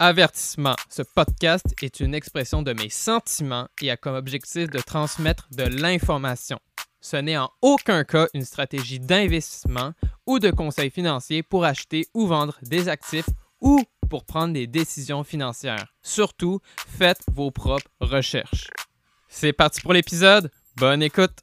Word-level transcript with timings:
Avertissement, 0.00 0.74
ce 0.90 1.02
podcast 1.02 1.66
est 1.80 2.00
une 2.00 2.16
expression 2.16 2.62
de 2.62 2.72
mes 2.72 2.88
sentiments 2.88 3.68
et 3.80 3.92
a 3.92 3.96
comme 3.96 4.16
objectif 4.16 4.68
de 4.68 4.80
transmettre 4.80 5.46
de 5.52 5.62
l'information. 5.62 6.58
Ce 7.00 7.16
n'est 7.16 7.36
en 7.36 7.48
aucun 7.62 8.02
cas 8.02 8.26
une 8.34 8.44
stratégie 8.44 8.98
d'investissement 8.98 9.92
ou 10.26 10.40
de 10.40 10.50
conseil 10.50 10.90
financier 10.90 11.44
pour 11.44 11.64
acheter 11.64 12.08
ou 12.12 12.26
vendre 12.26 12.58
des 12.62 12.88
actifs 12.88 13.28
ou 13.60 13.84
pour 14.10 14.24
prendre 14.24 14.52
des 14.52 14.66
décisions 14.66 15.22
financières. 15.22 15.86
Surtout, 16.02 16.58
faites 16.88 17.22
vos 17.32 17.52
propres 17.52 17.88
recherches. 18.00 18.70
C'est 19.28 19.52
parti 19.52 19.80
pour 19.80 19.92
l'épisode. 19.92 20.50
Bonne 20.76 21.04
écoute. 21.04 21.38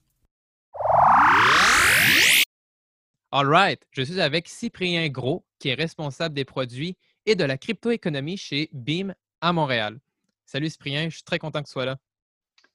All 3.31 3.47
right, 3.47 3.81
je 3.91 4.01
suis 4.01 4.19
avec 4.19 4.49
Cyprien 4.49 5.07
Gros, 5.07 5.45
qui 5.57 5.69
est 5.69 5.73
responsable 5.73 6.35
des 6.35 6.43
produits 6.43 6.97
et 7.25 7.35
de 7.35 7.43
la 7.43 7.57
crypto-économie 7.57 8.37
chez 8.37 8.69
BIM 8.73 9.13
à 9.41 9.53
Montréal. 9.53 9.99
Salut 10.45 10.69
Cyprien, 10.69 11.09
je 11.09 11.15
suis 11.15 11.23
très 11.23 11.39
content 11.39 11.61
que 11.61 11.67
tu 11.67 11.71
sois 11.71 11.85
là. 11.85 11.97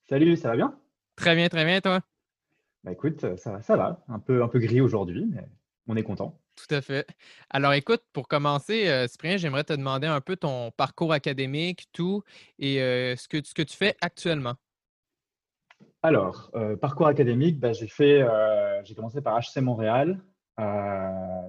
Salut, 0.08 0.36
ça 0.36 0.50
va 0.50 0.56
bien? 0.56 0.78
Très 1.16 1.34
bien, 1.34 1.48
très 1.48 1.64
bien, 1.64 1.80
toi? 1.80 2.00
Bah 2.84 2.92
écoute, 2.92 3.36
ça 3.36 3.52
va, 3.52 3.62
ça 3.62 3.76
va. 3.76 4.04
Un 4.08 4.18
peu, 4.18 4.42
un 4.42 4.48
peu 4.48 4.58
gris 4.58 4.80
aujourd'hui, 4.80 5.26
mais 5.26 5.48
on 5.88 5.96
est 5.96 6.02
content. 6.02 6.38
Tout 6.56 6.74
à 6.74 6.80
fait. 6.80 7.06
Alors 7.50 7.74
écoute, 7.74 8.02
pour 8.12 8.28
commencer, 8.28 8.88
euh, 8.88 9.06
Cyprien, 9.06 9.36
j'aimerais 9.36 9.64
te 9.64 9.74
demander 9.74 10.06
un 10.06 10.20
peu 10.20 10.36
ton 10.36 10.70
parcours 10.70 11.12
académique, 11.12 11.88
tout, 11.92 12.22
et 12.58 12.80
euh, 12.80 13.14
ce, 13.16 13.28
que, 13.28 13.44
ce 13.44 13.52
que 13.52 13.62
tu 13.62 13.76
fais 13.76 13.94
actuellement. 14.00 14.54
Alors, 16.02 16.50
euh, 16.54 16.76
parcours 16.76 17.08
académique, 17.08 17.58
bah, 17.58 17.72
j'ai 17.72 17.88
fait, 17.88 18.24
j'ai 18.84 18.94
commencé 18.94 19.20
par 19.20 19.38
HC 19.38 19.60
Montréal. 19.60 20.22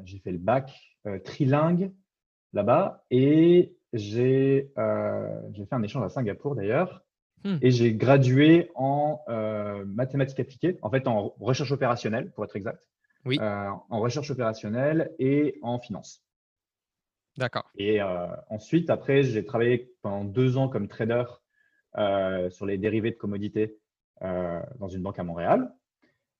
j'ai 0.04 0.20
fait 0.20 0.32
le 0.32 0.40
bac 0.40 0.72
trilingue 1.24 1.94
là-bas. 2.58 3.06
Et 3.10 3.78
j'ai 3.94 4.72
euh, 4.78 5.54
fait 5.54 5.74
un 5.74 5.84
échange 5.84 6.04
à 6.04 6.10
Singapour 6.10 6.56
d'ailleurs. 6.56 7.04
Hmm. 7.44 7.58
Et 7.62 7.72
j'ai 7.72 7.94
gradué 7.94 8.72
en 8.76 9.22
euh, 9.30 9.86
mathématiques 9.86 10.40
appliquées, 10.40 10.78
en 10.82 10.90
fait 10.90 11.08
en 11.08 11.30
recherche 11.40 11.72
opérationnelle 11.72 12.32
pour 12.32 12.44
être 12.44 12.56
exact. 12.56 12.90
Oui. 13.26 13.38
Euh, 13.40 13.70
en 13.90 14.00
recherche 14.00 14.32
opérationnelle 14.32 15.12
et 15.20 15.60
en 15.62 15.80
finance. 15.80 16.24
D'accord. 17.38 17.70
Et 17.78 18.02
ensuite, 18.50 18.90
après, 18.90 19.22
j'ai 19.22 19.46
travaillé 19.46 19.94
pendant 20.02 20.24
deux 20.24 20.58
ans 20.58 20.70
comme 20.70 20.88
trader 20.88 21.26
sur 22.50 22.66
les 22.66 22.80
dérivés 22.80 23.12
de 23.12 23.16
commodités 23.16 23.78
dans 24.22 24.88
une 24.88 25.04
banque 25.04 25.20
à 25.20 25.24
Montréal. 25.24 25.72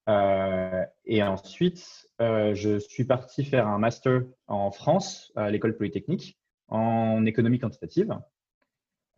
Euh, 0.08 0.86
et 1.06 1.22
ensuite, 1.22 2.08
euh, 2.22 2.56
je 2.56 2.80
suis 2.80 3.04
parti 3.04 3.44
faire 3.44 3.68
un 3.68 3.78
master 3.78 4.22
en 4.48 4.72
France 4.72 5.32
à 5.36 5.52
l'école 5.52 5.76
polytechnique 5.76 6.38
en 6.70 7.26
économie 7.26 7.60
quantitative. 7.60 8.18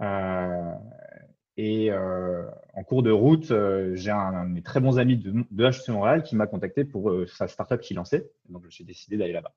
Euh, 0.02 0.74
et 1.58 1.92
en 1.92 2.84
cours 2.86 3.04
de 3.04 3.12
route, 3.12 3.52
j'ai 3.94 4.12
un, 4.12 4.46
de 4.46 4.50
mes 4.50 4.62
très 4.62 4.80
bons 4.80 4.98
amis 4.98 5.18
de, 5.18 5.44
de 5.52 5.66
HEC 5.66 5.90
Montréal 5.90 6.24
qui 6.24 6.38
m'a 6.38 6.48
contacté 6.48 6.86
pour 6.86 7.14
sa 7.28 7.50
startup 7.50 7.82
qu'il 7.82 7.98
lançait. 7.98 8.32
Donc, 8.48 8.64
je 8.66 8.70
suis 8.70 8.86
décidé 8.86 9.18
d'aller 9.18 9.34
là-bas. 9.34 9.54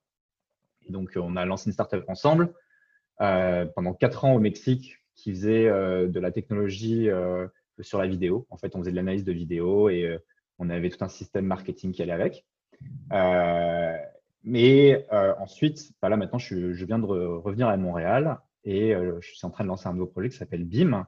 Et 0.85 0.91
donc, 0.91 1.13
on 1.15 1.37
a 1.37 1.45
lancé 1.45 1.69
une 1.69 1.73
startup 1.73 2.03
ensemble 2.09 2.53
pendant 3.17 3.93
quatre 3.93 4.25
ans 4.25 4.33
au 4.33 4.39
Mexique 4.39 4.97
qui 5.15 5.31
faisait 5.31 5.69
de 5.69 6.19
la 6.19 6.31
technologie 6.33 7.07
sur 7.79 7.99
la 7.99 8.07
vidéo. 8.07 8.47
En 8.49 8.57
fait, 8.57 8.75
on 8.75 8.79
faisait 8.79 8.91
de 8.91 8.97
l'analyse 8.97 9.23
de 9.23 9.31
vidéo 9.31 9.87
et 9.87 10.19
on 10.59 10.69
avait 10.69 10.89
tout 10.89 11.03
un 11.03 11.09
système 11.09 11.45
marketing 11.45 11.91
qui 11.91 12.01
allait 12.01 12.13
avec. 12.13 12.45
Euh, 13.11 13.97
mais 14.43 15.05
euh, 15.13 15.33
ensuite, 15.39 15.91
bah 16.01 16.09
là 16.09 16.17
maintenant, 16.17 16.39
je, 16.39 16.83
viens 16.85 16.99
de 16.99 17.05
revenir 17.05 17.67
à 17.67 17.77
Montréal 17.77 18.39
et 18.63 18.93
euh, 18.93 19.19
je 19.21 19.33
suis 19.33 19.45
en 19.45 19.49
train 19.49 19.63
de 19.63 19.69
lancer 19.69 19.87
un 19.87 19.93
nouveau 19.93 20.07
projet 20.07 20.29
qui 20.29 20.37
s'appelle 20.37 20.65
BIM. 20.65 21.05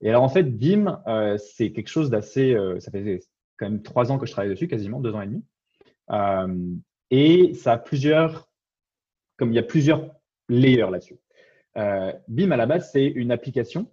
Et 0.00 0.08
alors 0.08 0.22
en 0.22 0.28
fait, 0.28 0.44
BIM, 0.44 1.02
c'est 1.38 1.72
quelque 1.72 1.88
chose 1.88 2.10
d'assez. 2.10 2.56
ça 2.80 2.90
fait 2.90 3.20
quand 3.56 3.68
même 3.68 3.82
trois 3.82 4.10
ans 4.10 4.18
que 4.18 4.26
je 4.26 4.32
travaille 4.32 4.50
dessus, 4.50 4.68
quasiment 4.68 5.00
deux 5.00 5.14
ans 5.14 5.20
et 5.20 5.26
demi. 5.26 5.44
et 7.10 7.54
ça 7.54 7.72
a 7.72 7.78
plusieurs, 7.78 8.48
comme 9.36 9.52
il 9.52 9.54
y 9.54 9.60
a 9.60 9.64
plusieurs 9.64 10.14
layers 10.48 10.90
là-dessus. 10.90 11.18
BIM 12.26 12.50
à 12.50 12.56
la 12.56 12.66
base, 12.66 12.90
c'est 12.90 13.06
une 13.06 13.30
application 13.30 13.88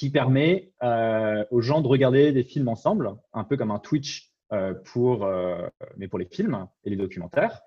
qui 0.00 0.08
permet 0.08 0.72
euh, 0.82 1.44
aux 1.50 1.60
gens 1.60 1.82
de 1.82 1.86
regarder 1.86 2.32
des 2.32 2.42
films 2.42 2.68
ensemble, 2.68 3.16
un 3.34 3.44
peu 3.44 3.58
comme 3.58 3.70
un 3.70 3.78
Twitch 3.78 4.32
euh, 4.50 4.72
pour, 4.72 5.26
euh, 5.26 5.68
mais 5.98 6.08
pour 6.08 6.18
les 6.18 6.24
films 6.24 6.66
et 6.84 6.88
les 6.88 6.96
documentaires. 6.96 7.60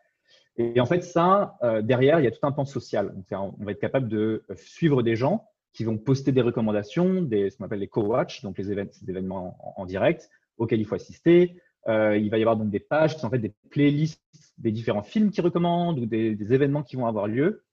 Et 0.58 0.80
en 0.80 0.88
fait, 0.88 1.04
ça, 1.04 1.60
derrière, 1.84 2.20
il 2.20 2.24
y 2.24 2.28
a 2.28 2.32
tout 2.32 2.44
un 2.46 2.52
pan 2.52 2.66
social. 2.66 3.14
on 3.32 3.54
va 3.60 3.72
être 3.72 3.80
capable 3.80 4.08
de 4.08 4.44
suivre 4.56 5.04
des 5.04 5.16
gens 5.16 5.48
qui 5.74 5.84
vont 5.84 6.00
poster 6.00 6.32
des 6.32 6.42
recommandations, 6.42 7.22
des, 7.22 7.52
ce 7.52 7.58
qu'on 7.58 7.66
appelle 7.66 7.80
les 7.80 7.88
co-watch, 7.88 8.42
donc 8.42 8.58
les 8.58 8.72
événements 8.72 9.58
en, 9.78 9.86
direct 9.86 10.30
auxquels 10.58 10.80
il 10.80 10.86
faut 10.86 10.96
assister. 10.96 11.56
il 11.88 12.30
va 12.30 12.38
y 12.38 12.42
avoir 12.42 12.58
donc 12.58 12.70
des 12.70 12.80
pages 12.80 13.14
qui 13.14 13.22
sont 13.22 13.28
en 13.28 13.32
fait 13.32 13.40
des 13.40 13.54
playlists 13.70 14.22
des 14.60 14.72
différents 14.72 15.04
films 15.04 15.30
qu'ils 15.30 15.44
recommandent 15.44 16.00
ou 16.00 16.06
des, 16.08 16.54
événements 16.54 16.84
qui 16.84 16.96
vont 16.96 17.06
avoir 17.06 17.28
lieu. 17.28 17.64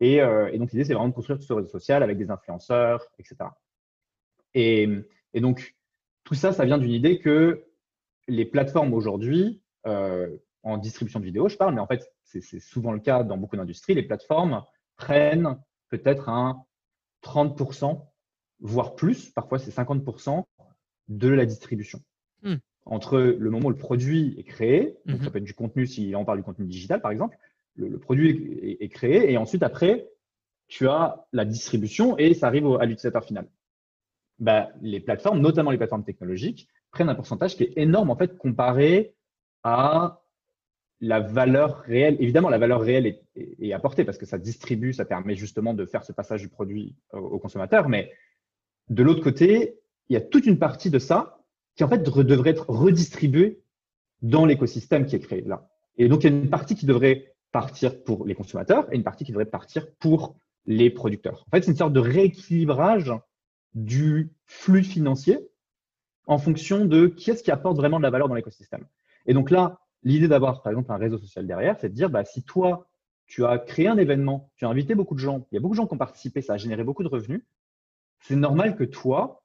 Et, 0.00 0.18
et 0.18 0.58
donc, 0.58 0.72
l'idée, 0.72 0.84
c'est 0.84 0.94
vraiment 0.94 1.08
de 1.08 1.14
construire 1.14 1.40
ce 1.40 1.52
réseau 1.52 1.68
social 1.68 2.04
avec 2.04 2.18
des 2.18 2.30
influenceurs, 2.30 3.04
etc. 3.18 3.48
Et, 4.58 5.40
donc, 5.40 5.76
tout 6.24 6.34
ça, 6.34 6.52
ça 6.52 6.64
vient 6.64 6.78
d'une 6.78 6.90
idée 6.90 7.18
que 7.18 7.64
les 8.26 8.44
plateformes 8.44 8.92
aujourd'hui, 8.92 9.62
euh, 9.86 10.36
en 10.62 10.78
distribution 10.78 11.20
de 11.20 11.24
vidéos, 11.24 11.48
je 11.48 11.56
parle, 11.56 11.74
mais 11.74 11.80
en 11.80 11.86
fait, 11.86 12.12
c'est 12.24 12.60
souvent 12.60 12.92
le 12.92 12.98
cas 12.98 13.22
dans 13.22 13.38
beaucoup 13.38 13.56
d'industries, 13.56 13.94
les 13.94 14.02
plateformes 14.02 14.62
prennent 14.96 15.56
peut-être 15.88 16.28
un 16.28 16.64
30%, 17.22 18.04
voire 18.60 18.96
plus, 18.96 19.30
parfois 19.30 19.58
c'est 19.58 19.70
50% 19.70 20.44
de 21.08 21.28
la 21.28 21.46
distribution. 21.46 22.00
Hmm. 22.42 22.56
Entre 22.84 23.18
le 23.18 23.50
moment 23.50 23.68
où 23.68 23.70
le 23.70 23.76
produit 23.76 24.34
est 24.38 24.44
créé, 24.44 24.96
donc 25.06 25.20
ça 25.20 25.26
mhm. 25.26 25.30
peut 25.30 25.38
être 25.38 25.44
du 25.44 25.54
contenu, 25.54 25.86
si 25.86 26.14
on 26.16 26.24
parle 26.24 26.38
du 26.38 26.44
contenu 26.44 26.66
digital 26.66 27.00
par 27.00 27.10
exemple, 27.10 27.36
le, 27.76 27.98
produit 27.98 28.30
est, 28.62 28.84
est, 28.84 28.88
créé 28.88 29.30
et 29.30 29.36
ensuite 29.36 29.62
après, 29.62 30.08
tu 30.68 30.88
as 30.88 31.26
la 31.32 31.44
distribution 31.44 32.18
et 32.18 32.34
ça 32.34 32.46
arrive 32.46 32.66
à 32.80 32.84
l'utilisateur 32.84 33.24
final. 33.24 33.46
Bah, 34.38 34.68
les 34.80 35.00
plateformes, 35.00 35.40
notamment 35.40 35.70
les 35.70 35.78
plateformes 35.78 36.04
technologiques, 36.04 36.68
prennent 36.90 37.08
un 37.08 37.14
pourcentage 37.14 37.56
qui 37.56 37.64
est 37.64 37.72
énorme 37.76 38.10
en 38.10 38.16
fait 38.16 38.36
comparé 38.38 39.14
à 39.64 40.22
la 41.00 41.20
valeur 41.20 41.80
réelle. 41.80 42.16
Évidemment, 42.20 42.48
la 42.48 42.58
valeur 42.58 42.80
réelle 42.80 43.18
est, 43.36 43.72
apportée 43.72 44.04
parce 44.04 44.18
que 44.18 44.26
ça 44.26 44.38
distribue, 44.38 44.92
ça 44.92 45.04
permet 45.04 45.34
justement 45.34 45.74
de 45.74 45.84
faire 45.86 46.04
ce 46.04 46.12
passage 46.12 46.40
du 46.40 46.48
produit 46.48 46.94
au, 47.12 47.38
consommateur. 47.38 47.88
Mais 47.88 48.12
de 48.88 49.02
l'autre 49.02 49.22
côté, 49.22 49.78
il 50.08 50.14
y 50.14 50.16
a 50.16 50.20
toute 50.20 50.46
une 50.46 50.58
partie 50.58 50.90
de 50.90 50.98
ça 50.98 51.40
qui 51.76 51.84
en 51.84 51.88
fait 51.88 52.02
devrait 52.02 52.50
être 52.50 52.68
redistribuée 52.68 53.60
dans 54.22 54.44
l'écosystème 54.44 55.06
qui 55.06 55.16
est 55.16 55.20
créé 55.20 55.42
là. 55.42 55.68
Et 55.96 56.08
donc, 56.08 56.24
il 56.24 56.30
y 56.30 56.34
a 56.34 56.36
une 56.36 56.50
partie 56.50 56.74
qui 56.74 56.86
devrait 56.86 57.34
partir 57.52 58.02
pour 58.02 58.24
les 58.24 58.34
consommateurs 58.34 58.92
et 58.92 58.96
une 58.96 59.04
partie 59.04 59.24
qui 59.24 59.32
devrait 59.32 59.46
partir 59.46 59.90
pour 59.98 60.36
les 60.66 60.90
producteurs. 60.90 61.44
En 61.48 61.56
fait, 61.56 61.62
c'est 61.62 61.70
une 61.70 61.76
sorte 61.76 61.92
de 61.92 62.00
rééquilibrage 62.00 63.12
du 63.84 64.32
flux 64.46 64.82
financier 64.82 65.38
en 66.26 66.38
fonction 66.38 66.84
de 66.84 67.06
qui 67.06 67.30
est-ce 67.30 67.42
qui 67.42 67.50
apporte 67.50 67.76
vraiment 67.76 67.98
de 67.98 68.02
la 68.02 68.10
valeur 68.10 68.28
dans 68.28 68.34
l'écosystème. 68.34 68.86
Et 69.26 69.34
donc 69.34 69.50
là, 69.50 69.80
l'idée 70.02 70.28
d'avoir, 70.28 70.62
par 70.62 70.72
exemple, 70.72 70.92
un 70.92 70.96
réseau 70.96 71.18
social 71.18 71.46
derrière, 71.46 71.78
c'est 71.80 71.88
de 71.88 71.94
dire, 71.94 72.10
bah, 72.10 72.24
si 72.24 72.42
toi, 72.42 72.88
tu 73.26 73.44
as 73.44 73.58
créé 73.58 73.88
un 73.88 73.98
événement, 73.98 74.50
tu 74.56 74.64
as 74.64 74.68
invité 74.68 74.94
beaucoup 74.94 75.14
de 75.14 75.20
gens, 75.20 75.46
il 75.50 75.54
y 75.54 75.58
a 75.58 75.60
beaucoup 75.60 75.74
de 75.74 75.76
gens 75.76 75.86
qui 75.86 75.94
ont 75.94 75.98
participé, 75.98 76.42
ça 76.42 76.54
a 76.54 76.56
généré 76.56 76.84
beaucoup 76.84 77.02
de 77.02 77.08
revenus, 77.08 77.42
c'est 78.20 78.36
normal 78.36 78.76
que 78.76 78.84
toi, 78.84 79.42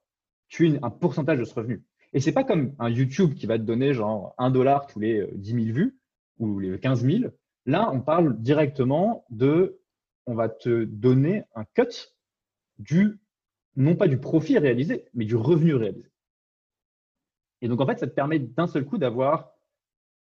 tu 0.48 0.68
aies 0.68 0.78
un 0.82 0.90
pourcentage 0.90 1.38
de 1.38 1.44
ce 1.44 1.54
revenu. 1.54 1.84
Et 2.12 2.20
c'est 2.20 2.32
pas 2.32 2.44
comme 2.44 2.74
un 2.78 2.88
YouTube 2.88 3.34
qui 3.34 3.46
va 3.46 3.58
te 3.58 3.64
donner 3.64 3.92
genre 3.92 4.34
un 4.38 4.50
dollar 4.50 4.86
tous 4.86 5.00
les 5.00 5.26
10 5.34 5.52
euh, 5.52 5.64
000 5.64 5.74
vues 5.74 5.98
ou 6.38 6.58
les 6.58 6.78
15 6.78 7.04
000. 7.04 7.24
Là, 7.66 7.90
on 7.92 8.00
parle 8.00 8.40
directement 8.40 9.24
de, 9.30 9.80
on 10.26 10.34
va 10.34 10.48
te 10.48 10.84
donner 10.84 11.44
un 11.54 11.64
cut 11.64 12.12
du, 12.78 13.18
non 13.76 13.96
pas 13.96 14.08
du 14.08 14.18
profit 14.18 14.58
réalisé, 14.58 15.06
mais 15.14 15.24
du 15.24 15.36
revenu 15.36 15.74
réalisé. 15.74 16.08
Et 17.60 17.68
donc, 17.68 17.80
en 17.80 17.86
fait, 17.86 17.98
ça 17.98 18.06
te 18.06 18.12
permet 18.12 18.38
d'un 18.38 18.66
seul 18.66 18.84
coup 18.84 18.98
d'avoir 18.98 19.52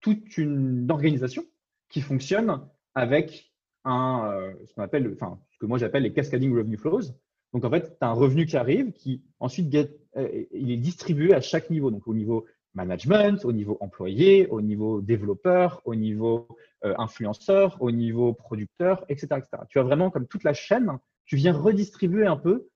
toute 0.02 0.38
une 0.38 0.90
organisation 0.90 1.44
qui 1.90 2.02
fonctionne 2.02 2.68
avec 2.96 3.54
un, 3.86 4.30
euh, 4.32 4.54
ce 4.66 4.74
qu'on 4.74 4.84
appelle, 4.84 5.12
enfin, 5.14 5.40
ce 5.52 5.58
que 5.58 5.66
moi 5.66 5.78
j'appelle 5.78 6.04
les 6.04 6.14
cascading 6.14 6.56
revenue 6.56 6.78
flows. 6.78 7.14
Donc, 7.54 7.66
en 7.66 7.70
fait, 7.70 7.98
tu 7.98 7.98
as 8.02 8.10
un 8.10 8.14
revenu 8.14 8.46
qui 8.46 8.58
arrive 8.58 8.92
qui 8.92 9.24
ensuite 9.40 9.74
euh, 9.76 10.46
il 10.52 10.72
est 10.72 10.78
distribué 10.78 11.34
à 11.34 11.42
chaque 11.42 11.70
niveau. 11.70 11.92
Donc, 11.92 12.08
au 12.08 12.14
niveau 12.14 12.46
management, 12.74 13.44
au 13.46 13.52
niveau 13.52 13.78
employé, 13.82 14.48
au 14.48 14.62
niveau 14.62 15.02
développeur, 15.02 15.82
au 15.86 15.96
niveau 15.96 16.48
euh, 16.86 16.94
influenceur, 16.98 17.78
au 17.82 17.92
niveau 17.92 18.34
producteur, 18.34 19.06
etc., 19.10 19.28
etc. 19.38 19.64
Tu 19.70 19.80
as 19.80 19.84
vraiment 19.84 20.12
comme 20.12 20.28
toute 20.28 20.44
la 20.44 20.54
chaîne, 20.54 20.98
tu 21.26 21.36
viens 21.36 21.54
redistribuer 21.54 22.26
un 22.26 22.38
peu 22.38 22.68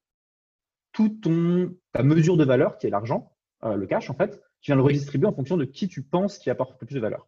toute 0.94 1.22
ton, 1.22 1.76
ta 1.92 2.04
mesure 2.04 2.38
de 2.38 2.46
valeur, 2.46 2.78
qui 2.78 2.88
est 2.88 2.90
l'argent, 2.90 3.32
le 3.64 3.86
cash 3.86 4.10
en 4.10 4.14
fait, 4.14 4.42
tu 4.62 4.72
viens 4.72 4.76
le 4.76 4.82
redistribuer 4.82 5.28
en 5.28 5.34
fonction 5.34 5.58
de 5.58 5.66
qui 5.66 5.88
tu 5.88 6.04
penses 6.04 6.38
qui 6.38 6.50
apporte 6.50 6.80
le 6.80 6.88
plus 6.88 6.96
de 6.96 7.00
valeur. 7.00 7.28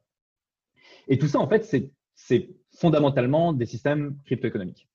Et 1.08 1.18
tout 1.18 1.28
ça, 1.28 1.40
en 1.40 1.48
fait, 1.48 1.92
c'est 2.16 2.50
fondamentalement 2.78 3.54
des 3.54 3.66
systèmes 3.66 4.18
crypto-économiques. 4.26 4.90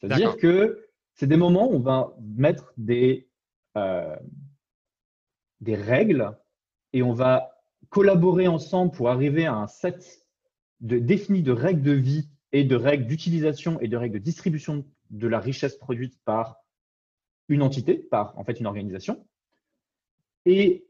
C'est-à-dire 0.00 0.36
que 0.36 0.88
c'est 1.14 1.26
des 1.26 1.36
moments 1.36 1.70
où 1.70 1.74
on 1.74 1.80
va 1.80 2.16
mettre 2.20 2.72
des, 2.76 3.28
euh, 3.76 4.16
des 5.60 5.74
règles 5.74 6.36
et 6.92 7.02
on 7.02 7.12
va 7.12 7.52
collaborer 7.88 8.48
ensemble 8.48 8.92
pour 8.92 9.10
arriver 9.10 9.46
à 9.46 9.54
un 9.54 9.66
set 9.66 10.26
de, 10.80 10.98
défini 10.98 11.42
de 11.42 11.52
règles 11.52 11.82
de 11.82 11.92
vie 11.92 12.28
et 12.52 12.64
de 12.64 12.76
règles 12.76 13.06
d'utilisation 13.06 13.80
et 13.80 13.88
de 13.88 13.96
règles 13.96 14.14
de 14.14 14.24
distribution 14.24 14.84
de 15.10 15.28
la 15.28 15.40
richesse 15.40 15.76
produite 15.76 16.18
par 16.24 16.61
une 17.48 17.62
entité, 17.62 17.94
par 17.94 18.38
en 18.38 18.44
fait 18.44 18.60
une 18.60 18.66
organisation. 18.66 19.24
Et 20.46 20.86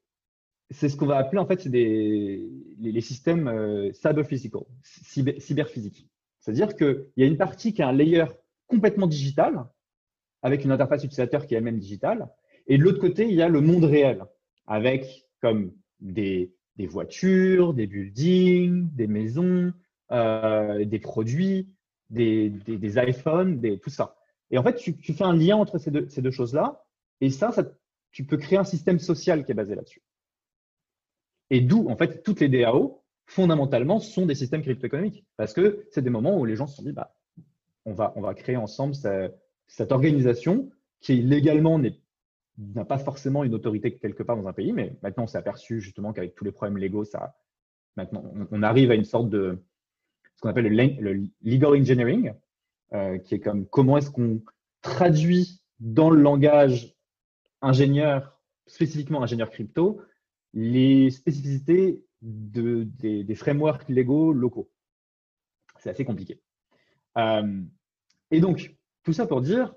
c'est 0.70 0.88
ce 0.88 0.96
qu'on 0.96 1.06
va 1.06 1.19
appeler 1.19 1.38
en 1.38 1.46
fait 1.46 1.69
des, 1.69 2.49
les, 2.78 3.00
systèmes 3.00 3.49
euh, 3.49 3.93
cyber-physical, 3.93 4.62
cyber-physiques. 4.82 6.08
C'est-à-dire 6.40 6.75
qu'il 6.75 7.06
y 7.16 7.22
a 7.22 7.26
une 7.26 7.37
partie 7.37 7.72
qui 7.72 7.82
a 7.82 7.88
un 7.88 7.93
layer 7.93 8.25
complètement 8.66 9.06
digital, 9.06 9.64
avec 10.43 10.64
une 10.64 10.72
interface 10.72 11.04
utilisateur 11.04 11.46
qui 11.46 11.54
est 11.54 11.58
elle-même 11.58 11.78
digitale, 11.78 12.28
et 12.66 12.78
de 12.78 12.82
l'autre 12.82 13.00
côté, 13.00 13.28
il 13.28 13.34
y 13.34 13.43
a 13.43 13.48
le 13.48 13.60
monde 13.60 13.84
réel, 13.84 14.25
avec 14.66 15.26
comme 15.40 15.72
des, 16.00 16.52
voitures, 16.78 17.75
des 17.75 17.87
buildings, 17.87 18.88
des 18.94 19.06
maisons, 19.06 19.72
euh, 20.10 20.84
des 20.84 20.98
produits, 20.98 21.69
des, 22.10 22.50
des, 22.50 22.98
iPhones, 22.98 23.60
des, 23.60 23.78
tout 23.78 23.90
ça. 23.90 24.16
Et 24.52 24.58
en 24.58 24.62
fait, 24.62 24.76
tu, 24.76 24.94
fais 25.14 25.25
un 25.25 25.34
lien 25.34 25.56
entre 25.56 25.78
ces 25.78 25.90
deux, 25.90 26.31
choses-là, 26.31 26.84
et 27.20 27.31
ça, 27.31 27.50
tu 28.12 28.25
peux 28.25 28.37
créer 28.37 28.58
un 28.58 28.64
système 28.64 28.99
social 28.99 29.44
qui 29.44 29.52
est 29.52 29.54
basé 29.54 29.75
là-dessus. 29.75 30.02
Et 31.50 31.62
d'où, 31.62 31.88
en 31.88 31.96
fait, 31.96 32.22
toutes 32.22 32.40
les 32.40 32.49
DAO, 32.49 33.02
fondamentalement, 33.26 33.99
sont 33.99 34.26
des 34.26 34.34
systèmes 34.34 34.62
crypto-économiques. 34.62 35.25
Parce 35.37 35.54
que 35.54 35.87
c'est 35.90 36.02
des 36.02 36.10
moments 36.10 36.38
où 36.38 36.44
les 36.44 36.54
gens 36.54 36.66
se 36.66 36.76
sont 36.76 36.82
dit, 36.82 36.93
bah, 36.93 37.14
on, 37.87 37.94
va, 37.94 38.34
créer 38.34 38.56
ensemble 38.56 38.94
cette, 38.94 39.93
organisation 39.93 40.70
qui 41.00 41.16
légalement 41.16 41.81
n'a 42.58 42.84
pas 42.84 42.98
forcément 42.98 43.44
une 43.44 43.55
autorité 43.55 43.96
quelque 43.96 44.22
part 44.22 44.37
dans 44.37 44.48
un 44.48 44.52
pays, 44.52 44.72
mais 44.72 44.96
maintenant 45.02 45.25
on 45.25 45.26
s'est 45.26 45.38
aperçu 45.38 45.81
justement 45.81 46.12
qu'avec 46.12 46.34
tous 46.34 46.44
les 46.44 46.52
problèmes 46.52 46.78
légaux, 46.78 47.05
ça, 47.05 47.37
maintenant 47.96 48.22
on, 48.50 48.62
arrive 48.62 48.90
à 48.90 48.94
une 48.94 49.05
sorte 49.05 49.28
de 49.31 49.58
ce 50.37 50.40
qu'on 50.40 50.50
appelle 50.50 50.69
le, 50.69 51.28
legal 51.43 51.72
engineering, 51.72 52.32
euh, 52.94 53.17
qui 53.17 53.35
est 53.35 53.41
comme 53.41 53.67
comment 53.67 53.97
est-ce 53.97 54.11
qu'on 54.11 54.43
traduit 54.83 55.62
dans 55.81 56.11
le 56.11 56.21
langage 56.21 56.94
ingénieur, 57.62 58.39
spécifiquement 58.67 59.23
ingénieur 59.23 59.49
crypto, 59.49 60.03
les 60.53 61.11
spécificités 61.11 62.05
de, 62.21 62.85
des, 62.85 63.35
frameworks 63.35 63.89
légaux 63.89 64.35
locaux. 64.35 64.71
C'est 65.79 65.89
assez 65.89 66.05
compliqué. 66.05 66.43
Euh, 67.17 67.62
et 68.31 68.41
donc, 68.41 68.77
tout 69.05 69.15
ça 69.15 69.27
pour 69.27 69.41
dire, 69.41 69.75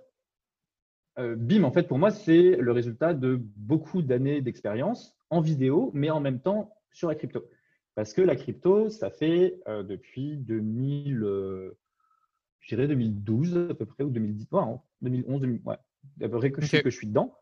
euh, 1.17 1.37
BIM, 1.37 1.63
en 1.63 1.71
fait, 1.71 1.87
pour 1.87 1.97
moi, 1.97 2.11
c'est 2.11 2.57
le 2.57 2.71
résultat 2.73 3.13
de 3.13 3.39
beaucoup 3.55 4.01
d'années 4.01 4.41
d'expérience 4.41 5.17
en 5.29 5.39
vidéo, 5.39 5.89
mais 5.93 6.09
en 6.09 6.19
même 6.19 6.41
temps 6.41 6.75
sur 6.91 7.07
la 7.07 7.15
crypto. 7.15 7.47
Parce 7.93 8.13
que 8.13 8.21
la 8.21 8.35
crypto, 8.35 8.89
ça 8.89 9.09
fait 9.09 9.57
depuis 9.65 10.35
2000, 10.35 11.23
je 12.65 12.75
dirais 12.75 12.87
2012 12.87 13.67
à 13.69 13.73
peu 13.75 13.85
près, 13.85 14.03
ou 14.03 14.09
2010, 14.09 14.47
2011, 15.01 15.41
2000, 15.41 15.61
ouais, 15.65 15.75
à 15.75 16.29
peu 16.29 16.37
près 16.37 16.51
que 16.51 16.61
je, 16.61 16.77
que 16.77 16.89
je 16.89 16.95
suis 16.95 17.07
dedans. 17.07 17.37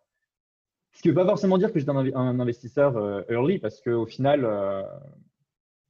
Ce 0.92 1.02
qui 1.02 1.08
ne 1.08 1.14
veut 1.14 1.22
pas 1.22 1.26
forcément 1.26 1.58
dire 1.58 1.72
que 1.72 1.80
j'étais 1.80 1.92
un, 1.92 2.40
investisseur 2.40 2.98
euh, 2.98 3.24
early, 3.30 3.58
parce 3.58 3.82
qu'au 3.82 4.06
final, 4.06 4.44
euh, 4.44 4.84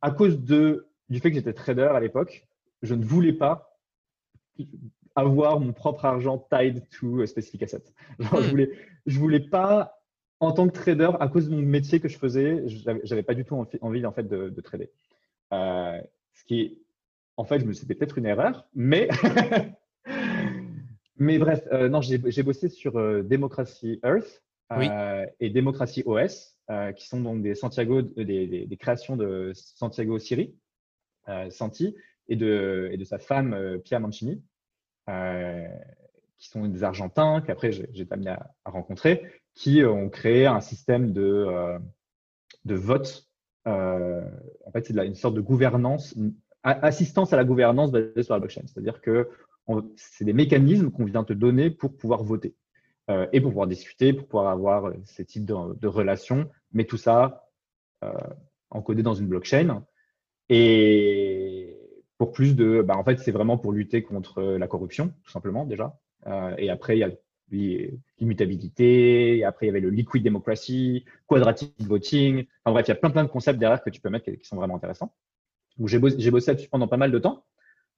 à 0.02 0.12
cause 0.12 0.40
de, 0.40 0.88
du 1.10 1.20
fait 1.20 1.30
que 1.30 1.36
j'étais 1.36 1.54
trader 1.54 1.90
à 1.94 2.00
l'époque, 2.00 2.48
je 2.84 2.94
ne 2.94 3.04
voulais 3.04 3.34
pas 3.34 3.80
avoir 5.16 5.60
mon 5.60 5.74
propre 5.74 6.06
argent 6.06 6.38
tied 6.50 6.88
to 6.90 7.22
a 7.22 7.28
specific 7.28 7.64
asset. 7.64 7.84
je 8.20 8.26
hmm. 8.26 8.50
voulais, 8.50 8.72
je 9.08 9.20
voulais 9.20 9.40
pas, 9.40 10.00
en 10.40 10.52
tant 10.52 10.68
que 10.68 10.74
trader, 10.74 11.12
à 11.20 11.28
cause 11.28 11.50
de 11.50 11.56
mon 11.56 11.62
métier 11.62 12.00
que 12.00 12.08
je 12.08 12.20
faisais, 12.20 12.64
j'avais 13.04 13.24
pas 13.24 13.34
du 13.34 13.46
tout 13.46 13.56
envie, 13.82 14.06
en 14.06 14.12
fait 14.12 14.28
de, 14.28 14.62
trader. 14.62 14.92
Euh, 15.54 16.00
ce 16.34 16.44
qui, 16.46 16.83
en 17.38 17.46
fait, 17.46 17.60
je 17.60 17.66
me 17.66 17.74
c'était 17.74 17.96
peut-être 17.96 18.18
une 18.18 18.26
erreur, 18.26 18.68
mais 18.74 19.10
mais 21.18 21.38
bref, 21.38 21.66
non, 21.72 22.02
j'ai 22.02 22.44
bossé 22.44 22.70
sur 22.70 22.94
Democracy 23.24 24.00
Earth, 24.04 24.44
euh, 24.82 25.26
et 25.40 25.50
Démocratie 25.50 26.04
OS, 26.06 26.58
euh, 26.70 26.92
qui 26.94 27.08
sont 27.08 27.22
donc 27.22 27.42
des, 27.42 27.56
Santiago, 27.56 28.00
euh, 28.00 28.24
des, 28.24 28.66
des, 28.66 28.78
créations 28.78 29.16
de 29.16 29.52
Santiago 29.54 30.20
Siri, 30.20 30.56
Santi, 31.50 31.96
et 32.28 32.36
de, 32.36 32.90
et 32.92 32.98
de 32.98 33.04
sa 33.04 33.18
femme 33.18 33.80
Pia 33.84 34.00
Mancini, 34.00 34.44
qui 36.38 36.50
sont 36.50 36.68
des 36.68 36.84
Argentins 36.84 37.42
qu'après 37.42 37.72
j'ai 37.72 38.08
amené 38.10 38.32
à, 38.32 38.52
rencontrer, 38.66 39.24
qui 39.54 39.84
ont 39.84 40.10
créé 40.10 40.46
un 40.46 40.62
système 40.62 41.14
de, 41.14 41.78
de 42.66 42.76
vote. 42.76 43.30
en 43.66 44.72
fait, 44.74 44.86
c'est 44.86 45.06
une 45.06 45.16
sorte 45.16 45.36
de 45.36 45.42
gouvernance, 45.42 46.16
assistance 46.64 47.34
à 47.34 47.38
la 47.38 47.44
gouvernance 47.44 47.92
basée 47.92 48.24
sur 48.24 48.34
la 48.34 48.40
blockchain. 48.40 48.62
C'est-à-dire 48.66 49.02
que 49.02 49.30
c'est 49.96 50.26
des 50.26 50.34
mécanismes 50.34 50.92
qu'on 50.92 51.06
vient 51.06 51.24
te 51.24 51.34
donner 51.34 51.70
pour 51.70 51.96
pouvoir 51.96 52.24
voter. 52.24 52.56
Euh, 53.10 53.28
et 53.34 53.42
pour 53.42 53.52
pouvoir 53.52 53.68
discuter, 53.68 54.14
pour 54.14 54.28
pouvoir 54.28 54.48
avoir 54.48 54.86
euh, 54.86 54.94
ces 55.04 55.26
types 55.26 55.46
de, 55.46 55.88
relations, 55.88 56.50
mais 56.72 56.86
tout 56.86 56.98
ça 56.98 57.50
euh, 58.04 58.14
encodé 58.70 59.04
dans 59.04 59.14
une 59.14 59.28
blockchain. 59.28 59.84
Et 60.48 61.78
pour 62.18 62.32
plus 62.32 62.56
de, 62.56 62.82
bah, 62.82 62.96
en 62.96 63.04
fait, 63.04 63.20
c'est 63.20 63.32
vraiment 63.32 63.58
pour 63.58 63.74
lutter 63.74 64.04
contre 64.04 64.42
la 64.42 64.68
corruption, 64.68 65.14
tout 65.24 65.32
simplement 65.32 65.66
déjà. 65.66 66.00
et 66.58 66.70
après, 66.70 66.96
il 66.98 67.00
y 67.00 67.04
a 67.04 67.12
l'immutabilité, 68.20 69.44
après 69.44 69.66
il 69.66 69.68
y 69.68 69.70
avait 69.70 69.80
le 69.80 69.90
liquid 69.90 70.24
democracy, 70.24 71.06
quadratic 71.28 71.74
voting. 71.80 72.46
Enfin 72.64 72.74
bref, 72.74 72.88
il 72.88 72.92
y 72.92 72.94
a 72.94 72.96
plein 72.96 73.10
plein 73.10 73.24
de 73.24 73.30
concepts 73.30 73.60
derrière 73.60 73.84
que 73.84 73.90
tu 73.90 74.02
peux 74.02 74.10
mettre 74.10 74.32
qui, 74.32 74.46
sont 74.46 74.56
vraiment 74.56 74.76
intéressants. 74.76 75.14
J'ai 75.86 76.00
bossé, 76.00 76.32
bossé 76.32 76.52
là-dessus 76.52 76.70
pendant 76.70 76.88
pas 76.88 76.98
mal 76.98 77.12
de 77.12 77.20
temps. 77.20 77.46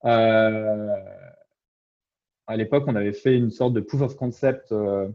Euh, 0.05 0.95
à 2.47 2.57
l'époque, 2.57 2.85
on 2.87 2.95
avait 2.95 3.13
fait 3.13 3.35
une 3.35 3.51
sorte 3.51 3.73
de 3.73 3.81
proof 3.81 4.01
of 4.01 4.15
concept 4.15 4.71
euh, 4.71 5.09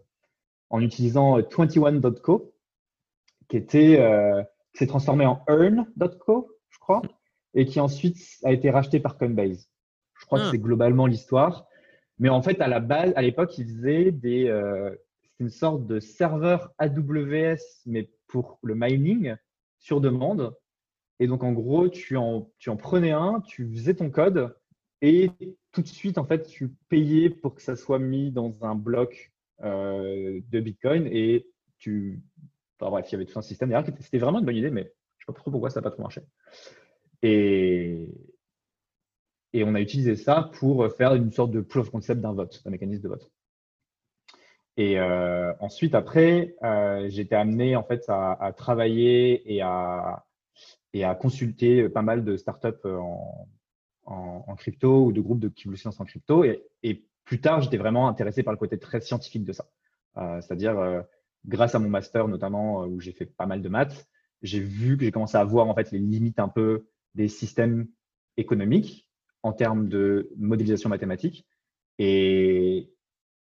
en 0.69 0.81
utilisant 0.81 1.38
21.co, 1.38 2.35
euh, 2.35 2.52
qui 3.49 3.57
était 3.57 4.00
euh, 4.00 4.43
s'est 4.75 4.87
transformé 4.87 5.26
en 5.26 5.45
earn.co, 5.49 6.50
je 6.69 6.79
crois, 6.79 7.02
et 7.55 7.67
qui 7.67 7.81
ensuite 7.81 8.19
a 8.45 8.52
été 8.52 8.71
racheté 8.71 9.00
par 9.00 9.19
Coinbase. 9.19 9.69
Je 10.14 10.26
crois 10.26 10.38
que 10.38 10.45
ah. 10.45 10.49
c'est 10.50 10.59
globalement 10.59 11.07
l'histoire. 11.07 11.67
Mais 12.19 12.29
en 12.29 12.43
fait, 12.43 12.61
à 12.61 12.69
la 12.69 12.81
base, 12.81 13.12
à 13.17 13.23
l'époque, 13.23 13.57
ils 13.59 13.67
faisaient 13.67 14.11
des, 14.11 14.47
euh, 14.49 14.95
une 15.38 15.50
sorte 15.50 15.87
de 15.87 16.00
serveur 16.00 16.73
AWS, 16.79 17.59
mais 17.87 18.11
pour 18.26 18.59
le 18.62 18.75
mining 18.75 19.35
sur 19.79 20.00
demande. 20.00 20.55
Et 21.21 21.27
donc, 21.27 21.45
en 21.45 21.53
gros, 21.53 21.89
tu 21.89 22.17
en, 22.17 22.50
prenais 22.79 23.12
un, 23.12 23.41
tu 23.47 23.71
faisais 23.71 23.95
ton 23.95 24.11
code 24.11 24.57
et 25.03 25.31
tout 25.73 25.83
de 25.83 25.87
suite, 25.87 26.19
en 26.19 26.25
fait, 26.25 26.45
tu 26.45 26.71
payais 26.89 27.31
pour 27.31 27.55
que 27.55 27.62
ça 27.62 27.77
soit 27.77 27.99
mis 27.99 28.33
dans 28.33 28.65
un 28.65 28.75
bloc 28.75 29.33
euh, 29.62 30.41
de 30.49 30.61
Bitcoin 30.61 31.07
et 31.07 31.47
tu. 31.79 32.21
bref, 32.79 33.07
il 33.09 33.12
y 33.12 33.15
avait 33.17 33.27
tout 33.27 33.39
un 33.39 33.43
système 33.43 33.69
derrière. 33.69 33.87
C'était 34.00 34.19
vraiment 34.19 34.41
une 34.41 34.47
bonne 34.47 34.57
idée, 34.57 34.71
mais 34.71 34.83
je 34.83 34.87
ne 34.87 35.27
sais 35.27 35.27
pas 35.27 35.33
trop 35.35 35.50
pourquoi 35.50 35.71
ça 35.71 35.81
n'a 35.81 35.85
pas 35.85 35.91
trop 35.91 36.03
marché. 36.03 36.23
Et, 37.23 38.09
on 39.55 39.75
a 39.75 39.81
utilisé 39.81 40.17
ça 40.17 40.50
pour 40.55 40.91
faire 40.97 41.15
une 41.15 41.33
sorte 41.33 41.50
de 41.50 41.61
proof 41.61 41.87
of 41.87 41.91
concept 41.91 42.21
d'un 42.21 42.33
vote, 42.33 42.62
d'un 42.65 42.71
mécanisme 42.71 43.03
de 43.03 43.09
vote. 43.09 43.31
Et 44.77 44.99
euh, 44.99 45.53
ensuite, 45.61 45.95
après, 45.95 46.57
euh, 46.62 47.11
été 47.11 47.35
amené 47.35 47.77
en 47.77 47.83
fait 47.83 48.05
à, 48.09 48.53
travailler 48.57 49.53
et 49.53 49.61
à, 49.61 50.25
et 50.93 51.05
à 51.05 51.14
consulter 51.14 51.88
pas 51.88 52.02
mal 52.02 52.25
de 52.25 52.37
startups 52.37 52.85
en, 52.85 53.49
en, 54.11 54.55
crypto 54.57 55.07
ou 55.07 55.12
de 55.12 55.21
groupes 55.21 55.40
de, 55.40 55.49
qui 55.49 55.64
voulaient 55.64 55.87
en 55.87 56.05
crypto. 56.05 56.45
Et, 56.45 57.05
plus 57.25 57.40
tard, 57.40 57.61
j'étais 57.61 57.76
vraiment 57.76 58.09
intéressé 58.09 58.43
par 58.43 58.52
le 58.52 58.59
côté 58.59 58.76
très 58.76 59.00
scientifique 59.00 59.45
de 59.45 59.52
ça. 59.52 59.71
Euh, 60.17 60.40
c'est-à-dire, 60.40 60.76
euh, 60.81 61.00
grâce 61.47 61.76
à 61.76 61.79
mon 61.79 61.88
master 61.88 62.26
notamment, 62.26 62.83
euh, 62.83 62.87
où 62.87 62.99
j'ai 62.99 63.12
fait 63.12 63.26
pas 63.26 63.47
mal 63.47 63.62
de 63.62 63.69
maths, 63.69 64.09
j'ai 64.43 64.59
vu 64.59 64.97
que 64.97 65.05
j'ai 65.05 65.12
commencé 65.12 65.37
à 65.37 65.45
voir 65.45 65.69
en 65.69 65.75
fait 65.76 65.93
les 65.93 66.00
limites 66.00 66.40
un 66.40 66.49
peu 66.49 66.87
des 67.14 67.29
systèmes 67.29 67.87
économiques 68.37 69.09
en 69.45 69.52
termes 69.52 69.88
de 69.88 70.33
modélisation 70.38 70.88
mathématique. 70.88 71.47
Et, 71.99 72.90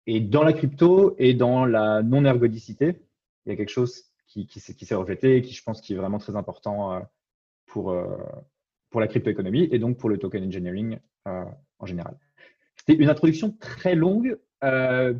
et 0.06 0.20
dans 0.20 0.44
la 0.44 0.52
crypto 0.52 1.16
et 1.18 1.34
dans 1.34 1.64
la 1.64 2.04
non-ergodicité, 2.04 3.02
il 3.44 3.50
y 3.50 3.52
a 3.52 3.56
quelque 3.56 3.70
chose 3.70 4.09
qui, 4.30 4.46
qui, 4.46 4.60
qui 4.60 4.86
s'est 4.86 4.94
reflété 4.94 5.36
et 5.36 5.42
qui, 5.42 5.52
je 5.52 5.62
pense, 5.62 5.80
qui 5.80 5.92
est 5.92 5.96
vraiment 5.96 6.18
très 6.18 6.36
important 6.36 7.02
pour, 7.66 7.94
pour 8.90 9.00
la 9.00 9.08
crypto-économie 9.08 9.68
et 9.70 9.78
donc 9.78 9.96
pour 9.96 10.08
le 10.08 10.18
token 10.18 10.44
engineering 10.44 10.98
euh, 11.26 11.44
en 11.78 11.86
général. 11.86 12.16
C'était 12.76 13.00
une 13.00 13.08
introduction 13.08 13.56
très 13.60 13.94
longue, 13.94 14.38
euh, 14.64 15.14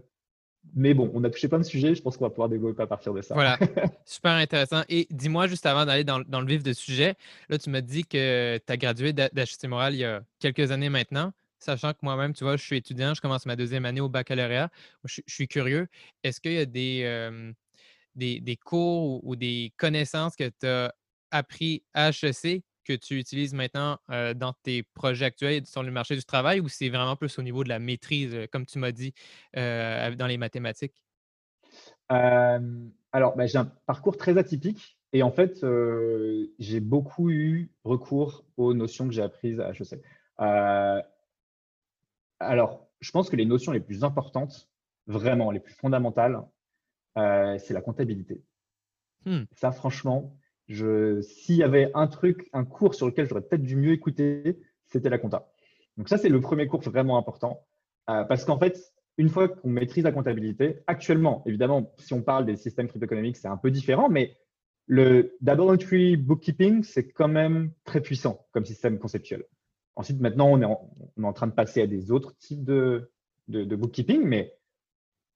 mais 0.75 0.93
bon, 0.93 1.11
on 1.15 1.25
a 1.25 1.31
touché 1.31 1.49
plein 1.49 1.59
de 1.59 1.65
sujets. 1.65 1.95
Je 1.95 2.03
pense 2.03 2.17
qu'on 2.17 2.25
va 2.25 2.31
pouvoir 2.31 2.49
développer 2.49 2.83
à 2.83 2.87
partir 2.87 3.15
de 3.15 3.23
ça. 3.23 3.35
Voilà, 3.35 3.59
super 4.05 4.33
intéressant. 4.33 4.83
Et 4.89 5.07
dis-moi, 5.11 5.47
juste 5.47 5.67
avant 5.67 5.87
d'aller 5.87 6.05
dans, 6.05 6.19
le 6.19 6.47
vif 6.47 6.63
du 6.63 6.75
sujet, 6.75 7.15
là, 7.49 7.59
tu 7.59 7.71
m'as 7.71 7.81
dit 7.81 8.05
que 8.05 8.59
tu 8.59 8.73
as 8.73 8.77
gradué 8.77 9.13
d'HEC 9.13 9.65
Moral 9.65 9.95
il 9.95 10.01
y 10.01 10.05
a 10.05 10.23
quelques 10.39 10.71
années 10.71 10.91
maintenant. 10.91 11.33
Sachant 11.59 11.93
que 11.93 11.99
moi-même, 12.03 12.33
tu 12.33 12.45
vois, 12.45 12.57
je 12.57 12.63
suis 12.63 12.79
étudiant, 12.79 13.13
je 13.13 13.21
commence 13.21 13.45
ma 13.45 13.55
deuxième 13.55 13.85
année 13.85 14.01
au 14.01 14.09
baccalauréat. 14.09 14.71
Je, 15.05 15.21
suis 15.27 15.47
curieux. 15.47 15.89
Est-ce 16.25 16.41
qu'il 16.41 16.55
y 16.55 16.59
a 16.59 16.65
des, 16.65 17.03
euh, 17.05 17.53
des, 18.15 18.59
cours 18.65 19.25
ou, 19.25 19.37
des 19.37 19.73
connaissances 19.77 20.37
que 20.37 20.49
tu 20.49 20.67
as 20.67 20.95
appris 21.31 21.83
à 21.95 22.11
HEC 22.11 22.63
que 22.85 22.93
tu 22.95 23.19
utilises 23.19 23.55
maintenant 23.55 23.99
dans 24.09 24.53
tes 24.63 24.83
projets 24.83 25.27
actuels 25.27 25.67
sur 25.67 25.83
le 25.83 25.91
marché 25.91 26.17
du 26.17 26.25
travail 26.25 26.61
ou 26.61 26.69
c'est 26.69 26.89
vraiment 26.89 27.15
plus 27.15 27.39
au 27.39 27.43
niveau 27.43 27.63
de 27.63 27.69
la 27.69 27.79
maîtrise, 27.79 28.37
comme 28.51 28.67
tu 28.67 28.79
m'as 28.79 28.93
dit, 28.93 29.13
dans 29.55 30.27
les 30.27 30.39
mathématiques? 30.39 31.05
alors, 32.09 33.37
bah, 33.37 33.47
j'ai 33.47 33.59
un 33.59 33.67
parcours 33.87 34.17
très 34.17 34.39
atypique 34.39 34.99
et 35.13 35.23
en 35.23 35.31
fait, 35.31 35.65
j'ai 36.59 36.81
beaucoup 36.81 37.31
eu 37.31 37.71
recours 37.85 38.45
aux 38.57 38.75
notions 38.75 39.07
que 39.07 39.15
j'ai 39.15 39.23
apprises 39.23 39.61
à 39.61 39.71
HEC. 39.71 40.03
alors, 42.41 42.89
je 43.01 43.11
pense 43.11 43.31
que 43.31 43.37
les 43.37 43.47
notions 43.47 43.73
les 43.73 43.81
plus 43.81 44.05
importantes, 44.05 44.69
vraiment 45.07 45.51
les 45.51 45.61
plus 45.61 45.75
fondamentales, 45.75 46.43
c'est 47.17 47.73
la 47.73 47.81
comptabilité. 47.81 48.43
Mmh. 49.27 49.43
Ça, 49.53 49.73
franchement, 49.73 50.37
s'il 50.69 51.57
y 51.57 51.63
avait 51.63 51.91
un 51.95 52.07
truc, 52.07 52.49
un 52.53 52.65
cours 52.65 52.95
sur 52.95 53.07
lequel 53.07 53.27
j'aurais 53.27 53.43
peut-être 53.43 53.63
dû 53.63 53.77
mieux 53.77 53.93
écouter, 53.93 54.61
c'était 54.87 55.11
la 55.11 55.19
compta. 55.19 55.51
Donc 55.97 56.09
ça, 56.09 56.19
c'est 56.19 56.29
le 56.29 56.41
premier 56.41 56.67
cours 56.67 56.81
vraiment 56.81 57.19
important. 57.19 57.67
Euh, 58.09 58.25
parce 58.25 58.45
qu'en 58.45 58.59
fait, 58.59 58.93
une 59.19 59.29
fois 59.29 59.49
qu'on 59.49 59.69
maîtrise 59.69 60.05
la 60.05 60.13
comptabilité, 60.13 60.81
actuellement, 60.87 61.43
évidemment, 61.47 61.93
si 61.99 62.15
on 62.15 62.23
parle 62.23 62.47
des 62.47 62.57
systèmes 62.57 62.89
crypto-économiques, 62.89 63.37
c'est 63.37 63.49
un 63.49 63.57
peu 63.57 63.71
différent, 63.71 64.09
mais 64.09 64.37
le 64.87 65.37
double 65.41 65.63
entry 65.63 66.17
bookkeeping, 66.17 66.83
c'est 66.83 67.09
quand 67.09 67.29
même 67.29 67.73
très 67.85 68.01
puissant 68.01 68.47
comme 68.53 68.65
système 68.65 68.99
conceptuel. 68.99 69.45
Ensuite, 69.97 70.21
maintenant, 70.21 70.49
on 70.49 70.63
est 70.63 71.25
en, 71.25 71.33
train 71.33 71.47
de 71.49 71.53
passer 71.53 71.83
à 71.83 71.87
des 71.87 72.11
autres 72.11 72.37
types 72.39 72.65
de, 72.65 73.13
de, 73.49 73.65
de 73.65 73.77
bookkeeping, 73.77 74.23
mais 74.25 74.55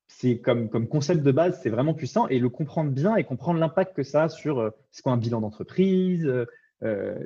c'est 0.06 0.38
comme, 0.38 0.68
comme 0.68 0.88
concept 0.88 1.22
de 1.22 1.32
base, 1.32 1.60
c'est 1.62 1.70
vraiment 1.70 1.94
puissant 1.94 2.28
et 2.28 2.38
le 2.38 2.48
comprendre 2.48 2.90
bien 2.90 3.16
et 3.16 3.24
comprendre 3.24 3.58
l'impact 3.58 3.96
que 3.96 4.02
ça 4.02 4.24
a 4.24 4.28
sur 4.28 4.58
euh, 4.58 4.70
ce 4.90 5.02
qu'est 5.02 5.10
un 5.10 5.16
bilan 5.16 5.40
d'entreprise, 5.40 6.26
euh, 6.26 6.46
euh, 6.82 7.18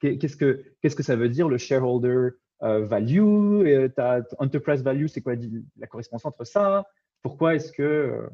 qu'est-ce 0.00 0.36
que 0.36 0.64
qu'est-ce 0.80 0.96
que 0.96 1.02
ça 1.02 1.16
veut 1.16 1.28
dire 1.28 1.48
le 1.48 1.58
shareholder 1.58 2.30
value, 2.60 3.66
et 3.66 3.90
ta 3.90 4.20
enterprise 4.38 4.84
value, 4.84 5.06
c'est 5.08 5.20
quoi 5.20 5.34
la 5.78 5.88
correspondance 5.88 6.24
entre 6.24 6.44
ça? 6.44 6.86
Pourquoi 7.20 7.56
est-ce 7.56 7.72
que 7.72 8.28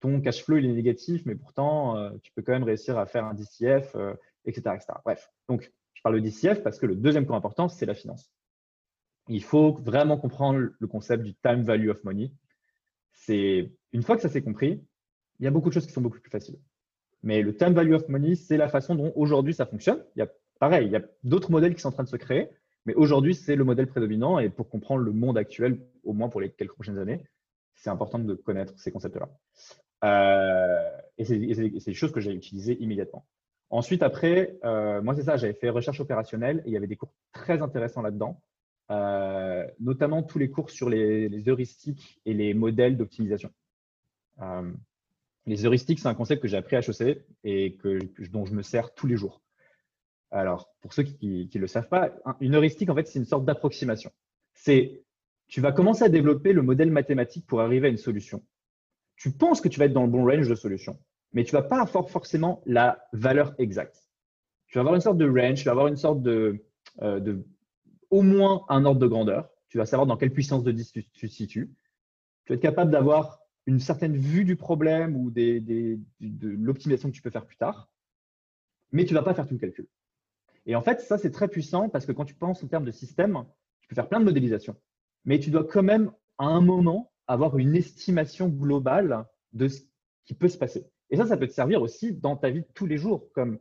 ton 0.00 0.20
cash 0.20 0.42
flow 0.42 0.56
il 0.56 0.66
est 0.66 0.72
négatif, 0.72 1.22
mais 1.26 1.36
pourtant 1.36 2.10
tu 2.20 2.32
peux 2.32 2.42
quand 2.42 2.52
même 2.52 2.64
réussir 2.64 2.98
à 2.98 3.06
faire 3.06 3.24
un 3.24 3.34
DCF, 3.34 3.96
etc., 4.44 4.74
etc. 4.74 4.86
Bref, 5.04 5.30
donc 5.48 5.72
je 5.94 6.02
parle 6.02 6.16
de 6.16 6.20
DCF 6.20 6.64
parce 6.64 6.80
que 6.80 6.86
le 6.86 6.96
deuxième 6.96 7.24
point 7.24 7.36
important, 7.36 7.68
c'est 7.68 7.86
la 7.86 7.94
finance. 7.94 8.32
Il 9.28 9.44
faut 9.44 9.72
vraiment 9.74 10.18
comprendre 10.18 10.70
le 10.76 10.86
concept 10.88 11.22
du 11.22 11.34
time 11.36 11.62
value 11.62 11.90
of 11.90 12.02
money 12.02 12.32
c'est 13.18 13.70
une 13.92 14.02
fois 14.02 14.16
que 14.16 14.22
ça 14.22 14.28
s'est 14.28 14.42
compris, 14.42 14.82
il 15.40 15.44
y 15.44 15.46
a 15.46 15.50
beaucoup 15.50 15.68
de 15.68 15.74
choses 15.74 15.86
qui 15.86 15.92
sont 15.92 16.00
beaucoup 16.00 16.20
plus 16.20 16.30
faciles. 16.30 16.58
Mais 17.22 17.42
le 17.42 17.54
time 17.54 17.72
value 17.72 17.94
of 17.94 18.08
money, 18.08 18.34
c'est 18.34 18.56
la 18.56 18.68
façon 18.68 18.94
dont 18.94 19.12
aujourd'hui 19.16 19.54
ça 19.54 19.66
fonctionne. 19.66 20.04
Il 20.16 20.20
y 20.20 20.22
a 20.22 20.28
pareil, 20.60 20.86
il 20.86 20.92
y 20.92 20.96
a 20.96 21.02
d'autres 21.24 21.50
modèles 21.50 21.74
qui 21.74 21.80
sont 21.80 21.88
en 21.88 21.92
train 21.92 22.04
de 22.04 22.08
se 22.08 22.16
créer, 22.16 22.48
mais 22.86 22.94
aujourd'hui 22.94 23.34
c'est 23.34 23.56
le 23.56 23.64
modèle 23.64 23.86
prédominant 23.86 24.38
et 24.38 24.48
pour 24.48 24.68
comprendre 24.68 25.02
le 25.02 25.12
monde 25.12 25.38
actuel, 25.38 25.78
au 26.04 26.12
moins 26.12 26.28
pour 26.28 26.40
les 26.40 26.50
quelques 26.50 26.74
prochaines 26.74 26.98
années, 26.98 27.24
c'est 27.74 27.90
important 27.90 28.18
de 28.18 28.34
connaître 28.34 28.78
ces 28.78 28.90
concepts-là. 28.90 29.28
Euh, 30.04 30.90
et 31.16 31.24
c'est 31.24 31.38
des 31.38 31.94
choses 31.94 32.12
que 32.12 32.20
j'ai 32.20 32.32
utilisées 32.32 32.80
immédiatement. 32.80 33.26
Ensuite, 33.70 34.02
après, 34.02 34.58
euh, 34.64 35.02
moi 35.02 35.14
c'est 35.14 35.24
ça, 35.24 35.36
j'avais 35.36 35.52
fait 35.52 35.68
recherche 35.68 36.00
opérationnelle 36.00 36.62
et 36.64 36.68
il 36.68 36.72
y 36.72 36.76
avait 36.76 36.86
des 36.86 36.96
cours 36.96 37.12
très 37.32 37.60
intéressants 37.60 38.02
là-dedans. 38.02 38.40
Euh, 38.90 39.66
notamment 39.80 40.22
tous 40.22 40.38
les 40.38 40.50
cours 40.50 40.70
sur 40.70 40.88
les, 40.88 41.46
heuristiques 41.46 42.20
et 42.24 42.32
les 42.32 42.54
modèles 42.54 42.96
d'optimisation. 42.96 43.50
Euh, 44.40 44.72
les 45.44 45.66
heuristiques, 45.66 45.98
c'est 45.98 46.08
un 46.08 46.14
concept 46.14 46.42
que 46.42 46.48
j'ai 46.48 46.56
appris 46.56 46.76
à 46.76 46.80
HEC 46.80 47.22
et 47.44 47.76
dont 48.30 48.46
je 48.46 48.54
me 48.54 48.62
sers 48.62 48.94
tous 48.94 49.06
les 49.06 49.16
jours. 49.16 49.42
Alors, 50.30 50.70
pour 50.80 50.92
ceux 50.92 51.02
qui 51.02 51.50
ne 51.54 51.60
le 51.60 51.66
savent 51.66 51.88
pas, 51.88 52.14
une 52.40 52.54
heuristique, 52.54 52.88
en 52.90 52.94
fait, 52.94 53.06
c'est 53.06 53.18
une 53.18 53.24
sorte 53.24 53.44
d'approximation. 53.44 54.10
C'est, 54.54 55.02
tu 55.48 55.60
vas 55.60 55.72
commencer 55.72 56.04
à 56.04 56.08
développer 56.08 56.52
le 56.52 56.62
modèle 56.62 56.90
mathématique 56.90 57.46
pour 57.46 57.60
arriver 57.60 57.88
à 57.88 57.90
une 57.90 57.98
solution. 57.98 58.42
Tu 59.16 59.32
penses 59.32 59.60
que 59.60 59.68
tu 59.68 59.78
vas 59.78 59.86
être 59.86 59.92
dans 59.92 60.04
le 60.04 60.10
bon 60.10 60.24
range 60.24 60.48
de 60.48 60.54
solution, 60.54 60.98
mais 61.32 61.44
tu 61.44 61.54
ne 61.54 61.60
vas 61.60 61.66
pas 61.66 61.80
avoir 61.80 62.08
forcément 62.08 62.62
la 62.66 63.06
valeur 63.12 63.54
exacte. 63.58 64.08
Tu 64.66 64.76
vas 64.76 64.80
avoir 64.80 64.94
une 64.94 65.00
sorte 65.00 65.18
de 65.18 65.28
range, 65.28 65.58
tu 65.58 65.64
vas 65.64 65.72
avoir 65.72 65.88
une 65.88 65.96
sorte 65.96 66.22
de, 66.22 66.62
euh, 67.02 67.20
de 67.20 67.44
au 68.10 68.22
moins 68.22 68.64
un 68.68 68.84
ordre 68.84 69.00
de 69.00 69.06
grandeur. 69.06 69.50
Tu 69.68 69.78
vas 69.78 69.86
savoir 69.86 70.06
dans 70.06 70.16
quelle 70.16 70.32
puissance 70.32 70.64
de 70.64 70.72
10 70.72 70.92
tu, 70.92 71.04
te 71.04 71.26
situes. 71.26 71.70
Tu 72.44 72.52
vas 72.52 72.56
être 72.56 72.62
capable 72.62 72.90
d'avoir 72.90 73.40
une 73.66 73.80
certaine 73.80 74.16
vue 74.16 74.44
du 74.44 74.56
problème 74.56 75.14
ou 75.16 75.30
de 75.30 75.98
l'optimisation 76.20 77.10
que 77.10 77.14
tu 77.14 77.22
peux 77.22 77.30
faire 77.30 77.44
plus 77.44 77.58
tard, 77.58 77.90
mais 78.92 79.04
tu 79.04 79.12
ne 79.12 79.18
vas 79.18 79.24
pas 79.24 79.34
faire 79.34 79.46
tout 79.46 79.54
le 79.54 79.60
calcul. 79.60 79.86
Et 80.64 80.74
en 80.74 80.82
fait, 80.82 81.00
ça, 81.00 81.18
c'est 81.18 81.30
très 81.30 81.48
puissant 81.48 81.88
parce 81.88 82.06
que 82.06 82.12
quand 82.12 82.24
tu 82.24 82.34
penses 82.34 82.62
en 82.62 82.68
termes 82.68 82.84
de 82.84 82.90
système, 82.90 83.44
tu 83.80 83.88
peux 83.88 83.94
faire 83.94 84.08
plein 84.08 84.20
de 84.20 84.24
modélisations, 84.24 84.76
mais 85.24 85.38
tu 85.38 85.50
dois 85.50 85.64
quand 85.64 85.82
même, 85.82 86.12
à 86.38 86.46
un 86.46 86.60
moment, 86.60 87.12
avoir 87.26 87.58
une 87.58 87.76
estimation 87.76 88.48
globale 88.48 89.26
de 89.52 89.68
ce 89.68 89.82
qui 90.24 90.34
peut 90.34 90.48
se 90.48 90.58
passer. 90.58 90.86
Et 91.10 91.16
ça, 91.16 91.26
ça 91.26 91.36
peut 91.36 91.46
te 91.46 91.52
servir 91.52 91.82
aussi 91.82 92.12
dans 92.12 92.36
ta 92.36 92.50
vie 92.50 92.60
de 92.60 92.68
tous 92.74 92.86
les 92.86 92.98
jours, 92.98 93.30
comme 93.32 93.58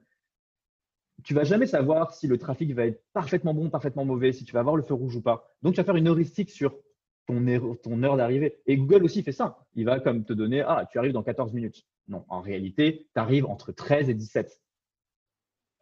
tu 1.28 1.34
vas 1.34 1.44
jamais 1.44 1.68
savoir 1.68 2.14
si 2.14 2.26
le 2.26 2.38
trafic 2.38 2.74
va 2.74 2.86
être 2.86 3.04
parfaitement 3.12 3.54
bon, 3.54 3.70
parfaitement 3.70 4.06
mauvais, 4.06 4.32
si 4.32 4.46
tu 4.46 4.54
vas 4.54 4.62
avoir 4.62 4.78
le 4.78 4.82
feu 4.82 4.94
rouge 4.94 5.18
ou 5.18 5.22
pas. 5.22 5.46
Donc, 5.62 5.74
tu 5.74 5.82
vas 5.82 5.84
faire 5.84 5.98
une 5.98 6.08
heuristique 6.08 6.50
sur 6.50 6.74
ton, 7.26 7.44
ton 7.84 8.02
heure 8.04 8.16
d'arrivée. 8.16 8.62
Et 8.66 8.78
Google 8.78 9.04
aussi 9.04 9.24
fait 9.24 9.34
ça. 9.34 9.58
Il 9.76 9.84
va 9.84 10.00
comme 10.00 10.24
te 10.24 10.32
donner, 10.32 10.62
ah, 10.62 10.88
tu 10.90 10.98
arrives 10.98 11.12
dans 11.12 11.24
14 11.24 11.52
minutes. 11.52 11.86
Non, 12.08 12.24
en 12.30 12.40
réalité, 12.40 13.10
tu 13.14 13.20
arrives 13.20 13.46
entre 13.46 13.74
13 13.74 14.10
et 14.10 14.14
17 14.14 14.62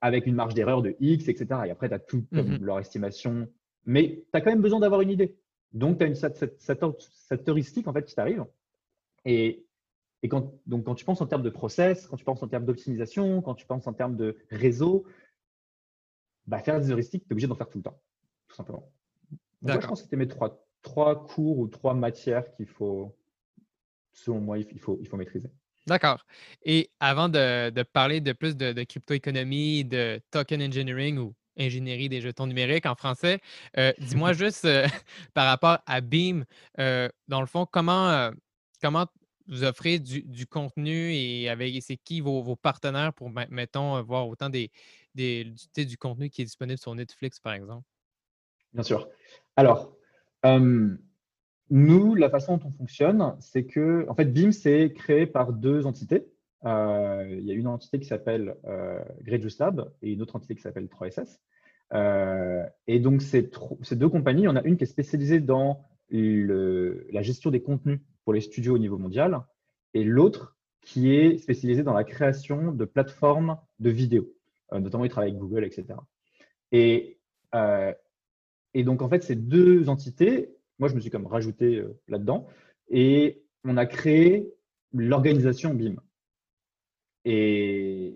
avec 0.02 0.26
une 0.26 0.34
marge 0.34 0.56
d'erreur 0.56 0.82
de 0.82 0.96
X, 1.00 1.28
etc. 1.28 1.62
Et 1.68 1.70
après, 1.70 1.90
tu 1.90 1.94
as 1.94 2.00
tout 2.00 2.26
mhm. 2.32 2.64
leur 2.64 2.80
estimation. 2.80 3.48
Mais 3.86 4.26
tu 4.32 4.38
as 4.38 4.42
quand 4.42 4.50
même 4.50 4.64
besoin 4.64 4.80
d'avoir 4.80 5.02
une 5.02 5.12
idée. 5.12 5.38
Donc, 5.74 6.00
tu 6.00 6.06
as 6.06 6.08
une, 6.08 6.16
cette, 6.16 6.60
cette, 6.60 7.48
heuristique 7.48 7.88
en 7.88 7.94
fait, 7.94 8.06
qui 8.06 8.16
t'arrive. 8.16 8.46
Et, 9.26 9.68
et 10.24 10.28
quand, 10.28 10.56
donc, 10.66 10.86
quand 10.86 10.96
tu 10.96 11.06
penses 11.06 11.22
en 11.22 11.28
termes 11.28 11.44
de 11.44 11.52
process, 11.52 12.08
quand 12.08 12.18
tu 12.18 12.26
penses 12.26 12.42
en 12.42 12.48
termes 12.48 12.66
d'optimisation, 12.66 13.44
quand 13.44 13.54
tu 13.54 13.68
penses 13.68 13.86
en 13.86 13.94
termes 13.94 14.16
de 14.16 14.38
réseau, 14.50 15.06
bah, 16.48 16.60
faire 16.60 16.80
des 16.80 16.92
heuristiques, 16.92 17.24
tu 17.24 17.30
es 17.30 17.34
obligé 17.34 17.48
d'en 17.48 17.56
faire 17.56 17.70
tout 17.70 17.80
le 17.80 17.84
temps, 17.84 18.00
tout 18.48 18.56
simplement. 18.56 18.92
Donc, 19.62 19.82
je 19.82 19.88
pense 19.88 20.00
que 20.00 20.04
c'était 20.06 20.18
mes 20.18 20.28
trois, 20.28 20.66
trois 20.82 21.26
cours 21.26 21.58
ou 21.58 21.68
trois 21.68 21.94
matières 21.94 22.52
qu'il 22.52 22.68
faut, 22.68 23.18
selon 24.14 24.40
moi, 24.40 24.58
il 24.58 24.80
faut, 24.80 24.98
il 25.02 25.08
faut 25.08 25.18
maîtriser. 25.18 25.50
D'accord. 25.88 26.26
Et 26.64 26.90
avant 27.00 27.30
de, 27.30 27.84
parler 27.84 28.22
de 28.22 28.34
plus 28.34 28.56
de, 28.56 28.74
de 28.74 28.84
crypto-économie, 28.84 29.86
de 29.86 30.20
token 30.32 30.62
engineering 30.62 31.18
ou 31.18 31.36
ingénierie 31.58 32.10
des 32.10 32.22
jetons 32.22 32.48
numériques 32.48 32.86
en 32.86 32.96
français, 32.96 33.40
euh, 33.78 33.94
dis-moi 34.00 34.34
juste 34.34 34.66
euh, 34.66 34.88
par 35.34 35.46
rapport 35.46 35.80
à 35.86 36.02
Beam, 36.02 36.46
euh, 36.80 37.08
dans 37.28 37.40
le 37.40 37.48
fond, 37.48 37.66
comment, 37.70 38.32
comment 38.82 39.06
vous 39.48 39.64
offrez 39.64 40.00
du, 40.00 40.48
contenu 40.48 41.14
et 41.14 41.50
avec 41.50 41.82
c'est 41.84 41.98
qui 41.98 42.20
vos, 42.20 42.56
partenaires 42.56 43.14
pour, 43.14 43.30
mettons, 43.50 44.02
voir 44.02 44.28
autant 44.28 44.50
des, 44.50 44.72
des, 45.16 45.54
du, 45.76 45.98
contenu 45.98 46.30
qui 46.30 46.42
est 46.42 46.46
disponible 46.46 46.78
sur 46.78 46.94
Netflix, 46.94 47.40
par 47.40 47.54
exemple? 47.54 47.88
Bien 48.74 48.84
sûr. 48.84 49.10
Alors, 49.56 49.96
nous, 51.72 52.14
la 52.14 52.30
façon 52.30 52.58
dont 52.58 52.68
on 52.68 52.72
fonctionne, 52.72 53.36
c'est 53.40 53.66
que, 53.66 54.06
en 54.08 54.14
fait, 54.14 54.26
BIM, 54.26 54.52
c'est 54.52 54.94
créé 54.94 55.26
par 55.26 55.52
deux 55.52 55.88
entités. 55.88 56.28
Euh, 56.66 57.26
il 57.30 57.46
y 57.46 57.52
a 57.52 57.54
une 57.56 57.68
entité 57.68 58.00
qui 58.00 58.06
s'appelle 58.06 58.56
euh, 58.66 59.00
Lab 59.60 59.92
et 60.02 60.12
une 60.12 60.22
autre 60.22 60.36
entité 60.36 60.56
qui 60.56 60.62
s'appelle 60.62 60.86
3SS. 60.86 61.40
Euh, 61.94 62.64
et 62.88 63.00
donc, 63.00 63.22
ces, 63.22 63.50
deux 63.92 64.10
compagnies, 64.10 64.44
il 64.44 64.46
y 64.46 64.50
en 64.50 64.56
a 64.56 64.64
une 64.64 64.78
qui 64.78 64.84
est 64.84 64.88
spécialisée 64.88 65.40
dans 65.40 65.88
la 66.12 67.22
gestion 67.22 67.50
des 67.50 67.62
contenus 67.62 68.00
pour 68.24 68.34
les 68.34 68.42
studios 68.42 68.76
au 68.76 68.80
niveau 68.80 69.00
mondial 69.00 69.42
et 69.96 70.04
l'autre 70.04 70.56
qui 70.82 71.16
est 71.16 71.40
spécialisée 71.40 71.82
dans 71.82 71.94
la 71.94 72.04
création 72.04 72.72
de 72.72 72.86
plateformes 72.86 73.58
de 73.80 73.90
vidéos. 73.90 74.35
Euh, 74.74 74.80
notamment, 74.80 75.06
ils 75.06 75.10
travaillent 75.10 75.32
avec 75.32 75.40
Google, 75.40 75.64
etc. 75.64 75.86
Et, 76.72 77.20
euh, 77.54 77.94
et 78.74 78.84
donc, 78.84 79.02
en 79.02 79.10
fait, 79.10 79.24
ces 79.24 79.36
deux 79.36 79.90
entités, 79.90 80.56
moi, 80.80 80.90
je 80.90 80.96
me 80.96 81.00
suis 81.00 81.10
comme 81.10 81.28
rajouté 81.28 81.78
euh, 81.78 82.00
là-dedans. 82.08 82.48
Et 82.90 83.44
on 83.64 83.78
a 83.78 83.86
créé 83.86 84.54
l'organisation 84.94 85.74
BIM. 85.74 85.96
Et, 87.26 88.16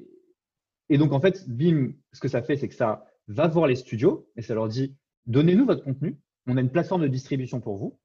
et 0.89 0.97
donc, 0.97 1.11
en 1.13 1.19
fait, 1.19 1.49
BIM, 1.49 1.93
ce 2.13 2.19
que 2.19 2.27
ça 2.27 2.41
fait, 2.41 2.57
c'est 2.57 2.67
que 2.67 2.75
ça 2.75 3.05
va 3.27 3.47
voir 3.47 3.67
les 3.67 3.75
studios 3.75 4.27
et 4.35 4.41
ça 4.41 4.55
leur 4.55 4.67
dit 4.67 4.95
donnez-nous 5.27 5.65
votre 5.65 5.83
contenu. 5.83 6.17
On 6.47 6.57
a 6.57 6.61
une 6.61 6.71
plateforme 6.71 7.03
de 7.03 7.07
distribution 7.07 7.59
pour 7.61 7.77
vous. 7.77 7.97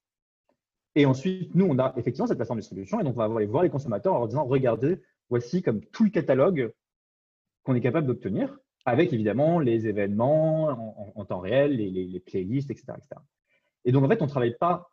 Et 0.95 1.07
ensuite, 1.07 1.55
nous, 1.55 1.67
on 1.67 1.79
a 1.79 1.93
effectivement 1.97 2.27
cette 2.27 2.37
plateforme 2.37 2.59
de 2.59 2.63
distribution. 2.63 3.01
Et 3.01 3.05
donc, 3.05 3.15
on 3.17 3.27
va 3.27 3.37
aller 3.37 3.47
voir 3.47 3.63
les 3.63 3.71
consommateurs 3.71 4.15
en 4.15 4.19
leur 4.19 4.29
disant 4.29 4.45
regardez, 4.45 5.01
voici 5.29 5.63
comme 5.63 5.81
tout 5.87 6.05
le 6.05 6.11
catalogue 6.11 6.73
qu'on 7.65 7.75
est 7.75 7.81
capable 7.81 8.07
d'obtenir, 8.07 8.59
avec 8.85 9.13
évidemment 9.13 9.59
les 9.59 9.87
événements 9.87 11.17
en, 11.19 11.25
temps 11.25 11.41
réel, 11.41 11.77
les, 11.77 12.21
playlists, 12.21 12.71
etc., 12.71 12.93
etc. 12.97 13.21
Et 13.85 13.93
donc, 13.93 14.05
en 14.05 14.09
fait, 14.09 14.21
on 14.23 14.27
ne 14.27 14.31
travaille 14.31 14.57
pas 14.57 14.91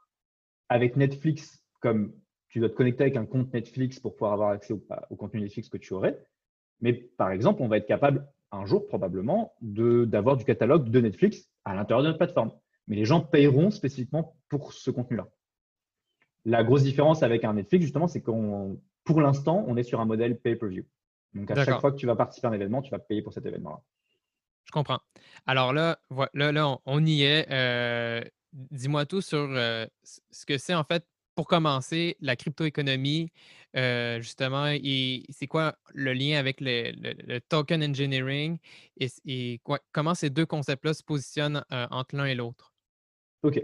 avec 0.70 0.96
Netflix 0.96 1.64
comme 1.82 2.14
tu 2.50 2.60
dois 2.60 2.70
te 2.70 2.76
connecter 2.76 3.04
avec 3.04 3.18
un 3.18 3.26
compte 3.26 3.54
Netflix 3.54 4.00
pour 4.00 4.16
pouvoir 4.16 4.34
avoir 4.34 4.50
accès 4.50 4.74
au, 4.74 5.16
contenu 5.16 5.42
Netflix 5.42 5.70
que 5.70 5.78
tu 5.78 5.94
aurais. 5.94 6.22
Mais 6.82 6.94
par 6.94 7.32
exemple, 7.32 7.62
on 7.62 7.68
va 7.68 7.78
être 7.78 7.88
capable 7.88 8.28
un 8.52 8.66
jour 8.66 8.88
probablement 8.88 9.54
d'avoir 9.62 10.38
du 10.38 10.44
catalogue 10.46 10.90
de 10.90 11.00
Netflix 11.00 11.50
à 11.64 11.76
l'intérieur 11.76 12.04
de 12.04 12.08
notre 12.08 12.18
plateforme. 12.18 12.52
Mais 12.88 12.96
les 12.96 13.06
gens 13.06 13.22
payeront 13.22 13.72
spécifiquement 13.72 14.36
pour 14.50 14.74
ce 14.74 14.92
contenu-là. 14.92 15.30
La 16.44 16.64
grosse 16.64 16.84
différence 16.84 17.24
avec 17.24 17.44
un 17.44 17.54
Netflix, 17.54 17.84
justement, 17.84 18.08
c'est 18.08 18.22
qu'on, 18.22 18.82
pour 19.04 19.22
l'instant, 19.22 19.64
on 19.68 19.78
est 19.78 19.84
sur 19.84 20.02
un 20.02 20.06
modèle 20.06 20.40
pay-per-view. 20.40 20.84
Donc, 21.34 21.50
à 21.52 21.66
chaque 21.66 21.80
fois 21.80 21.92
que 21.92 21.98
tu 21.98 22.06
vas 22.06 22.16
participer 22.16 22.48
à 22.48 22.50
un 22.50 22.54
événement, 22.54 22.82
tu 22.82 22.92
vas 22.92 23.00
payer 23.00 23.22
pour 23.22 23.34
cet 23.34 23.46
événement-là. 23.46 23.82
Je 24.66 24.72
comprends. 24.72 25.00
Alors 25.48 25.74
là, 25.74 26.00
là, 26.34 26.52
là 26.52 26.78
on, 26.86 27.06
y 27.06 27.24
est. 27.24 27.50
Euh, 27.52 28.22
dis-moi 28.54 29.06
tout 29.06 29.22
sur 29.22 29.48
euh, 29.50 29.86
ce 30.04 30.46
que 30.46 30.58
c'est 30.58 30.74
en 30.74 30.84
fait 30.84 31.06
pour 31.36 31.48
commencer 31.48 32.18
la 32.20 32.36
crypto-économie, 32.36 33.32
euh, 33.76 34.20
justement, 34.20 34.68
et 34.68 35.24
c'est 35.30 35.48
quoi 35.48 35.76
le 35.94 36.14
lien 36.14 36.38
avec 36.38 36.58
le, 36.60 37.40
token 37.40 37.84
engineering 37.84 38.58
et, 38.98 39.62
comment 39.92 40.14
ces 40.14 40.30
deux 40.30 40.46
concepts-là 40.46 40.94
se 40.94 41.04
positionnent 41.04 41.64
entre 41.70 42.16
l'un 42.16 42.26
et 42.26 42.36
l'autre? 42.36 42.74
OK. 43.44 43.64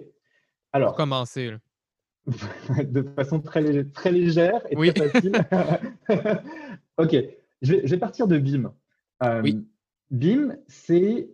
Alors. 0.72 0.90
Pour 0.90 0.98
commencer. 0.98 1.54
de 2.84 3.04
façon 3.16 3.40
très, 3.40 3.84
très 3.86 4.12
légère 4.12 4.62
et 4.70 4.92
très 4.94 5.10
facile. 5.10 5.32
OK. 6.98 7.16
Je 7.62 7.74
vais, 7.74 7.98
partir 7.98 8.28
de 8.28 8.38
BIM. 8.38 8.74
oui. 9.44 9.68
BIM, 10.12 10.58
c'est 10.68 11.30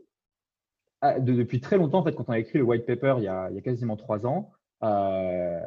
ah, 1.05 1.19
depuis 1.19 1.59
très 1.59 1.75
longtemps, 1.75 1.99
en 1.99 2.03
fait, 2.05 2.15
quand 2.15 2.29
on 2.29 2.31
a 2.31 2.39
écrit 2.39 2.59
le 2.59 2.63
white 2.63 2.85
paper 2.85 3.15
il 3.17 3.25
y 3.25 3.27
a, 3.27 3.49
quasiment 3.61 3.97
trois 3.97 4.25
ans, 4.25 4.53
euh, 4.83 5.59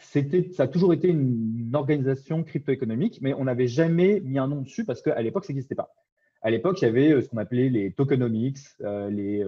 ça 0.00 0.62
a 0.62 0.66
toujours 0.66 0.94
été 0.94 1.08
une, 1.08 1.70
organisation 1.74 2.42
crypto-économique, 2.42 3.18
mais 3.20 3.34
on 3.34 3.44
n'avait 3.44 3.66
jamais 3.66 4.20
mis 4.20 4.38
un 4.38 4.48
nom 4.48 4.62
dessus 4.62 4.86
parce 4.86 5.02
qu'à 5.02 5.20
l'époque, 5.20 5.44
ça 5.44 5.52
n'existait 5.52 5.74
pas. 5.74 5.92
À 6.40 6.50
l'époque, 6.50 6.80
il 6.80 6.86
y 6.86 6.88
avait 6.88 7.12
euh, 7.12 7.20
ce 7.20 7.28
qu'on 7.28 7.36
appelait 7.36 7.68
les 7.68 7.92
tokenomics, 7.92 8.60
euh, 8.80 9.10
les 9.10 9.44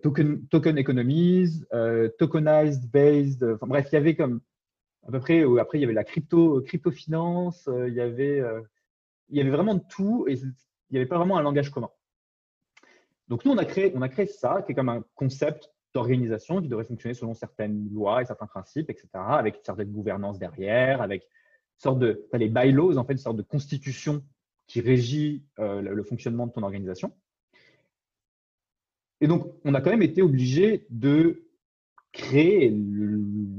token, 0.00 0.46
token 0.46 0.78
economies, 0.78 1.64
tokenized 2.20 2.88
based. 2.92 3.42
Enfin 3.42 3.66
bref, 3.66 3.88
il 3.90 3.94
y 3.96 3.98
avait 3.98 4.14
comme 4.14 4.42
à 5.06 5.10
peu 5.10 5.20
près. 5.20 5.44
Après, 5.60 5.78
il 5.78 5.80
y 5.80 5.84
avait 5.84 5.94
la 5.94 6.04
crypto, 6.04 6.60
crypto 6.62 6.90
finance. 6.90 7.68
il 7.68 7.94
y 7.94 8.00
avait, 8.00 8.42
il 9.28 9.38
y 9.38 9.48
vraiment 9.48 9.78
tout 9.78 10.26
et 10.28 10.34
il 10.34 10.52
n'y 10.92 10.98
avait 10.98 11.06
pas 11.06 11.18
vraiment 11.18 11.36
un 11.38 11.42
langage 11.42 11.70
commun. 11.70 11.90
Donc 13.28 13.44
nous, 13.44 13.52
on 13.52 13.58
a 13.58 13.64
créé, 13.64 14.26
ça, 14.26 14.62
qui 14.62 14.72
est 14.72 14.74
comme 14.74 14.88
un 14.88 15.04
concept 15.14 15.70
d'organisation 15.94 16.60
qui 16.60 16.68
devrait 16.68 16.84
fonctionner 16.84 17.14
selon 17.14 17.34
certaines 17.34 17.88
lois 17.92 18.20
et 18.20 18.26
certains 18.26 18.46
principes, 18.46 18.90
etc., 18.90 19.08
avec 19.14 19.56
une 19.56 19.64
certaine 19.64 19.90
gouvernance 19.90 20.38
derrière, 20.38 21.00
avec 21.00 21.22
une 21.22 21.80
sorte 21.80 21.98
de, 22.00 22.28
les 22.32 22.48
bylaws, 22.48 22.98
en 22.98 23.04
fait, 23.04 23.14
une 23.14 23.18
sorte 23.18 23.36
de 23.36 23.42
constitution 23.42 24.22
qui 24.66 24.80
régit 24.80 25.44
euh, 25.58 25.80
le 25.80 26.02
fonctionnement 26.02 26.46
de 26.46 26.52
ton 26.52 26.62
organisation. 26.62 27.12
Et 29.20 29.26
donc, 29.26 29.54
on 29.64 29.74
a 29.74 29.80
quand 29.80 29.90
même 29.90 30.02
été 30.02 30.20
obligé 30.20 30.86
de 30.90 31.46
créer 32.12 32.70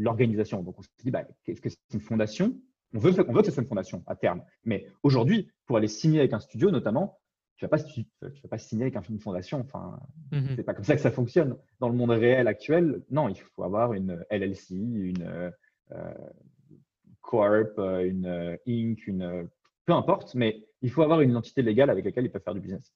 l'organisation. 0.06 0.64
Donc, 0.64 0.80
on 0.80 0.82
s'est 0.82 0.90
dit, 1.04 1.12
bah, 1.12 1.26
qu'est-ce 1.44 1.62
que 1.62 1.70
c'est 1.70 1.78
une 1.94 2.00
fondation? 2.00 2.58
On 2.94 3.00
veut, 3.00 3.14
on 3.28 3.34
veut 3.34 3.42
que 3.42 3.48
ce 3.48 3.52
soit 3.52 3.64
une 3.64 3.70
fondation 3.70 4.04
à 4.08 4.16
terme. 4.16 4.42
Mais 4.64 4.88
aujourd'hui, 5.04 5.52
pour 5.66 5.78
aller 5.78 5.88
signer 5.88 6.20
avec 6.20 6.34
un 6.34 6.40
studio, 6.40 6.72
notamment, 6.72 7.20
tu 7.58 7.66
ne 7.66 7.70
vas, 7.70 7.78
vas, 7.78 8.50
pas 8.50 8.58
signer 8.58 8.84
avec 8.84 8.96
un, 8.96 9.02
une 9.02 9.20
fondation. 9.20 9.60
Enfin, 9.60 10.00
mmh 10.32 10.56
c'est 10.56 10.64
pas 10.64 10.74
comme 10.74 10.84
ça 10.86 10.96
que 10.96 11.02
ça 11.02 11.12
fonctionne. 11.12 11.58
Dans 11.80 11.90
le 11.90 11.96
monde 11.96 12.12
réel 12.12 12.48
actuel, 12.48 13.02
non, 13.10 13.28
il 13.28 13.38
faut 13.38 13.64
avoir 13.64 13.94
une 13.94 14.24
LLC, 14.30 14.72
une 14.72 15.52
euh, 15.92 16.14
Corp, 17.22 17.78
une 17.78 18.26
euh, 18.26 18.58
Inc., 18.68 19.08
une, 19.08 19.50
peu 19.86 19.94
importe, 19.94 20.36
mais 20.36 20.66
il 20.82 20.92
faut 20.92 21.02
avoir 21.02 21.22
une 21.22 21.36
entité 21.36 21.62
légale 21.62 21.90
avec 21.90 22.06
laquelle 22.06 22.26
ils 22.26 22.32
peuvent 22.32 22.44
faire 22.44 22.54
du 22.54 22.62
business. 22.62 22.94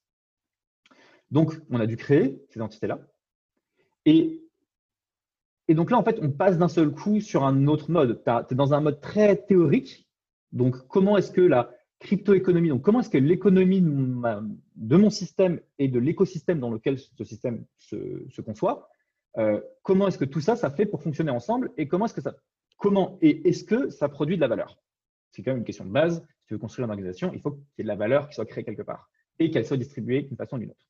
Donc, 1.32 1.54
on 1.70 1.80
a 1.80 1.86
dû 1.86 1.98
créer 1.98 2.42
ces 2.50 2.62
entités-là. 2.62 3.00
Et, 4.06 4.42
et 5.70 5.76
donc 5.76 5.92
là, 5.92 5.98
en 5.98 6.04
fait, 6.04 6.20
on 6.22 6.30
passe 6.30 6.58
d'un 6.58 6.68
seul 6.68 6.92
coup 6.92 7.22
sur 7.22 7.46
un 7.46 7.68
autre 7.68 7.90
mode. 7.90 8.22
Tu 8.26 8.54
es 8.54 8.56
dans 8.56 8.74
un 8.74 8.82
mode 8.82 9.00
très 9.00 9.38
théorique. 9.38 10.10
Donc, 10.52 10.76
comment 10.88 11.16
est-ce 11.18 11.32
que 11.32 11.42
la, 11.42 11.70
crypto-économie. 12.00 12.70
Donc, 12.70 12.82
comment 12.82 13.02
est-ce 13.02 13.10
que 13.10 13.18
l'économie 13.18 13.82
de 13.82 14.98
mon 14.98 15.10
système 15.10 15.60
et 15.78 15.88
de 15.88 16.00
l'écosystème 16.00 16.60
dans 16.60 16.72
lequel 16.72 16.98
ce 16.98 17.24
système 17.24 17.66
se, 17.78 18.42
conçoit, 18.42 18.90
euh, 19.38 19.62
comment 19.84 20.08
est-ce 20.08 20.18
que 20.18 20.26
tout 20.26 20.42
ça, 20.42 20.56
ça 20.56 20.72
fait 20.72 20.86
pour 20.86 21.04
fonctionner 21.04 21.32
ensemble 21.32 21.72
et 21.78 21.88
comment 21.88 22.06
est-ce 22.06 22.14
que 22.14 22.22
ça, 22.22 22.36
comment 22.78 23.18
et 23.22 23.48
est-ce 23.48 23.64
que 23.64 23.90
ça 23.90 24.10
produit 24.10 24.38
de 24.38 24.42
la 24.42 24.48
valeur? 24.48 24.80
C'est 25.32 25.44
quand 25.44 25.52
même 25.52 25.60
une 25.60 25.66
question 25.66 25.86
de 25.86 25.92
base. 25.92 26.26
Si 26.42 26.48
tu 26.48 26.54
veux 26.56 26.60
construire 26.60 26.86
une 26.86 26.92
organisation, 26.92 27.32
il 27.34 27.42
faut 27.42 27.52
qu'il 27.52 27.62
y 27.78 27.82
ait 27.82 27.84
de 27.84 27.90
la 27.90 27.96
valeur 27.96 28.28
qui 28.30 28.36
soit 28.36 28.46
créée 28.46 28.64
quelque 28.64 28.82
part 28.82 29.10
et 29.38 29.52
qu'elle 29.52 29.66
soit 29.66 29.78
distribuée 29.78 30.24
d'une 30.24 30.38
façon 30.38 30.56
ou 30.56 30.60
d'une 30.60 30.72
autre. 30.72 30.88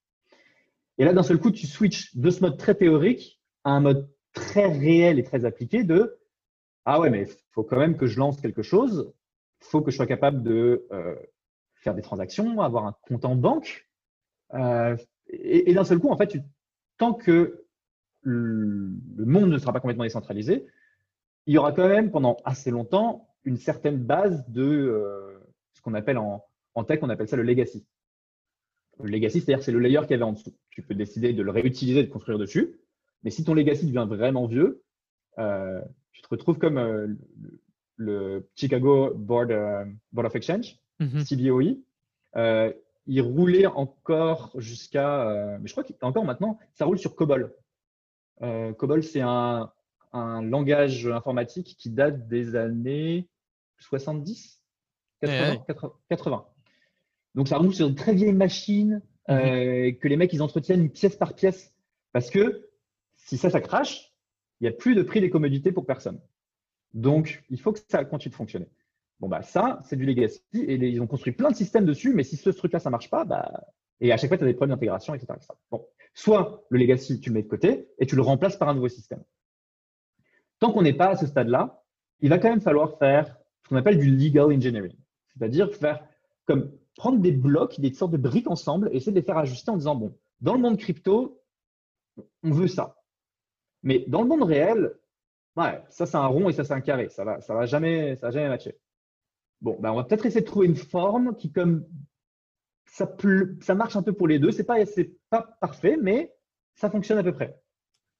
Et 0.97 1.05
là, 1.05 1.13
d'un 1.13 1.23
seul 1.23 1.39
coup, 1.39 1.51
tu 1.51 1.67
switches 1.67 2.15
de 2.15 2.29
ce 2.29 2.41
mode 2.41 2.57
très 2.57 2.75
théorique 2.75 3.41
à 3.63 3.71
un 3.71 3.79
mode 3.81 4.09
très 4.33 4.67
réel 4.67 5.19
et 5.19 5.23
très 5.23 5.45
appliqué 5.45 5.83
de 5.83 6.17
ah 6.85 6.99
ouais, 6.99 7.09
mais 7.09 7.23
il 7.23 7.35
faut 7.51 7.63
quand 7.63 7.77
même 7.77 7.97
que 7.97 8.07
je 8.07 8.17
lance 8.17 8.39
quelque 8.41 8.63
chose 8.63 9.13
il 9.61 9.65
faut 9.65 9.81
que 9.81 9.91
je 9.91 9.95
sois 9.95 10.07
capable 10.07 10.43
de 10.43 10.87
euh, 10.91 11.15
faire 11.75 11.95
des 11.95 12.01
transactions, 12.01 12.61
avoir 12.61 12.85
un 12.85 12.95
compte 13.01 13.25
en 13.25 13.35
banque. 13.35 13.89
Euh, 14.53 14.95
et, 15.27 15.73
d'un 15.73 15.83
seul 15.83 15.99
coup, 15.99 16.09
en 16.09 16.17
fait, 16.17 16.37
tant 16.97 17.13
que 17.13 17.65
le, 18.21 18.91
monde 19.17 19.49
ne 19.49 19.57
sera 19.57 19.73
pas 19.73 19.79
complètement 19.79 20.03
décentralisé, 20.03 20.65
il 21.45 21.53
y 21.53 21.57
aura 21.57 21.71
quand 21.71 21.87
même 21.87 22.11
pendant 22.11 22.37
assez 22.45 22.71
longtemps 22.71 23.27
une 23.43 23.57
certaine 23.57 23.97
base 23.97 24.47
de 24.49 24.63
euh, 24.63 25.39
ce 25.73 25.81
qu'on 25.81 25.93
appelle 25.93 26.17
en, 26.17 26.43
tech, 26.85 26.99
on 27.01 27.09
appelle 27.09 27.27
ça 27.27 27.37
le 27.37 27.43
legacy. 27.43 27.85
Le 29.01 29.09
legacy, 29.09 29.41
c'est-à-dire 29.41 29.63
c'est 29.63 29.71
le 29.71 29.79
layer 29.79 29.99
qu'il 30.01 30.11
y 30.11 30.13
avait 30.15 30.23
en 30.23 30.33
dessous. 30.33 30.55
Tu 30.69 30.81
peux 30.81 30.95
décider 30.95 31.33
de 31.33 31.41
le 31.41 31.51
réutiliser, 31.51 32.03
de 32.03 32.09
construire 32.09 32.37
dessus. 32.37 32.79
Mais 33.23 33.31
si 33.31 33.43
ton 33.43 33.53
legacy 33.53 33.85
devient 33.85 34.07
vraiment 34.09 34.47
vieux, 34.47 34.83
tu 35.37 36.21
te 36.21 36.27
retrouves 36.29 36.57
comme 36.57 37.17
le 37.99 38.49
Chicago 38.55 39.13
Board, 39.13 39.51
euh, 39.51 39.85
Board 40.13 40.27
of 40.27 40.35
Exchange, 40.35 40.79
mhm. 40.99 41.23
CBOE. 41.25 41.83
Euh, 42.37 42.73
il 43.07 43.21
roulait 43.21 43.65
encore 43.65 44.51
jusqu'à, 44.55 45.29
euh, 45.29 45.57
mais 45.59 45.67
je 45.67 45.73
crois 45.73 45.83
qu'encore 45.83 46.23
maintenant, 46.23 46.57
ça 46.73 46.85
roule 46.85 46.97
sur 46.97 47.15
COBOL. 47.15 47.53
COBOL, 48.39 49.03
c'est 49.03 49.21
un, 49.21 49.69
un, 50.13 50.41
langage 50.41 51.07
informatique 51.07 51.75
qui 51.77 51.89
date 51.89 52.27
des 52.29 52.55
années 52.55 53.27
70 53.79 54.63
80, 55.21 56.45
Donc 57.35 57.49
ça 57.49 57.57
remonte 57.57 57.73
sur 57.73 57.89
de 57.89 57.95
très 57.95 58.13
vieilles 58.13 58.31
machines 58.31 59.01
mhm. 59.27 59.35
euh, 59.35 59.91
que 59.91 60.07
les 60.07 60.15
mecs 60.15 60.31
ils 60.31 60.41
entretiennent 60.41 60.89
pièce 60.89 61.17
par 61.17 61.33
pièce. 61.33 61.73
Parce 62.13 62.29
que 62.29 62.68
si 63.29 63.37
ça, 63.37 63.51
ça 63.51 63.61
crache, 63.61 64.11
il 64.59 64.63
n'y 64.63 64.69
a 64.69 64.71
plus 64.71 64.95
de 64.95 65.03
prix 65.03 65.21
des 65.21 65.29
commodités 65.29 65.71
pour 65.71 65.85
personne. 65.85 66.19
Donc 66.95 67.43
il 67.51 67.61
faut 67.61 67.71
que 67.71 67.79
ça 67.87 68.03
continue 68.03 68.31
de 68.31 68.35
fonctionner. 68.35 68.67
Bon, 69.19 69.27
bah 69.27 69.43
ça, 69.43 69.81
c'est 69.85 69.97
du 69.97 70.05
legacy 70.05 70.41
et 70.53 70.75
ils 70.75 70.99
ont 70.99 71.05
construit 71.05 71.33
plein 71.33 71.51
de 71.51 71.55
systèmes 71.55 71.85
dessus, 71.85 72.11
mais 72.15 72.23
si 72.23 72.37
ce 72.37 72.49
truc-là, 72.49 72.79
ça 72.79 72.89
ne 72.89 72.93
marche 72.93 73.11
pas, 73.11 73.25
bah, 73.25 73.67
et 74.01 74.11
à 74.11 74.17
chaque 74.17 74.29
fois, 74.29 74.37
tu 74.37 74.43
as 74.43 74.47
des 74.47 74.53
problèmes 74.53 74.75
d'intégration, 74.75 75.13
etc., 75.13 75.33
Bon, 75.69 75.85
soit 76.15 76.63
le 76.69 76.79
legacy, 76.79 77.19
tu 77.19 77.29
le 77.29 77.35
mets 77.35 77.43
de 77.43 77.47
côté 77.47 77.89
et 77.99 78.07
tu 78.07 78.15
le 78.15 78.23
remplaces 78.23 78.57
par 78.57 78.67
un 78.69 78.73
nouveau 78.73 78.89
système. 78.89 79.23
Tant 80.57 80.71
qu'on 80.71 80.81
n'est 80.81 80.93
pas 80.93 81.09
à 81.09 81.15
ce 81.15 81.27
stade-là, 81.27 81.83
il 82.21 82.29
va 82.29 82.39
quand 82.39 82.49
même 82.49 82.61
falloir 82.61 82.97
faire 82.97 83.37
ce 83.63 83.69
qu'on 83.69 83.75
appelle 83.75 83.99
du 83.99 84.09
legal 84.09 84.51
engineering, 84.51 84.95
c'est-à-dire 85.27 85.71
faire 85.75 86.03
comme 86.45 86.71
prendre 86.95 87.19
des 87.19 87.31
blocs, 87.31 87.79
des 87.79 87.93
sortes 87.93 88.11
de 88.11 88.17
briques 88.17 88.49
ensemble 88.49 88.89
et 88.91 88.95
essayer 88.95 89.11
de 89.11 89.19
les 89.19 89.25
faire 89.25 89.37
ajuster 89.37 89.69
en 89.69 89.77
disant, 89.77 89.95
bon, 89.95 90.17
dans 90.41 90.55
le 90.55 90.59
monde 90.59 90.77
crypto, 90.77 91.39
on 92.41 92.51
veut 92.51 92.67
ça. 92.67 92.98
Mais 93.83 94.05
dans 94.07 94.21
le 94.21 94.27
monde 94.27 94.43
réel, 94.43 94.93
ouais, 95.55 95.81
ça 95.89 96.05
c'est 96.05 96.17
un 96.17 96.27
rond 96.27 96.49
et 96.49 96.53
ça 96.53 96.63
c'est 96.63 96.73
un 96.73 96.81
carré, 96.81 97.09
ça 97.09 97.23
va, 97.23 97.41
ça 97.41 97.53
va 97.53 97.65
jamais, 97.65 98.15
ça 98.15 98.31
jamais 98.31 98.49
matcher. 98.49 98.77
Bon, 99.61 99.77
ben 99.79 99.91
on 99.91 99.95
va 99.95 100.03
peut-être 100.03 100.25
essayer 100.25 100.41
de 100.41 100.45
trouver 100.45 100.67
une 100.67 100.75
forme 100.75 101.35
qui, 101.35 101.51
comme 101.51 101.85
ça, 102.85 103.09
ça 103.61 103.75
marche 103.75 103.95
un 103.95 104.03
peu 104.03 104.13
pour 104.13 104.27
les 104.27 104.39
deux, 104.39 104.51
c'est 104.51 104.63
pas, 104.63 104.77
pas 105.29 105.57
parfait, 105.61 105.97
mais 106.01 106.33
ça 106.75 106.89
fonctionne 106.89 107.17
à 107.17 107.23
peu 107.23 107.33
près. 107.33 107.61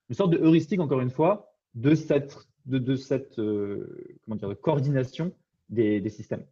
Une 0.10 0.15
sorte 0.15 0.32
de 0.32 0.38
heuristique, 0.38 0.80
encore 0.80 1.02
une 1.02 1.10
fois, 1.10 1.54
de 1.76 1.95
cette, 1.95 2.36
de, 2.65 2.95
cette 2.95 3.39
euh, 3.39 4.17
comment 4.24 4.36
dire, 4.36 4.50
de 4.50 4.54
coordination 4.54 5.34
des, 5.69 6.02
des 6.02 6.10
systèmes. 6.10 6.45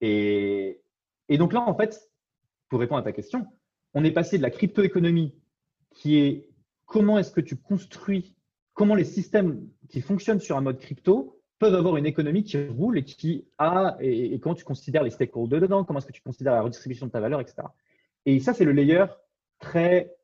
Et, 0.00 0.82
et, 1.28 1.38
donc 1.38 1.52
là, 1.52 1.62
en 1.62 1.74
fait, 1.74 2.10
pour 2.68 2.80
répondre 2.80 3.00
à 3.00 3.04
ta 3.04 3.12
question, 3.12 3.46
on 3.94 4.04
est 4.04 4.10
passé 4.10 4.38
de 4.38 4.42
la 4.42 4.50
crypto-économie 4.50 5.34
qui 5.90 6.18
est 6.18 6.51
comment 6.92 7.18
est-ce 7.18 7.32
que 7.32 7.40
tu 7.40 7.56
construis, 7.56 8.36
comment 8.74 8.94
les 8.94 9.04
systèmes 9.04 9.66
qui 9.88 10.02
fonctionnent 10.02 10.40
sur 10.40 10.58
un 10.58 10.60
mode 10.60 10.78
crypto 10.78 11.40
peuvent 11.58 11.74
avoir 11.74 11.96
une 11.96 12.04
économie 12.04 12.44
qui 12.44 12.62
roule 12.66 12.98
et 12.98 13.04
qui 13.04 13.46
a, 13.56 13.96
et, 14.00 14.38
comment 14.40 14.54
tu 14.54 14.64
considères 14.64 15.02
les 15.02 15.10
stakeholders 15.10 15.62
dedans, 15.62 15.84
comment 15.84 16.00
est-ce 16.00 16.08
que 16.08 16.12
tu 16.12 16.20
considères 16.20 16.52
la 16.52 16.60
redistribution 16.60 17.06
de 17.06 17.10
ta 17.10 17.20
valeur, 17.20 17.40
etc. 17.40 17.62
Et 18.26 18.40
ça, 18.40 18.52
c'est 18.52 18.66
le 18.66 18.72
layer 18.72 19.06
très 19.58 20.14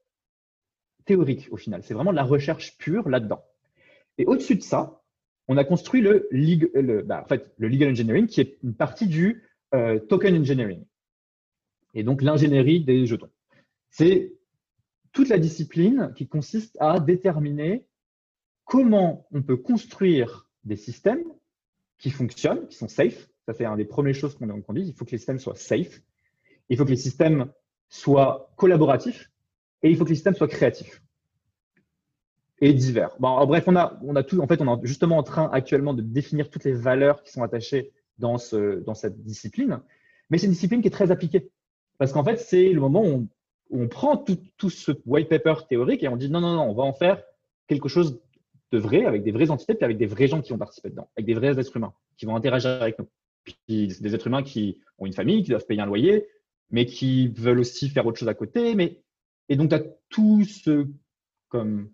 théorique 1.06 1.48
au 1.50 1.56
final. 1.56 1.82
C'est 1.82 1.94
vraiment 1.94 2.10
de 2.10 2.16
la 2.16 2.24
recherche 2.24 2.76
pure 2.76 3.08
là-dedans. 3.08 3.42
Et 4.18 4.26
au-dessus 4.26 4.56
de 4.56 4.62
ça, 4.62 5.00
on 5.46 5.56
a 5.56 5.64
construit 5.64 6.02
le, 6.02 6.28
le, 6.30 7.02
bah, 7.02 7.26
le 7.56 7.68
legal 7.68 7.90
engineering 7.92 8.26
qui 8.26 8.42
est 8.42 8.58
une 8.62 8.74
partie 8.74 9.06
du 9.06 9.42
euh, 9.74 9.98
token 9.98 10.36
engineering. 10.36 10.84
Et 11.94 12.02
donc 12.02 12.20
l'ingénierie 12.20 12.80
des 12.84 13.06
jetons. 13.06 13.30
C'est 13.88 14.37
toute 15.18 15.30
la 15.30 15.40
discipline 15.40 16.12
qui 16.14 16.28
consiste 16.28 16.76
à 16.78 17.00
déterminer 17.00 17.84
comment 18.64 19.26
on 19.32 19.42
peut 19.42 19.56
construire 19.56 20.48
des 20.62 20.76
systèmes 20.76 21.24
qui 21.98 22.10
fonctionnent, 22.10 22.68
qui 22.68 22.76
sont 22.76 22.86
safe. 22.86 23.28
Ça, 23.44 23.52
c'est 23.52 23.66
une 23.66 23.76
des 23.76 23.84
premières 23.84 24.14
choses 24.14 24.36
qu'on 24.36 24.46
dit. 24.74 24.82
Il 24.82 24.94
faut 24.94 25.04
que 25.04 25.10
les 25.10 25.18
systèmes 25.18 25.40
soient 25.40 25.56
safe. 25.56 26.02
Il 26.68 26.76
faut 26.76 26.84
que 26.84 26.90
les 26.90 26.96
systèmes 26.96 27.50
soient 27.88 28.52
collaboratifs 28.54 29.28
et 29.82 29.90
il 29.90 29.96
faut 29.96 30.04
que 30.04 30.10
les 30.10 30.14
systèmes 30.14 30.36
soient 30.36 30.46
créatifs 30.46 31.02
et 32.60 32.72
divers. 32.72 33.16
Bref, 33.18 33.64
on 33.66 33.74
a, 33.74 34.22
tout. 34.22 34.38
En 34.38 34.46
fait, 34.46 34.60
on 34.60 34.80
est 34.80 34.86
justement 34.86 35.18
en 35.18 35.24
train 35.24 35.50
actuellement 35.52 35.94
de 35.94 36.02
définir 36.02 36.48
toutes 36.48 36.62
les 36.62 36.74
valeurs 36.74 37.24
qui 37.24 37.32
sont 37.32 37.42
attachées 37.42 37.90
dans, 38.18 38.36
dans 38.86 38.94
cette 38.94 39.20
discipline. 39.24 39.80
Mais 40.30 40.38
c'est 40.38 40.46
une 40.46 40.52
discipline 40.52 40.80
qui 40.80 40.86
est 40.86 40.92
très 40.92 41.10
appliquée. 41.10 41.50
Parce 41.98 42.12
qu'en 42.12 42.22
fait, 42.22 42.36
c'est 42.36 42.72
le 42.72 42.80
moment 42.80 43.02
où 43.02 43.08
on, 43.08 43.28
on 43.70 43.88
prend 43.88 44.16
tout, 44.16 44.70
ce 44.70 44.92
white 45.06 45.28
paper 45.28 45.54
théorique 45.68 46.02
et 46.02 46.08
on 46.08 46.16
dit 46.16 46.30
non, 46.30 46.40
non, 46.40 46.54
non, 46.54 46.70
on 46.70 46.74
va 46.74 46.84
en 46.84 46.92
faire 46.92 47.22
quelque 47.66 47.88
chose 47.88 48.20
de 48.72 48.78
vrai, 48.78 49.04
avec 49.04 49.22
des 49.22 49.32
vraies 49.32 49.50
entités, 49.50 49.74
puis 49.74 49.84
avec 49.84 49.96
des 49.96 50.06
vrais 50.06 50.26
gens 50.26 50.42
qui 50.42 50.52
vont 50.52 50.58
participer 50.58 50.90
dedans, 50.90 51.08
avec 51.16 51.26
des 51.26 51.34
vrais 51.34 51.58
êtres 51.58 51.76
humains 51.76 51.94
qui 52.16 52.26
vont 52.26 52.36
interagir 52.36 52.70
avec 52.70 52.98
nous. 52.98 53.08
Puis 53.44 53.88
des 54.00 54.14
êtres 54.14 54.26
humains 54.26 54.42
qui 54.42 54.78
ont 54.98 55.06
une 55.06 55.12
famille, 55.12 55.42
qui 55.42 55.50
doivent 55.50 55.64
payer 55.66 55.80
un 55.80 55.86
loyer, 55.86 56.26
mais 56.70 56.84
qui 56.84 57.28
veulent 57.28 57.60
aussi 57.60 57.88
faire 57.88 58.06
autre 58.06 58.18
chose 58.18 58.28
à 58.28 58.34
côté. 58.34 58.74
Mais... 58.74 59.00
Et 59.48 59.56
donc, 59.56 59.70
tu 59.70 59.74
as 59.76 59.82
tout 60.10 60.44
ce, 60.44 60.86
comme, 61.48 61.90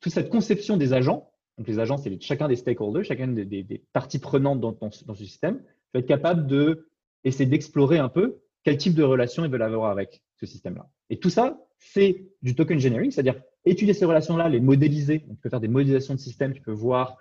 toute 0.00 0.12
cette 0.12 0.28
conception 0.28 0.76
des 0.76 0.92
agents. 0.92 1.30
Donc, 1.56 1.68
les 1.68 1.78
agents, 1.78 1.96
c'est 1.96 2.20
chacun 2.20 2.48
des 2.48 2.56
stakeholders, 2.56 3.04
chacun 3.04 3.28
des, 3.28 3.82
parties 3.92 4.18
prenantes 4.18 4.60
dans, 4.60 4.90
ce 4.90 5.14
système. 5.14 5.58
Tu 5.58 5.90
vas 5.94 6.00
être 6.00 6.06
capable 6.06 6.46
de 6.46 6.88
d'explorer 7.24 7.98
un 7.98 8.08
peu 8.08 8.38
quel 8.62 8.76
type 8.76 8.94
de 8.94 9.02
relation 9.02 9.44
ils 9.44 9.50
veulent 9.50 9.62
avoir 9.62 9.90
avec 9.90 10.22
ce 10.38 10.46
système-là. 10.46 10.88
Et 11.10 11.18
tout 11.18 11.30
ça, 11.30 11.58
c'est 11.78 12.26
du 12.42 12.54
token 12.54 12.76
engineering, 12.76 13.10
c'est-à-dire 13.10 13.40
étudier 13.64 13.94
ces 13.94 14.04
relations-là, 14.04 14.48
les 14.48 14.60
modéliser. 14.60 15.20
tu 15.20 15.36
peux 15.36 15.48
faire 15.48 15.60
des 15.60 15.68
modélisations 15.68 16.14
de 16.14 16.20
système, 16.20 16.52
tu 16.52 16.62
peux 16.62 16.72
voir 16.72 17.16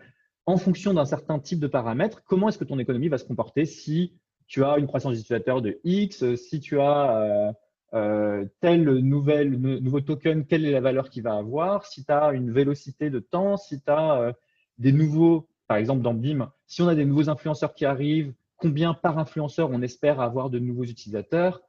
en 0.45 0.57
fonction 0.57 0.93
d'un 0.93 1.05
certain 1.05 1.39
type 1.39 1.59
de 1.59 1.67
paramètres, 1.67 2.23
comment 2.23 2.49
est-ce 2.49 2.57
que 2.57 2.65
ton 2.65 2.77
économie 2.77 3.07
va 3.07 3.17
se 3.17 3.25
comporter 3.25 3.65
si 3.65 4.13
tu 4.47 4.63
as 4.63 4.77
une 4.77 4.85
croissance 4.85 5.13
d'utilisateurs 5.13 5.61
de 5.61 5.79
X, 5.83 6.35
si 6.35 6.59
tu 6.59 6.79
as 6.79 7.17
euh, 7.17 7.51
euh, 7.93 8.45
tel 8.61 8.83
nouveau 8.83 10.01
token, 10.01 10.45
quelle 10.45 10.65
est 10.65 10.71
la 10.71 10.81
valeur 10.81 11.09
qu'il 11.09 11.23
va 11.23 11.35
avoir, 11.35 11.85
si 11.85 12.05
tu 12.05 12.11
as 12.11 12.31
une 12.33 12.51
vélocité 12.51 13.09
de 13.09 13.19
temps, 13.19 13.57
si 13.57 13.81
tu 13.81 13.89
as 13.89 14.19
euh, 14.19 14.33
des 14.77 14.91
nouveaux, 14.91 15.47
par 15.67 15.77
exemple 15.77 16.01
dans 16.01 16.13
BIM, 16.13 16.51
si 16.67 16.81
on 16.83 16.87
a 16.87 16.95
des 16.95 17.05
nouveaux 17.05 17.29
influenceurs 17.29 17.73
qui 17.73 17.85
arrivent, 17.85 18.33
combien 18.57 18.93
par 18.93 19.17
influenceur 19.17 19.69
on 19.71 19.81
espère 19.81 20.19
avoir 20.21 20.49
de 20.49 20.59
nouveaux 20.59 20.85
utilisateurs. 20.85 21.61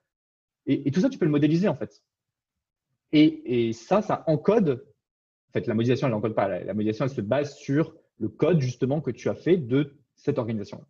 Et 0.66 0.90
tout 0.90 1.00
ça, 1.00 1.08
tu 1.08 1.18
peux 1.18 1.24
le 1.24 1.30
modéliser 1.30 1.68
en 1.68 1.74
fait. 1.74 2.02
Et, 3.12 3.72
ça, 3.72 4.02
ça 4.02 4.24
encode. 4.26 4.84
En 5.50 5.52
fait, 5.52 5.66
la 5.66 5.74
modélisation, 5.74 6.06
elle 6.06 6.12
n'encode 6.12 6.34
pas. 6.34 6.48
La, 6.48 6.74
modélisation, 6.74 7.06
elle 7.06 7.10
se 7.10 7.20
base 7.20 7.56
sur 7.56 7.94
le 8.18 8.28
code 8.28 8.60
justement 8.60 9.00
que 9.00 9.10
tu 9.10 9.28
as 9.28 9.34
fait 9.34 9.56
de 9.56 9.96
cette 10.16 10.38
organisation. 10.38 10.84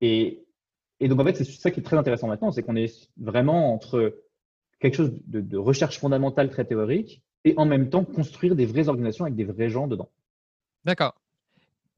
Et, 0.00 0.44
donc, 1.00 1.20
en 1.20 1.24
fait, 1.24 1.36
c'est 1.36 1.44
ça 1.44 1.70
qui 1.70 1.80
est 1.80 1.82
très 1.82 1.96
intéressant 1.96 2.28
maintenant, 2.28 2.52
c'est 2.52 2.62
qu'on 2.62 2.76
est 2.76 3.10
vraiment 3.16 3.72
entre 3.72 4.22
quelque 4.78 4.96
chose 4.96 5.12
de, 5.26 5.56
recherche 5.56 5.98
fondamentale 5.98 6.50
très 6.50 6.64
théorique 6.64 7.22
et 7.44 7.54
en 7.56 7.66
même 7.66 7.90
temps 7.90 8.04
construire 8.04 8.54
des 8.54 8.66
vraies 8.66 8.88
organisations 8.88 9.24
avec 9.24 9.36
des 9.36 9.44
vrais 9.44 9.68
gens 9.68 9.86
dedans. 9.86 10.10
D'accord. 10.84 11.14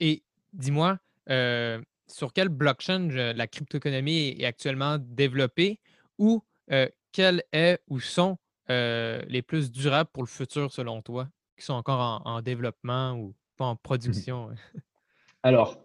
Et 0.00 0.22
dis-moi, 0.52 0.98
euh, 1.30 1.80
sur 2.06 2.32
quelle 2.32 2.48
blockchain 2.48 3.09
la 3.09 3.46
cryptoéconomie 3.46 4.37
est 4.38 4.44
actuellement 4.44 4.98
développée? 4.98 5.80
Ou 6.18 6.42
euh, 6.72 6.88
quelle 7.12 7.42
est 7.52 7.81
ou 7.88 8.00
sont 8.00 8.38
euh, 8.70 9.22
les 9.29 9.42
plus 9.42 9.70
durables 9.70 10.11
pour 10.12 10.22
le 10.22 10.29
futur 10.29 10.72
selon 10.72 11.02
toi, 11.02 11.29
qui 11.57 11.64
sont 11.64 11.74
encore 11.74 12.22
en, 12.24 12.42
développement 12.42 13.12
ou 13.12 13.35
pas 13.57 13.66
en 13.66 13.74
mmh 13.74 13.79
production? 13.83 14.50
Alors, 15.42 15.79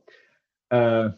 euh, 0.74 1.10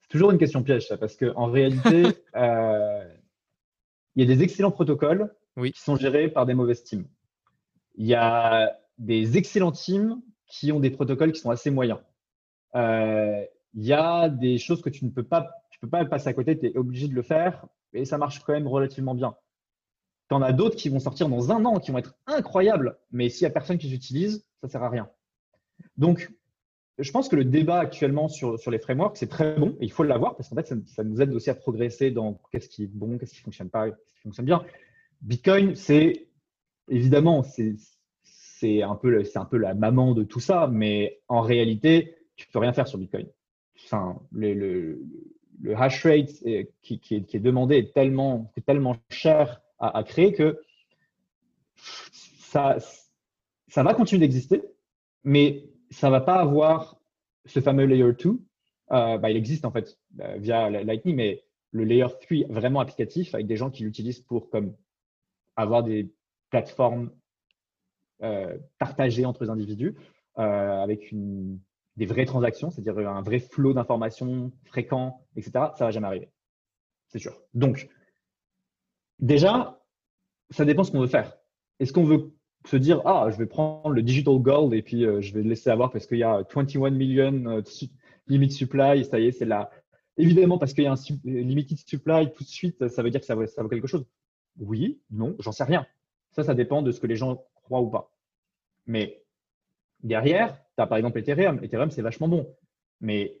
c'est 0.00 0.08
toujours 0.08 0.30
une 0.30 0.38
question 0.38 0.62
piège, 0.62 0.86
ça, 0.88 0.96
parce 0.96 1.16
qu'en 1.16 1.46
réalité, 1.46 2.02
il 2.34 4.16
y 4.16 4.22
a 4.22 4.26
des 4.26 4.42
excellents 4.42 4.70
protocoles 4.70 5.34
qui 5.56 5.80
sont 5.80 5.96
gérés 5.96 6.28
par 6.28 6.46
des 6.46 6.54
mauvaises 6.54 6.84
teams. 6.84 7.06
Il 7.96 8.06
y 8.06 8.14
a 8.14 8.78
des 8.98 9.36
excellents 9.36 9.72
teams 9.72 10.20
qui 10.46 10.70
ont 10.72 10.80
des 10.80 10.90
protocoles 10.90 11.32
qui 11.32 11.40
sont 11.40 11.50
assez 11.50 11.70
moyens. 11.70 11.98
il 12.74 13.48
y 13.74 13.92
a 13.92 14.28
des 14.28 14.58
choses 14.58 14.82
que 14.82 14.90
tu 14.90 15.04
ne 15.04 15.10
peux 15.10 15.24
pas, 15.24 15.50
tu 15.70 15.80
peux 15.80 15.88
pas 15.88 16.04
passer 16.04 16.28
à 16.28 16.32
côté, 16.32 16.56
tu 16.56 16.66
es 16.66 16.76
obligé 16.76 17.08
de 17.08 17.14
le 17.14 17.22
faire, 17.22 17.66
et 17.94 18.04
ça 18.04 18.18
marche 18.18 18.40
quand 18.40 18.52
même 18.52 18.68
relativement 18.68 19.14
bien. 19.14 19.36
Tu 20.28 20.34
en 20.34 20.42
as 20.42 20.52
d'autres 20.52 20.76
qui 20.76 20.88
vont 20.88 21.00
sortir 21.00 21.28
dans 21.28 21.52
un 21.52 21.64
an, 21.64 21.78
qui 21.78 21.90
vont 21.90 21.98
être 21.98 22.14
incroyables, 22.26 22.98
mais 23.10 23.28
s'il 23.28 23.44
n'y 23.44 23.50
a 23.50 23.50
personne 23.50 23.78
qui 23.78 23.88
les 23.88 23.94
utilise, 23.94 24.44
ça 24.60 24.66
ne 24.66 24.70
sert 24.70 24.82
à 24.82 24.88
rien. 24.88 25.08
Donc, 25.96 26.32
je 26.98 27.10
pense 27.10 27.28
que 27.28 27.36
le 27.36 27.44
débat 27.44 27.78
actuellement 27.78 28.28
sur, 28.28 28.58
sur 28.58 28.70
les 28.70 28.78
frameworks, 28.78 29.16
c'est 29.16 29.28
très 29.28 29.56
bon 29.56 29.76
et 29.80 29.84
il 29.84 29.92
faut 29.92 30.04
l'avoir 30.04 30.36
parce 30.36 30.48
qu'en 30.48 30.56
fait, 30.56 30.74
ça, 30.86 31.04
nous 31.04 31.20
aide 31.20 31.34
aussi 31.34 31.50
à 31.50 31.54
progresser 31.54 32.10
dans 32.10 32.40
qu'est-ce 32.52 32.68
qui 32.68 32.84
est 32.84 32.86
bon, 32.86 33.18
qu'est-ce 33.18 33.32
qui 33.32 33.40
ne 33.40 33.44
fonctionne 33.44 33.70
pas, 33.70 33.90
qu'est-ce 33.90 34.14
qui 34.16 34.22
fonctionne 34.22 34.46
bien. 34.46 34.64
Bitcoin, 35.20 35.74
c'est 35.74 36.28
évidemment, 36.88 37.42
c'est 37.42 38.82
un, 38.82 38.94
peu, 38.94 39.22
un 39.34 39.44
peu 39.44 39.56
la 39.56 39.74
maman 39.74 40.14
de 40.14 40.22
tout 40.22 40.40
ça, 40.40 40.68
mais 40.70 41.20
en 41.28 41.40
réalité, 41.40 42.16
tu 42.36 42.46
ne 42.48 42.52
peux 42.52 42.58
rien 42.60 42.72
faire 42.72 42.88
sur 42.88 42.98
Bitcoin. 42.98 43.26
Enfin, 43.84 44.20
le, 44.32 45.02
hash 45.76 46.04
rate 46.04 46.30
qui, 46.82 46.98
qui, 46.98 47.14
est, 47.14 47.40
demandé 47.40 47.76
est 47.76 47.94
tellement, 47.94 48.52
tellement 48.66 48.96
cher 49.10 49.62
à, 49.78 50.02
créer 50.04 50.32
que 50.32 50.60
ça, 51.76 52.78
ça 53.68 53.82
va 53.82 53.94
continuer 53.94 54.20
d'exister, 54.20 54.62
mais 55.24 55.64
ça 55.90 56.08
ne 56.08 56.12
va 56.12 56.20
pas 56.20 56.36
avoir 56.36 57.00
ce 57.46 57.60
fameux 57.60 57.84
layer 57.84 58.12
2. 58.12 58.38
Euh, 58.92 59.18
bah, 59.18 59.30
il 59.30 59.36
existe 59.36 59.64
en 59.64 59.70
fait 59.70 59.98
euh, 60.20 60.36
via 60.38 60.70
Lightning, 60.70 61.16
mais 61.16 61.42
le 61.70 61.84
layer 61.84 62.06
3 62.20 62.52
vraiment 62.52 62.80
applicatif 62.80 63.34
avec 63.34 63.46
des 63.46 63.56
gens 63.56 63.70
qui 63.70 63.82
l'utilisent 63.82 64.20
pour 64.20 64.50
comme 64.50 64.74
avoir 65.56 65.82
des 65.82 66.12
plateformes 66.50 67.10
euh, 68.22 68.56
partagées 68.78 69.24
entre 69.24 69.44
les 69.44 69.50
individus 69.50 69.96
avec 70.36 71.12
une, 71.12 71.60
des 71.96 72.06
vraies 72.06 72.24
transactions, 72.24 72.70
c'est-à-dire 72.70 73.08
un 73.08 73.22
vrai 73.22 73.38
flot 73.38 73.72
d'informations 73.72 74.52
fréquent, 74.64 75.20
etc., 75.36 75.52
ça 75.76 75.84
va 75.84 75.90
jamais 75.90 76.06
arriver. 76.06 76.30
C'est 77.08 77.18
sûr. 77.18 77.40
Donc, 77.54 77.88
déjà, 79.20 79.80
ça 80.50 80.64
dépend 80.64 80.84
ce 80.84 80.90
qu'on 80.90 81.00
veut 81.00 81.06
faire. 81.06 81.36
Est-ce 81.78 81.92
qu'on 81.92 82.04
veut 82.04 82.32
se 82.66 82.76
dire, 82.76 83.02
ah, 83.04 83.28
je 83.30 83.36
vais 83.36 83.46
prendre 83.46 83.90
le 83.90 84.02
digital 84.02 84.38
gold 84.38 84.72
et 84.74 84.82
puis 84.82 85.04
euh, 85.04 85.20
je 85.20 85.34
vais 85.34 85.42
le 85.42 85.48
laisser 85.50 85.70
avoir 85.70 85.90
parce 85.90 86.06
qu'il 86.06 86.18
y 86.18 86.22
a 86.22 86.42
21 86.54 86.90
millions 86.90 87.46
euh, 87.46 87.62
limit 88.26 88.50
supply, 88.50 89.04
ça 89.04 89.20
y 89.20 89.26
est, 89.26 89.32
c'est 89.32 89.44
là. 89.44 89.70
Évidemment, 90.16 90.58
parce 90.58 90.72
qu'il 90.72 90.84
y 90.84 90.86
a 90.86 90.92
un 90.92 90.96
limited 91.24 91.76
supply, 91.76 92.32
tout 92.32 92.44
de 92.44 92.48
suite, 92.48 92.88
ça 92.88 93.02
veut 93.02 93.10
dire 93.10 93.20
que 93.20 93.26
ça 93.26 93.34
ça 93.46 93.62
vaut 93.62 93.68
quelque 93.68 93.88
chose. 93.88 94.06
Oui, 94.58 95.00
non, 95.10 95.34
j'en 95.40 95.52
sais 95.52 95.64
rien. 95.64 95.86
Ça, 96.30 96.44
ça 96.44 96.54
dépend 96.54 96.82
de 96.82 96.92
ce 96.92 97.00
que 97.00 97.06
les 97.06 97.16
gens 97.16 97.44
croient 97.62 97.80
ou 97.80 97.90
pas. 97.90 98.12
Mais 98.86 99.24
derrière, 100.02 100.63
par 100.76 100.96
exemple 100.96 101.18
Ethereum. 101.18 101.62
Ethereum, 101.62 101.90
c'est 101.90 102.02
vachement 102.02 102.28
bon. 102.28 102.54
Mais 103.00 103.36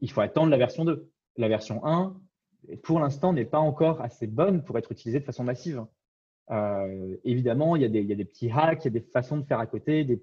il 0.00 0.10
faut 0.10 0.20
attendre 0.20 0.50
la 0.50 0.58
version 0.58 0.84
2. 0.84 1.10
La 1.36 1.48
version 1.48 1.84
1, 1.84 2.16
pour 2.82 3.00
l'instant, 3.00 3.32
n'est 3.32 3.44
pas 3.44 3.58
encore 3.58 4.00
assez 4.00 4.26
bonne 4.26 4.62
pour 4.64 4.78
être 4.78 4.92
utilisée 4.92 5.20
de 5.20 5.24
façon 5.24 5.44
massive. 5.44 5.84
Euh, 6.50 7.16
évidemment, 7.24 7.76
il 7.76 7.82
y, 7.82 7.84
a 7.84 7.88
des, 7.88 8.24
petits 8.24 8.50
hacks, 8.50 8.84
il 8.84 8.86
y 8.86 8.96
a 8.96 9.00
des 9.00 9.06
façons 9.06 9.36
de 9.36 9.44
faire 9.44 9.60
à 9.60 9.66
côté, 9.66 10.04
des, 10.04 10.20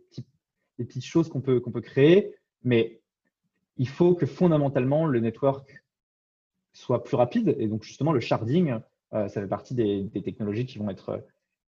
petites 0.78 1.06
choses 1.06 1.30
qu'on 1.30 1.42
peut, 1.42 1.62
créer, 1.82 2.36
mais 2.64 3.00
il 3.78 3.88
faut 3.88 4.16
que 4.16 4.26
fondamentalement 4.26 5.06
le 5.06 5.20
network 5.20 5.84
soit 6.74 7.04
plus 7.04 7.16
rapide. 7.16 7.56
Et 7.60 7.68
donc, 7.68 7.84
justement, 7.84 8.12
le 8.12 8.20
sharding, 8.20 8.80
euh, 9.14 9.28
ça 9.28 9.42
fait 9.42 9.48
partie 9.48 9.76
des, 9.76 10.10
technologies 10.24 10.66
qui 10.66 10.80
vont 10.80 10.90
être, 10.90 11.24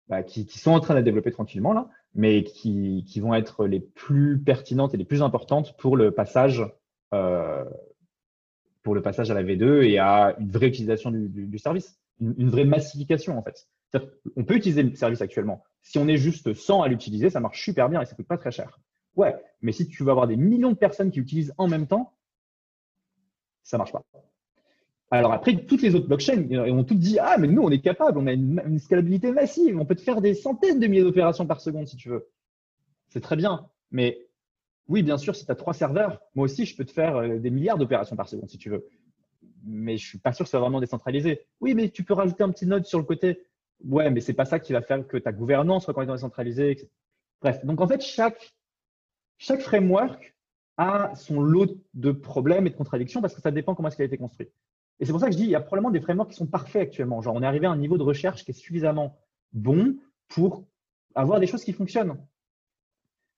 bah, 0.08 0.24
qui, 0.24 0.46
sont 0.48 0.72
en 0.72 0.80
train 0.80 0.96
de 0.96 1.02
développer 1.02 1.32
tranquillement 1.32 1.74
là, 1.74 1.90
mais 2.16 2.44
qui, 2.44 3.06
qui, 3.08 3.20
vont 3.20 3.34
être 3.34 3.68
les 3.68 3.80
plus 3.80 4.40
pertinentes 4.40 4.94
et 4.94 4.98
les 4.98 5.06
plus 5.06 5.22
importantes 5.22 5.76
pour 5.78 5.98
le 5.98 6.12
passage, 6.12 6.66
euh, 7.14 7.66
pour 8.84 8.96
le 8.96 9.02
passage 9.02 9.30
à 9.30 9.34
la 9.34 9.44
V2 9.44 9.84
et 9.84 10.00
à 10.00 10.36
une 10.40 10.50
vraie 10.50 10.68
utilisation 10.68 11.12
du, 11.12 11.28
du, 11.30 11.58
service, 11.60 12.00
une, 12.20 12.34
une, 12.38 12.50
vraie 12.50 12.66
massification 12.66 13.38
en 13.38 13.44
fait. 13.44 13.68
On 14.36 14.44
peut 14.44 14.56
utiliser 14.56 14.84
le 14.84 14.94
service 14.96 15.22
actuellement. 15.22 15.64
Si 15.82 15.98
on 15.98 16.08
est 16.08 16.18
juste 16.18 16.54
100 16.54 16.82
à 16.82 16.88
l'utiliser, 16.88 17.30
ça 17.30 17.40
marche 17.40 17.64
super 17.64 17.90
bien 17.90 18.02
et 18.02 18.06
ça 18.06 18.16
coûte 18.16 18.28
pas 18.28 18.38
très 18.38 18.52
cher. 18.52 18.80
Ouais, 19.16 19.36
mais 19.62 19.72
si 19.72 19.88
tu 19.88 20.04
veux 20.04 20.12
avoir 20.12 20.28
des 20.28 20.36
millions 20.36 20.72
de 20.72 20.78
personnes 20.78 21.12
qui 21.12 21.20
l'utilisent 21.20 21.54
en 21.58 21.68
même 21.68 21.88
temps, 21.88 22.14
ça 23.64 23.78
marche 23.78 23.92
pas. 23.92 24.04
Alors 25.16 25.32
après, 25.32 25.56
toutes 25.56 25.82
les 25.82 25.96
autres 25.96 26.08
blockchains 26.08 26.46
ont 26.52 26.84
toutes 26.84 27.00
dit 27.00 27.18
Ah, 27.20 27.38
mais 27.40 27.48
nous, 27.48 27.62
on 27.62 27.70
est 27.70 27.80
capable, 27.80 28.18
on 28.18 28.28
a 28.28 28.34
une, 28.34 28.80
scalabilité 28.80 29.32
massive, 29.32 29.80
on 29.80 29.86
peut 29.86 29.96
te 29.96 30.02
faire 30.02 30.22
des 30.22 30.34
centaines 30.34 30.80
de 30.80 30.88
milliers 30.88 31.04
d'opérations 31.04 31.46
par 31.46 31.62
seconde 31.62 31.88
si 31.88 31.96
tu 31.96 32.10
veux. 32.10 32.28
C'est 33.08 33.22
très 33.22 33.38
bien. 33.38 33.70
Mais 33.92 34.28
oui, 34.90 35.04
bien 35.04 35.18
sûr, 35.18 35.36
si 35.36 35.46
tu 35.46 35.52
as 35.52 35.56
trois 35.56 35.74
serveurs, 35.74 36.22
moi 36.36 36.46
aussi, 36.46 36.66
je 36.66 36.76
peux 36.76 36.84
te 36.84 36.92
faire 36.92 37.16
euh, 37.16 37.40
des 37.40 37.50
milliards 37.50 37.78
d'opérations 37.78 38.16
par 38.18 38.28
seconde 38.28 38.50
si 38.50 38.58
tu 38.58 38.70
veux. 38.70 38.88
Mais 39.64 39.98
je 39.98 40.06
suis 40.06 40.18
pas 40.18 40.34
sûr 40.34 40.44
que 40.44 40.48
ce 40.48 40.52
soit 40.52 40.60
vraiment 40.60 40.82
décentralisé. 40.82 41.46
Oui, 41.62 41.76
mais 41.76 41.90
tu 41.90 42.04
peux 42.04 42.14
rajouter 42.14 42.44
un 42.44 42.52
petit 42.52 42.68
node 42.68 42.86
sur 42.86 43.00
le 43.00 43.06
côté. 43.06 43.42
Ouais, 43.86 44.12
mais 44.12 44.20
c'est 44.20 44.34
pas 44.34 44.46
ça 44.46 44.60
qui 44.60 44.74
va 44.74 44.82
faire 44.82 45.08
que 45.08 45.18
ta 45.18 45.32
gouvernance 45.32 45.86
soit 45.86 45.94
complètement 45.94 46.16
décentralisée. 46.16 46.90
Bref, 47.42 47.64
donc 47.66 47.80
en 47.80 47.88
fait, 47.88 48.02
chaque, 48.02 48.54
chaque 49.38 49.62
framework 49.62 50.36
a 50.78 51.16
son 51.16 51.42
lot 51.42 51.78
de 51.94 52.12
problèmes 52.12 52.68
et 52.68 52.70
de 52.70 52.76
contradictions 52.76 53.22
parce 53.22 53.34
que 53.34 53.42
ça 53.42 53.52
dépend 53.52 53.76
comment 53.76 53.88
est-ce 53.88 53.96
qu'il 53.96 54.04
a 54.04 54.08
été 54.08 54.18
construit. 54.18 54.50
Et 55.00 55.06
c'est 55.06 55.12
pour 55.12 55.20
ça 55.20 55.28
que 55.28 55.34
je 55.34 55.38
dis, 55.38 55.44
il 55.44 55.50
y 55.50 55.56
a 55.56 55.62
probablement 55.62 55.92
des 55.92 56.00
frameworks 56.00 56.32
qui 56.32 56.38
sont 56.38 56.48
parfaits 56.48 56.82
actuellement. 56.82 57.22
Genre, 57.22 57.36
on 57.36 57.42
est 57.42 57.46
arrivé 57.46 57.68
à 57.68 57.72
un 57.72 57.78
niveau 57.78 57.98
de 57.98 58.04
recherche 58.04 58.46
qui 58.46 58.52
est 58.52 58.54
suffisamment 58.54 59.18
bon 59.54 59.98
pour 60.28 60.66
avoir 61.16 61.40
des 61.40 61.48
choses 61.48 61.64
qui 61.64 61.74
fonctionnent. 61.74 62.18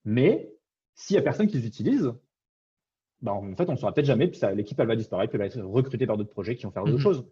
Mais 0.06 0.52
s'il 0.94 1.16
n'y 1.16 1.20
a 1.20 1.24
personne 1.24 1.48
qui 1.48 1.58
les 1.58 1.66
utilise, 1.66 2.12
bah 3.22 3.34
en 3.34 3.56
fait, 3.56 3.68
on 3.70 3.74
ne 3.74 3.78
saura 3.78 3.94
peut-être 3.94 4.06
jamais, 4.06 4.28
puis 4.28 4.40
l'équipe, 4.56 4.80
elle 4.80 4.88
va 4.88 4.96
disparaître, 4.96 5.32
puis 5.32 5.42
elle 5.42 5.48
va 5.50 5.54
être 5.54 5.62
recrutée 5.62 6.06
par 6.06 6.18
d'autres 6.18 6.30
projets 6.30 6.56
qui 6.56 6.64
vont 6.64 6.72
faire 6.72 6.84
d'autres 6.84 6.98
mhm. 6.98 7.04
choses. 7.04 7.28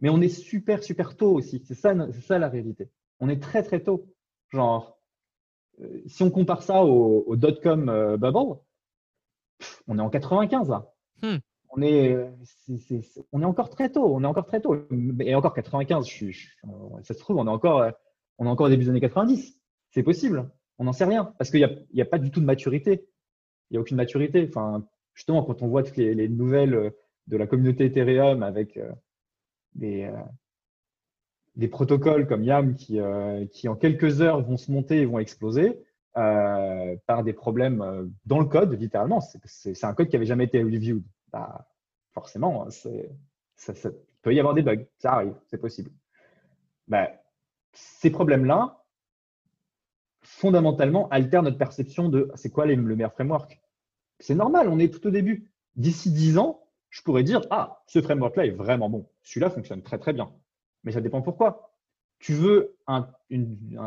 Mais 0.00 0.08
on 0.08 0.20
est 0.20 0.28
super, 0.28 0.82
super 0.82 1.16
tôt 1.16 1.32
aussi. 1.32 1.62
C'est 1.64 1.74
ça, 1.74 1.94
ça 2.12 2.38
la 2.38 2.48
réalité. 2.48 2.90
On 3.20 3.28
est 3.28 3.42
très, 3.42 3.62
très 3.62 3.80
tôt. 3.80 4.06
Genre, 4.50 4.98
euh, 5.80 6.02
si 6.06 6.22
on 6.22 6.30
compare 6.30 6.62
ça 6.62 6.84
au, 6.84 7.24
au 7.26 7.36
dot-com 7.36 7.88
euh, 7.88 8.16
bubble, 8.16 8.58
on 9.86 9.98
est 9.98 10.02
en 10.02 10.10
95 10.10 10.68
là. 10.68 10.92
Hmm. 11.22 11.38
On, 11.76 11.82
est, 11.82 13.44
encore 13.44 13.70
très 13.70 13.90
tôt. 13.90 14.14
On 14.14 14.22
est 14.22 14.26
encore 14.26 14.46
très 14.46 14.60
tôt. 14.60 14.76
Et 15.20 15.34
encore 15.34 15.54
95, 15.54 16.06
je, 16.06 16.30
ça 17.02 17.14
se 17.14 17.18
trouve, 17.18 17.38
on 17.38 17.46
est 17.46 17.50
encore, 17.50 17.90
on 18.38 18.46
est 18.46 18.48
encore 18.48 18.66
au 18.66 18.70
début 18.70 18.84
des 18.84 18.90
années 18.90 19.00
90. 19.00 19.58
C'est 19.90 20.02
possible. 20.02 20.50
On 20.78 20.84
n'en 20.84 20.92
sait 20.92 21.04
rien. 21.04 21.34
Parce 21.38 21.50
qu'il 21.50 21.86
n'y 21.92 22.00
a, 22.00 22.04
pas 22.04 22.18
du 22.18 22.30
tout 22.30 22.40
de 22.40 22.46
maturité. 22.46 23.06
Il 23.70 23.74
n'y 23.74 23.78
a 23.78 23.80
aucune 23.80 23.96
maturité. 23.96 24.46
Enfin, 24.48 24.86
justement, 25.14 25.42
quand 25.42 25.62
on 25.62 25.68
voit 25.68 25.82
toutes 25.82 25.96
les, 25.96 26.14
les 26.14 26.28
nouvelles 26.28 26.92
de 27.26 27.36
la 27.36 27.46
communauté 27.46 27.86
Ethereum 27.86 28.42
avec 28.42 28.76
euh, 28.76 28.90
des, 29.74 30.04
euh, 30.04 30.12
des 31.56 31.68
protocoles 31.68 32.26
comme 32.26 32.44
YAM 32.44 32.74
qui, 32.74 33.00
euh, 33.00 33.46
qui, 33.46 33.68
en 33.68 33.76
quelques 33.76 34.20
heures, 34.20 34.42
vont 34.42 34.56
se 34.56 34.70
monter 34.70 35.00
et 35.00 35.06
vont 35.06 35.18
exploser 35.18 35.80
par 36.14 37.24
des 37.24 37.32
problèmes 37.32 38.08
dans 38.24 38.38
le 38.38 38.44
code, 38.44 38.80
littéralement. 38.80 39.20
C'est 39.20 39.84
un 39.84 39.94
code 39.94 40.06
qui 40.06 40.14
n'avait 40.14 40.26
jamais 40.26 40.44
été 40.44 40.62
reviewed. 40.62 41.02
Bah, 41.34 41.66
forcément, 42.12 42.70
ça, 42.70 43.74
ça, 43.74 43.90
peut 44.22 44.32
y 44.32 44.38
avoir 44.38 44.54
des 44.54 44.62
bugs. 44.62 44.86
Ça 44.98 45.14
arrive, 45.14 45.34
c'est 45.48 45.58
possible. 45.58 45.90
Bah, 46.86 47.10
ces 47.72 48.10
problèmes-là, 48.10 48.84
fondamentalement, 50.22 51.08
altèrent 51.08 51.42
notre 51.42 51.58
perception 51.58 52.08
de 52.08 52.30
c'est 52.36 52.50
quoi 52.50 52.66
le 52.66 52.76
meilleur 52.76 53.12
framework. 53.14 53.60
C'est 54.20 54.36
normal, 54.36 54.68
on 54.68 54.78
est 54.78 54.94
tout 54.94 55.04
au 55.08 55.10
début. 55.10 55.50
D'ici 55.74 56.12
10 56.12 56.38
ans, 56.38 56.68
je 56.88 57.02
pourrais 57.02 57.24
dire, 57.24 57.40
ah, 57.50 57.82
ce 57.88 58.00
framework-là 58.00 58.46
est 58.46 58.52
vraiment 58.52 58.88
bon. 58.88 59.10
Celui-là 59.24 59.50
fonctionne 59.50 59.82
très, 59.82 59.98
très 59.98 60.12
bien. 60.12 60.32
Mais 60.84 60.92
ça 60.92 61.00
dépend 61.00 61.20
pourquoi. 61.20 61.74
Tu 62.20 62.32
veux 62.32 62.76
un, 62.86 63.08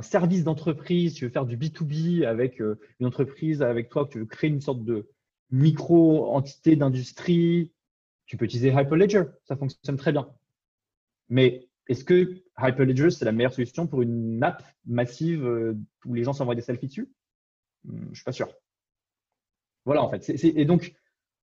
service 0.02 0.44
d'entreprise, 0.44 1.14
tu 1.14 1.24
veux 1.24 1.32
faire 1.32 1.46
du 1.46 1.56
B2B 1.56 2.26
avec 2.26 2.60
euh, 2.60 2.78
une 3.00 3.08
entreprise 3.08 3.62
avec 3.62 3.88
toi, 3.88 4.06
tu 4.12 4.20
veux 4.20 4.26
créer 4.26 4.50
une 4.50 4.60
sorte 4.60 4.84
de 4.84 5.08
micro-entité 5.52 6.76
d'industrie, 6.76 7.72
tu 8.26 8.38
peux 8.38 8.46
utiliser 8.46 8.70
Hyperledger, 8.70 9.24
ça 9.46 9.56
fonctionne 9.56 9.98
très 9.98 10.12
bien. 10.12 10.30
Mais 11.30 11.68
est-ce 11.88 12.04
que 12.04 12.42
Hyperledger, 12.58 13.12
c'est 13.12 13.26
la 13.26 13.32
meilleure 13.32 13.54
solution 13.54 13.88
pour 13.88 14.02
une 14.02 14.44
app 14.44 14.64
massive 14.86 15.46
euh, 15.46 15.78
où 16.06 16.14
les 16.14 16.24
gens 16.24 16.34
s'envoient 16.34 16.56
des 16.56 16.62
selfies 16.62 16.88
dessus? 16.88 17.10
Hmm, 17.86 18.04
Je 18.06 18.10
ne 18.10 18.16
suis 18.16 18.24
pas 18.24 18.32
sûr. 18.32 18.54
Voilà, 19.86 20.04
en 20.04 20.10
fait. 20.10 20.30
et 20.44 20.66
donc, 20.66 20.94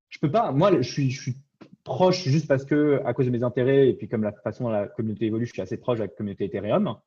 je 0.09 0.19
peux 0.19 0.29
pas. 0.29 0.51
Moi, 0.51 0.81
je 0.81 0.89
suis, 0.89 1.35
proche 1.83 2.23
juste 2.27 2.47
parce 2.47 2.65
que, 2.65 3.01
à 3.05 3.13
cause 3.13 3.25
de 3.25 3.31
mes 3.31 3.43
intérêts 3.43 3.89
et 3.89 3.93
puis 3.93 4.07
comme 4.07 4.23
la 4.23 4.31
façon 4.31 4.65
dont 4.65 4.69
la 4.69 4.87
communauté 4.87 5.25
évolue, 5.25 5.45
je 5.45 5.53
suis 5.53 5.61
assez 5.61 5.77
proche 5.77 5.97
de 5.97 6.03
la 6.03 6.07
communauté 6.07 6.45
Ethereum. 6.45 6.97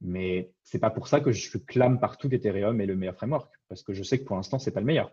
Mais 0.00 0.50
c'est 0.62 0.78
pas 0.78 0.90
pour 0.90 1.08
ça 1.08 1.20
que 1.20 1.32
je 1.32 1.56
clame 1.56 1.98
partout 1.98 2.28
qu'Ethereum 2.28 2.80
est 2.80 2.86
le 2.86 2.96
meilleur 2.96 3.14
framework, 3.14 3.50
parce 3.68 3.82
que 3.82 3.94
je 3.94 4.02
sais 4.02 4.18
que 4.18 4.24
pour 4.24 4.36
l'instant, 4.36 4.58
c'est 4.58 4.70
pas 4.72 4.80
le 4.80 4.86
meilleur. 4.86 5.10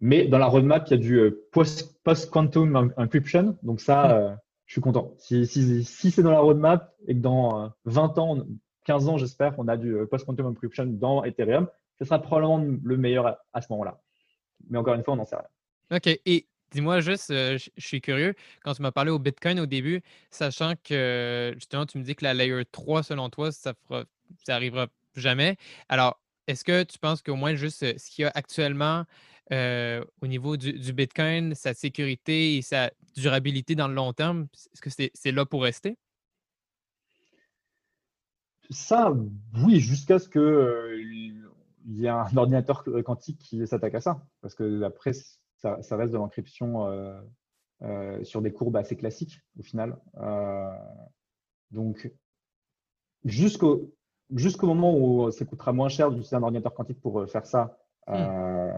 Mais 0.00 0.26
dans 0.26 0.38
la 0.38 0.46
roadmap, 0.46 0.86
il 0.86 0.90
y 0.90 0.94
a 0.94 0.96
du 0.96 1.18
euh, 1.18 1.48
post-quantum 1.52 2.92
encryption. 2.96 3.56
Donc 3.62 3.80
ça, 3.80 4.06
hmm. 4.06 4.12
euh, 4.12 4.34
je 4.66 4.72
suis 4.72 4.80
content. 4.80 5.14
Si, 5.18 5.46
si, 5.46 5.84
si 5.84 6.10
c'est 6.10 6.22
dans 6.22 6.30
la 6.30 6.40
roadmap 6.40 6.94
et 7.06 7.14
que 7.14 7.20
dans 7.20 7.72
20 7.84 8.18
euh, 8.18 8.20
ans, 8.20 8.46
15 8.84 9.08
ans, 9.08 9.18
j'espère, 9.18 9.54
on 9.58 9.68
a 9.68 9.76
du 9.76 9.96
post-quantum 10.10 10.46
encryption 10.46 10.86
dans 10.86 11.24
Ethereum, 11.24 11.68
ce 11.98 12.04
sera 12.04 12.20
probablement 12.20 12.58
le 12.58 12.96
meilleur 12.96 13.38
à, 13.52 13.60
ce 13.60 13.66
moment-là. 13.70 14.00
Mais 14.70 14.78
encore 14.78 14.94
une 14.94 15.02
fois, 15.02 15.14
on 15.14 15.18
n'en 15.18 15.24
sait 15.24 15.36
rien. 15.36 15.96
OK. 15.96 16.20
Et 16.26 16.46
Dis-moi 16.70 17.00
juste, 17.00 17.30
je 17.30 17.70
suis 17.78 18.02
curieux, 18.02 18.34
quand 18.62 18.74
tu 18.74 18.82
m'as 18.82 18.92
parlé 18.92 19.10
au 19.10 19.18
Bitcoin 19.18 19.58
au 19.58 19.64
début, 19.64 20.02
sachant 20.30 20.74
que 20.84 21.52
justement, 21.54 21.86
tu 21.86 21.96
me 21.96 22.02
dis 22.02 22.14
que 22.14 22.24
la 22.24 22.34
Layer 22.34 22.62
3, 22.70 23.02
selon 23.02 23.30
toi, 23.30 23.50
ça 23.52 23.72
fera, 23.72 24.04
ça 24.44 24.54
arrivera 24.54 24.88
jamais. 25.16 25.56
Alors, 25.88 26.20
est-ce 26.46 26.64
que 26.64 26.82
tu 26.82 26.98
penses 26.98 27.22
qu'au 27.22 27.36
moins 27.36 27.54
juste 27.54 27.98
ce 27.98 28.10
qu'il 28.10 28.22
y 28.22 28.26
a 28.26 28.32
actuellement 28.34 29.04
euh, 29.52 30.04
au 30.20 30.26
niveau 30.26 30.56
du, 30.56 30.92
Bitcoin, 30.92 31.54
sa 31.54 31.74
sécurité 31.74 32.56
et 32.56 32.62
sa 32.62 32.90
durabilité 33.16 33.74
dans 33.74 33.88
le 33.88 33.94
long 33.94 34.12
terme, 34.12 34.46
est-ce 34.54 34.80
que 34.80 34.90
c'est 34.90 35.32
là 35.32 35.46
pour 35.46 35.62
rester? 35.62 35.96
Ça, 38.70 39.14
oui, 39.64 39.80
jusqu'à 39.80 40.18
ce 40.18 40.28
qu'il 40.28 41.50
y 41.86 42.04
ait 42.04 42.08
un 42.08 42.36
ordinateur 42.36 42.84
quantique 43.04 43.38
qui 43.38 43.66
s'attaque 43.66 43.94
à 43.94 44.00
ça. 44.00 44.22
Parce 44.42 44.54
que 44.54 44.82
après, 44.82 45.12
ça, 45.58 45.96
reste 45.96 46.12
de 46.12 46.18
l'encryption 46.18 46.86
euh, 46.86 47.20
euh, 47.82 48.22
sur 48.24 48.42
des 48.42 48.52
courbes 48.52 48.76
assez 48.76 48.96
classiques 48.96 49.40
au 49.58 49.62
final. 49.62 49.96
Euh, 50.18 50.70
donc, 51.70 52.10
jusqu'au 53.24 53.92
jusqu'au 54.34 54.66
moment 54.66 54.94
où 54.94 55.30
ça 55.30 55.44
coûtera 55.44 55.72
moins 55.72 55.88
cher 55.88 56.10
d'utiliser 56.10 56.36
un 56.36 56.42
ordinateur 56.42 56.74
quantique 56.74 57.00
pour 57.00 57.26
faire 57.28 57.46
ça, 57.46 57.78
hmm. 58.06 58.72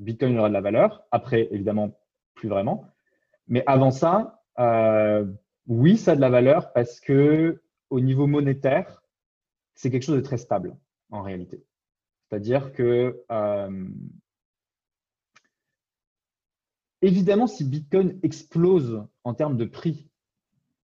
Bitcoin 0.00 0.38
aura 0.38 0.48
de 0.48 0.54
la 0.54 0.60
valeur. 0.60 1.06
Après, 1.10 1.48
évidemment, 1.50 1.98
plus 2.34 2.48
vraiment. 2.48 2.84
Mais 3.48 3.62
avant 3.66 3.90
ça, 3.90 4.42
oui, 5.66 5.96
ça 5.96 6.12
a 6.12 6.16
de 6.16 6.20
la 6.20 6.30
valeur 6.30 6.72
parce 6.72 7.00
que 7.00 7.62
au 7.90 8.00
niveau 8.00 8.26
monétaire, 8.26 9.02
c'est 9.74 9.90
quelque 9.90 10.02
chose 10.02 10.16
de 10.16 10.20
très 10.20 10.38
stable 10.38 10.76
en 11.10 11.22
réalité. 11.22 11.62
C'est-à-dire 12.28 12.72
que 12.72 13.22
évidemment, 17.02 17.46
si 17.46 17.64
Bitcoin 17.64 18.18
explose 18.22 19.04
en 19.24 19.34
termes 19.34 19.56
de 19.56 19.64
prix 19.64 20.08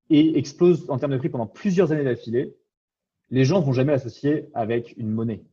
et 0.10 0.38
explose 0.38 0.90
en 0.90 0.98
termes 0.98 1.14
de 1.14 1.18
prix 1.18 1.30
pendant 1.30 1.48
plusieurs 1.48 1.92
années 1.92 2.04
d'affilée, 2.04 2.56
les 3.30 3.46
gens 3.46 3.60
vont 3.62 3.74
jamais 3.74 3.92
l'associer 3.92 4.50
avec 4.54 4.96
une 4.98 5.10
monnaie. 5.10 5.44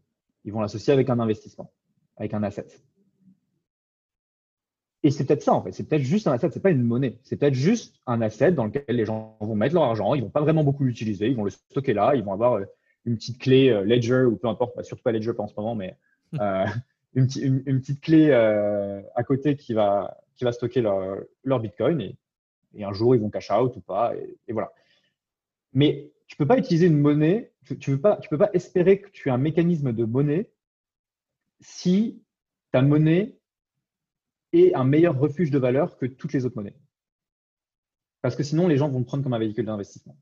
Ils 0.44 0.53
vont 0.53 0.61
l'associer 0.61 0.92
avec 0.92 1.09
un 1.11 1.20
investissement, 1.20 1.72
avec 2.16 2.35
un 2.35 2.42
asset. 2.42 2.66
Et 5.05 5.11
c'est 5.11 5.25
peut-être 5.25 5.43
ça, 5.43 5.53
en 5.53 5.62
fait. 5.62 5.73
C'est 5.73 5.88
peut-être 5.88 6.03
juste 6.03 6.27
un 6.27 6.33
asset, 6.33 6.51
c'est 6.53 6.62
pas 6.62 6.71
une 6.71 6.83
monnaie. 6.83 7.19
C'est 7.25 7.37
peut-être 7.37 7.55
juste 7.55 7.97
un 8.07 8.21
asset 8.21 8.53
dans 8.53 8.67
lequel 8.67 8.85
les 8.88 9.05
gens 9.05 9.37
vont 9.41 9.57
mettre 9.57 9.75
leur 9.75 9.85
argent. 9.85 10.15
Ils 10.15 10.23
vont 10.23 10.31
pas 10.31 10.43
vraiment 10.43 10.62
beaucoup 10.62 10.85
l'utiliser. 10.85 11.29
Ils 11.29 11.37
vont 11.37 11.45
le 11.45 11.51
stocker 11.51 11.93
là. 11.93 12.15
Ils 12.15 12.23
vont 12.23 12.33
avoir 12.33 12.55
euh, 12.55 12.65
une 13.05 13.17
petite 13.17 13.38
clé 13.38 13.69
euh, 13.71 13.85
Ledger 13.85 14.25
ou 14.25 14.37
peu 14.37 14.47
importe, 14.47 14.77
bah, 14.77 14.85
surtout 14.85 15.03
pas 15.03 15.11
Ledger 15.11 15.33
en 15.38 15.49
ce 15.49 15.55
moment, 15.57 15.75
mais 15.75 15.97
euh, 16.41 16.67
une, 17.15 17.27
petite 17.27 18.01
clé 18.01 18.33
à 18.33 19.25
côté 19.25 19.57
qui 19.57 19.75
va, 19.75 20.19
qui 20.37 20.45
va 20.45 20.53
stocker 20.53 20.81
leur, 20.81 21.19
leur 21.43 21.59
Bitcoin. 21.59 22.01
Et, 22.01 22.17
et, 22.75 22.85
un 22.85 22.93
jour, 22.93 23.17
ils 23.17 23.21
vont 23.21 23.31
cash 23.31 23.51
out 23.51 23.75
ou 23.77 23.81
pas. 23.81 24.15
Et, 24.47 24.53
voilà. 24.53 24.73
Mais 25.73 26.12
tu 26.29 26.37
peux 26.37 26.47
pas 26.47 26.59
utiliser 26.59 26.87
une 26.87 26.99
monnaie. 26.99 27.51
Tu, 27.65 27.77
tu, 27.77 27.91
peux 27.93 28.01
pas, 28.01 28.17
tu 28.19 28.29
peux 28.29 28.38
pas 28.38 28.51
espérer 28.53 29.01
que 29.01 29.11
tu 29.11 29.29
aies 29.29 29.33
un 29.33 29.38
mécanisme 29.38 29.93
de 29.93 30.05
monnaie 30.05 30.49
si 31.61 32.23
ta 32.73 32.83
monnaie 32.83 33.37
et 34.53 34.75
un 34.75 34.85
meilleur 34.85 35.19
refuge 35.19 35.51
de 35.51 35.59
valeur 35.59 35.97
que 35.97 36.07
toutes 36.07 36.33
les 36.33 36.45
autres 36.45 36.57
monnaies. 36.57 36.77
Parce 38.21 38.37
que 38.37 38.43
sinon, 38.43 38.69
les 38.69 38.77
gens 38.77 38.88
vont 38.88 39.01
le 39.01 39.05
prendre 39.05 39.23
comme 39.25 39.35
un 39.35 39.38
véhicule 39.38 39.67
d'investissement. 39.67 40.17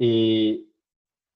Et, 0.00 0.66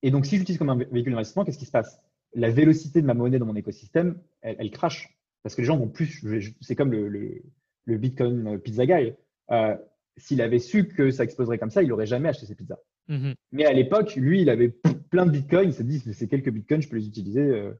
donc, 0.02 0.26
si 0.26 0.36
j'utilise 0.36 0.58
comme 0.58 0.70
un 0.70 0.76
véhicule 0.76 1.12
d'investissement, 1.12 1.44
qu'est-ce 1.44 1.58
qui 1.58 1.66
se 1.66 1.70
passe? 1.70 2.02
La 2.34 2.50
vélocité 2.50 3.00
de 3.00 3.06
ma 3.06 3.14
monnaie 3.14 3.38
dans 3.38 3.46
mon 3.46 3.54
écosystème, 3.54 4.20
elle, 4.40 4.70
crache. 4.70 5.16
Parce 5.42 5.54
que 5.54 5.60
les 5.60 5.66
gens 5.66 5.76
vont 5.76 5.88
plus. 5.88 6.24
C'est 6.60 6.74
comme 6.74 6.92
le, 6.92 7.42
Bitcoin 7.86 8.58
Pizza 8.58 8.84
Guy. 8.84 9.14
Euh, 9.52 9.76
s'il 10.16 10.40
avait 10.42 10.58
su 10.58 10.88
que 10.88 11.10
ça 11.10 11.22
exploserait 11.22 11.58
comme 11.58 11.70
ça, 11.70 11.82
il 11.82 11.88
n'aurait 11.88 12.06
jamais 12.06 12.28
acheté 12.28 12.46
ses 12.46 12.56
pizzas. 12.56 12.80
Mm-hmm. 13.08 13.34
Mais 13.52 13.66
à 13.66 13.72
l'époque, 13.72 14.16
lui, 14.16 14.42
il 14.42 14.50
avait 14.50 14.74
plein 15.10 15.26
de 15.26 15.30
bitcoins. 15.30 15.68
Il 15.68 15.74
s'est 15.74 15.84
dit, 15.84 16.00
c'est 16.00 16.26
quelques 16.26 16.50
bitcoins, 16.50 16.82
je 16.82 16.88
peux 16.88 16.96
les 16.96 17.06
utiliser. 17.06 17.40
Euh, 17.40 17.72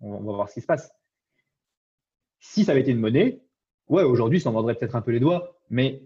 on 0.00 0.22
va 0.22 0.32
voir 0.32 0.48
ce 0.48 0.54
qui 0.54 0.60
se 0.60 0.66
passe. 0.66 0.92
Si 2.46 2.62
ça 2.62 2.72
avait 2.72 2.82
été 2.82 2.90
une 2.90 3.00
monnaie, 3.00 3.40
ouais, 3.88 4.02
aujourd'hui, 4.02 4.38
ça 4.38 4.50
en 4.50 4.52
vendrait 4.52 4.74
peut-être 4.74 4.94
un 4.94 5.00
peu 5.00 5.10
les 5.10 5.18
doigts, 5.18 5.56
mais 5.70 6.02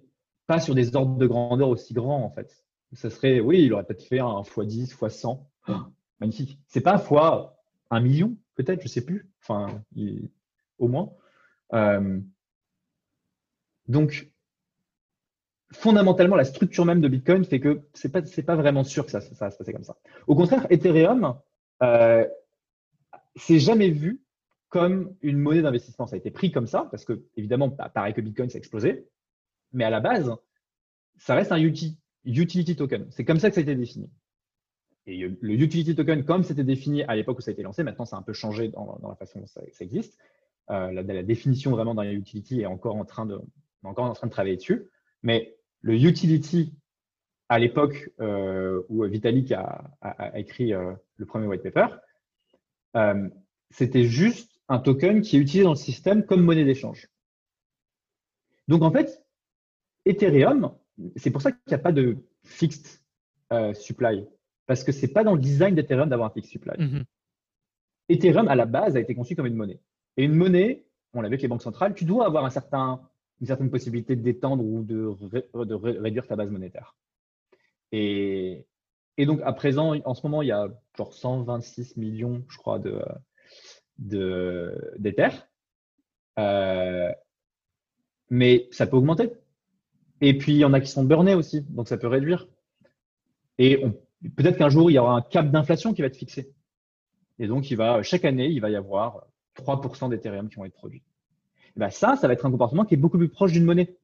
pas 0.46 0.60
sur 0.60 0.74
des 0.74 0.94
ordres 0.94 1.16
de 1.16 1.26
grandeur 1.26 1.68
aussi 1.68 1.92
grands, 1.92 2.22
en 2.22 2.30
fait. 2.30 2.64
Ça 2.92 3.10
serait, 3.10 3.40
oui, 3.40 3.64
il 3.64 3.72
aurait 3.72 3.84
peut-être 3.84 4.04
fait 4.04 4.20
un 4.20 4.40
x10, 4.40 4.96
x100. 4.96 5.44
magnifique. 6.20 6.60
C'est 6.68 6.80
pas 6.80 6.94
x 6.94 7.10
un 7.90 8.00
million, 8.00 8.36
peut-être, 8.54 8.82
je 8.82 8.88
sais 8.88 9.04
plus. 9.04 9.28
Enfin, 9.42 9.82
au 10.78 10.86
moins. 10.86 11.12
Euh, 11.74 12.20
donc, 13.88 14.30
fondamentalement, 15.72 16.36
la 16.36 16.44
structure 16.44 16.84
même 16.84 17.00
de 17.00 17.08
Bitcoin 17.08 17.44
fait 17.44 17.60
que 17.60 17.82
c'est 17.94 18.12
pas, 18.12 18.22
pas 18.22 18.56
vraiment 18.56 18.84
sûr 18.84 19.04
que 19.04 19.10
ça, 19.10 19.18
va 19.18 19.50
se 19.50 19.58
passer 19.58 19.72
comme 19.72 19.84
ça. 19.84 19.96
Au 20.28 20.36
contraire, 20.36 20.66
Ethereum, 20.70 21.36
euh, 21.82 22.26
c'est 23.34 23.58
jamais 23.58 23.90
vu 23.90 24.22
comme 24.68 25.14
une 25.22 25.38
monnaie 25.38 25.62
d'investissement. 25.62 26.06
Ça 26.06 26.16
a 26.16 26.18
été 26.18 26.30
pris 26.30 26.52
comme 26.52 26.66
ça, 26.66 26.88
parce 26.90 27.04
que, 27.04 27.24
évidemment, 27.36 27.70
pareil 27.70 28.14
que 28.14 28.20
Bitcoin, 28.20 28.50
ça 28.50 28.56
a 28.56 28.58
explosé. 28.58 29.06
Mais 29.72 29.84
à 29.84 29.90
la 29.90 30.00
base, 30.00 30.34
ça 31.16 31.34
reste 31.34 31.52
un 31.52 31.58
utility 31.58 32.76
token. 32.76 33.06
C'est 33.10 33.24
comme 33.24 33.38
ça 33.38 33.48
que 33.48 33.54
ça 33.54 33.60
a 33.60 33.62
été 33.62 33.74
défini. 33.74 34.10
Et 35.06 35.26
le 35.40 35.54
utility 35.54 35.94
token, 35.94 36.24
comme 36.24 36.42
c'était 36.44 36.64
défini 36.64 37.02
à 37.04 37.16
l'époque 37.16 37.38
où 37.38 37.40
ça 37.40 37.50
a 37.50 37.52
été 37.52 37.62
lancé, 37.62 37.82
maintenant, 37.82 38.04
ça 38.04 38.16
a 38.16 38.18
un 38.18 38.22
peu 38.22 38.34
changé 38.34 38.68
dans, 38.68 39.00
la 39.08 39.14
façon 39.14 39.40
dont 39.40 39.46
ça, 39.46 39.62
existe. 39.80 40.18
Euh, 40.70 40.92
la, 40.92 41.22
définition 41.22 41.70
vraiment 41.70 41.94
d'un 41.94 42.10
utility 42.10 42.60
est 42.60 42.66
encore 42.66 42.96
en 42.96 43.06
train 43.06 43.24
de, 43.24 43.40
encore 43.82 44.04
en 44.04 44.12
train 44.12 44.26
de 44.26 44.32
travailler 44.32 44.56
dessus. 44.56 44.90
Mais 45.22 45.56
le 45.80 45.94
utility, 45.94 46.74
à 47.48 47.58
l'époque 47.58 48.10
euh, 48.20 48.82
où 48.90 49.02
Vitalik 49.04 49.52
a, 49.52 49.90
écrit 50.34 50.74
euh, 50.74 50.92
le 51.16 51.24
premier 51.24 51.46
white 51.46 51.62
paper, 51.62 51.86
c'était 53.70 54.04
juste 54.04 54.47
un 54.68 54.78
token 54.78 55.22
qui 55.22 55.36
est 55.36 55.40
utilisé 55.40 55.64
dans 55.64 55.70
le 55.70 55.76
système 55.76 56.24
comme 56.24 56.42
monnaie 56.42 56.64
d'échange. 56.64 57.08
Donc 58.68 58.82
en 58.82 58.90
fait, 58.90 59.24
Ethereum, 60.04 60.74
c'est 61.16 61.30
pour 61.30 61.42
ça 61.42 61.52
qu'il 61.52 61.60
n'y 61.68 61.74
a 61.74 61.78
pas 61.78 61.92
de 61.92 62.18
fixed 62.44 63.00
euh, 63.52 63.72
supply, 63.74 64.26
parce 64.66 64.84
que 64.84 64.92
ce 64.92 65.06
n'est 65.06 65.12
pas 65.12 65.24
dans 65.24 65.34
le 65.34 65.40
design 65.40 65.74
d'Ethereum 65.74 66.08
d'avoir 66.08 66.30
un 66.30 66.32
fixed 66.32 66.52
supply. 66.52 66.74
Mhm. 66.78 67.04
Ethereum, 68.10 68.48
à 68.48 68.54
la 68.54 68.66
base, 68.66 68.96
a 68.96 69.00
été 69.00 69.14
conçu 69.14 69.34
comme 69.34 69.46
une 69.46 69.54
monnaie. 69.54 69.80
Et 70.16 70.24
une 70.24 70.34
monnaie, 70.34 70.86
on 71.14 71.20
l'a 71.20 71.28
vu 71.28 71.34
avec 71.34 71.42
les 71.42 71.48
banques 71.48 71.62
centrales, 71.62 71.94
tu 71.94 72.04
dois 72.04 72.26
avoir 72.26 72.44
un 72.44 72.50
certain, 72.50 73.00
une 73.40 73.46
certaine 73.46 73.70
possibilité 73.70 74.16
d'étendre 74.16 74.64
ou 74.64 74.82
de, 74.82 75.14
de, 75.64 75.74
réduire 75.74 76.26
ta 76.26 76.36
base 76.36 76.50
monétaire. 76.50 76.96
Et, 77.92 78.66
et, 79.16 79.26
donc, 79.26 79.40
à 79.44 79.52
présent, 79.52 79.94
en 80.04 80.14
ce 80.14 80.26
moment, 80.26 80.42
il 80.42 80.48
y 80.48 80.52
a 80.52 80.68
genre 80.96 81.12
126 81.12 81.96
millions, 81.96 82.44
je 82.48 82.58
crois, 82.58 82.78
de, 82.78 83.02
d'Ether. 83.98 85.28
Euh, 86.38 87.12
mais 88.30 88.68
ça 88.70 88.86
peut 88.86 88.96
augmenter. 88.96 89.32
Et 90.20 90.36
puis, 90.36 90.52
il 90.52 90.58
y 90.58 90.64
en 90.64 90.72
a 90.72 90.80
qui 90.80 90.90
sont 90.90 91.04
burnés 91.04 91.34
aussi, 91.34 91.62
donc 91.62 91.88
ça 91.88 91.96
peut 91.96 92.08
réduire. 92.08 92.48
Et 93.58 93.82
peut-être 94.36 94.56
qu'un 94.56 94.68
jour, 94.68 94.90
il 94.90 94.94
y 94.94 94.98
aura 94.98 95.14
un 95.14 95.22
cap 95.22 95.50
d'inflation 95.50 95.94
qui 95.94 96.02
va 96.02 96.08
être 96.08 96.16
fixé. 96.16 96.52
Et 97.38 97.46
donc, 97.46 97.70
il 97.70 97.76
va, 97.76 98.02
chaque 98.02 98.24
année, 98.24 98.48
il 98.48 98.60
va 98.60 98.70
y 98.70 98.76
avoir 98.76 99.26
3% 99.56 100.10
d'Ethereum 100.10 100.48
qui 100.48 100.56
vont 100.56 100.64
être 100.64 100.74
produits. 100.74 101.02
Et 101.76 101.80
ben 101.80 101.90
ça, 101.90 102.16
ça 102.16 102.26
va 102.26 102.32
être 102.32 102.46
un 102.46 102.50
comportement 102.50 102.84
qui 102.84 102.94
est 102.94 102.98
beaucoup 102.98 103.18
plus 103.18 103.28
proche 103.28 103.52
d'une 103.52 103.64
monnaie. 103.64 103.96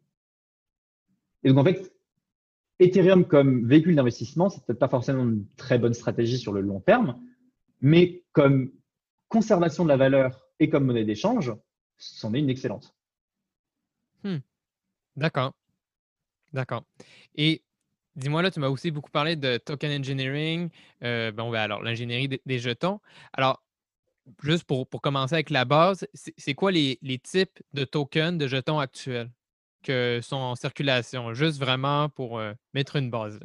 Et 1.42 1.48
donc, 1.48 1.58
en 1.58 1.64
fait, 1.64 1.92
Ethereum 2.78 3.24
comme 3.24 3.66
véhicule 3.66 3.96
d'investissement, 3.96 4.48
c'est 4.48 4.64
peut-être 4.64 4.78
pas 4.78 4.88
forcément 4.88 5.24
une 5.24 5.46
très 5.56 5.78
bonne 5.78 5.94
stratégie 5.94 6.38
sur 6.38 6.52
le 6.52 6.60
long 6.60 6.80
terme, 6.80 7.20
mais 7.80 8.22
comme 8.32 8.72
conservation 9.34 9.82
de 9.82 9.88
la 9.88 9.96
valeur 9.96 10.40
et 10.60 10.70
comme 10.70 10.84
monnaie 10.84 11.04
d'échange, 11.04 11.52
c'en 11.98 12.32
est 12.34 12.38
une 12.38 12.50
excellente. 12.50 12.94
Hmm. 14.22 14.38
D'accord. 15.16 15.54
D'accord. 16.52 16.84
Et 17.34 17.64
dis-moi, 18.14 18.42
là, 18.42 18.52
tu 18.52 18.60
m'as 18.60 18.68
aussi 18.68 18.92
beaucoup 18.92 19.10
parlé 19.10 19.34
de 19.34 19.56
token 19.56 20.00
engineering, 20.00 20.70
euh, 21.02 21.32
bon, 21.32 21.50
ben, 21.50 21.62
alors 21.62 21.82
l'ingénierie 21.82 22.28
des, 22.28 22.58
jetons. 22.60 23.00
Alors, 23.32 23.60
juste 24.40 24.62
pour, 24.62 24.88
commencer 25.02 25.34
avec 25.34 25.50
la 25.50 25.64
base, 25.64 26.06
c'est 26.14 26.54
quoi 26.54 26.70
les, 26.70 26.96
types 27.24 27.60
de 27.72 27.84
tokens 27.84 28.38
de 28.38 28.46
jetons 28.46 28.78
actuels 28.78 29.32
que 29.82 30.20
sont 30.22 30.36
en 30.36 30.54
circulation? 30.54 31.34
Juste 31.34 31.58
vraiment 31.58 32.08
pour 32.08 32.38
euh, 32.38 32.52
mettre 32.72 32.94
une 32.94 33.10
base. 33.10 33.40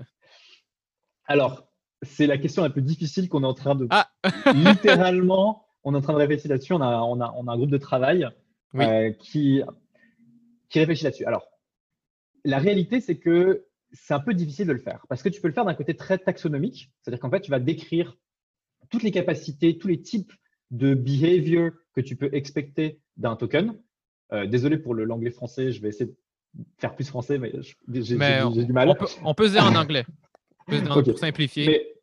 Alors, 1.26 1.68
c'est 2.04 2.28
la 2.28 2.38
question 2.38 2.64
un 2.64 2.70
peu 2.70 2.82
difficile 2.82 3.28
qu'on 3.28 3.42
est 3.42 3.48
en 3.48 3.56
train 3.56 3.74
de 3.74 3.88
ah! 3.90 4.08
littéralement 4.54 5.66
on 5.84 5.94
est 5.94 5.98
en 5.98 6.02
train 6.02 6.14
de 6.14 6.18
réfléchir 6.18 6.50
là-dessus. 6.50 6.74
On 6.74 6.82
a, 6.82 7.02
on, 7.02 7.20
a, 7.22 7.34
on 7.36 7.48
a, 7.48 7.54
un 7.54 7.58
groupe 7.58 7.72
de 7.72 7.78
travail 7.78 8.28
euh, 8.76 9.12
qui, 9.12 9.62
qui 10.70 10.80
réfléchit 10.80 11.06
là-dessus. 11.06 11.26
Alors, 11.26 11.48
la 12.46 12.60
réalité, 12.60 13.02
c'est 13.02 13.18
que 13.18 13.66
c'est 13.92 14.14
un 14.14 14.20
peu 14.20 14.34
difficile 14.34 14.68
de 14.68 14.74
le 14.74 14.80
faire 14.80 15.06
parce 15.10 15.24
que 15.24 15.30
tu 15.30 15.42
peux 15.42 15.48
le 15.48 15.54
faire 15.54 15.66
d'un 15.66 15.74
côté 15.74 15.96
très 15.96 16.18
taxonomique, 16.18 16.92
c'est-à-dire 17.02 17.20
qu'en 17.20 17.30
fait, 17.30 17.42
tu 17.42 17.52
vas 17.52 17.60
décrire 17.60 18.18
toutes 18.90 19.04
les 19.04 19.12
capacités, 19.12 19.78
tous 19.78 19.88
les 19.88 20.02
types 20.02 20.32
de 20.72 20.94
behavior 20.94 21.72
que 21.94 22.02
tu 22.02 22.16
peux 22.16 22.30
expecter 22.34 23.00
d'un 23.18 23.36
token. 23.36 23.76
Euh, 24.32 24.46
désolé 24.46 24.78
pour 24.78 24.94
l'anglais 24.94 25.32
français, 25.32 25.72
je 25.72 25.82
vais 25.82 25.90
essayer 25.90 26.06
de 26.06 26.16
faire 26.78 26.96
plus 26.96 27.08
français, 27.08 27.40
mais 27.40 27.52
j'ai 27.92 28.14
du 28.14 28.74
mal. 28.74 28.96
On 29.24 29.34
peut, 29.34 29.48
se 29.48 29.54
dire 29.54 29.66
en 29.66 29.76
anglais, 29.76 30.06
pour 30.68 31.18
simplifier. 31.18 31.96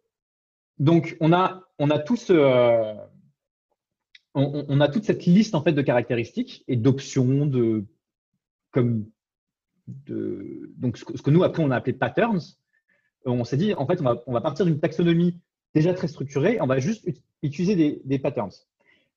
donc, 0.78 1.16
on 1.20 1.32
a, 1.32 1.62
on 1.78 1.90
a 1.90 1.98
tout 1.98 2.16
ce, 2.16 2.32
euh, 2.32 2.94
on, 4.36 4.80
a 4.80 4.88
toute 4.88 5.04
cette 5.04 5.24
liste 5.24 5.54
en 5.54 5.62
fait 5.62 5.72
de 5.72 5.82
caractéristiques 5.82 6.62
et 6.68 6.76
d'options 6.76 7.46
de 7.46 7.84
comme 8.70 9.06
donc 9.86 10.98
ce 10.98 11.04
que, 11.04 11.30
nous 11.30 11.42
après 11.42 11.62
on 11.62 11.70
a 11.70 11.76
appelé 11.76 11.94
patterns. 11.94 12.40
On 13.24 13.44
s'est 13.44 13.56
dit 13.56 13.72
en 13.74 13.86
fait 13.86 14.00
on 14.00 14.32
va, 14.32 14.40
partir 14.40 14.66
d'une 14.66 14.78
taxonomie 14.78 15.40
déjà 15.74 15.94
très 15.94 16.08
structurée, 16.08 16.60
on 16.60 16.66
va 16.66 16.78
juste 16.78 17.08
utiliser 17.42 18.02
des, 18.04 18.18
patterns. 18.18 18.52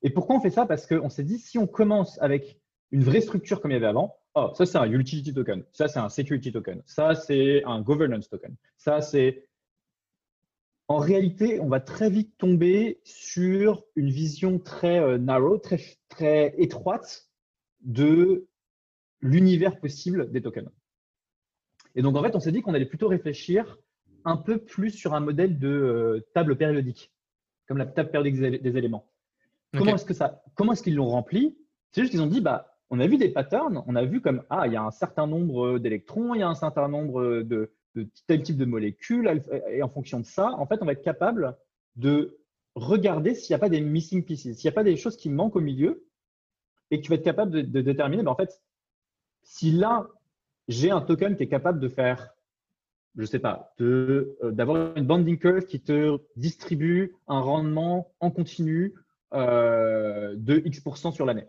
Et 0.04 0.10
pourquoi 0.10 0.38
on 0.38 0.40
fait 0.40 0.50
ça? 0.50 0.66
Parce 0.66 0.88
qu'on 0.88 1.10
s'est 1.10 1.24
dit 1.24 1.38
si 1.38 1.58
on 1.58 1.68
commence 1.68 2.20
avec 2.22 2.58
une 2.92 3.04
vraie 3.04 3.22
structure 3.22 3.62
comme 3.62 3.72
il 3.72 3.76
y 3.76 3.78
avait 3.78 3.88
avant, 3.88 4.16
oh, 4.36 4.52
ça 4.56 4.66
c'est 4.66 4.78
un 4.78 4.90
utility 4.90 5.34
token, 5.34 5.64
ça 5.74 5.90
c'est 5.90 6.00
un 6.00 6.10
security 6.10 6.52
token, 6.52 6.82
ça 6.86 7.14
c'est 7.14 7.64
un 7.66 7.82
governance 7.82 8.30
token, 8.30 8.56
ça 8.78 9.02
c'est 9.02 9.49
en 10.90 10.98
réalité, 10.98 11.60
on 11.60 11.70
va 11.70 11.80
très 11.80 12.10
vite 12.10 12.36
tomber 12.40 13.00
sur 13.04 13.86
une 13.96 14.10
vision 14.10 14.58
très 14.58 15.00
euh, 15.00 15.20
narrow, 15.20 15.60
très, 15.60 15.80
très 16.10 16.56
étroite 16.58 17.30
de 17.82 18.48
l'univers 19.22 19.80
possible 19.80 20.32
des 20.32 20.42
tokens. 20.42 20.72
Et 21.94 22.02
donc, 22.02 22.18
en 22.18 22.24
fait, 22.24 22.36
on 22.36 22.40
s'est 22.40 22.52
dit 22.52 22.64
qu'on 22.64 22.74
allait 22.74 22.88
plutôt 22.88 23.08
réfléchir 23.08 23.78
un 24.26 24.36
peu 24.36 24.58
plus 24.58 24.90
sur 24.90 25.14
un 25.14 25.20
modèle 25.20 25.60
de 25.60 25.68
euh, 25.68 26.28
table 26.34 26.58
périodique, 26.58 27.14
comme 27.68 27.78
la 27.78 27.86
table 27.86 28.10
périodique 28.10 28.42
des, 28.42 28.78
éléments. 28.78 29.08
Comment 29.78 29.94
est-ce 29.94 30.06
que 30.06 30.16
ça, 30.16 30.42
comment 30.56 30.74
est-ce 30.74 30.82
qu'ils 30.82 30.96
l'ont 30.96 31.10
rempli? 31.10 31.56
C'est 31.92 32.02
juste 32.02 32.12
qu'ils 32.12 32.22
ont 32.24 32.28
dit, 32.28 32.42
bah, 32.42 32.80
on 32.90 33.00
a 33.00 33.06
vu 33.06 33.18
des 33.18 33.30
patterns, 33.30 33.84
on 33.86 33.96
a 33.96 34.06
vu 34.06 34.22
comme, 34.22 34.44
ah, 34.50 34.66
il 34.66 34.74
y 34.74 34.76
a 34.76 34.82
un 34.82 34.92
certain 34.92 35.28
nombre 35.28 35.78
d'électrons, 35.78 36.34
il 36.34 36.40
y 36.40 36.44
a 36.44 36.48
un 36.48 36.56
certain 36.56 36.88
nombre 36.88 37.44
de, 37.44 37.72
tel 38.28 38.44
type 38.44 38.58
de 38.58 38.66
molécules, 38.66 39.42
et 39.70 39.82
en 39.84 39.90
fonction 39.90 40.20
de 40.20 40.26
ça, 40.26 40.52
en 40.52 40.66
fait, 40.66 40.80
on 40.82 40.86
va 40.86 40.94
être 40.94 41.04
capable 41.04 41.58
de 41.96 42.40
regarder 42.76 43.36
s'il 43.36 43.54
n'y 43.54 43.56
a 43.56 43.60
pas 43.60 43.70
des 43.70 43.82
missing 43.82 44.24
pieces, 44.24 44.42
s'il 44.42 44.68
n'y 44.68 44.70
a 44.70 44.74
pas 44.74 44.84
des 44.84 44.96
choses 44.96 45.18
qui 45.18 45.30
manquent 45.30 45.56
au 45.56 45.62
milieu, 45.62 46.06
et 46.92 47.02
tu 47.02 47.10
vas 47.10 47.16
être 47.16 47.24
capable 47.24 47.52
de, 47.52 47.82
déterminer, 47.82 48.24
ben, 48.24 48.32
en 48.32 48.36
fait, 48.36 48.62
si 49.44 49.72
là, 49.72 50.08
j'ai 50.68 50.92
un 50.92 51.02
token 51.02 51.36
qui 51.36 51.44
est 51.44 51.48
capable 51.48 51.80
de 51.80 51.88
faire, 51.88 52.34
je 53.16 53.22
ne 53.22 53.26
sais 53.26 53.40
pas, 53.40 53.74
euh, 53.82 54.38
d'avoir 54.44 54.96
une 54.96 55.06
banding 55.06 55.38
curve 55.38 55.66
qui 55.66 55.82
te 55.82 56.18
distribue 56.36 57.16
un 57.28 57.40
rendement 57.40 58.12
en 58.20 58.32
continu 58.32 58.94
euh, 59.34 60.36
de 60.36 60.62
X% 60.66 61.12
sur 61.12 61.26
l'année. 61.26 61.48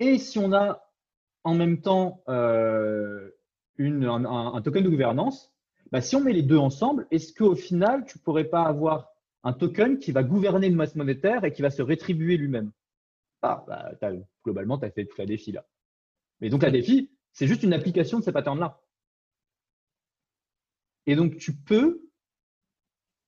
Et 0.00 0.18
si 0.18 0.38
on 0.38 0.52
a 0.52 0.88
en 1.44 1.54
même 1.54 1.80
temps 1.80 2.22
euh, 2.28 3.30
une, 3.78 4.04
un, 4.04 4.62
token 4.62 4.84
de 4.84 4.88
gouvernance, 4.88 5.52
bah, 5.90 6.00
si 6.00 6.16
on 6.16 6.20
met 6.20 6.32
les 6.32 6.42
deux 6.42 6.58
ensemble, 6.58 7.06
est-ce 7.10 7.32
qu'au 7.32 7.54
final, 7.54 8.04
tu 8.06 8.18
ne 8.18 8.22
pourrais 8.22 8.44
pas 8.44 8.62
avoir 8.62 9.10
un 9.44 9.52
token 9.52 9.98
qui 9.98 10.12
va 10.12 10.22
gouverner 10.22 10.68
une 10.68 10.76
masse 10.76 10.94
monétaire 10.94 11.44
et 11.44 11.52
qui 11.52 11.62
va 11.62 11.70
se 11.70 11.82
rétribuer 11.82 12.36
lui-même? 12.36 12.72
Ah, 13.42 13.64
bah, 13.66 13.92
Globalement, 14.44 14.78
tu 14.78 14.86
as 14.86 14.90
fait 14.90 15.04
tout 15.04 15.16
la 15.18 15.26
défi 15.26 15.52
là. 15.52 15.64
Mais 16.40 16.48
donc, 16.48 16.62
la 16.62 16.70
défi, 16.70 17.10
c'est 17.32 17.46
juste 17.46 17.62
une 17.62 17.72
application 17.72 18.18
de 18.18 18.24
ces 18.24 18.32
patterns-là. 18.32 18.80
Et 21.06 21.16
donc, 21.16 21.36
tu 21.36 21.54
peux 21.54 22.08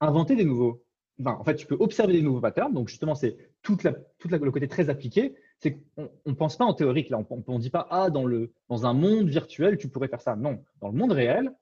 inventer 0.00 0.36
des 0.36 0.44
nouveaux. 0.44 0.84
Enfin, 1.20 1.36
en 1.38 1.44
fait, 1.44 1.56
tu 1.56 1.66
peux 1.66 1.76
observer 1.78 2.12
des 2.12 2.22
nouveaux 2.22 2.40
patterns. 2.40 2.72
Donc, 2.72 2.88
justement, 2.88 3.14
c'est 3.14 3.36
tout 3.62 3.76
la, 3.84 3.92
toute 4.18 4.30
le 4.30 4.50
côté 4.50 4.68
très 4.68 4.88
appliqué. 4.90 5.36
Qu'on 5.70 6.10
ne 6.26 6.34
pense 6.34 6.56
pas 6.56 6.64
en 6.64 6.74
théorique. 6.74 7.10
Là, 7.10 7.18
on 7.30 7.52
ne 7.54 7.58
dit 7.58 7.70
pas, 7.70 7.86
ah, 7.90 8.10
dans, 8.10 8.24
le, 8.24 8.52
dans 8.68 8.86
un 8.86 8.92
monde 8.92 9.28
virtuel, 9.28 9.78
tu 9.78 9.88
pourrais 9.88 10.08
faire 10.08 10.20
ça. 10.20 10.36
Non. 10.36 10.62
Dans 10.80 10.88
le 10.88 10.96
monde 10.96 11.12
réel, 11.12 11.52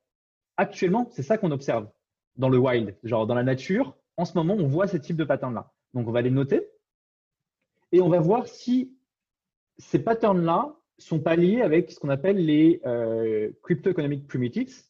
actuellement, 0.57 1.09
c'est 1.11 1.23
ça 1.23 1.39
qu'on 1.39 1.51
observe 1.51 1.89
dans 2.37 2.49
le 2.49 2.59
wild. 2.59 2.97
Genre, 3.03 3.27
dans 3.27 3.35
la 3.35 3.43
nature, 3.43 3.97
en 4.17 4.25
ce 4.25 4.35
moment, 4.35 4.55
on 4.55 4.67
voit 4.67 4.87
ce 4.87 4.97
type 4.97 5.17
de 5.17 5.25
patterns-là. 5.25 5.73
Donc, 5.95 6.09
on 6.09 6.13
va 6.13 6.23
les 6.23 6.31
noter 6.31 6.69
et 7.93 8.01
on 8.01 8.09
va 8.09 8.21
voir 8.21 8.47
si 8.47 8.97
ces 9.79 10.03
patterns-là 10.03 10.75
sont 10.99 11.21
pas 11.21 11.37
liés 11.37 11.63
avec 11.63 11.91
ce 11.91 11.99
qu'on 11.99 12.09
appelle 12.09 12.37
les 12.37 12.81
euh, 12.87 13.51
crypto-economic 13.63 14.27
primitives. 14.27 14.83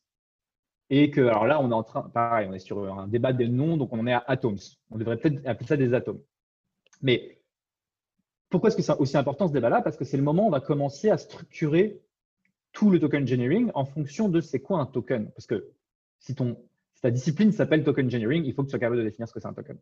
Et 0.90 1.10
que, 1.10 1.22
alors 1.22 1.46
là, 1.46 1.60
on 1.60 1.70
est 1.70 1.74
en 1.74 1.82
train, 1.82 2.02
pareil, 2.02 2.46
on 2.50 2.52
est 2.52 2.58
sur 2.58 2.78
un 2.98 3.08
débat 3.08 3.32
des 3.32 3.48
noms, 3.48 3.76
donc 3.76 3.92
on 3.92 3.98
en 4.00 4.06
est 4.06 4.12
à 4.12 4.22
atoms. 4.26 4.58
On 4.90 4.98
devrait 4.98 5.16
peut-être 5.16 5.46
appeler 5.46 5.66
ça 5.66 5.76
des 5.76 5.94
atomes. 5.94 6.20
Mais 7.00 7.41
pourquoi 8.52 8.68
est-ce 8.68 8.76
que 8.76 8.82
c'est 8.82 8.96
aussi 8.98 9.16
important 9.16 9.48
ce 9.48 9.52
débat-là? 9.52 9.82
Parce 9.82 9.96
que 9.96 10.04
c'est 10.04 10.16
le 10.16 10.22
moment 10.22 10.44
où 10.44 10.48
on 10.48 10.50
va 10.50 10.60
commencer 10.60 11.10
à 11.10 11.18
structurer 11.18 12.00
tout 12.72 12.90
le 12.90 13.00
token 13.00 13.24
engineering 13.24 13.70
en 13.74 13.84
fonction 13.84 14.28
de 14.28 14.40
c'est 14.40 14.60
quoi 14.60 14.78
un 14.78 14.86
token. 14.86 15.30
Parce 15.32 15.46
que 15.46 15.72
si, 16.20 16.36
ta 17.00 17.10
discipline 17.10 17.50
s'appelle 17.50 17.82
token 17.82 18.06
engineering, 18.06 18.44
il 18.44 18.54
faut 18.54 18.62
que 18.62 18.68
tu 18.68 18.70
sois 18.70 18.78
capable 18.78 18.98
de 18.98 19.04
définir 19.04 19.26
ce 19.26 19.32
que 19.32 19.40
c'est 19.40 19.48
un 19.48 19.54
token. 19.54 19.78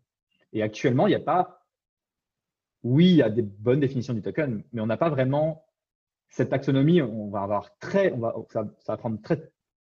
Et 0.52 0.62
actuellement, 0.62 1.06
il 1.06 1.10
n'y 1.10 1.16
a 1.16 1.20
pas. 1.20 1.66
Oui, 2.82 3.10
il 3.10 3.16
y 3.16 3.22
a 3.22 3.28
des 3.28 3.42
bonnes 3.42 3.80
définitions 3.80 4.14
du 4.14 4.22
token, 4.22 4.62
mais 4.72 4.80
on 4.80 4.86
n'a 4.86 4.96
pas 4.96 5.10
vraiment 5.10 5.66
cette 6.30 6.48
taxonomie, 6.48 7.02
on 7.02 7.28
va 7.28 7.42
avoir 7.42 7.76
très, 7.78 8.14
ça, 8.48 8.64
va 8.86 8.96
prendre 8.96 9.18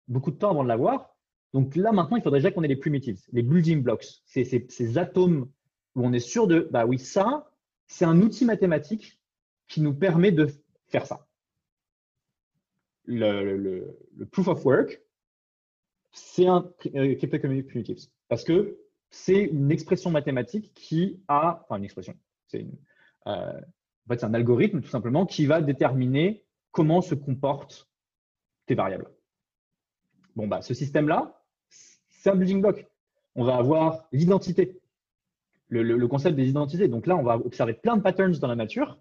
beaucoup 0.09 0.30
de 0.30 0.36
temps 0.36 0.51
avant 0.51 0.64
de 0.64 0.68
l'avoir. 0.68 1.14
Donc 1.53 1.76
là, 1.76 1.93
maintenant, 1.93 2.16
il 2.16 2.22
faudrait 2.22 2.41
déjà 2.41 2.51
qu'on 2.51 2.62
ait 2.62 2.68
les 2.68 2.76
primitives, 2.76 3.20
les 3.32 3.43
building 3.43 3.82
blocks, 3.82 4.07
ces, 4.24 4.45
ces, 4.45 4.99
atomes 4.99 5.49
où 5.95 6.05
on 6.05 6.12
est 6.12 6.20
sûr 6.20 6.47
de, 6.47 6.68
bah 6.72 6.86
oui, 6.86 6.99
ça, 6.99 7.51
c'est 7.89 8.05
un 8.05 8.20
outil 8.20 8.45
mathématique 8.45 9.18
qui 9.66 9.80
nous 9.80 9.95
permet 9.95 10.30
de 10.30 10.49
faire 10.86 11.07
ça. 11.07 11.26
Le, 13.05 13.99
proof 14.30 14.49
of 14.49 14.64
work, 14.64 15.01
c'est 16.12 16.47
un 16.47 16.70
euh, 16.95 17.16
primitives 17.66 18.09
parce 18.28 18.45
que 18.45 18.78
c'est 19.11 19.45
une 19.45 19.70
expression 19.70 20.11
mathématique 20.11 20.72
qui 20.74 21.22
a, 21.28 21.62
enfin 21.64 21.78
une 21.78 21.84
expression, 21.84 22.14
c'est 22.47 22.66
euh, 23.26 23.61
en 23.61 24.14
fait, 24.14 24.24
un 24.24 24.34
algorithme 24.34 24.80
tout 24.80 24.89
simplement 24.89 25.26
qui 25.26 25.47
va 25.47 25.62
déterminer 25.62 26.45
comment 26.70 27.01
se 27.01 27.14
comportent 27.14 27.89
tes 28.66 28.74
variables. 28.74 29.11
Bon, 30.36 30.47
bah, 30.47 30.62
ce 30.62 30.74
système-là, 30.74 31.43
c'est 31.68 32.30
un 32.30 32.36
building 32.36 32.61
block. 32.61 32.86
On 33.34 33.45
va 33.45 33.57
avoir 33.57 34.09
l'identité, 34.12 34.80
le, 35.68 36.08
concept 36.08 36.36
des 36.36 36.48
identités. 36.48 36.88
Donc 36.88 37.06
là, 37.06 37.16
on 37.16 37.22
va 37.22 37.36
observer 37.36 37.74
plein 37.74 37.96
de 37.96 38.02
patterns 38.02 38.38
dans 38.38 38.48
la 38.48 38.56
nature. 38.56 38.98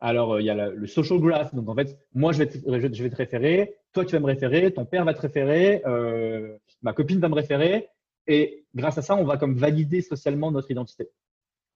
Alors, 0.00 0.34
euh, 0.34 0.40
il 0.40 0.46
y 0.46 0.50
a 0.50 0.70
le 0.70 0.86
social 0.86 1.18
graph. 1.18 1.54
Donc, 1.54 1.68
en 1.68 1.74
fait, 1.74 1.98
moi, 2.14 2.32
je 2.32 2.38
vais, 2.38 2.46
te, 2.46 2.58
je 2.58 3.02
vais 3.02 3.10
te 3.10 3.16
référer, 3.16 3.76
toi, 3.92 4.04
tu 4.04 4.12
vas 4.12 4.20
me 4.20 4.26
référer, 4.26 4.72
ton 4.72 4.84
père 4.84 5.04
va 5.04 5.14
te 5.14 5.20
référer, 5.20 5.82
euh, 5.86 6.56
ma 6.82 6.92
copine 6.92 7.18
va 7.18 7.28
me 7.28 7.34
référer. 7.34 7.88
Et 8.26 8.64
grâce 8.74 8.98
à 8.98 9.02
ça, 9.02 9.16
on 9.16 9.24
va 9.24 9.38
comme 9.38 9.56
valider 9.56 10.02
socialement 10.02 10.50
notre 10.50 10.70
identité. 10.70 11.08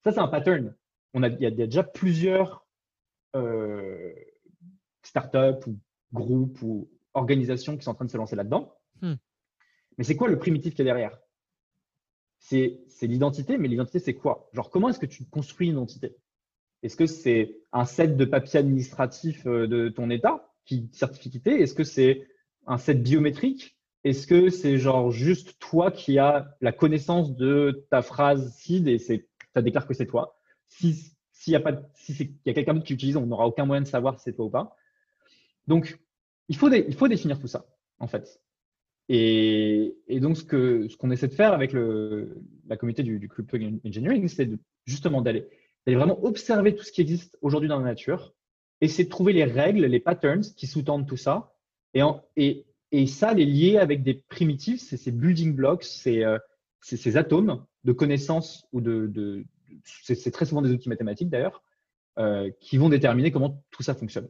Ça, 0.05 0.13
c'est 0.13 0.21
un 0.21 0.29
pattern. 0.29 0.75
On 1.15 1.23
a, 1.23 1.29
il, 1.29 1.41
y 1.41 1.47
a, 1.47 1.51
déjà 1.51 1.83
plusieurs 1.83 2.67
euh, 3.35 4.13
start-up 5.03 5.67
ou 5.67 5.79
groupe 6.13 6.61
ou 6.63 6.89
organisation 7.15 7.77
qui 7.77 7.85
sont 7.85 7.91
en 7.91 7.95
train 7.95 8.05
de 8.05 8.11
se 8.11 8.17
lancer 8.17 8.37
là-dedans. 8.37 8.75
Hmm. 9.01 9.15
Mais 9.99 10.05
c'est 10.05 10.17
quoi 10.17 10.29
le 10.29 10.39
primitif 10.39 10.75
qui 10.75 10.83
est 10.83 10.85
derrière? 10.85 11.19
C'est 12.43 13.07
l'identité, 13.07 13.57
mais 13.57 13.69
l'identité, 13.69 14.01
c'est 14.01 14.15
quoi? 14.15 14.49
Genre, 14.53 14.69
comment 14.69 14.89
est-ce 14.89 14.99
que 14.99 15.07
tu 15.07 15.25
construis 15.25 15.69
une 15.69 15.75
identité 15.75 16.17
Est-ce 16.83 16.97
que 16.97 17.07
c'est 17.07 17.57
un 17.73 17.85
set 17.85 18.17
de 18.17 18.25
papiers 18.25 18.59
administratifs 18.59 19.47
euh, 19.47 19.67
de 19.69 19.89
ton 19.89 20.11
État 20.11 20.53
qui 20.65 20.91
certifie 20.93 21.41
Est-ce 21.45 21.75
que 21.75 21.85
c'est 21.85 22.27
un 22.67 22.79
set 22.79 23.03
biométrique? 23.03 23.79
Est-ce 24.05 24.27
que 24.27 24.51
c'est 24.51 24.79
genre 24.79 25.13
juste 25.13 25.59
toi 25.61 25.93
qui 25.93 26.19
as 26.19 26.57
la 26.61 26.73
connaissance 26.73 27.37
de 27.37 27.87
ta 27.91 28.03
phrase 28.03 28.53
CID 28.57 28.89
et 28.89 28.99
tu 28.99 29.63
déclares 29.63 29.87
que 29.87 29.95
c'est 29.95 30.07
toi? 30.07 30.37
Si, 30.69 31.15
s'il 31.31 31.53
y 31.53 31.57
a 31.57 31.61
pas, 31.61 31.81
si 31.95 32.37
y 32.45 32.51
a 32.51 32.55
quelqu'un 32.55 32.75
d'autre 32.75 32.87
qui 32.87 32.95
utilise, 32.95 33.17
on 33.17 33.27
n'aura 33.27 33.47
aucun 33.47 33.65
moyen 33.65 33.83
de 33.83 33.87
savoir 33.87 34.19
si 34.19 34.25
c'est 34.25 34.33
toi 34.33 34.47
ou 34.47 34.51
pas. 34.51 34.77
Donc, 35.69 36.01
il 36.49 36.57
faut, 36.57 36.71
il 36.73 36.95
faut 36.95 37.09
définir 37.09 37.39
tout 37.39 37.47
ça, 37.47 37.65
en 38.01 38.09
fait. 38.09 38.41
Et, 39.09 39.95
donc, 40.21 40.37
ce 40.37 40.97
qu'on 40.97 41.11
essaie 41.11 41.29
de 41.29 41.35
faire 41.35 41.53
avec 41.53 41.73
la 41.73 42.77
communauté 42.77 43.03
du, 43.03 43.29
crypto 43.29 43.59
engineering, 43.85 44.29
c'est 44.29 44.51
justement 44.87 45.23
d'aller 45.23 45.47
vraiment 45.87 46.23
observer 46.25 46.75
tout 46.75 46.85
ce 46.85 46.93
qui 46.93 47.01
existe 47.01 47.37
aujourd'hui 47.43 47.69
dans 47.69 47.79
la 47.79 47.85
nature, 47.85 48.35
essayer 48.81 49.05
de 49.05 49.11
trouver 49.11 49.33
les 49.33 49.45
règles, 49.45 49.85
les 49.85 50.01
patterns 50.01 50.43
qui 50.57 50.67
sous-tendent 50.67 51.07
tout 51.07 51.17
ça, 51.17 51.53
et, 52.37 53.07
ça, 53.07 53.35
les 53.35 53.47
lier 53.47 53.79
avec 53.79 54.03
des 54.03 54.15
primitives, 54.15 54.79
c'est 54.81 54.97
ces 54.97 55.13
building 55.13 55.55
blocks, 55.55 55.87
euh, 56.07 56.39
ces 56.81 57.17
atomes 57.17 57.65
de 57.85 57.93
connaissances 57.93 58.67
de, 58.73 59.45
c'est 59.85 60.31
très 60.31 60.47
souvent 60.47 60.63
des 60.63 60.71
outils 60.71 60.89
mathématiques 60.89 61.31
d'ailleurs, 61.31 61.63
euh, 62.19 62.51
qui 62.61 62.77
vont 62.77 62.89
déterminer 62.89 63.33
comment 63.33 63.63
tout 63.71 63.83
ça 63.83 63.95
fonctionne. 63.95 64.29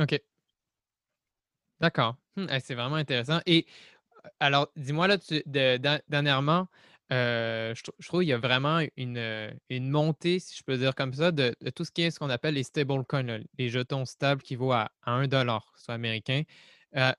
OK. 0.00 0.20
D'accord. 1.80 2.16
Hum, 2.36 2.48
c'est 2.60 2.74
vraiment 2.74 2.96
intéressant. 2.96 3.40
Et 3.46 3.66
alors, 4.40 4.68
dis-moi 4.76 5.08
là, 5.08 5.18
dernièrement, 6.08 6.68
euh, 7.12 7.74
je, 7.74 7.82
trouve 8.06 8.20
qu'il 8.20 8.28
y 8.28 8.32
a 8.32 8.38
vraiment 8.38 8.80
une, 8.96 9.52
une, 9.70 9.90
montée, 9.90 10.40
si 10.40 10.56
je 10.56 10.64
peux 10.64 10.76
dire 10.76 10.94
comme 10.94 11.14
ça, 11.14 11.30
de, 11.32 11.54
tout 11.74 11.84
ce 11.84 11.92
qui 11.92 12.02
est 12.02 12.10
ce 12.10 12.18
qu'on 12.18 12.30
appelle 12.30 12.54
les 12.54 12.64
stablecoins, 12.64 13.40
les 13.58 13.68
jetons 13.68 14.04
stables 14.04 14.42
qui 14.42 14.56
vaut 14.56 14.72
à, 14.72 14.90
1 15.04 15.28
dollar, 15.28 15.72
soit 15.76 15.94
américain. 15.94 16.42
Euh, 16.96 17.12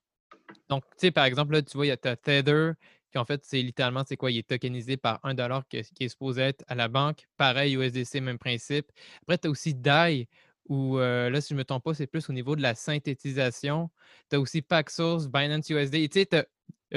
donc, 0.69 0.83
tu 0.91 1.07
sais, 1.07 1.11
par 1.11 1.25
exemple, 1.25 1.53
là, 1.53 1.61
tu 1.61 1.77
vois, 1.77 1.85
il 1.85 1.89
y 1.89 1.91
a 1.91 1.97
Tether 1.97 2.73
en 3.17 3.25
fait, 3.25 3.43
c'est 3.43 3.61
littéralement, 3.61 4.03
c'est 4.07 4.17
quoi? 4.17 4.31
Il 4.31 4.37
est 4.37 4.47
tokenisé 4.47 4.97
par 4.97 5.19
un 5.23 5.33
dollar 5.33 5.67
qui 5.67 5.77
est 5.77 6.09
supposé 6.09 6.41
être 6.41 6.63
à 6.67 6.75
la 6.75 6.87
banque. 6.87 7.27
Pareil, 7.37 7.75
USDC, 7.75 8.21
même 8.21 8.37
principe. 8.37 8.91
Après, 9.23 9.37
tu 9.37 9.47
as 9.47 9.51
aussi 9.51 9.73
DAI, 9.73 10.27
où 10.69 10.97
euh, 10.97 11.29
là, 11.29 11.41
si 11.41 11.49
je 11.49 11.53
ne 11.53 11.59
me 11.59 11.63
trompe 11.65 11.83
pas, 11.83 11.93
c'est 11.93 12.07
plus 12.07 12.29
au 12.29 12.33
niveau 12.33 12.55
de 12.55 12.61
la 12.61 12.75
synthétisation. 12.75 13.89
Tu 14.29 14.35
as 14.35 14.39
aussi 14.39 14.61
Paxos, 14.61 15.27
Binance 15.27 15.69
USD. 15.69 15.95
Et 15.95 16.09
tu 16.09 16.19
sais, 16.19 16.25
tu 16.25 16.37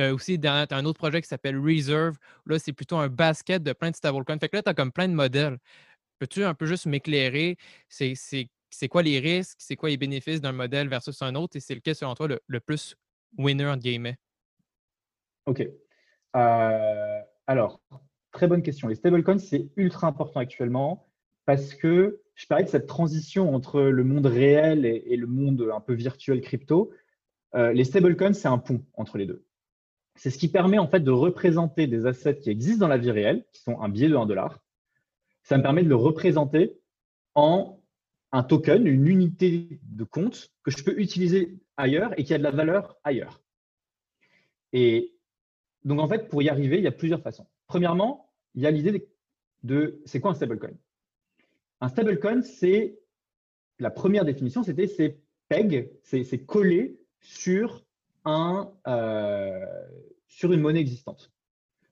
as 0.01 0.13
aussi 0.13 0.41
un 0.45 0.85
autre 0.85 0.99
projet 0.99 1.21
qui 1.21 1.29
s'appelle 1.29 1.59
Reserve. 1.59 2.17
Là, 2.47 2.59
c'est 2.59 2.73
plutôt 2.73 2.97
un 2.97 3.09
basket 3.09 3.63
de 3.63 3.73
plein 3.73 3.91
de 3.91 3.97
stablecoins. 3.97 4.39
Fait 4.39 4.49
que 4.49 4.57
là, 4.57 4.63
tu 4.63 4.71
as 4.71 4.75
comme 4.75 4.93
plein 4.93 5.09
de 5.09 5.15
modèles. 5.15 5.59
Peux-tu 6.19 6.45
un 6.45 6.55
peu 6.55 6.67
juste 6.67 6.87
m'éclairer? 6.87 7.57
C'est 7.89 8.89
quoi 8.89 9.03
les 9.03 9.19
risques? 9.19 9.59
C'est 9.61 9.77
quoi 9.77 9.89
les 9.89 9.97
bénéfices 9.97 10.41
d'un 10.41 10.53
modèle 10.53 10.89
versus 10.89 11.21
un 11.23 11.35
autre? 11.35 11.57
Et 11.57 11.61
c'est 11.61 11.75
lequel, 11.75 11.95
selon 11.95 12.15
toi, 12.15 12.29
le, 12.29 12.41
le 12.47 12.61
plus 12.61 12.95
winner, 13.39 13.67
entre 13.67 13.83
guillemets? 13.83 14.17
OK. 15.47 15.67
Alors, 16.33 17.81
très 18.33 18.47
bonne 18.47 18.63
question. 18.63 18.87
Les 18.89 18.95
stablecoins, 18.95 19.39
c'est 19.39 19.69
ultra 19.77 20.07
important 20.07 20.41
actuellement 20.41 21.10
parce 21.45 21.75
que 21.75 22.21
je 22.35 22.47
parlais 22.47 22.65
de 22.65 22.71
cette 22.71 22.87
transition 22.87 23.55
entre 23.55 23.83
le 23.83 24.05
monde 24.05 24.27
réel 24.27 24.87
et, 24.87 25.17
le 25.17 25.27
monde 25.27 25.71
un 25.75 25.81
peu 25.81 25.93
virtuel 25.93 26.41
crypto. 26.41 26.91
Euh, 27.55 27.73
les 27.73 27.85
stablecoins, 27.85 28.33
c'est 28.33 28.49
un 28.49 28.59
pont 28.59 28.85
entre 28.95 29.19
les 29.19 29.27
deux. 29.27 29.45
C'est 30.17 30.31
ce 30.31 30.39
qui 30.39 30.49
permet 30.49 30.79
en 30.79 30.89
fait 30.89 31.01
de 31.01 31.11
représenter 31.11 31.87
des 31.87 32.07
assets 32.07 32.39
qui 32.39 32.51
existent 32.51 32.81
dans 32.81 32.89
la 32.89 32.99
vie 32.99 33.11
réelle, 33.11 33.45
qui 33.53 33.63
sont 33.63 33.81
un 33.81 33.89
billet 33.89 34.09
de 34.09 34.17
1 34.17 34.27
dollar. 34.27 34.61
Ça 35.43 35.59
me 35.59 35.63
permet 35.63 35.83
de 35.83 35.89
le 35.89 35.97
représenter 35.97 36.79
en 37.35 37.81
un 38.33 38.43
token, 38.43 38.87
une 38.87 39.07
unité 39.07 39.81
de 39.83 40.05
compte 40.05 40.51
que 40.63 40.71
je 40.71 40.85
peux 40.85 40.99
utiliser 40.99 41.59
ailleurs 41.77 42.19
et 42.19 42.25
qui 42.25 42.33
a 42.35 42.39
de 42.39 42.43
la 42.43 42.51
valeur 42.51 42.97
ailleurs. 43.03 43.43
Et 44.73 45.17
donc, 45.85 46.01
en 46.01 46.09
fait, 46.09 46.29
pour 46.29 46.43
y 46.43 46.49
arriver, 46.49 46.79
il 46.79 46.85
y 46.85 46.89
a 46.89 46.93
plusieurs 46.93 47.23
façons. 47.23 47.47
Premièrement, 47.67 48.31
il 48.55 48.63
y 48.63 48.67
a 48.67 48.71
l'idée 48.71 49.09
de, 49.63 50.01
c'est 50.05 50.21
quoi 50.21 50.31
un 50.31 50.35
stablecoin? 50.35 50.75
Un 51.81 51.89
stablecoin, 51.89 52.43
c'est 52.43 52.99
la 53.79 53.91
première 53.91 54.25
définition, 54.25 54.63
c'était 54.63 54.87
c'est 54.87 55.21
peg, 55.49 55.91
c'est 56.03 56.45
collé 56.45 57.01
sur, 57.21 57.85
un, 58.25 58.73
euh, 58.87 59.67
sur 60.27 60.53
une 60.53 60.61
monnaie 60.61 60.81
existante. 60.81 61.33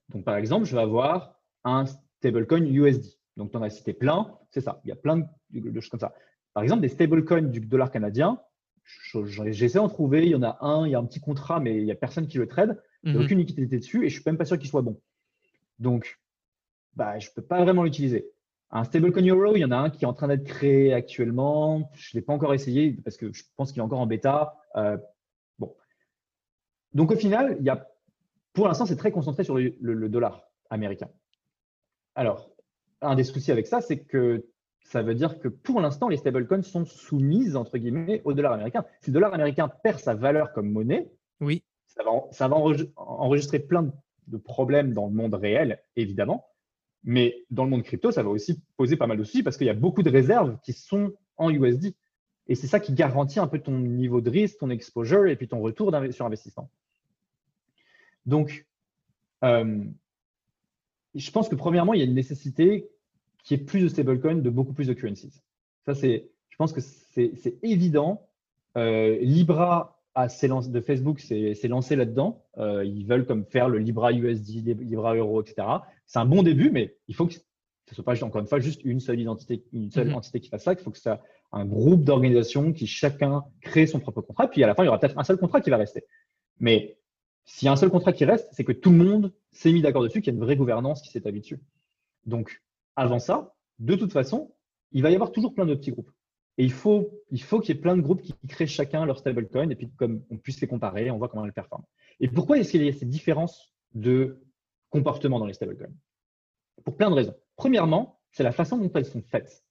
Donc, 0.09 0.23
par 0.23 0.37
exemple, 0.37 0.65
je 0.65 0.75
vais 0.75 0.81
avoir 0.81 1.39
un 1.63 1.85
stablecoin 1.85 2.63
USD. 2.65 3.17
Donc, 3.37 3.51
tu 3.51 3.57
en 3.57 3.61
as 3.61 3.69
cité 3.69 3.93
plein, 3.93 4.37
c'est 4.51 4.61
ça. 4.61 4.81
Il 4.85 4.89
y 4.89 4.91
a 4.91 4.95
plein 4.95 5.27
de, 5.51 5.79
choses 5.79 5.89
comme 5.89 5.99
ça. 5.99 6.13
Par 6.53 6.63
exemple, 6.63 6.81
des 6.81 6.89
stablecoins 6.89 7.43
du 7.43 7.59
dollar 7.59 7.91
canadien, 7.91 8.41
j'essaie 9.25 9.77
d'en 9.77 9.89
trouver. 9.89 10.25
Il 10.25 10.31
y 10.31 10.35
en 10.35 10.43
a 10.43 10.57
un, 10.61 10.87
il 10.87 10.91
y 10.91 10.95
a 10.95 10.99
un 10.99 11.05
petit 11.05 11.19
contrat, 11.19 11.59
mais 11.59 11.77
il 11.77 11.85
n'y 11.85 11.91
a 11.91 11.95
personne 11.95 12.27
qui 12.27 12.37
le 12.37 12.47
trade. 12.47 12.81
Il 13.03 13.13
n'y 13.13 13.17
a 13.17 13.21
aucune 13.21 13.39
liquidité 13.39 13.77
dessus 13.77 14.05
et 14.05 14.09
je 14.09 14.17
ne 14.17 14.21
suis 14.21 14.23
même 14.25 14.37
pas 14.37 14.45
sûr 14.45 14.57
qu'il 14.57 14.69
soit 14.69 14.81
bon. 14.81 14.99
Donc, 15.77 16.19
bah, 16.95 17.17
je 17.17 17.29
ne 17.29 17.33
peux 17.33 17.41
pas 17.41 17.63
vraiment 17.63 17.83
l'utiliser. 17.83 18.29
Un 18.71 18.83
stablecoin 18.83 19.25
euro, 19.27 19.55
il 19.55 19.59
y 19.59 19.65
en 19.65 19.71
a 19.71 19.77
un 19.77 19.89
qui 19.89 20.05
est 20.05 20.07
en 20.07 20.13
train 20.13 20.27
d'être 20.27 20.43
créé 20.43 20.93
actuellement. 20.93 21.89
Je 21.93 22.15
ne 22.15 22.19
l'ai 22.19 22.25
pas 22.25 22.33
encore 22.33 22.53
essayé 22.53 22.93
parce 23.03 23.17
que 23.17 23.33
je 23.33 23.43
pense 23.55 23.71
qu'il 23.71 23.79
est 23.79 23.85
encore 23.85 23.99
en 23.99 24.05
bêta. 24.05 24.55
Euh, 24.75 24.97
bon. 25.57 25.75
Donc, 26.93 27.11
au 27.11 27.15
final, 27.15 27.57
il 27.59 27.65
y 27.65 27.69
a, 27.69 27.87
pour 28.53 28.67
l'instant, 28.67 28.85
c'est 28.85 28.95
très 28.95 29.11
concentré 29.11 29.43
sur 29.43 29.57
le 29.57 30.09
dollar 30.09 30.43
américain. 30.69 31.09
Alors, 32.15 32.51
un 33.01 33.15
des 33.15 33.23
soucis 33.23 33.51
avec 33.51 33.67
ça, 33.67 33.81
c'est 33.81 33.99
que 33.99 34.45
ça 34.81 35.01
veut 35.01 35.15
dire 35.15 35.39
que 35.39 35.47
pour 35.47 35.81
l'instant, 35.81 36.09
les 36.09 36.17
stablecoins 36.17 36.63
sont 36.63 36.85
soumises, 36.85 37.55
entre 37.55 37.77
guillemets, 37.77 38.21
au 38.25 38.33
dollar 38.33 38.53
américain. 38.53 38.85
Si 39.01 39.11
le 39.11 39.13
dollar 39.13 39.33
américain 39.33 39.69
perd 39.83 39.99
sa 39.99 40.15
valeur 40.15 40.51
comme 40.53 40.71
monnaie, 40.71 41.11
oui. 41.41 41.63
ça 42.31 42.47
va, 42.47 42.55
enregistrer 42.95 43.59
plein 43.59 43.91
de 44.27 44.37
problèmes 44.37 44.93
dans 44.93 45.07
le 45.07 45.13
monde 45.13 45.33
réel, 45.33 45.79
évidemment. 45.95 46.47
Mais 47.03 47.45
dans 47.49 47.63
le 47.63 47.69
monde 47.69 47.83
crypto, 47.83 48.11
ça 48.11 48.23
va 48.23 48.29
aussi 48.29 48.61
poser 48.77 48.97
pas 48.97 49.07
mal 49.07 49.17
de 49.17 49.23
soucis 49.23 49.43
parce 49.43 49.57
qu'il 49.57 49.67
y 49.67 49.71
a 49.71 49.75
beaucoup 49.75 50.03
de 50.03 50.09
réserves 50.09 50.57
qui 50.63 50.73
sont 50.73 51.13
en 51.37 51.49
USD. 51.49 51.93
Et 52.47 52.55
c'est 52.55 52.67
ça 52.67 52.79
qui 52.79 52.93
garantit 52.93 53.39
un 53.39 53.47
peu 53.47 53.59
ton 53.59 53.77
niveau 53.77 54.21
de 54.21 54.29
risque, 54.29 54.57
ton 54.59 54.69
exposure 54.69 55.27
et 55.27 55.35
puis 55.35 55.47
ton 55.47 55.61
retour 55.61 55.93
sur 56.11 56.25
investissement. 56.25 56.69
Donc, 58.25 58.65
euh, 59.43 59.83
je 61.15 61.31
pense 61.31 61.47
que 61.47 61.55
premièrement, 61.55 61.93
il 61.93 61.99
y 61.99 62.01
a 62.01 62.05
une 62.05 62.15
nécessité 62.15 62.89
qui 63.43 63.53
est 63.53 63.59
plus 63.59 63.81
de 63.81 63.87
stablecoins, 63.87 64.35
de 64.35 64.49
beaucoup 64.49 64.73
plus 64.73 64.87
de 64.87 64.93
currencies. 64.93 65.41
Ça, 65.85 65.95
c'est, 65.95 66.29
je 66.49 66.57
pense 66.57 66.73
que 66.73 66.81
c'est 66.81 67.57
évident. 67.63 68.27
Euh, 68.77 69.17
Libra 69.21 69.95
de 70.17 70.81
Facebook 70.81 71.21
s'est 71.21 71.67
lancé 71.67 71.95
là-dedans. 71.95 72.43
Euh, 72.57 72.83
ils 72.83 73.05
veulent 73.05 73.25
comme 73.25 73.45
faire 73.45 73.69
le 73.69 73.77
Libra 73.77 74.11
USD, 74.11 74.79
Libra 74.81 75.15
Euro, 75.15 75.41
etc. 75.41 75.67
C'est 76.09 76.17
un 76.17 76.25
bon 76.25 76.41
début, 76.41 76.71
mais 76.71 76.97
il 77.07 77.13
faut 77.13 77.27
que 77.27 77.33
ce 77.33 77.39
ne 77.91 77.93
soit 77.93 78.03
pas 78.03 78.23
encore 78.23 78.41
une 78.41 78.47
fois 78.47 78.59
juste 78.59 78.81
une 78.83 78.99
seule 78.99 79.19
identité, 79.19 79.63
une 79.71 79.91
seule 79.91 80.09
mm-hmm. 80.09 80.15
entité 80.15 80.39
qui 80.39 80.49
fasse 80.49 80.63
ça. 80.63 80.73
Il 80.73 80.79
faut 80.79 80.89
que 80.89 80.97
ce 80.97 81.03
soit 81.03 81.21
un 81.51 81.65
groupe 81.65 82.03
d'organisations 82.03 82.73
qui 82.73 82.87
chacun 82.87 83.43
crée 83.61 83.85
son 83.85 83.99
propre 83.99 84.21
contrat. 84.21 84.49
Puis 84.49 84.63
à 84.63 84.67
la 84.67 84.73
fin, 84.73 84.81
il 84.81 84.87
y 84.87 84.89
aura 84.89 84.99
peut-être 84.99 85.19
un 85.19 85.23
seul 85.23 85.37
contrat 85.37 85.61
qui 85.61 85.69
va 85.69 85.77
rester. 85.77 86.03
Mais 86.59 86.97
s'il 87.45 87.67
y 87.67 87.69
a 87.69 87.73
un 87.73 87.75
seul 87.75 87.91
contrat 87.91 88.11
qui 88.11 88.25
reste, 88.25 88.49
c'est 88.53 88.63
que 88.63 88.71
tout 88.71 88.89
le 88.89 88.97
monde 88.97 89.33
s'est 89.51 89.71
mis 89.71 89.83
d'accord 89.83 90.01
dessus, 90.01 90.21
qu'il 90.21 90.33
y 90.33 90.35
a 90.35 90.37
une 90.37 90.43
vraie 90.43 90.55
gouvernance 90.55 91.03
qui 91.03 91.09
s'est 91.11 91.19
dessus. 91.19 91.59
Donc, 92.25 92.63
avant 92.95 93.19
ça, 93.19 93.53
de 93.77 93.93
toute 93.95 94.11
façon, 94.11 94.51
il 94.91 95.03
va 95.03 95.11
y 95.11 95.15
avoir 95.15 95.31
toujours 95.31 95.53
plein 95.53 95.67
de 95.67 95.75
petits 95.75 95.91
groupes. 95.91 96.11
Et 96.57 96.63
il 96.63 96.71
faut 96.71 97.21
qu'il 97.29 97.43
faut 97.43 97.59
qu'il 97.59 97.75
y 97.75 97.77
ait 97.77 97.81
plein 97.81 97.95
de 97.95 98.01
groupes 98.01 98.23
qui 98.23 98.33
créent 98.47 98.65
chacun 98.65 99.05
leur 99.05 99.19
stablecoin 99.19 99.69
et 99.69 99.75
puis 99.75 99.91
comme 99.95 100.23
on 100.31 100.37
puisse 100.37 100.59
les 100.59 100.67
comparer, 100.67 101.11
on 101.11 101.19
voit 101.19 101.29
comment 101.29 101.45
elles 101.45 101.53
performent. 101.53 101.85
Et 102.19 102.27
pourquoi 102.27 102.57
est-ce 102.57 102.71
qu'il 102.71 102.83
y 102.83 102.89
a 102.89 102.93
ces 102.93 103.05
différences 103.05 103.75
de 103.93 104.41
comportement 104.89 105.39
dans 105.39 105.45
les 105.45 105.53
stablecoins 105.53 105.93
Pour 106.83 106.95
plein 106.95 107.09
de 107.09 107.15
raisons. 107.15 107.35
Premièrement, 107.55 108.19
c'est 108.31 108.43
la 108.43 108.51
façon 108.51 108.77
dont 108.77 108.91
elles 108.93 109.05
sont 109.05 109.21
faites. 109.21 109.63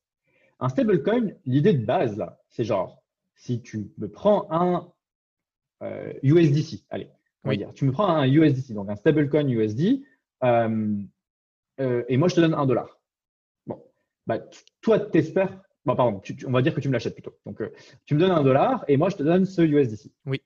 Un 0.60 0.68
stablecoin, 0.68 1.32
l'idée 1.44 1.72
de 1.72 1.84
base, 1.84 2.24
c'est 2.48 2.64
genre, 2.64 3.02
si 3.36 3.62
tu 3.62 3.92
me 3.98 4.08
prends 4.08 4.48
un 4.50 4.92
euh, 5.82 6.12
USDC, 6.22 6.84
allez, 6.90 7.08
on 7.44 7.50
va 7.50 7.56
dire, 7.56 7.72
tu 7.72 7.84
me 7.84 7.92
prends 7.92 8.08
un 8.08 8.26
USDC, 8.26 8.74
donc 8.74 8.90
un 8.90 8.96
stablecoin 8.96 9.48
USD, 9.48 10.02
euh, 10.42 10.96
euh, 11.80 12.04
et 12.08 12.16
moi 12.16 12.28
je 12.28 12.34
te 12.34 12.40
donne 12.40 12.54
un 12.54 12.66
dollar 12.66 12.98
bah, 14.28 14.38
toi, 14.82 15.00
tu 15.00 15.18
espères, 15.18 15.58
bah, 15.86 15.96
pardon, 15.96 16.20
on 16.46 16.50
va 16.52 16.62
dire 16.62 16.74
que 16.74 16.80
tu 16.80 16.88
me 16.88 16.92
l'achètes 16.92 17.14
plutôt. 17.14 17.34
Donc, 17.46 17.60
euh, 17.62 17.72
tu 18.04 18.14
me 18.14 18.20
donnes 18.20 18.30
un 18.30 18.42
dollar 18.42 18.84
et 18.86 18.96
moi, 18.98 19.08
je 19.08 19.16
te 19.16 19.22
donne 19.22 19.46
ce 19.46 19.62
USDC. 19.62 20.12
Oui. 20.26 20.42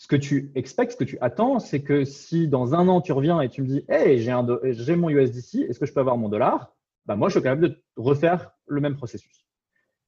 Ce 0.00 0.06
que 0.06 0.16
tu 0.16 0.50
expectes, 0.54 0.92
ce 0.92 0.96
que 0.96 1.04
tu 1.04 1.18
attends, 1.20 1.58
c'est 1.58 1.82
que 1.82 2.06
si 2.06 2.48
dans 2.48 2.74
un 2.74 2.88
an, 2.88 3.02
tu 3.02 3.12
reviens 3.12 3.42
et 3.42 3.50
tu 3.50 3.60
me 3.60 3.66
dis, 3.66 3.84
hey, 3.90 4.18
j'ai 4.18 4.96
mon 4.96 5.10
USDC, 5.10 5.66
est-ce 5.68 5.78
que 5.78 5.84
je 5.84 5.92
peux 5.92 6.00
avoir 6.00 6.16
mon 6.16 6.30
dollar? 6.30 6.74
Bah, 7.04 7.16
Moi, 7.16 7.28
je 7.28 7.34
suis 7.34 7.42
capable 7.42 7.68
de 7.68 7.82
refaire 7.96 8.50
le 8.66 8.80
même 8.80 8.96
processus. 8.96 9.44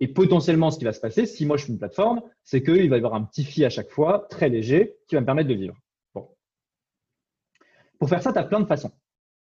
Et 0.01 0.09
potentiellement, 0.09 0.70
ce 0.70 0.78
qui 0.78 0.86
va 0.86 0.95
se 0.95 1.01
passer, 1.01 1.26
si 1.26 1.45
moi 1.45 1.59
je 1.59 1.64
suis 1.64 1.74
une 1.74 1.78
plateforme, 1.78 2.22
c'est 2.43 2.62
qu'il 2.62 2.88
va 2.88 2.97
y 2.97 3.01
avoir 3.01 3.12
un 3.12 3.22
petit 3.22 3.45
fee 3.45 3.66
à 3.66 3.68
chaque 3.68 3.90
fois, 3.90 4.26
très 4.30 4.49
léger, 4.49 4.97
qui 5.09 5.14
va 5.14 5.20
me 5.20 5.26
permettre 5.26 5.51
de 5.51 5.55
vivre. 5.55 5.76
Pour 7.99 8.09
faire 8.09 8.22
ça, 8.22 8.32
tu 8.32 8.38
as 8.38 8.45
plein 8.45 8.61
de 8.61 8.66
façons. 8.66 8.93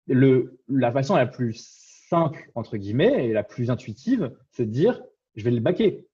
La 0.07 0.93
façon 0.93 1.15
la 1.15 1.27
plus 1.27 1.63
simple, 2.09 2.51
entre 2.55 2.79
guillemets, 2.79 3.29
et 3.29 3.35
la 3.35 3.45
plus 3.45 3.71
intuitive, 3.71 4.35
c'est 4.51 4.65
de 4.65 4.71
dire, 4.71 5.03
je 5.35 5.45
vais 5.45 5.51
le 5.51 5.61
baquer. 5.61 6.07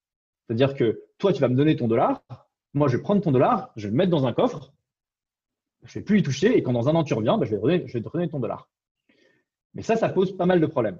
C'est-à-dire 0.44 0.74
que 0.74 1.04
toi, 1.18 1.32
tu 1.32 1.40
vas 1.40 1.48
me 1.48 1.54
donner 1.54 1.76
ton 1.76 1.86
dollar, 1.86 2.20
moi, 2.78 2.88
je 2.88 2.96
vais 2.96 3.02
prendre 3.02 3.20
ton 3.20 3.32
dollar, 3.32 3.72
je 3.76 3.86
vais 3.86 3.90
le 3.90 3.96
mettre 3.96 4.10
dans 4.10 4.26
un 4.26 4.32
coffre, 4.32 4.72
je 5.84 5.98
ne 5.98 6.00
vais 6.00 6.04
plus 6.04 6.20
y 6.20 6.22
toucher, 6.22 6.56
et 6.56 6.62
quand 6.62 6.72
dans 6.72 6.88
un 6.88 6.94
an 6.94 7.04
tu 7.04 7.14
reviens, 7.14 7.38
ben, 7.38 7.44
je, 7.44 7.54
vais 7.56 7.86
je 7.86 7.92
vais 7.92 8.02
te 8.02 8.08
redonner 8.08 8.28
ton 8.28 8.40
dollar. 8.40 8.68
Mais 9.74 9.82
ça, 9.82 9.96
ça 9.96 10.08
pose 10.08 10.36
pas 10.36 10.46
mal 10.46 10.60
de 10.60 10.66
problèmes. 10.66 10.98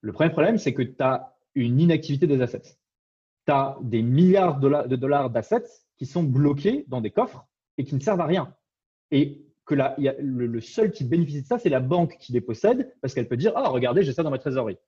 Le 0.00 0.12
premier 0.12 0.30
problème, 0.30 0.58
c'est 0.58 0.74
que 0.74 0.82
tu 0.82 1.02
as 1.02 1.34
une 1.54 1.80
inactivité 1.80 2.26
des 2.26 2.40
assets. 2.40 2.76
Tu 3.46 3.52
as 3.52 3.76
des 3.82 4.02
milliards 4.02 4.60
de 4.60 4.96
dollars 4.96 5.30
d'assets 5.30 5.64
qui 5.96 6.06
sont 6.06 6.22
bloqués 6.22 6.84
dans 6.88 7.00
des 7.00 7.10
coffres 7.10 7.46
et 7.76 7.84
qui 7.84 7.94
ne 7.94 8.00
servent 8.00 8.20
à 8.20 8.26
rien. 8.26 8.54
Et 9.10 9.44
que 9.64 9.74
le, 9.74 10.60
seul 10.60 10.90
qui 10.90 11.04
bénéficie 11.04 11.42
de 11.42 11.46
ça, 11.46 11.58
c'est 11.58 11.68
la 11.68 11.80
banque 11.80 12.16
qui 12.18 12.32
les 12.32 12.40
possède 12.40 12.94
parce 13.00 13.14
qu'elle 13.14 13.28
peut 13.28 13.36
dire 13.36 13.52
Ah, 13.56 13.68
regardez, 13.68 14.02
j'ai 14.02 14.12
ça 14.12 14.22
dans 14.22 14.30
ma 14.30 14.38
trésorerie. 14.38 14.78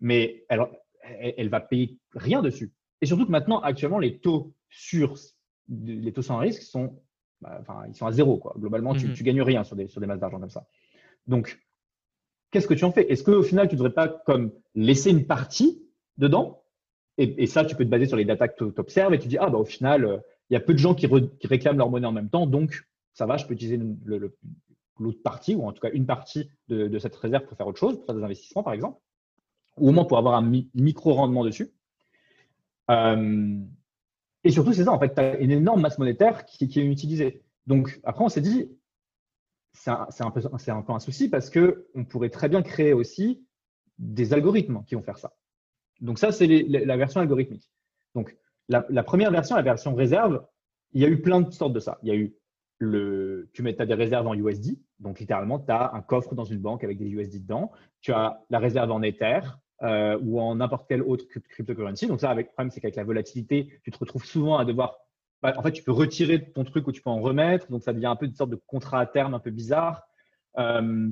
Mais 0.00 0.44
elle, 0.48 0.60
elle, 1.02 1.48
va 1.48 1.60
payer 1.60 1.98
rien 2.12 2.42
dessus. 2.42 2.72
Et 3.00 3.06
surtout 3.06 3.26
que 3.26 3.30
maintenant, 3.30 3.60
actuellement, 3.60 3.98
les 3.98 4.18
taux 4.18 4.54
sur 4.68 5.16
les 5.68 6.12
taux 6.12 6.22
sans 6.22 6.38
risque 6.38 6.62
sont, 6.62 7.00
bah, 7.40 7.58
enfin, 7.60 7.84
ils 7.88 7.94
sont 7.94 8.06
à 8.06 8.12
zéro. 8.12 8.38
Quoi. 8.38 8.54
Globalement, 8.58 8.94
tu, 8.94 9.06
ne 9.06 9.12
mhm. 9.12 9.22
gagnes 9.22 9.42
rien 9.42 9.64
sur 9.64 9.76
des, 9.76 9.88
sur 9.88 10.00
des 10.00 10.06
masses 10.06 10.20
d'argent 10.20 10.40
comme 10.40 10.50
ça. 10.50 10.66
Donc, 11.26 11.60
qu'est-ce 12.50 12.66
que 12.66 12.74
tu 12.74 12.84
en 12.84 12.92
fais? 12.92 13.10
Est-ce 13.10 13.24
qu'au 13.24 13.42
final, 13.42 13.68
tu 13.68 13.74
ne 13.74 13.78
devrais 13.78 13.94
pas 13.94 14.08
comme 14.08 14.52
laisser 14.74 15.10
une 15.10 15.26
partie 15.26 15.82
dedans? 16.18 16.62
Et, 17.16 17.46
ça, 17.46 17.64
tu 17.64 17.76
peux 17.76 17.84
te 17.84 17.90
baser 17.90 18.06
sur 18.06 18.16
les 18.16 18.24
data 18.24 18.48
que 18.48 18.56
tu 18.56 18.80
observes 18.80 19.14
et 19.14 19.18
tu 19.20 19.28
dis 19.28 19.38
Ah, 19.38 19.48
bah, 19.48 19.58
au 19.58 19.64
final, 19.64 20.04
euh, 20.04 20.18
il 20.50 20.54
y 20.54 20.56
a 20.56 20.60
peu 20.60 20.72
de 20.72 20.78
gens 20.78 20.94
qui, 20.94 21.08
qui 21.08 21.46
réclament 21.46 21.78
leur 21.78 21.88
monnaie 21.88 22.06
en 22.06 22.12
même 22.12 22.28
temps, 22.28 22.46
donc 22.46 22.84
ça 23.12 23.26
va, 23.26 23.36
je 23.36 23.46
peux 23.46 23.54
utiliser 23.54 23.80
l'autre 24.98 25.22
partie, 25.22 25.54
ou 25.54 25.66
en 25.66 25.72
tout 25.72 25.80
cas 25.80 25.90
une 25.92 26.06
partie 26.06 26.50
de, 26.68 26.98
cette 26.98 27.14
réserve 27.16 27.44
pour 27.46 27.56
faire 27.56 27.66
autre 27.66 27.78
chose, 27.78 27.96
pour 27.96 28.06
faire 28.06 28.14
des 28.16 28.24
investissements 28.24 28.62
par 28.62 28.72
exemple, 28.72 28.98
ou 29.78 29.88
au 29.88 29.92
moins 29.92 30.04
pour 30.04 30.18
avoir 30.18 30.34
un 30.34 30.62
micro-rendement 30.74 31.44
dessus. 31.44 31.72
Euh, 32.90 33.58
et 34.44 34.50
surtout, 34.50 34.72
c'est 34.72 34.84
ça, 34.84 34.92
en 34.92 34.98
fait, 34.98 35.14
tu 35.14 35.20
as 35.20 35.38
une 35.38 35.50
énorme 35.50 35.80
masse 35.80 35.98
monétaire 35.98 36.44
qui, 36.44 36.64
est 36.64 36.84
utilisée. 36.84 37.42
Donc 37.66 37.98
après, 38.04 38.24
on 38.24 38.28
s'est 38.28 38.42
dit, 38.42 38.70
c'est 39.72 39.90
un, 39.90 40.30
peu, 40.30 40.42
un 40.88 40.98
souci 41.00 41.28
parce 41.28 41.50
qu'on 41.50 42.04
pourrait 42.04 42.30
très 42.30 42.48
bien 42.48 42.62
créer 42.62 42.92
aussi 42.92 43.44
des 43.98 44.32
algorithmes 44.32 44.84
qui 44.86 44.94
vont 44.94 45.02
faire 45.02 45.18
ça. 45.18 45.32
Donc 46.00 46.18
ça, 46.18 46.30
c'est 46.30 46.46
la 46.46 46.96
version 46.96 47.20
algorithmique. 47.20 47.68
Donc 48.14 48.36
la, 48.68 49.02
première 49.02 49.30
version, 49.30 49.56
la 49.56 49.62
version 49.62 49.94
réserve, 49.94 50.46
il 50.92 51.00
y 51.00 51.04
a 51.04 51.08
eu 51.08 51.20
plein 51.20 51.40
de 51.40 51.50
sortes 51.50 51.72
de 51.72 51.80
ça. 51.80 51.98
Il 52.02 52.08
y 52.08 52.12
a 52.12 52.16
eu 52.16 52.36
tu 52.80 53.62
mets, 53.62 53.80
as 53.80 53.86
des 53.86 53.94
réserves 53.94 54.26
en 54.26 54.34
USD, 54.34 54.78
donc 54.98 55.20
littéralement, 55.20 55.58
tu 55.58 55.72
as 55.72 55.94
un 55.94 56.02
coffre 56.02 56.34
dans 56.34 56.44
une 56.44 56.58
banque 56.58 56.84
avec 56.84 56.98
des 56.98 57.08
USD 57.08 57.42
dedans. 57.42 57.72
Tu 58.02 58.12
as 58.12 58.44
la 58.50 58.58
réserve 58.58 58.90
en 58.90 59.00
Ether 59.02 59.40
euh, 59.82 60.18
ou 60.22 60.40
en 60.40 60.56
n'importe 60.56 60.86
quelle 60.88 61.02
autre 61.02 61.24
cryptocurrency. 61.50 62.06
Donc 62.06 62.20
ça, 62.20 62.30
avec, 62.30 62.46
le 62.48 62.52
problème, 62.52 62.70
c'est 62.70 62.80
qu'avec 62.80 62.96
la 62.96 63.04
volatilité, 63.04 63.80
tu 63.82 63.90
te 63.90 63.98
retrouves 63.98 64.24
souvent 64.24 64.56
à 64.56 64.64
devoir… 64.64 64.96
Bah, 65.42 65.52
en 65.56 65.62
fait, 65.62 65.72
tu 65.72 65.82
peux 65.82 65.92
retirer 65.92 66.52
ton 66.52 66.64
truc 66.64 66.86
ou 66.86 66.92
tu 66.92 67.02
peux 67.02 67.10
en 67.10 67.20
remettre. 67.20 67.70
Donc 67.70 67.82
ça 67.82 67.92
devient 67.92 68.06
un 68.06 68.16
peu 68.16 68.26
une 68.26 68.34
sorte 68.34 68.50
de 68.50 68.60
contrat 68.66 69.00
à 69.00 69.06
terme 69.06 69.34
un 69.34 69.40
peu 69.40 69.50
bizarre. 69.50 70.02
Euh, 70.58 71.10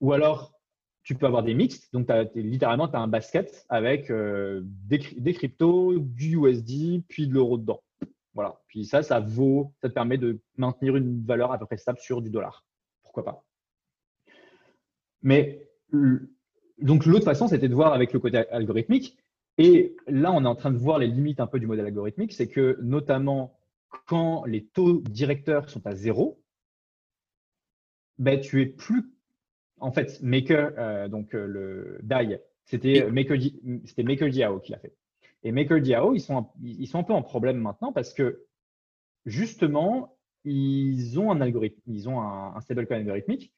ou 0.00 0.12
alors, 0.12 0.52
tu 1.02 1.14
peux 1.14 1.26
avoir 1.26 1.42
des 1.42 1.54
mixtes. 1.54 1.92
Donc, 1.92 2.08
littéralement, 2.34 2.88
tu 2.88 2.96
as 2.96 3.00
un 3.00 3.08
basket 3.08 3.64
avec 3.68 4.10
euh, 4.10 4.60
des, 4.64 4.98
des 5.16 5.32
cryptos, 5.32 5.98
du 5.98 6.36
USD, 6.36 7.02
puis 7.08 7.26
de 7.26 7.34
l'euro 7.34 7.56
dedans. 7.56 7.82
Voilà. 8.34 8.60
Puis 8.68 8.84
ça, 8.84 9.02
ça 9.02 9.18
vaut, 9.18 9.72
ça 9.80 9.88
te 9.88 9.94
permet 9.94 10.18
de 10.18 10.40
maintenir 10.56 10.96
une 10.96 11.24
valeur 11.24 11.50
à 11.50 11.58
peu 11.58 11.66
près 11.66 11.78
stable 11.78 11.98
sur 11.98 12.22
du 12.22 12.30
dollar. 12.30 12.64
Pourquoi 13.02 13.24
pas 13.24 13.44
Mais 15.22 15.66
donc 16.80 17.06
l'autre 17.06 17.24
façon, 17.24 17.48
c'était 17.48 17.68
de 17.68 17.74
voir 17.74 17.92
avec 17.92 18.12
le 18.12 18.20
côté 18.20 18.38
algorithmique, 18.50 19.16
Et 19.58 19.96
là, 20.06 20.32
on 20.32 20.44
est 20.44 20.48
en 20.48 20.54
train 20.54 20.70
de 20.70 20.78
voir 20.78 20.98
les 20.98 21.08
limites 21.08 21.40
un 21.40 21.48
peu 21.48 21.58
du 21.58 21.66
modèle 21.66 21.86
algorithmique, 21.86 22.32
c'est 22.32 22.48
que 22.48 22.78
notamment 22.80 23.58
quand 24.06 24.44
les 24.44 24.64
taux 24.64 25.00
directeurs 25.00 25.68
sont 25.68 25.84
à 25.86 25.94
zéro, 25.94 26.40
ben, 28.18 28.40
tu 28.40 28.62
es 28.62 28.66
plus. 28.66 29.10
En 29.80 29.92
fait, 29.92 30.20
Maker, 30.22 30.72
euh, 30.78 31.08
donc 31.08 31.34
euh, 31.34 31.46
le 31.46 31.98
DAI, 32.02 32.40
c'était 32.64 33.10
Maker, 33.10 33.36
c'était 33.84 34.02
MakerDAO 34.02 34.60
qui 34.60 34.72
l'a 34.72 34.78
fait. 34.78 34.94
Et 35.44 35.52
MakerDAO, 35.52 36.14
ils 36.14 36.20
sont, 36.20 36.48
ils 36.62 36.86
sont 36.86 36.98
un 36.98 37.04
peu 37.04 37.12
en 37.12 37.22
problème 37.22 37.58
maintenant 37.58 37.92
parce 37.92 38.12
que 38.12 38.44
justement, 39.24 40.16
ils 40.44 41.18
ont 41.18 41.30
un 41.30 41.40
algorithme, 41.40 41.80
ils 41.86 42.08
ont 42.08 42.20
un, 42.20 42.54
un 42.56 42.60
stablecoin 42.60 42.98
algorithmique 42.98 43.52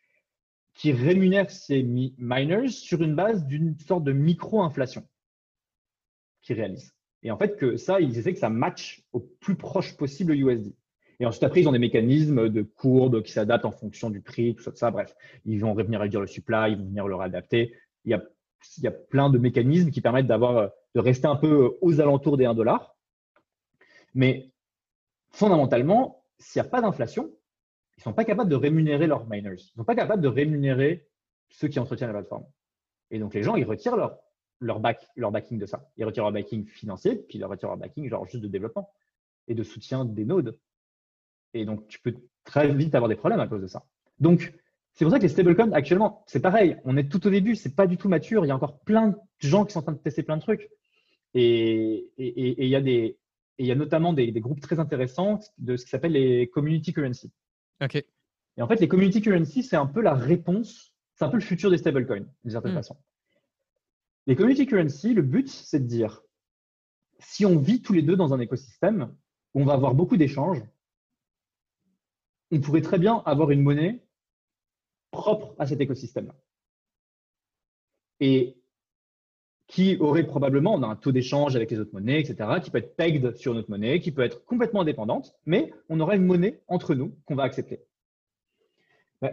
qui 0.81 0.93
rémunère 0.93 1.51
ces 1.51 1.83
miners 1.83 2.69
sur 2.69 3.03
une 3.03 3.15
base 3.15 3.45
d'une 3.45 3.79
sorte 3.81 4.03
de 4.03 4.13
micro-inflation 4.13 5.07
qu'ils 6.41 6.57
réalisent. 6.57 6.95
Et 7.23 7.31
en 7.31 7.37
fait, 7.37 7.59
que 7.59 7.77
ça, 7.77 8.01
ils 8.01 8.17
essaient 8.17 8.33
que 8.33 8.39
ça 8.39 8.49
matche 8.49 9.03
au 9.13 9.21
plus 9.21 9.57
proche 9.57 9.95
possible 9.99 10.35
USD. 10.35 10.75
Et 11.19 11.27
ensuite, 11.27 11.43
après, 11.43 11.61
ils 11.61 11.69
ont 11.69 11.73
des 11.73 11.79
mécanismes 11.79 12.49
de 12.49 12.63
courbes 12.63 13.23
qui 13.23 13.31
s'adaptent 13.31 13.67
en 13.67 13.73
fonction 13.73 14.09
du 14.09 14.23
prix, 14.23 14.55
tout 14.55 14.63
ça, 14.63 14.71
tout 14.71 14.79
ça. 14.79 14.91
Bref, 14.91 15.15
ils 15.45 15.61
vont 15.61 15.75
venir 15.75 16.01
réduire 16.01 16.23
le 16.23 16.27
supply, 16.27 16.73
ils 16.73 16.79
vont 16.79 16.87
venir 16.87 17.07
le 17.07 17.15
réadapter. 17.15 17.77
Il 18.07 18.13
y 18.13 18.15
a, 18.15 18.23
il 18.79 18.85
y 18.85 18.87
a 18.87 18.91
plein 18.91 19.29
de 19.29 19.37
mécanismes 19.37 19.91
qui 19.91 20.01
permettent 20.01 20.29
d'avoir, 20.29 20.71
de 20.95 21.01
rester 21.01 21.27
un 21.27 21.37
peu 21.37 21.77
aux 21.83 22.01
alentours 22.01 22.39
des 22.39 22.47
1 22.47 22.55
dollar. 22.55 22.97
Mais 24.15 24.51
fondamentalement, 25.29 26.25
s'il 26.39 26.63
n'y 26.63 26.67
a 26.67 26.71
pas 26.71 26.81
d'inflation, 26.81 27.31
ils 28.01 28.09
ne 28.09 28.13
sont 28.13 28.15
pas 28.15 28.25
capables 28.25 28.49
de 28.49 28.57
rémunérer 28.57 29.07
leurs 29.07 29.29
miners. 29.29 29.51
Ils 29.51 29.73
ne 29.75 29.77
sont 29.77 29.85
pas 29.85 29.95
capables 29.95 30.23
de 30.23 30.29
rémunérer 30.29 31.07
ceux 31.51 31.69
qui 31.69 31.79
entretiennent 31.79 32.09
la 32.09 32.15
plateforme. 32.15 32.47
Et 33.11 33.19
donc, 33.19 33.35
les 33.35 33.43
gens, 33.43 33.57
ils 33.57 33.65
retirent 33.65 33.97
leur, 33.97 34.19
leur, 34.59 34.81
back, 34.81 35.07
leur 35.17 35.31
backing 35.31 35.59
de 35.59 35.67
ça. 35.67 35.87
Ils 35.99 36.07
retirent 36.07 36.23
leur 36.23 36.33
backing 36.33 36.67
financier, 36.67 37.17
puis 37.17 37.37
ils 37.37 37.45
retirent 37.45 37.69
leur 37.69 37.77
backing 37.77 38.09
genre 38.09 38.27
juste 38.27 38.43
de 38.43 38.49
développement 38.49 38.91
et 39.49 39.55
de 39.55 39.63
soutien 39.63 40.07
des 40.07 40.25
nodes. 40.25 40.59
Et 41.53 41.67
donc, 41.67 41.89
tu 41.89 42.01
peux 42.01 42.15
très 42.45 42.73
vite 42.73 42.95
avoir 42.95 43.11
des 43.11 43.17
problèmes 43.17 43.41
à 43.41 43.47
cause 43.47 43.61
de 43.61 43.67
ça. 43.67 43.85
Donc, 44.19 44.55
c'est 44.95 45.05
pour 45.05 45.13
ça 45.13 45.19
que 45.19 45.25
les 45.25 45.29
stablecoins, 45.29 45.73
actuellement, 45.73 46.25
c'est 46.27 46.41
pareil. 46.41 46.79
On 46.87 46.97
est 46.97 47.11
tout 47.11 47.27
au 47.27 47.31
début, 47.31 47.55
c'est 47.55 47.77
pas 47.77 47.87
du 47.87 47.99
tout 47.99 48.09
mature. 48.09 48.47
Il 48.47 48.49
y 48.49 48.51
a 48.51 48.57
encore 48.57 48.81
plein 48.81 49.09
de 49.09 49.17
gens 49.41 49.67
qui 49.67 49.75
sont 49.75 49.81
en 49.81 49.83
train 49.83 49.93
de 49.93 49.99
tester 49.99 50.23
plein 50.23 50.39
de 50.39 50.43
trucs. 50.43 50.71
Et 51.35 52.11
il 52.17 52.67
y 52.67 52.77
a 52.77 52.81
y 53.59 53.71
a 53.71 53.75
notamment 53.75 54.15
des, 54.15 54.33
des, 54.33 54.41
groupes 54.41 54.63
très 54.63 54.81
intéressants 54.81 55.39
de 55.59 55.77
ce 55.77 55.85
qui 55.85 55.91
s'appelle 55.91 56.13
les 56.13 56.49
community 56.49 56.95
currency. 56.95 57.31
Et 58.57 58.63
en 58.63 58.69
fait, 58.69 58.81
les 58.81 58.89
community 58.89 59.21
currency, 59.21 59.63
c'est 59.63 59.77
un 59.77 59.87
peu 59.87 60.01
la 60.01 60.15
réponse, 60.15 60.93
c'est 61.15 61.25
un 61.25 61.29
peu 61.29 61.37
le 61.37 61.43
futur 61.43 61.71
des 61.71 61.79
stablecoins, 61.79 62.27
d'une 62.43 62.51
certaine 62.51 62.73
hmm. 62.73 62.77
façon. 62.77 62.97
Les 64.27 64.37
community 64.37 64.67
currency, 64.67 65.15
le 65.15 65.23
but, 65.23 65.49
c'est 65.49 65.81
de 65.81 65.87
dire, 65.87 66.23
si 67.19 67.47
on 67.47 67.59
vit 67.59 67.83
tous 67.83 67.93
les 67.93 68.03
deux 68.03 68.17
dans 68.17 68.35
un 68.35 68.41
écosystème 68.41 69.15
où 69.55 69.63
on 69.63 69.65
va 69.65 69.75
avoir 69.75 69.95
beaucoup 69.95 70.17
d'échanges, 70.17 70.63
on 72.51 72.61
pourrait 72.61 72.83
très 72.83 72.99
bien 72.99 73.23
avoir 73.27 73.51
une 73.51 73.63
monnaie 73.63 74.05
propre 75.11 75.55
à 75.59 75.67
cet 75.67 75.81
écosystème-là. 75.81 76.35
Et 78.21 78.60
qui 79.71 79.97
aurait 80.01 80.27
probablement 80.27 80.83
un 80.83 80.97
taux 80.97 81.13
d'échange 81.13 81.55
avec 81.55 81.71
les 81.71 81.79
autres 81.79 81.93
monnaies, 81.93 82.21
etc., 82.21 82.59
qui 82.61 82.73
peut 82.73 82.79
être 82.79 82.97
pegged 82.97 83.37
sur 83.37 83.55
notre 83.55 83.71
monnaie, 83.71 84.01
qui 84.01 84.11
peut 84.11 84.23
être 84.23 84.45
complètement 84.45 84.81
indépendante, 84.81 85.33
mais 85.47 85.73
on 85.89 86.01
aura 86.01 86.17
une 86.17 86.27
monnaie 86.27 86.61
entre 86.67 86.97
nous 86.97 87.17
qu'on 87.25 87.37
va 87.37 87.45
accepter. 87.45 87.81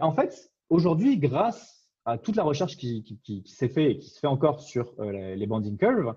en 0.00 0.12
fait, 0.12 0.52
aujourd'hui, 0.70 1.18
grâce 1.18 1.90
à 2.04 2.18
toute 2.18 2.36
la 2.36 2.44
recherche 2.44 2.76
qui, 2.76 3.18
s'est 3.46 3.68
faite 3.68 3.90
et 3.90 3.98
qui 3.98 4.10
se 4.10 4.20
fait 4.20 4.28
encore 4.28 4.60
sur 4.60 4.94
euh, 5.00 5.34
les 5.34 5.46
banding 5.48 5.76
curves, 5.76 6.14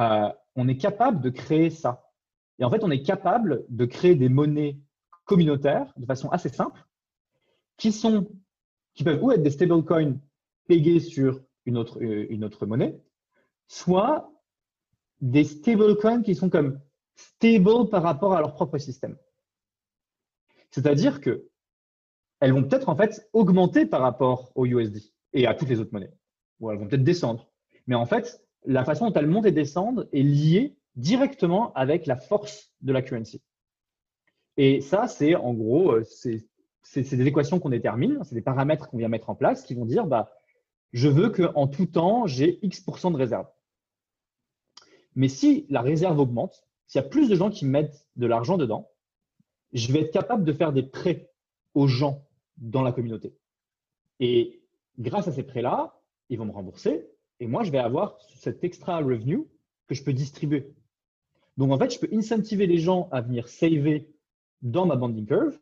euh, 0.00 0.28
on 0.56 0.66
est 0.66 0.78
capable 0.78 1.20
de 1.20 1.28
créer 1.28 1.68
ça. 1.68 2.10
Et 2.58 2.64
en 2.64 2.70
fait, 2.70 2.82
on 2.82 2.90
est 2.90 3.02
capable 3.02 3.66
de 3.68 3.84
créer 3.84 4.14
des 4.14 4.30
monnaies 4.30 4.78
communautaires 5.26 5.92
de 5.98 6.06
façon 6.06 6.30
assez 6.30 6.48
simple, 6.48 6.86
qui, 7.76 7.92
sont, 7.92 8.30
qui 8.94 9.04
peuvent 9.04 9.22
ou 9.22 9.30
être 9.30 9.42
des 9.42 9.50
stablecoins 9.50 10.16
payés 10.68 11.00
sur 11.00 11.42
une 11.66 11.76
autre, 11.76 12.02
euh, 12.02 12.26
une 12.30 12.44
autre 12.44 12.64
monnaie, 12.64 12.98
soit 13.68 14.32
des 15.20 15.44
stablecoins 15.44 16.22
qui 16.22 16.34
sont 16.34 16.50
comme 16.50 16.80
stable 17.14 17.88
par 17.90 18.02
rapport 18.02 18.34
à 18.34 18.40
leur 18.40 18.54
propre 18.54 18.78
système. 18.78 19.16
C'est-à-dire 20.70 21.20
que 21.20 21.48
elles 22.40 22.52
vont 22.52 22.62
peut-être 22.62 22.88
en 22.88 22.96
fait 22.96 23.28
augmenter 23.32 23.86
par 23.86 24.00
rapport 24.00 24.52
au 24.54 24.64
USD 24.64 24.98
et 25.32 25.46
à 25.46 25.54
toutes 25.54 25.68
les 25.68 25.80
autres 25.80 25.92
monnaies, 25.92 26.12
ou 26.60 26.70
elles 26.70 26.78
vont 26.78 26.86
peut-être 26.86 27.04
descendre. 27.04 27.50
Mais 27.86 27.94
en 27.94 28.06
fait, 28.06 28.44
la 28.64 28.84
façon 28.84 29.08
dont 29.08 29.14
elles 29.14 29.26
montent 29.26 29.46
et 29.46 29.52
descendent 29.52 30.08
est 30.12 30.22
liée 30.22 30.76
directement 30.94 31.72
avec 31.74 32.06
la 32.06 32.16
force 32.16 32.72
de 32.80 32.92
la 32.92 33.02
currency. 33.02 33.42
Et 34.56 34.80
ça, 34.80 35.08
c'est 35.08 35.34
en 35.34 35.54
gros, 35.54 35.92
euh, 35.92 36.04
c'est 36.04 37.16
des 37.16 37.26
équations 37.26 37.60
qu'on 37.60 37.70
détermine, 37.70 38.20
c'est 38.24 38.34
des 38.34 38.42
paramètres 38.42 38.88
qu'on 38.88 38.98
vient 38.98 39.08
mettre 39.08 39.30
en 39.30 39.34
place 39.34 39.64
qui 39.64 39.74
vont 39.74 39.86
dire, 39.86 40.06
bah, 40.06 40.32
je 40.92 41.08
veux 41.08 41.30
qu'en 41.30 41.66
tout 41.66 41.86
temps, 41.86 42.26
j'ai 42.26 42.58
X% 42.64 43.10
de 43.10 43.16
réserve. 43.16 43.46
Mais 45.14 45.28
si 45.28 45.66
la 45.68 45.80
réserve 45.80 46.18
augmente, 46.18 46.64
s'il 46.86 47.00
y 47.00 47.04
a 47.04 47.08
plus 47.08 47.28
de 47.28 47.34
gens 47.34 47.50
qui 47.50 47.66
mettent 47.66 48.06
de 48.16 48.26
l'argent 48.26 48.56
dedans, 48.56 48.90
je 49.72 49.92
vais 49.92 50.00
être 50.00 50.12
capable 50.12 50.44
de 50.44 50.52
faire 50.52 50.72
des 50.72 50.82
prêts 50.82 51.30
aux 51.74 51.86
gens 51.86 52.26
dans 52.56 52.82
la 52.82 52.92
communauté. 52.92 53.34
Et 54.20 54.62
grâce 54.98 55.28
à 55.28 55.32
ces 55.32 55.42
prêts-là, 55.42 56.00
ils 56.28 56.38
vont 56.38 56.46
me 56.46 56.52
rembourser 56.52 57.08
et 57.40 57.46
moi, 57.46 57.62
je 57.62 57.70
vais 57.70 57.78
avoir 57.78 58.18
cet 58.36 58.64
extra 58.64 58.98
revenue 58.98 59.44
que 59.86 59.94
je 59.94 60.02
peux 60.02 60.12
distribuer. 60.12 60.72
Donc, 61.56 61.72
en 61.72 61.78
fait, 61.78 61.92
je 61.92 61.98
peux 61.98 62.08
incentiver 62.12 62.66
les 62.66 62.78
gens 62.78 63.08
à 63.10 63.20
venir 63.20 63.48
saver 63.48 64.08
dans 64.62 64.86
ma 64.86 64.96
banding 64.96 65.26
curve 65.26 65.58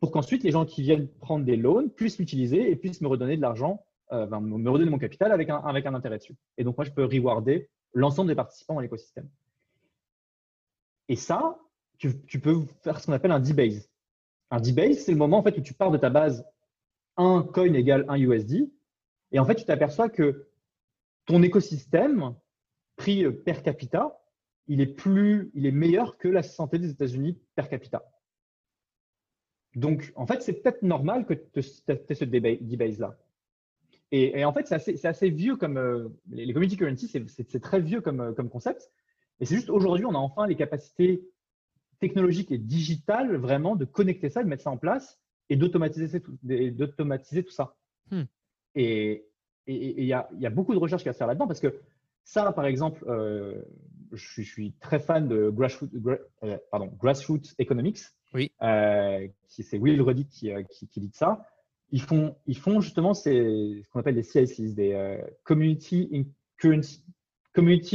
pour 0.00 0.10
qu'ensuite 0.10 0.42
les 0.42 0.50
gens 0.50 0.64
qui 0.64 0.82
viennent 0.82 1.08
prendre 1.08 1.44
des 1.44 1.56
loans 1.56 1.88
puissent 1.88 2.18
l'utiliser 2.18 2.70
et 2.70 2.76
puissent 2.76 3.00
me 3.00 3.08
redonner 3.08 3.36
de 3.36 3.42
l'argent, 3.42 3.84
euh, 4.12 4.26
me 4.26 4.70
redonner 4.70 4.90
mon 4.90 4.98
capital 4.98 5.30
avec 5.30 5.50
un, 5.50 5.58
avec 5.58 5.86
un 5.86 5.94
intérêt 5.94 6.18
dessus. 6.18 6.34
Et 6.56 6.64
donc, 6.64 6.76
moi, 6.76 6.84
je 6.84 6.90
peux 6.90 7.04
rewarder 7.04 7.68
l'ensemble 7.94 8.28
des 8.28 8.34
participants 8.34 8.74
dans 8.74 8.80
l'écosystème. 8.80 9.28
Et 11.08 11.16
ça, 11.16 11.58
tu, 11.98 12.40
peux 12.40 12.62
faire 12.82 12.98
ce 12.98 13.06
qu'on 13.06 13.12
appelle 13.12 13.32
un 13.32 13.40
debase. 13.40 13.88
Un 14.50 14.60
debase, 14.60 14.98
c'est 14.98 15.12
le 15.12 15.18
moment 15.18 15.38
en 15.38 15.42
fait, 15.42 15.56
où 15.56 15.60
tu 15.60 15.74
pars 15.74 15.90
de 15.90 15.98
ta 15.98 16.10
base 16.10 16.44
1 17.16 17.48
coin 17.52 17.72
égale 17.74 18.04
1 18.08 18.16
USD, 18.18 18.70
et 19.32 19.38
en 19.38 19.44
fait, 19.44 19.54
tu 19.54 19.64
t'aperçois 19.64 20.08
que 20.08 20.48
ton 21.26 21.42
écosystème, 21.42 22.34
pris 22.96 23.30
per 23.30 23.62
capita, 23.62 24.18
il 24.68 24.80
est, 24.80 24.86
plus, 24.86 25.50
il 25.54 25.66
est 25.66 25.72
meilleur 25.72 26.18
que 26.18 26.28
la 26.28 26.42
santé 26.42 26.78
des 26.78 26.90
États-Unis 26.90 27.38
per 27.54 27.68
capita. 27.68 28.04
Donc, 29.74 30.12
en 30.16 30.26
fait, 30.26 30.42
c'est 30.42 30.52
peut-être 30.52 30.82
normal 30.82 31.24
que 31.24 31.34
tu 31.34 31.60
aies 31.60 32.14
ce 32.14 32.24
debase-là. 32.24 33.16
Et, 34.14 34.44
en 34.44 34.52
fait, 34.52 34.66
c'est 34.66 35.06
assez, 35.06 35.30
vieux 35.30 35.56
comme 35.56 35.78
euh, 35.78 36.10
les, 36.30 36.52
community 36.52 36.76
currency, 36.76 37.08
c'est 37.08 37.60
très 37.60 37.80
vieux 37.80 38.02
comme, 38.02 38.20
euh, 38.20 38.32
comme 38.32 38.50
concept. 38.50 38.92
Et 39.40 39.46
c'est 39.46 39.54
juste 39.54 39.70
aujourd'hui, 39.70 40.04
on 40.04 40.14
a 40.14 40.18
enfin 40.18 40.46
les 40.46 40.54
capacités 40.54 41.26
technologiques 41.98 42.52
et 42.52 42.58
digitales 42.58 43.34
vraiment 43.36 43.74
de 43.74 43.86
connecter 43.86 44.28
ça, 44.28 44.44
de 44.44 44.48
mettre 44.48 44.64
ça 44.64 44.70
en 44.70 44.76
place 44.76 45.18
et 45.48 45.56
d'automatiser 45.56 46.20
tout, 46.20 46.36
tout 46.42 47.50
ça. 47.50 47.74
Hmm. 48.10 48.24
Et 48.74 49.24
il 49.66 50.04
y, 50.04 50.12
a, 50.12 50.28
y, 50.38 50.46
a, 50.46 50.50
beaucoup 50.50 50.74
de 50.74 50.78
recherches 50.78 51.02
qui 51.02 51.08
va 51.08 51.14
se 51.14 51.18
faire 51.18 51.26
là-dedans 51.26 51.46
parce 51.46 51.60
que 51.60 51.80
ça, 52.24 52.52
par 52.52 52.66
exemple, 52.66 53.02
euh, 53.08 53.62
je, 54.12 54.42
suis, 54.42 54.72
très 54.74 55.00
fan 55.00 55.26
de 55.26 55.48
grassroots, 55.48 55.90
pardon, 56.70 56.92
grassroots 56.98 57.54
economics. 57.58 58.00
Oui. 58.34 58.52
c'est 59.48 59.78
Will 59.78 60.02
Ruddy 60.02 60.26
qui, 60.26 60.50
qui, 60.70 60.86
qui, 60.88 61.00
dit 61.00 61.10
ça 61.14 61.46
ils 61.92 62.00
font, 62.00 62.80
justement 62.80 63.14
ce 63.14 63.82
qu'on 63.90 64.00
appelle 64.00 64.14
des 64.14 64.22
CICs, 64.22 64.74
des 64.74 64.92
euh, 64.94 65.18
community, 65.44 66.26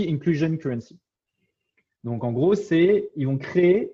Inclusion 0.07 0.57
Currency. 0.57 0.99
Donc 2.03 2.23
en 2.23 2.31
gros, 2.31 2.53
c'est 2.53 3.09
ils 3.15 3.25
vont 3.25 3.37
créer 3.37 3.91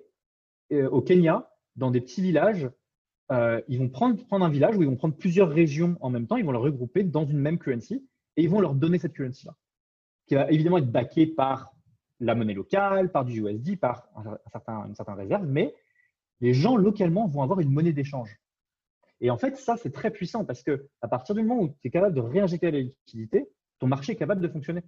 euh, 0.72 0.88
au 0.90 1.00
Kenya, 1.00 1.50
dans 1.76 1.90
des 1.90 2.00
petits 2.02 2.20
villages, 2.22 2.68
euh, 3.32 3.60
ils 3.68 3.78
vont 3.78 3.88
prendre, 3.88 4.22
prendre 4.26 4.44
un 4.44 4.50
village 4.50 4.76
où 4.76 4.82
ils 4.82 4.88
vont 4.88 4.96
prendre 4.96 5.16
plusieurs 5.16 5.48
régions 5.48 5.96
en 6.00 6.10
même 6.10 6.26
temps, 6.26 6.36
ils 6.36 6.44
vont 6.44 6.52
les 6.52 6.58
regrouper 6.58 7.02
dans 7.02 7.24
une 7.24 7.38
même 7.38 7.58
currency 7.58 8.06
et 8.36 8.42
ils 8.42 8.50
vont 8.50 8.60
leur 8.60 8.74
donner 8.74 8.98
cette 8.98 9.14
currency-là, 9.14 9.56
qui 10.26 10.34
va 10.34 10.50
évidemment 10.50 10.78
être 10.78 10.92
backée 10.92 11.26
par 11.26 11.74
la 12.20 12.34
monnaie 12.34 12.54
locale, 12.54 13.10
par 13.10 13.24
du 13.24 13.40
USD, 13.40 13.78
par 13.78 14.08
un 14.16 14.38
certain, 14.52 14.86
une 14.86 14.94
certaine 14.94 15.14
réserve, 15.14 15.46
mais 15.46 15.74
les 16.40 16.52
gens 16.52 16.76
localement 16.76 17.26
vont 17.26 17.42
avoir 17.42 17.60
une 17.60 17.70
monnaie 17.70 17.92
d'échange. 17.92 18.38
Et 19.24 19.30
en 19.30 19.38
fait, 19.38 19.56
ça, 19.56 19.78
c'est 19.78 19.90
très 19.90 20.10
puissant 20.10 20.44
parce 20.44 20.62
que 20.62 20.86
à 21.00 21.08
partir 21.08 21.34
du 21.34 21.42
moment 21.42 21.62
où 21.62 21.68
tu 21.80 21.88
es 21.88 21.90
capable 21.90 22.14
de 22.14 22.20
réinjecter 22.20 22.70
la 22.70 22.80
liquidité, 22.80 23.48
ton 23.78 23.86
marché 23.86 24.12
est 24.12 24.16
capable 24.16 24.42
de 24.42 24.48
fonctionner. 24.48 24.82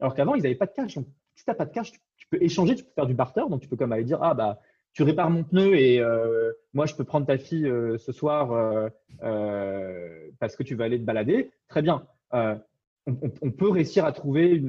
Alors 0.00 0.14
qu'avant, 0.14 0.34
ils 0.34 0.42
n'avaient 0.42 0.54
pas 0.54 0.64
de 0.64 0.72
cash. 0.72 0.94
Donc, 0.94 1.06
si 1.34 1.44
tu 1.44 1.50
n'as 1.50 1.54
pas 1.54 1.66
de 1.66 1.72
cash, 1.74 1.92
tu, 1.92 2.26
peux 2.30 2.42
échanger, 2.42 2.76
tu 2.76 2.84
peux 2.84 2.92
faire 2.94 3.04
du 3.04 3.12
barter. 3.12 3.42
Donc, 3.50 3.60
tu 3.60 3.68
peux 3.68 3.76
comme 3.76 3.92
aller 3.92 4.04
dire 4.04 4.22
Ah, 4.22 4.32
bah, 4.32 4.58
tu 4.94 5.02
répares 5.02 5.28
mon 5.28 5.44
pneu 5.44 5.74
et 5.74 6.00
euh, 6.00 6.50
moi, 6.72 6.86
je 6.86 6.94
peux 6.94 7.04
prendre 7.04 7.26
ta 7.26 7.36
fille 7.36 7.66
euh, 7.66 7.98
ce 7.98 8.10
soir 8.10 8.52
euh, 9.22 10.30
parce 10.40 10.56
que 10.56 10.62
tu 10.62 10.74
vas 10.74 10.84
aller 10.84 10.98
te 10.98 11.04
balader. 11.04 11.50
Très 11.68 11.82
bien. 11.82 12.06
On, 12.32 13.50
peut 13.50 13.68
réussir 13.68 14.06
à 14.06 14.12
trouver 14.12 14.62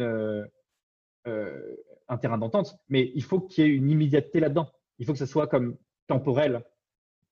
un 1.25 2.17
terrain 2.17 2.37
d'entente, 2.37 2.77
mais 2.89 3.13
il 3.15 3.23
faut 3.23 3.39
qu'il 3.39 3.65
y 3.65 3.69
ait 3.69 3.71
une 3.71 3.89
immédiateté 3.89 4.41
là-dedans. 4.41 4.69
Il 4.97 5.05
faut 5.05 5.13
que 5.13 5.19
ce 5.19 5.25
soit 5.25 5.47
comme 5.47 5.77
temporel. 6.07 6.65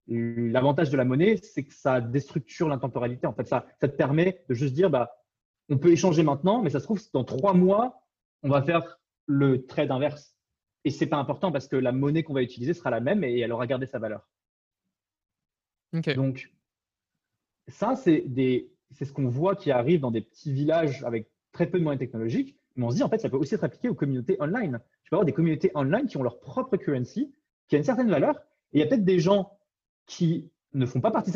L'avantage 0.08 0.89
de 0.89 0.97
la 0.97 1.03
monnaie, 1.03 1.38
c'est 1.38 1.64
que 1.64 1.74
ça 1.74 1.99
déstructure 1.99 2.70
l'intemporalité. 2.70 3.28
En 3.28 3.34
fait, 3.34 3.45
ça, 3.45 3.66
ça 3.82 3.88
te 3.88 3.95
permet 3.95 4.43
de 4.47 4.53
juste 4.53 4.74
dire, 4.74 4.89
bah, 4.89 5.12
on 5.70 5.78
peut 5.78 5.91
échanger 5.91 6.24
maintenant, 6.24 6.62
mais 6.62 6.70
ça 6.70 6.80
se 6.80 6.86
trouve, 6.86 7.01
dans 7.12 7.26
trois 7.26 7.53
mois, 7.53 8.03
on 8.41 8.49
va 8.49 8.62
faire 8.62 8.99
le 9.26 9.66
trade 9.66 9.91
inverse. 9.91 10.36
Et 10.86 10.91
ce 10.91 11.03
n'est 11.03 11.10
pas 11.10 11.18
important 11.18 11.51
parce 11.51 11.68
que 11.68 11.76
la 11.76 11.91
monnaie 11.91 12.24
qu'on 12.24 12.34
va 12.34 12.41
utiliser 12.41 12.74
sera 12.74 12.89
la 12.89 13.01
même 13.01 13.24
et 13.26 13.38
elle 13.39 13.51
aura 13.51 13.68
gardé 13.68 13.86
sa 13.86 13.99
valeur. 13.99 14.30
Donc, 16.16 16.53
ça, 17.68 17.97
c'est 17.97 18.24
ce 19.01 19.12
qu'on 19.12 19.28
voit 19.28 19.58
qui 19.58 19.72
arrive 19.72 19.99
dans 19.99 20.12
des 20.12 20.22
petits 20.22 20.53
villages 20.53 21.03
avec 21.03 21.30
très 21.51 21.68
peu 21.68 21.80
de 21.80 21.84
moyens 21.84 21.99
technologiques. 21.99 22.55
Mais 22.78 22.86
on 22.86 22.91
se 22.91 22.95
dit, 22.95 23.03
en 23.03 23.10
fait, 23.10 23.18
ça 23.18 23.30
peut 23.30 23.36
aussi 23.36 23.55
être 23.55 23.66
appliqué 23.66 23.89
aux 23.89 23.95
communautés 23.95 24.38
online. 24.39 24.80
Tu 25.03 25.10
peux 25.10 25.18
avoir 25.18 25.26
des 25.26 25.34
communautés 25.34 25.72
online 25.76 26.08
qui 26.08 26.16
ont 26.16 26.24
leur 26.24 26.39
propre 26.39 26.78
currency, 26.78 27.34
qui 27.68 27.76
a 27.76 27.80
une 27.80 27.84
certaine 27.84 28.10
valeur. 28.10 28.38
Et 28.72 28.78
il 28.78 28.80
y 28.80 28.84
a 28.84 28.86
peut-être 28.86 29.03
des 29.03 29.20
gens 29.20 29.57
qui 30.08 30.49
ne 30.74 30.86
font 30.86 31.01
pas 31.01 31.12
partie 31.12 31.32
de 31.32 31.34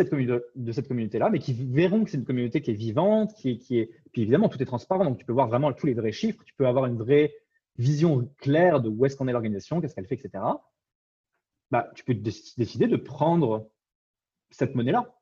cette, 0.72 0.88
communauté-là, 0.88 1.30
mais 1.30 1.39
qui 1.39 1.53
verront 1.53 2.03
que 2.03 2.09
c'est 2.09 2.17
une 2.17 2.26
communauté 2.26 2.61
qui 2.61 2.72
est 2.72 2.76
vivante, 2.76 3.34
qui 3.36 3.49
est. 3.72 3.89
Puis 4.11 4.22
évidemment, 4.24 4.49
tout 4.49 4.61
est 4.61 4.65
transparent, 4.65 5.05
donc 5.05 5.17
tu 5.17 5.26
peux 5.26 5.34
voir 5.34 5.47
vraiment 5.47 5.72
tous 5.74 5.88
les 5.88 5.93
vrais 5.93 6.11
chiffres, 6.11 6.43
tu 6.43 6.53
peux 6.53 6.67
avoir 6.67 6.86
une 6.86 6.97
vraie 6.97 7.34
vision 7.78 8.30
claire 8.38 8.82
de 8.82 8.89
où 8.89 9.05
est-ce 9.05 9.15
qu'on 9.15 9.28
est 9.28 9.32
l'organisation, 9.32 9.80
qu'est-ce 9.80 9.95
qu'elle 9.95 10.07
fait, 10.07 10.15
etc. 10.15 10.43
Bah, 11.72 11.89
tu 11.95 12.03
peux 12.03 12.13
décider 12.13 12.88
de 12.88 12.97
prendre 12.97 13.69
cette 14.49 14.76
monnaie-là 14.76 15.17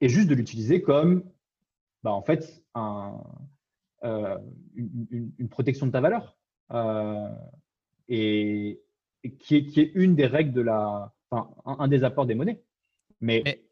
et 0.00 0.08
juste 0.08 0.28
de 0.28 0.34
l'utiliser 0.34 0.80
comme, 0.80 1.24
bah, 2.02 2.12
en 2.12 2.22
fait, 2.22 2.64
euh, 4.02 4.38
une, 4.74 5.48
protection 5.50 5.86
de 5.86 5.92
ta 5.92 6.00
valeur. 6.00 6.36
Euh, 6.72 7.28
et, 8.08 8.82
qui 9.38 9.56
est 9.56 9.92
une 9.94 10.16
des 10.16 10.26
règles 10.26 10.52
de 10.52 10.62
la, 10.62 11.14
enfin, 11.32 11.50
un 11.64 11.88
des 11.88 12.04
apports 12.04 12.26
des 12.26 12.34
monnaies. 12.34 12.62
Mais, 13.20 13.64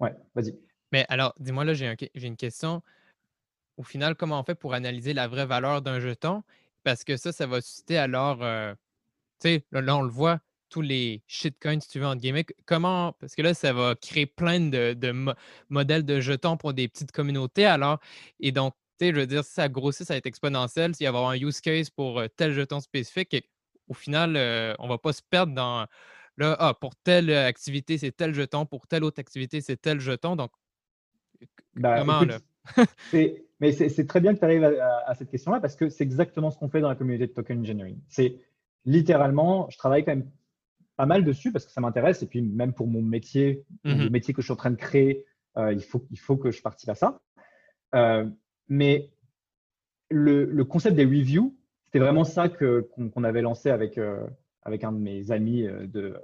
ouais, 0.00 0.14
vas-y. 0.34 0.58
Mais 0.92 1.04
alors, 1.08 1.34
dis-moi 1.38 1.64
là, 1.64 1.74
j'ai 1.74 1.94
une 2.14 2.36
question. 2.36 2.82
Au 3.76 3.82
final, 3.82 4.14
comment 4.14 4.40
on 4.40 4.44
fait 4.44 4.54
pour 4.54 4.74
analyser 4.74 5.12
la 5.12 5.28
vraie 5.28 5.46
valeur 5.46 5.82
d'un 5.82 6.00
jeton? 6.00 6.42
Parce 6.82 7.04
que 7.04 7.16
ça, 7.16 7.32
ça 7.32 7.46
va 7.46 7.60
susciter 7.60 7.98
alors, 7.98 8.42
euh, 8.42 8.72
tu 9.40 9.48
sais, 9.48 9.64
là, 9.72 9.96
on 9.96 10.02
le 10.02 10.08
voit, 10.08 10.40
tous 10.68 10.80
les 10.80 11.22
shitcoins, 11.26 11.80
si 11.80 11.88
tu 11.88 11.98
veux, 11.98 12.06
entre 12.06 12.20
guillemets. 12.20 12.46
Comment, 12.64 13.12
parce 13.14 13.34
que 13.34 13.42
là, 13.42 13.54
ça 13.54 13.72
va 13.72 13.94
créer 13.94 14.26
plein 14.26 14.60
de, 14.60 15.34
modèles 15.68 16.04
de 16.04 16.20
jetons 16.20 16.56
pour 16.56 16.74
des 16.74 16.88
petites 16.88 17.12
communautés. 17.12 17.66
Alors, 17.66 17.98
et 18.40 18.52
donc, 18.52 18.74
tu 18.98 19.06
sais, 19.06 19.12
je 19.12 19.20
veux 19.20 19.26
dire, 19.26 19.44
si 19.44 19.52
ça 19.52 19.68
grossit, 19.68 20.06
ça 20.06 20.14
va 20.14 20.18
être 20.18 20.26
exponentiel. 20.26 20.94
S'il 20.94 21.04
y 21.04 21.06
avoir 21.06 21.28
un 21.28 21.36
use 21.36 21.60
case 21.60 21.90
pour 21.90 22.20
euh, 22.20 22.28
tel 22.28 22.52
jeton 22.52 22.80
spécifique, 22.80 23.36
au 23.88 23.94
final, 23.94 24.36
euh, 24.36 24.74
on 24.78 24.84
ne 24.84 24.88
va 24.88 24.98
pas 24.98 25.12
se 25.12 25.22
perdre 25.22 25.54
dans 25.54 25.86
Là, 26.38 26.56
ah, 26.58 26.74
pour 26.74 26.94
telle 26.96 27.30
activité, 27.30 27.98
c'est 27.98 28.12
tel 28.12 28.34
jeton, 28.34 28.66
pour 28.66 28.86
telle 28.86 29.04
autre 29.04 29.20
activité, 29.20 29.60
c'est 29.60 29.76
tel 29.76 30.00
jeton. 30.00 30.36
Donc, 30.36 30.50
bah, 31.74 31.98
comment 32.00 32.20
là? 32.20 32.38
mais 33.60 33.72
c'est 33.72 34.06
très 34.06 34.20
bien 34.20 34.34
que 34.34 34.38
tu 34.38 34.44
arrives 34.44 34.64
à, 34.64 35.14
cette 35.14 35.30
question-là 35.30 35.60
parce 35.60 35.76
que 35.76 35.88
c'est 35.88 36.04
exactement 36.04 36.50
ce 36.50 36.58
qu'on 36.58 36.68
fait 36.68 36.80
dans 36.80 36.88
la 36.88 36.94
communauté 36.94 37.26
de 37.26 37.32
token 37.32 37.60
engineering. 37.60 37.98
C'est 38.08 38.40
littéralement, 38.84 39.68
je 39.70 39.78
travaille 39.78 40.04
quand 40.04 40.14
même 40.14 40.30
pas 40.96 41.06
mal 41.06 41.24
dessus 41.24 41.52
parce 41.52 41.64
que 41.64 41.72
ça 41.72 41.80
m'intéresse 41.80 42.22
et 42.22 42.26
puis 42.26 42.42
même 42.42 42.72
pour 42.72 42.86
mon 42.86 43.02
métier, 43.02 43.64
le 43.84 43.94
mmh 43.94 44.10
métier 44.10 44.34
que 44.34 44.42
je 44.42 44.46
suis 44.46 44.52
en 44.52 44.56
train 44.56 44.70
de 44.70 44.76
créer, 44.76 45.24
euh, 45.58 45.72
il, 45.72 45.82
faut, 45.82 46.06
il 46.10 46.18
faut 46.18 46.36
que 46.36 46.50
je 46.50 46.62
participe 46.62 46.90
à 46.90 46.94
ça. 46.94 47.20
Euh, 47.94 48.26
mais 48.68 49.10
le, 50.10 50.44
le, 50.44 50.64
concept 50.64 50.96
des 50.96 51.04
reviews, 51.04 51.56
c'était 51.84 51.98
vraiment 51.98 52.24
ça 52.24 52.48
qu'on 52.48 53.24
avait 53.24 53.42
lancé 53.42 53.70
avec, 53.70 53.96
euh, 53.98 54.26
avec 54.66 54.82
un 54.84 54.92
de 54.92 54.98
mes 54.98 55.30
amis 55.30 55.66
euh, 55.66 55.86
de, 55.86 56.16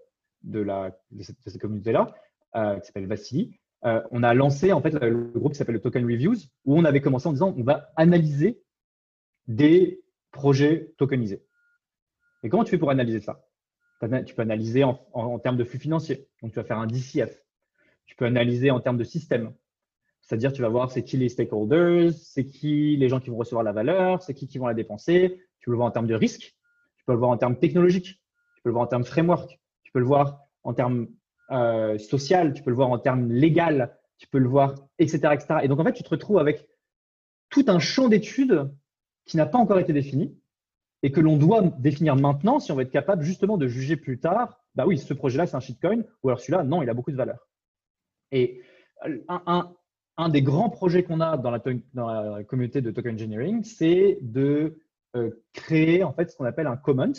de, 0.42 0.60
la, 0.60 0.98
de 1.12 1.22
cette, 1.22 1.58
communauté-là, 1.58 2.12
euh, 2.56 2.78
qui 2.80 2.86
s'appelle 2.86 3.06
Vassili. 3.06 3.58
Euh, 3.84 4.02
on 4.10 4.22
a 4.22 4.34
lancé 4.34 4.72
en 4.72 4.80
fait 4.80 4.92
le 4.92 5.32
groupe 5.38 5.52
qui 5.52 5.58
s'appelle 5.58 5.76
le 5.76 5.80
Token 5.80 6.04
Reviews, 6.04 6.36
où 6.64 6.76
on 6.76 6.84
avait 6.84 7.00
commencé 7.00 7.28
en 7.28 7.32
disant 7.32 7.54
on 7.56 7.62
va 7.62 7.92
analyser 7.96 8.60
des 9.46 10.02
projets 10.32 10.92
tokenisés. 10.98 11.44
Et 12.42 12.48
comment 12.48 12.64
tu 12.64 12.70
fais 12.70 12.78
pour 12.78 12.90
analyser 12.90 13.20
ça? 13.20 13.44
Tu 14.26 14.34
peux 14.34 14.42
analyser 14.42 14.82
en, 14.82 15.00
en, 15.12 15.38
termes 15.38 15.56
de 15.56 15.62
flux 15.62 15.78
financiers. 15.78 16.26
Donc, 16.42 16.50
tu 16.50 16.56
vas 16.56 16.64
faire 16.64 16.78
un 16.78 16.88
DCF. 16.88 17.40
Tu 18.06 18.16
peux 18.16 18.24
analyser 18.24 18.72
en 18.72 18.80
termes 18.80 18.96
de 18.96 19.04
système. 19.04 19.54
C'est-à-dire, 20.22 20.52
tu 20.52 20.60
vas 20.60 20.68
voir 20.68 20.90
c'est 20.90 21.04
qui 21.04 21.16
les 21.16 21.28
stakeholders, 21.28 22.12
c'est 22.12 22.44
qui 22.44 22.96
les 22.96 23.08
gens 23.08 23.20
qui 23.20 23.30
vont 23.30 23.36
recevoir 23.36 23.62
la 23.62 23.70
valeur, 23.70 24.20
c'est 24.20 24.34
qui 24.34 24.48
qui 24.48 24.58
vont 24.58 24.66
la 24.66 24.74
dépenser. 24.74 25.40
Tu 25.60 25.66
peux 25.66 25.70
le 25.70 25.76
voir 25.76 25.88
en 25.88 25.92
termes 25.92 26.08
de 26.08 26.16
risque. 26.16 26.56
Tu 26.96 27.04
peux 27.04 27.12
le 27.12 27.18
voir 27.18 27.30
en 27.30 27.36
termes 27.36 27.56
technologiques 27.56 28.21
peux 28.62 28.70
le 28.70 28.72
voir 28.72 28.84
en 28.84 28.88
termes 28.88 29.04
framework, 29.04 29.60
tu 29.82 29.92
peux 29.92 29.98
le 29.98 30.04
voir 30.06 30.40
en 30.64 30.74
termes 30.74 31.08
euh, 31.50 31.98
social, 31.98 32.54
tu 32.54 32.62
peux 32.62 32.70
le 32.70 32.76
voir 32.76 32.90
en 32.90 32.98
termes 32.98 33.30
légal, 33.30 33.96
tu 34.18 34.26
peux 34.28 34.38
le 34.38 34.48
voir, 34.48 34.74
etc., 34.98 35.18
etc. 35.32 35.60
Et 35.62 35.68
donc, 35.68 35.80
en 35.80 35.84
fait, 35.84 35.92
tu 35.92 36.02
te 36.02 36.08
retrouves 36.08 36.38
avec 36.38 36.68
tout 37.50 37.64
un 37.68 37.78
champ 37.78 38.08
d'études 38.08 38.72
qui 39.26 39.36
n'a 39.36 39.46
pas 39.46 39.58
encore 39.58 39.78
été 39.78 39.92
défini 39.92 40.36
et 41.02 41.10
que 41.10 41.20
l'on 41.20 41.36
doit 41.36 41.62
définir 41.78 42.16
maintenant 42.16 42.60
si 42.60 42.72
on 42.72 42.76
veut 42.76 42.82
être 42.82 42.90
capable 42.90 43.22
justement 43.22 43.58
de 43.58 43.66
juger 43.66 43.96
plus 43.96 44.18
tard, 44.18 44.60
bah 44.74 44.86
oui, 44.86 44.98
ce 44.98 45.12
projet-là, 45.12 45.46
c'est 45.46 45.56
un 45.56 45.60
shitcoin, 45.60 46.02
ou 46.22 46.28
alors 46.28 46.40
celui-là, 46.40 46.62
non, 46.62 46.82
il 46.82 46.88
a 46.88 46.94
beaucoup 46.94 47.10
de 47.10 47.16
valeur. 47.16 47.48
Et 48.30 48.62
un, 49.28 49.74
un, 50.16 50.28
des 50.28 50.42
grands 50.42 50.70
projets 50.70 51.02
qu'on 51.02 51.20
a 51.20 51.36
dans 51.36 51.50
la, 51.50 51.60
dans 51.92 52.06
la, 52.06 52.44
communauté 52.44 52.80
de 52.80 52.90
token 52.90 53.14
engineering, 53.14 53.64
c'est 53.64 54.18
de 54.22 54.80
euh, 55.16 55.30
créer 55.52 56.04
en 56.04 56.12
fait 56.12 56.30
ce 56.30 56.36
qu'on 56.36 56.44
appelle 56.44 56.66
un 56.66 56.76
commons, 56.76 57.12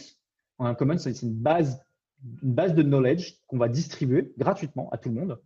un 0.65 0.75
common, 0.75 0.97
c'est 0.97 1.21
une 1.21 1.33
base, 1.33 1.81
une 2.41 2.53
base 2.53 2.73
de 2.73 2.83
knowledge 2.83 3.39
qu'on 3.47 3.57
va 3.57 3.69
distribuer 3.69 4.33
gratuitement 4.37 4.89
à 4.91 4.97
tout 4.97 5.09
le 5.09 5.15
monde 5.15 5.41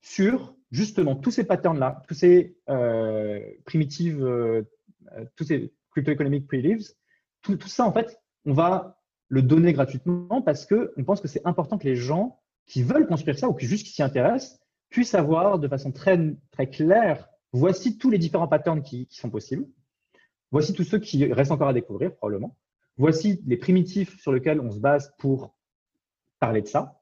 sur 0.00 0.54
justement 0.70 1.16
tous 1.16 1.30
ces 1.30 1.44
patterns-là, 1.44 2.02
tous 2.08 2.14
ces 2.14 2.56
euh, 2.68 3.40
primitives, 3.64 4.22
euh, 4.24 4.62
tous 5.36 5.44
ces 5.44 5.72
crypto-economic 5.90 6.46
primitives, 6.46 6.88
tout, 7.42 7.56
tout, 7.56 7.68
ça, 7.68 7.84
en 7.84 7.92
fait, 7.92 8.20
on 8.44 8.52
va 8.52 9.00
le 9.28 9.42
donner 9.42 9.72
gratuitement 9.72 10.42
parce 10.42 10.66
qu'on 10.66 11.04
pense 11.04 11.20
que 11.20 11.28
c'est 11.28 11.46
important 11.46 11.78
que 11.78 11.84
les 11.84 11.96
gens 11.96 12.40
qui 12.66 12.82
veulent 12.82 13.06
construire 13.06 13.38
ça 13.38 13.48
ou 13.48 13.54
qui 13.54 13.66
juste 13.66 13.86
s'y 13.86 14.02
intéressent 14.02 14.58
puissent 14.90 15.14
avoir 15.14 15.58
de 15.58 15.68
façon 15.68 15.92
très, 15.92 16.18
très 16.50 16.68
claire, 16.68 17.28
voici 17.52 17.98
tous 17.98 18.10
les 18.10 18.18
différents 18.18 18.48
patterns 18.48 18.82
qui 18.82 19.06
sont 19.10 19.30
possibles, 19.30 19.66
voici 20.50 20.72
tous 20.72 20.84
ceux 20.84 20.98
qui 20.98 21.30
restent 21.32 21.50
encore 21.50 21.68
à 21.68 21.74
découvrir 21.74 22.14
probablement, 22.14 22.56
Voici 22.98 23.40
les 23.46 23.56
primitifs 23.56 24.20
sur 24.20 24.32
lesquels 24.32 24.60
on 24.60 24.72
se 24.72 24.80
base 24.80 25.14
pour 25.18 25.54
parler 26.40 26.62
de 26.62 26.66
ça. 26.66 27.00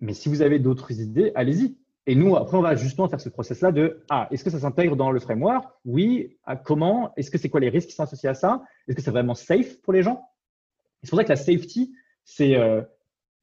Mais 0.00 0.12
si 0.12 0.28
vous 0.28 0.42
avez 0.42 0.58
d'autres 0.58 0.92
idées, 1.00 1.32
allez-y. 1.34 1.76
Et 2.06 2.14
nous, 2.14 2.36
après, 2.36 2.56
on 2.56 2.62
va 2.62 2.74
justement 2.74 3.08
faire 3.08 3.20
ce 3.20 3.28
process-là 3.28 3.72
de 3.72 4.02
Ah, 4.08 4.28
est-ce 4.30 4.44
que 4.44 4.50
ça 4.50 4.60
s'intègre 4.60 4.96
dans 4.96 5.10
le 5.10 5.20
framework? 5.20 5.66
Oui. 5.84 6.38
À 6.44 6.56
comment? 6.56 7.12
Est-ce 7.16 7.30
que 7.30 7.38
c'est 7.38 7.48
quoi 7.48 7.60
les 7.60 7.68
risques 7.68 7.88
qui 7.88 7.94
sont 7.94 8.02
associés 8.02 8.28
à 8.28 8.34
ça? 8.34 8.62
Est-ce 8.86 8.96
que 8.96 9.02
c'est 9.02 9.10
vraiment 9.10 9.34
safe 9.34 9.80
pour 9.80 9.92
les 9.92 10.02
gens? 10.02 10.22
C'est 11.02 11.10
pour 11.10 11.18
ça 11.18 11.24
que 11.24 11.28
la 11.30 11.36
safety, 11.36 11.94
euh, 12.40 12.82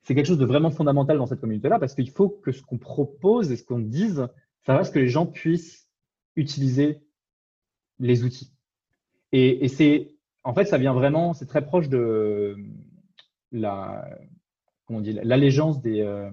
c'est 0.03 0.15
quelque 0.15 0.25
chose 0.25 0.37
de 0.37 0.45
vraiment 0.45 0.71
fondamental 0.71 1.17
dans 1.17 1.25
cette 1.25 1.41
communauté-là 1.41 1.79
parce 1.79 1.95
qu'il 1.95 2.09
faut 2.09 2.29
que 2.29 2.51
ce 2.51 2.61
qu'on 2.61 2.77
propose 2.77 3.51
et 3.51 3.55
ce 3.55 3.63
qu'on 3.63 3.79
dise, 3.79 4.27
ça 4.65 4.77
fasse 4.77 4.89
que 4.89 4.99
les 4.99 5.09
gens 5.09 5.25
puissent 5.25 5.87
utiliser 6.35 7.01
les 7.99 8.23
outils. 8.23 8.51
Et 9.31 9.67
c'est 9.67 10.14
en 10.45 10.53
fait, 10.53 10.65
ça 10.65 10.77
vient 10.77 10.93
vraiment, 10.93 11.33
c'est 11.33 11.47
très 11.47 11.65
proche 11.65 11.89
de 11.89 12.55
la, 13.51 14.07
l'allégeance 14.89 15.81
des, 15.81 16.01
euh, 16.01 16.29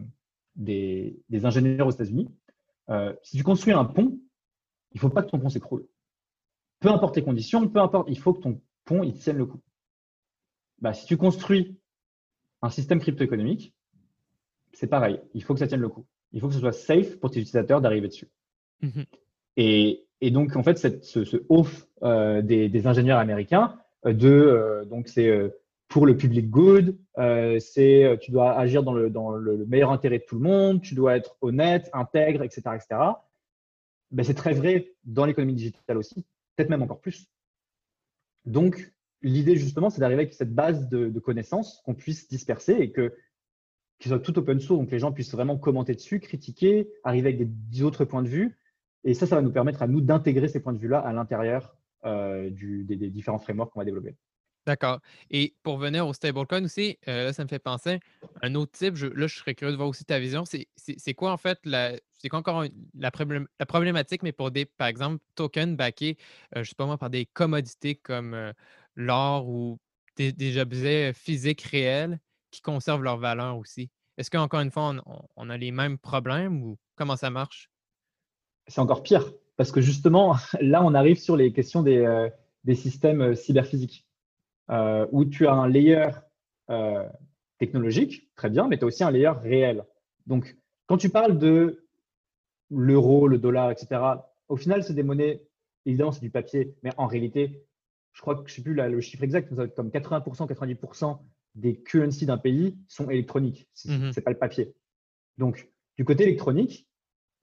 des, 0.54 1.16
ingénieurs 1.44 1.86
aux 1.86 1.92
États-Unis. 1.92 2.28
Euh, 2.90 3.14
si 3.22 3.38
tu 3.38 3.42
construis 3.42 3.72
un 3.72 3.86
pont, 3.86 4.18
il 4.92 4.96
ne 4.96 5.00
faut 5.00 5.08
pas 5.08 5.22
que 5.22 5.30
ton 5.30 5.40
pont 5.40 5.48
s'écroule. 5.48 5.86
Peu 6.80 6.90
importe 6.90 7.16
les 7.16 7.24
conditions, 7.24 7.66
peu 7.66 7.80
importe, 7.80 8.08
il 8.10 8.18
faut 8.18 8.34
que 8.34 8.42
ton 8.42 8.60
pont 8.84 9.02
il 9.02 9.14
tienne 9.14 9.38
le 9.38 9.46
coup. 9.46 9.60
Bah, 10.80 10.92
si 10.92 11.06
tu 11.06 11.16
construis 11.16 11.78
un 12.60 12.68
système 12.68 13.00
crypto-économique, 13.00 13.74
c'est 14.74 14.88
pareil. 14.88 15.20
Il 15.32 15.42
faut 15.42 15.54
que 15.54 15.60
ça 15.60 15.66
tienne 15.66 15.80
le 15.80 15.88
coup. 15.88 16.06
Il 16.32 16.40
faut 16.40 16.48
que 16.48 16.54
ce 16.54 16.60
soit 16.60 16.72
safe 16.72 17.18
pour 17.18 17.30
tes 17.30 17.40
utilisateurs 17.40 17.80
d'arriver 17.80 18.08
dessus. 18.08 18.30
Mm-hmm. 18.82 19.06
et, 19.56 20.30
donc, 20.30 20.54
en 20.56 20.62
fait, 20.62 20.76
ce, 20.76 21.24
ce 21.24 21.36
off 21.48 21.86
euh, 22.02 22.42
des, 22.42 22.86
ingénieurs 22.86 23.18
américains, 23.18 23.78
de 24.04 24.28
euh, 24.28 24.84
donc 24.84 25.08
c'est 25.08 25.28
euh, 25.28 25.48
pour 25.88 26.06
le 26.06 26.16
public 26.16 26.48
good, 26.48 26.96
euh, 27.18 27.58
c'est 27.60 28.18
tu 28.22 28.30
dois 28.30 28.58
agir 28.58 28.82
dans 28.82 28.94
le, 28.94 29.66
meilleur 29.66 29.92
intérêt 29.92 30.20
de 30.20 30.24
tout 30.24 30.36
le 30.36 30.40
monde, 30.40 30.80
tu 30.80 30.94
dois 30.94 31.16
être 31.16 31.36
honnête, 31.42 31.90
intègre, 31.92 32.42
etc. 32.42 32.62
etc. 32.74 33.00
Ben, 34.10 34.24
c'est 34.24 34.34
très 34.34 34.54
vrai 34.54 34.94
dans 35.04 35.26
l'économie 35.26 35.52
digitale 35.52 35.98
aussi, 35.98 36.24
peut-être 36.56 36.70
même 36.70 36.82
encore 36.82 37.00
plus. 37.00 37.28
Donc, 38.46 38.90
l'idée 39.20 39.56
justement, 39.56 39.90
c'est 39.90 40.00
d'arriver 40.00 40.22
avec 40.22 40.32
cette 40.32 40.54
base 40.54 40.88
de, 40.88 41.18
connaissances 41.20 41.82
qu'on 41.84 41.94
puisse 41.94 42.26
disperser 42.26 42.72
et 42.72 42.90
que 42.90 43.12
qu'il 43.98 44.08
soit 44.08 44.18
tout 44.18 44.36
open 44.38 44.58
source, 44.60 44.80
donc 44.80 44.90
les 44.90 44.98
gens 44.98 45.12
puissent 45.12 45.32
vraiment 45.32 45.58
commenter 45.58 45.94
dessus, 45.94 46.20
critiquer, 46.20 46.90
arriver 47.04 47.34
avec 47.34 47.68
des 47.68 47.82
autres 47.82 48.04
points 48.06 48.22
de 48.22 48.28
vue. 48.28 48.58
Et 49.04 49.12
ça, 49.12 49.26
ça 49.26 49.36
va 49.36 49.42
nous 49.42 49.52
permettre 49.52 49.82
à 49.82 49.86
nous 49.86 50.00
d'intégrer 50.00 50.48
ces 50.48 50.58
points 50.58 50.72
de 50.72 50.78
vue-là 50.78 50.98
à 50.98 51.12
l'intérieur 51.12 51.76
du, 52.04 52.84
des, 52.84 53.10
différents 53.10 53.38
frameworks 53.38 53.72
qu'on 53.72 53.80
va 53.80 53.84
développer. 53.84 54.16
D'accord. 54.64 55.00
Et 55.30 55.56
pour 55.64 55.76
venir 55.76 56.06
au 56.06 56.12
stablecoin 56.12 56.64
aussi, 56.64 56.96
là, 57.06 57.32
ça 57.32 57.42
me 57.42 57.48
fait 57.48 57.58
penser 57.58 57.98
un 58.42 58.54
autre 58.54 58.72
type. 58.72 58.94
là, 58.96 59.26
je 59.26 59.38
serais 59.38 59.54
curieux 59.56 59.72
de 59.72 59.76
voir 59.76 59.88
aussi 59.88 60.04
ta 60.04 60.20
vision. 60.20 60.44
C'est 60.44 61.14
quoi 61.14 61.32
en 61.32 61.36
fait 61.36 61.58
la, 61.64 61.96
c'est 62.12 62.28
quoi 62.28 62.38
encore 62.38 62.64
la, 62.94 63.10
problématique, 63.66 64.22
mais 64.22 64.30
pour 64.30 64.52
des, 64.52 64.64
par 64.64 64.86
exemple, 64.86 65.20
tokens 65.34 65.76
backés, 65.76 66.16
je 66.54 66.60
ne 66.60 66.64
sais 66.64 66.74
pas 66.76 66.86
moi, 66.86 66.96
par 66.96 67.10
des 67.10 67.26
commodités 67.26 67.96
comme 67.96 68.52
l'or 68.94 69.48
ou 69.48 69.78
des, 70.16 70.32
des, 70.32 70.58
objets 70.58 71.12
physiques 71.12 71.62
réels 71.62 72.20
qui 72.52 72.60
conservent 72.60 73.02
leur 73.02 73.16
valeur 73.16 73.58
aussi? 73.58 73.90
Est-ce 74.18 74.30
qu'encore 74.30 74.60
une 74.60 74.70
fois, 74.70 74.94
on, 75.36 75.50
a 75.50 75.56
les 75.56 75.72
mêmes 75.72 75.98
problèmes 75.98 76.62
ou 76.62 76.78
comment 76.94 77.16
ça 77.16 77.30
marche? 77.30 77.70
C'est 78.68 78.80
encore 78.80 79.02
pire, 79.02 79.32
parce 79.62 79.70
que 79.70 79.80
justement, 79.80 80.34
là, 80.60 80.84
on 80.84 80.92
arrive 80.92 81.20
sur 81.20 81.36
les 81.36 81.52
questions 81.52 81.84
des, 81.84 81.98
euh, 81.98 82.28
systèmes 82.74 83.20
euh, 83.20 83.34
cyberphysiques, 83.36 84.08
euh, 84.72 85.06
où 85.12 85.24
tu 85.24 85.46
as 85.46 85.52
un 85.52 85.68
layer 85.68 86.08
technologique, 87.58 88.28
très 88.34 88.50
bien, 88.50 88.66
mais 88.66 88.76
tu 88.76 88.82
as 88.82 88.88
aussi 88.88 89.04
un 89.04 89.12
layer 89.12 89.30
réel. 89.40 89.84
Donc, 90.26 90.56
quand 90.86 90.96
tu 90.96 91.10
parles 91.10 91.38
de 91.38 91.86
l'euro, 92.70 93.28
le 93.28 93.38
dollar, 93.38 93.70
etc., 93.70 94.00
au 94.48 94.56
final, 94.56 94.82
c'est 94.82 94.94
des 94.94 95.04
monnaies, 95.04 95.46
évidemment, 95.86 96.10
c'est 96.10 96.22
du 96.22 96.30
papier, 96.30 96.74
mais 96.82 96.90
en 96.96 97.06
réalité, 97.06 97.64
je 98.14 98.20
crois 98.20 98.34
que 98.34 98.48
je 98.48 98.54
ne 98.54 98.56
sais 98.56 98.62
plus 98.62 98.74
le 98.74 99.00
chiffre 99.00 99.22
exact, 99.22 99.48
mais 99.52 99.56
ça 99.58 99.68
comme 99.68 99.90
80%, 99.90 100.48
90% 100.48 101.20
des 101.54 101.76
currencies 101.76 102.26
d'un 102.26 102.38
pays 102.38 102.76
sont 102.88 103.10
électroniques. 103.10 103.68
Ce 103.74 103.86
n'est 103.88 103.98
mhm. 103.98 104.12
pas 104.12 104.32
le 104.32 104.38
papier. 104.38 104.74
Donc, 105.38 105.68
du 105.98 106.04
côté 106.04 106.24
électronique, 106.24 106.88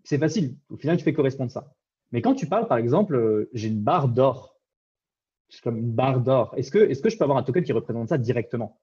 c'est 0.03 0.17
facile. 0.17 0.57
Au 0.70 0.76
final, 0.76 0.97
tu 0.97 1.05
fais 1.05 1.13
correspondre 1.13 1.51
ça. 1.51 1.74
Mais 2.12 2.22
quand 2.22 2.36
tu 2.36 2.47
parles, 2.47 2.68
par 2.68 2.78
exemple, 2.78 3.16
euh, 3.16 3.49
j'ai 3.53 3.68
une 3.68 3.82
barre 3.82 4.07
d'or, 4.10 4.60
c'est 5.49 5.62
comme 5.62 5.78
une 5.78 5.91
barre 5.91 6.22
d'or. 6.22 6.53
Est-ce 6.57 6.72
que, 6.72 6.80
est 6.80 7.01
que 7.01 7.10
je 7.10 7.18
peux 7.18 7.24
avoir 7.24 7.38
un 7.38 7.43
token 7.43 7.64
qui 7.64 7.74
représente 7.74 8.10
ça 8.10 8.18
directement? 8.18 8.80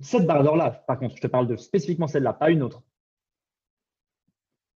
Cette 0.00 0.26
barre 0.26 0.42
d'or-là, 0.42 0.70
par 0.70 0.98
contre, 0.98 1.16
je 1.16 1.20
te 1.20 1.26
parle 1.26 1.46
de 1.46 1.56
spécifiquement 1.56 2.06
celle-là, 2.06 2.32
pas 2.32 2.50
une 2.50 2.62
autre. 2.62 2.82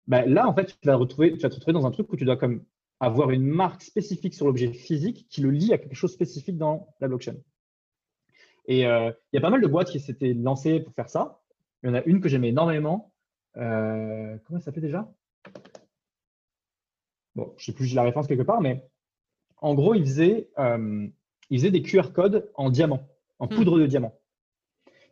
Ben, 0.06 0.24
là, 0.26 0.48
en 0.48 0.54
fait, 0.54 0.66
tu 0.80 0.86
vas, 0.86 0.96
retrouver, 0.96 1.32
tu 1.32 1.40
vas 1.40 1.50
te 1.50 1.54
retrouver 1.54 1.72
dans 1.72 1.86
un 1.86 1.90
truc 1.90 2.12
où 2.12 2.16
tu 2.16 2.24
dois 2.24 2.36
comme 2.36 2.64
avoir 3.00 3.30
une 3.30 3.46
marque 3.46 3.82
spécifique 3.82 4.34
sur 4.34 4.46
l'objet 4.46 4.72
physique 4.72 5.26
qui 5.28 5.40
le 5.40 5.50
lie 5.50 5.72
à 5.72 5.78
quelque 5.78 5.94
chose 5.94 6.12
spécifique 6.12 6.56
dans 6.56 6.88
la 7.00 7.08
blockchain. 7.08 7.36
Et 8.66 8.86
euh, 8.86 9.10
il 9.32 9.36
y 9.36 9.38
a 9.38 9.40
pas 9.40 9.50
mal 9.50 9.60
de 9.60 9.66
boîtes 9.66 9.90
qui 9.90 10.00
s'étaient 10.00 10.34
lancées 10.34 10.80
pour 10.80 10.94
faire 10.94 11.08
ça. 11.08 11.40
Il 11.82 11.88
y 11.88 11.90
en 11.90 11.94
a 11.94 12.02
une 12.04 12.20
que 12.20 12.28
j'aimais 12.28 12.48
énormément. 12.48 13.12
Euh, 13.56 14.36
comment 14.44 14.58
ça 14.58 14.66
s'appelait 14.66 14.82
déjà? 14.82 15.10
Bon, 17.38 17.54
je 17.56 17.62
ne 17.62 17.66
sais 17.66 17.72
plus, 17.72 17.86
j'ai 17.86 17.94
la 17.94 18.02
référence 18.02 18.26
quelque 18.26 18.42
part, 18.42 18.60
mais 18.60 18.84
en 19.58 19.74
gros, 19.74 19.94
ils 19.94 20.02
faisaient, 20.02 20.50
euh, 20.58 21.06
des 21.50 21.82
QR 21.82 22.12
codes 22.12 22.50
en 22.54 22.68
diamant, 22.68 23.06
en 23.38 23.46
hmm. 23.46 23.50
poudre 23.50 23.78
de 23.78 23.86
diamant. 23.86 24.18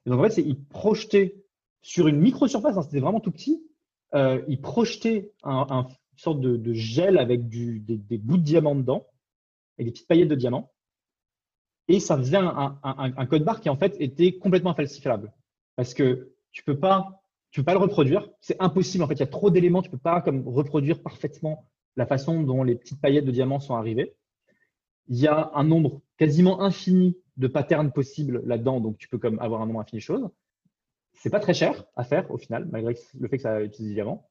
Et 0.04 0.10
donc, 0.10 0.18
en 0.18 0.28
fait, 0.28 0.42
ils 0.42 0.60
projetaient 0.60 1.44
sur 1.82 2.08
une 2.08 2.18
micro-surface, 2.18 2.76
hein, 2.76 2.82
c'était 2.82 2.98
vraiment 2.98 3.20
tout 3.20 3.30
petit, 3.30 3.62
ils 4.12 4.60
projetaient 4.60 5.30
un, 5.44 5.86
une 5.86 6.18
sorte 6.18 6.40
de, 6.40 6.72
gel 6.72 7.16
avec 7.16 7.48
des, 7.48 7.78
des, 7.78 8.18
bouts 8.18 8.38
de 8.38 8.42
diamant 8.42 8.74
dedans, 8.74 9.06
et 9.78 9.84
des 9.84 9.92
petites 9.92 10.08
paillettes 10.08 10.28
de 10.28 10.34
diamant 10.34 10.72
et 11.88 12.00
ça 12.00 12.16
faisait 12.16 12.36
un, 12.36 13.26
code 13.26 13.44
barre 13.44 13.60
qui 13.60 13.68
en 13.68 13.76
fait 13.76 13.96
était 14.00 14.32
complètement 14.32 14.70
infalsifiable 14.70 15.32
parce 15.76 15.94
que 15.94 16.32
tu 16.52 16.64
peux 16.64 16.78
pas 16.78 17.22
tu 17.50 17.60
peux 17.60 17.64
pas 17.64 17.74
le 17.74 17.78
reproduire, 17.78 18.28
c'est 18.40 18.60
impossible 18.60 19.04
en 19.04 19.06
fait, 19.06 19.14
il 19.14 19.20
y 19.20 19.22
a 19.22 19.28
trop 19.28 19.50
d'éléments, 19.50 19.80
tu 19.80 19.90
peux 19.90 19.96
pas 19.96 20.20
comme 20.20 20.46
reproduire 20.46 21.00
parfaitement 21.00 21.64
la 21.96 22.06
façon 22.06 22.42
dont 22.42 22.62
les 22.62 22.74
petites 22.74 23.00
paillettes 23.00 23.24
de 23.24 23.30
diamants 23.30 23.60
sont 23.60 23.74
arrivées. 23.74 24.14
Il 25.08 25.18
y 25.18 25.26
a 25.26 25.50
un 25.54 25.64
nombre 25.64 26.00
quasiment 26.16 26.62
infini 26.62 27.16
de 27.36 27.46
patterns 27.48 27.92
possibles 27.92 28.42
là-dedans, 28.44 28.80
donc 28.80 28.98
tu 28.98 29.08
peux 29.08 29.20
avoir 29.38 29.62
un 29.62 29.66
nombre 29.66 29.80
infini 29.80 30.00
de 30.00 30.04
choses. 30.04 30.28
C'est 31.14 31.30
pas 31.30 31.40
très 31.40 31.54
cher 31.54 31.84
à 31.96 32.04
faire 32.04 32.30
au 32.30 32.38
final, 32.38 32.68
malgré 32.70 32.94
le 33.18 33.28
fait 33.28 33.36
que 33.36 33.42
ça 33.42 33.62
utilise 33.62 33.90
du 33.90 33.94
diamant. 33.94 34.28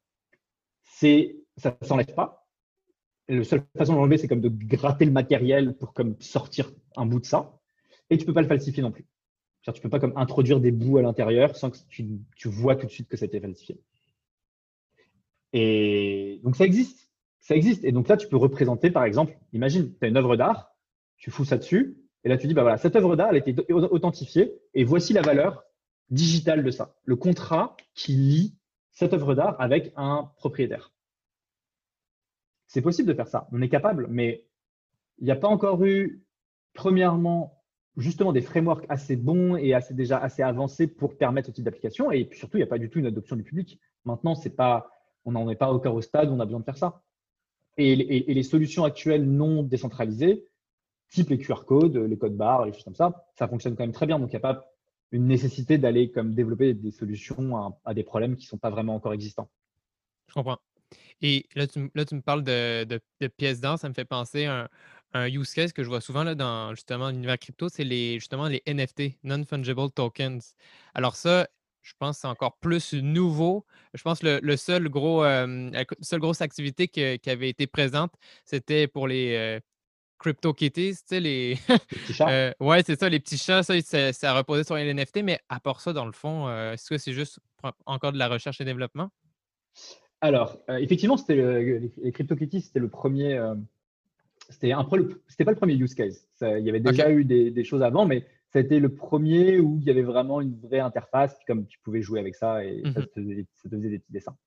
C'est, 0.84 1.38
ça 1.58 1.76
s'enlève 1.82 2.14
pas, 2.14 2.46
la 3.28 3.44
seule 3.44 3.64
façon 3.78 3.94
de 3.94 3.98
l'enlever, 3.98 4.18
c'est 4.18 4.28
comme 4.28 4.42
de 4.42 4.50
gratter 4.50 5.06
le 5.06 5.12
matériel 5.12 5.76
pour 5.76 5.94
sortir 6.20 6.72
un 6.96 7.06
bout 7.06 7.20
de 7.20 7.26
ça. 7.26 7.60
Et 8.10 8.18
tu 8.18 8.24
ne 8.24 8.28
peux 8.28 8.34
pas 8.34 8.42
le 8.42 8.48
falsifier 8.48 8.84
non 8.84 8.92
plus. 8.92 9.06
Tu 9.64 9.72
ne 9.72 9.80
peux 9.80 9.90
pas 9.90 10.00
comme 10.00 10.14
introduire 10.16 10.60
des 10.60 10.72
bouts 10.72 10.98
à 10.98 11.02
l'intérieur 11.02 11.56
sans 11.56 11.72
que 11.72 11.78
tu, 11.90 12.48
vois 12.48 12.76
tout 12.76 12.86
de 12.86 12.92
suite 12.92 13.08
que 13.08 13.18
ça 13.18 13.26
a 13.26 13.28
été 13.28 13.40
falsifié. 13.40 13.80
Et 15.54 16.40
donc 16.44 16.56
ça 16.56 16.66
existe. 16.66 17.05
Ça 17.46 17.56
existe. 17.56 17.84
Et 17.84 17.92
donc 17.92 18.08
là, 18.08 18.18
tu 18.18 18.28
peux 18.28 18.38
représenter, 18.38 18.90
par 18.90 19.04
exemple, 19.04 19.38
imagine, 19.54 19.94
tu 20.00 20.04
as 20.04 20.08
une 20.08 20.18
œuvre 20.18 20.36
d'art, 20.36 20.76
tu 21.18 21.30
fous 21.30 21.46
ça 21.46 21.58
dessus, 21.58 21.96
et 22.24 22.30
là 22.30 22.38
tu 22.38 22.48
dis, 22.48 22.56
bah 22.56 22.64
voilà, 22.64 22.78
cette 22.78 22.96
œuvre 22.96 23.16
d'art, 23.16 23.30
elle 23.30 23.36
a 23.36 23.48
été 23.48 23.72
authentifiée, 23.72 24.52
et 24.74 24.84
voici 24.84 25.14
la 25.14 25.22
valeur 25.22 25.64
digitale 26.10 26.64
de 26.64 26.72
ça. 26.72 26.96
Le 27.04 27.16
contrat 27.16 27.78
qui 27.94 28.14
lie 28.14 28.58
cette 28.90 29.14
œuvre 29.14 29.36
d'art 29.36 29.56
avec 29.60 29.94
un 29.96 30.32
propriétaire. 30.38 30.92
C'est 32.66 32.82
possible 32.82 33.08
de 33.08 33.14
faire 33.14 33.28
ça, 33.28 33.48
on 33.52 33.62
est 33.62 33.70
capable, 33.70 34.08
mais 34.10 34.48
il 35.20 35.26
n'y 35.26 35.32
a 35.32 35.36
pas 35.36 35.48
encore 35.48 35.86
eu, 35.86 36.24
premièrement, 36.74 37.62
justement 37.96 38.34
des 38.34 38.42
frameworks 38.42 38.88
assez 38.90 39.16
bons 39.16 39.56
et 39.56 39.76
assez, 39.76 39.94
déjà 39.94 40.18
assez 40.18 40.42
avancés 40.42 40.88
pour 40.88 41.16
permettre 41.16 41.50
ce 41.50 41.52
type 41.52 41.66
d'application. 41.66 42.10
Et 42.10 42.26
puis 42.26 42.40
surtout, 42.40 42.58
il 42.58 42.62
n'y 42.62 42.68
a 42.68 42.68
pas 42.68 42.80
du 42.80 42.90
tout 42.90 42.98
une 42.98 43.06
adoption 43.06 43.36
du 43.36 43.44
public. 43.44 43.80
Maintenant, 44.04 44.34
c'est 44.34 44.56
pas, 44.56 44.90
on 45.26 45.34
n'en 45.34 45.48
est 45.48 45.56
pas 45.56 45.72
encore 45.72 45.94
au 45.94 46.02
stade 46.02 46.30
où 46.30 46.34
on 46.34 46.40
a 46.40 46.46
besoin 46.46 46.62
de 46.62 46.66
faire 46.66 46.80
ça. 46.80 47.04
Et, 47.78 47.96
les 47.96 48.44
solutions 48.44 48.86
actuelles 48.86 49.26
non 49.26 49.64
décentralisées, 49.64 50.46
type 51.10 51.30
les 51.30 51.38
QR 51.38 51.66
codes, 51.66 51.98
les 51.98 52.18
codes 52.18 52.36
barres, 52.36 52.66
les 52.66 52.74
choses 52.74 52.84
comme 52.84 52.96
ça, 52.96 53.28
ça 53.38 53.48
fonctionne 53.48 53.76
quand 53.76 53.84
même 53.84 53.92
très 53.92 54.06
bien. 54.06 54.20
Donc, 54.20 54.30
il 54.30 54.36
n'y 54.36 54.38
a 54.38 54.42
pas 54.42 54.72
une 55.12 55.28
nécessité 55.28 55.78
d'aller 55.78 56.12
comme 56.12 56.34
développer 56.34 56.74
des 56.74 56.92
solutions 56.92 57.76
à, 57.84 57.94
des 57.94 58.04
problèmes 58.04 58.36
qui 58.36 58.46
ne 58.46 58.50
sont 58.50 58.58
pas 58.58 58.70
vraiment 58.70 58.96
encore 58.96 59.14
existants. 59.14 59.50
Je 60.28 60.34
comprends. 60.34 60.58
Et 61.22 61.48
là, 61.56 61.68
tu, 61.68 61.80
me 61.80 62.22
parles 62.22 62.44
de, 62.44 63.00
pièces 63.38 63.62
d'or, 63.62 63.80
ça 63.80 63.90
me 63.90 63.94
fait 63.94 64.06
penser 64.06 64.46
à 64.46 64.70
un, 65.14 65.28
use 65.28 65.54
case 65.54 65.72
que 65.72 65.84
je 65.84 65.88
vois 65.88 66.02
souvent 66.02 66.24
là, 66.24 66.36
dans 66.36 66.72
justement 66.72 67.10
l'univers 67.10 67.40
crypto, 67.40 67.70
c'est 67.70 67.86
les, 67.86 68.16
justement 68.20 68.48
les 68.48 68.62
NFT, 68.68 69.18
Non-Fungible 69.24 69.92
Tokens. 69.92 70.56
Alors 70.94 71.16
ça, 71.16 71.48
je 71.86 71.94
pense 72.00 72.18
que 72.18 72.22
c'est 72.22 72.28
encore 72.28 72.58
plus 72.58 72.94
nouveau. 72.94 73.64
Je 73.94 74.02
pense 74.02 74.20
que 74.20 74.40
le, 74.42 74.58
seul 74.58 74.90
gros, 74.90 75.24
euh, 75.24 75.70
la 75.72 75.86
seule 76.02 76.20
grosse 76.20 76.42
activité 76.42 76.88
qui 76.88 77.30
avait 77.30 77.50
été 77.50 77.68
présente, 77.68 78.12
c'était 78.44 78.88
pour 78.88 79.08
les 79.08 79.36
euh, 79.36 79.60
Crypto 80.18 80.52
Kitties, 80.52 80.96
tu 80.96 81.02
sais, 81.06 81.20
les. 81.20 81.58
petits 81.68 82.14
chats. 82.14 82.30
Euh, 82.30 82.52
ouais, 82.60 82.82
c'est 82.84 83.00
ça, 83.00 83.08
les 83.08 83.20
petits 83.20 83.38
chats, 83.38 83.62
ça, 83.62 83.80
ça, 84.14 84.34
reposait 84.36 84.64
sur 84.64 84.76
les 84.76 84.92
NFT, 84.92 85.22
mais 85.24 85.40
à 85.48 85.60
part 85.60 85.80
ça, 85.80 85.94
dans 85.94 86.08
le 86.08 86.12
fond, 86.12 86.50
est-ce 86.72 86.90
que 86.90 86.98
c'est 86.98 87.14
juste 87.14 87.40
encore 87.86 88.12
de 88.12 88.18
la 88.18 88.30
recherche 88.30 88.60
et 88.62 88.66
développement? 88.66 89.12
Alors, 90.22 90.58
effectivement, 90.80 91.18
c'était 91.18 91.36
les 92.02 92.12
CryptoKitties, 92.12 92.62
c'était 92.62 92.80
le 92.80 92.90
premier. 92.90 93.40
C'était 94.50 94.74
c'était 95.28 95.46
pas 95.46 95.52
le 95.52 95.58
premier 95.58 95.76
use 95.76 95.94
case. 95.94 96.28
il 96.42 96.64
y 96.64 96.70
avait 96.70 96.80
déjà 96.80 97.12
eu 97.12 97.26
des, 97.26 97.64
choses 97.64 97.84
avant, 97.84 98.08
mais 98.08 98.26
ça 98.56 98.60
a 98.60 98.62
été 98.62 98.80
le 98.80 98.88
premier 98.88 99.60
où 99.60 99.80
il 99.82 99.84
y 99.84 99.90
avait 99.90 100.02
vraiment 100.02 100.40
une 100.40 100.58
vraie 100.58 100.80
interface, 100.80 101.38
comme 101.46 101.68
tu 101.68 101.78
pouvais 101.80 102.02
jouer 102.02 102.22
avec 102.22 102.36
ça 102.36 102.64
et 102.64 102.84
ça, 102.94 103.02
mhm. 103.02 103.06
te 103.08 103.22
faisait, 103.68 103.90
des 103.90 104.00
petits 104.00 104.14
dessins. 104.14 104.38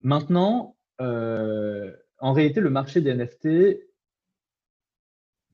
Maintenant, 0.00 0.76
euh, 1.02 1.94
en 2.20 2.32
réalité, 2.32 2.60
le 2.60 2.70
marché 2.70 3.02
des 3.02 3.12
NFT, 3.12 3.82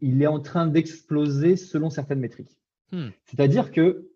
il 0.03 0.22
est 0.22 0.29
en 0.29 0.39
train 0.39 0.68
d'exploser 0.68 1.57
selon 1.57 1.91
certaines 1.91 2.20
métriques. 2.20 2.57
Hmm. 2.93 3.09
C'est-à-dire 3.25 3.72
que 3.72 4.09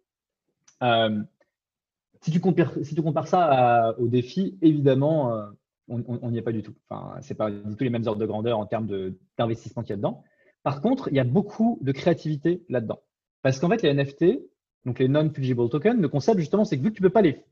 si 2.21 2.31
tu 2.31 2.39
compares, 2.39 2.75
si 2.85 2.95
tu 2.95 3.03
compares 3.03 3.27
ça 3.27 3.97
au 3.99 4.07
défi, 4.07 4.57
évidemment, 4.63 5.35
euh, 5.35 5.47
on 5.89 6.31
n'y 6.31 6.39
est 6.39 6.43
pas 6.43 6.53
du 6.53 6.63
tout. 6.63 6.77
Enfin, 6.89 7.21
ce 7.23 7.33
n'est 7.33 7.37
pas 7.37 7.51
du 7.51 7.75
tout 7.75 7.83
les 7.83 7.91
mêmes 7.91 8.07
ordres 8.07 8.21
de 8.21 8.27
grandeur 8.27 8.61
en 8.61 8.67
termes 8.67 8.87
d'investissement 9.37 9.83
qu'il 9.83 9.91
y 9.91 9.95
a 9.95 9.97
dedans. 9.97 10.23
Par 10.63 10.81
contre, 10.81 11.09
il 11.09 11.17
y 11.17 11.21
a 11.21 11.25
beaucoup 11.25 11.81
de 11.81 11.91
créativité 11.91 12.65
là-dedans. 12.69 13.01
Parce 13.43 13.59
qu'en 13.59 13.69
fait, 13.69 13.83
les 13.83 13.95
NFT, 13.95 14.41
donc 14.85 14.99
les 14.99 15.09
non-fungible 15.09 15.69
tokens, 15.69 16.01
le 16.01 16.09
concept 16.09 16.39
justement, 16.41 16.65
c'est 16.65 16.79
que 16.79 16.83
vu 16.83 16.91
que 16.91 16.97
tu 16.97 17.03
ne 17.03 17.09
peux 17.09 17.13
pas 17.13 17.23
les 17.23 17.45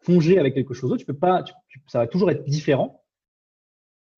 fonger 0.00 0.38
avec 0.38 0.54
quelque 0.54 0.74
chose 0.74 0.90
d'autre, 0.90 1.00
tu 1.00 1.06
peux 1.06 1.18
pas, 1.18 1.44
ça 1.86 1.98
va 1.98 2.06
toujours 2.06 2.30
être 2.30 2.44
différent, 2.44 3.04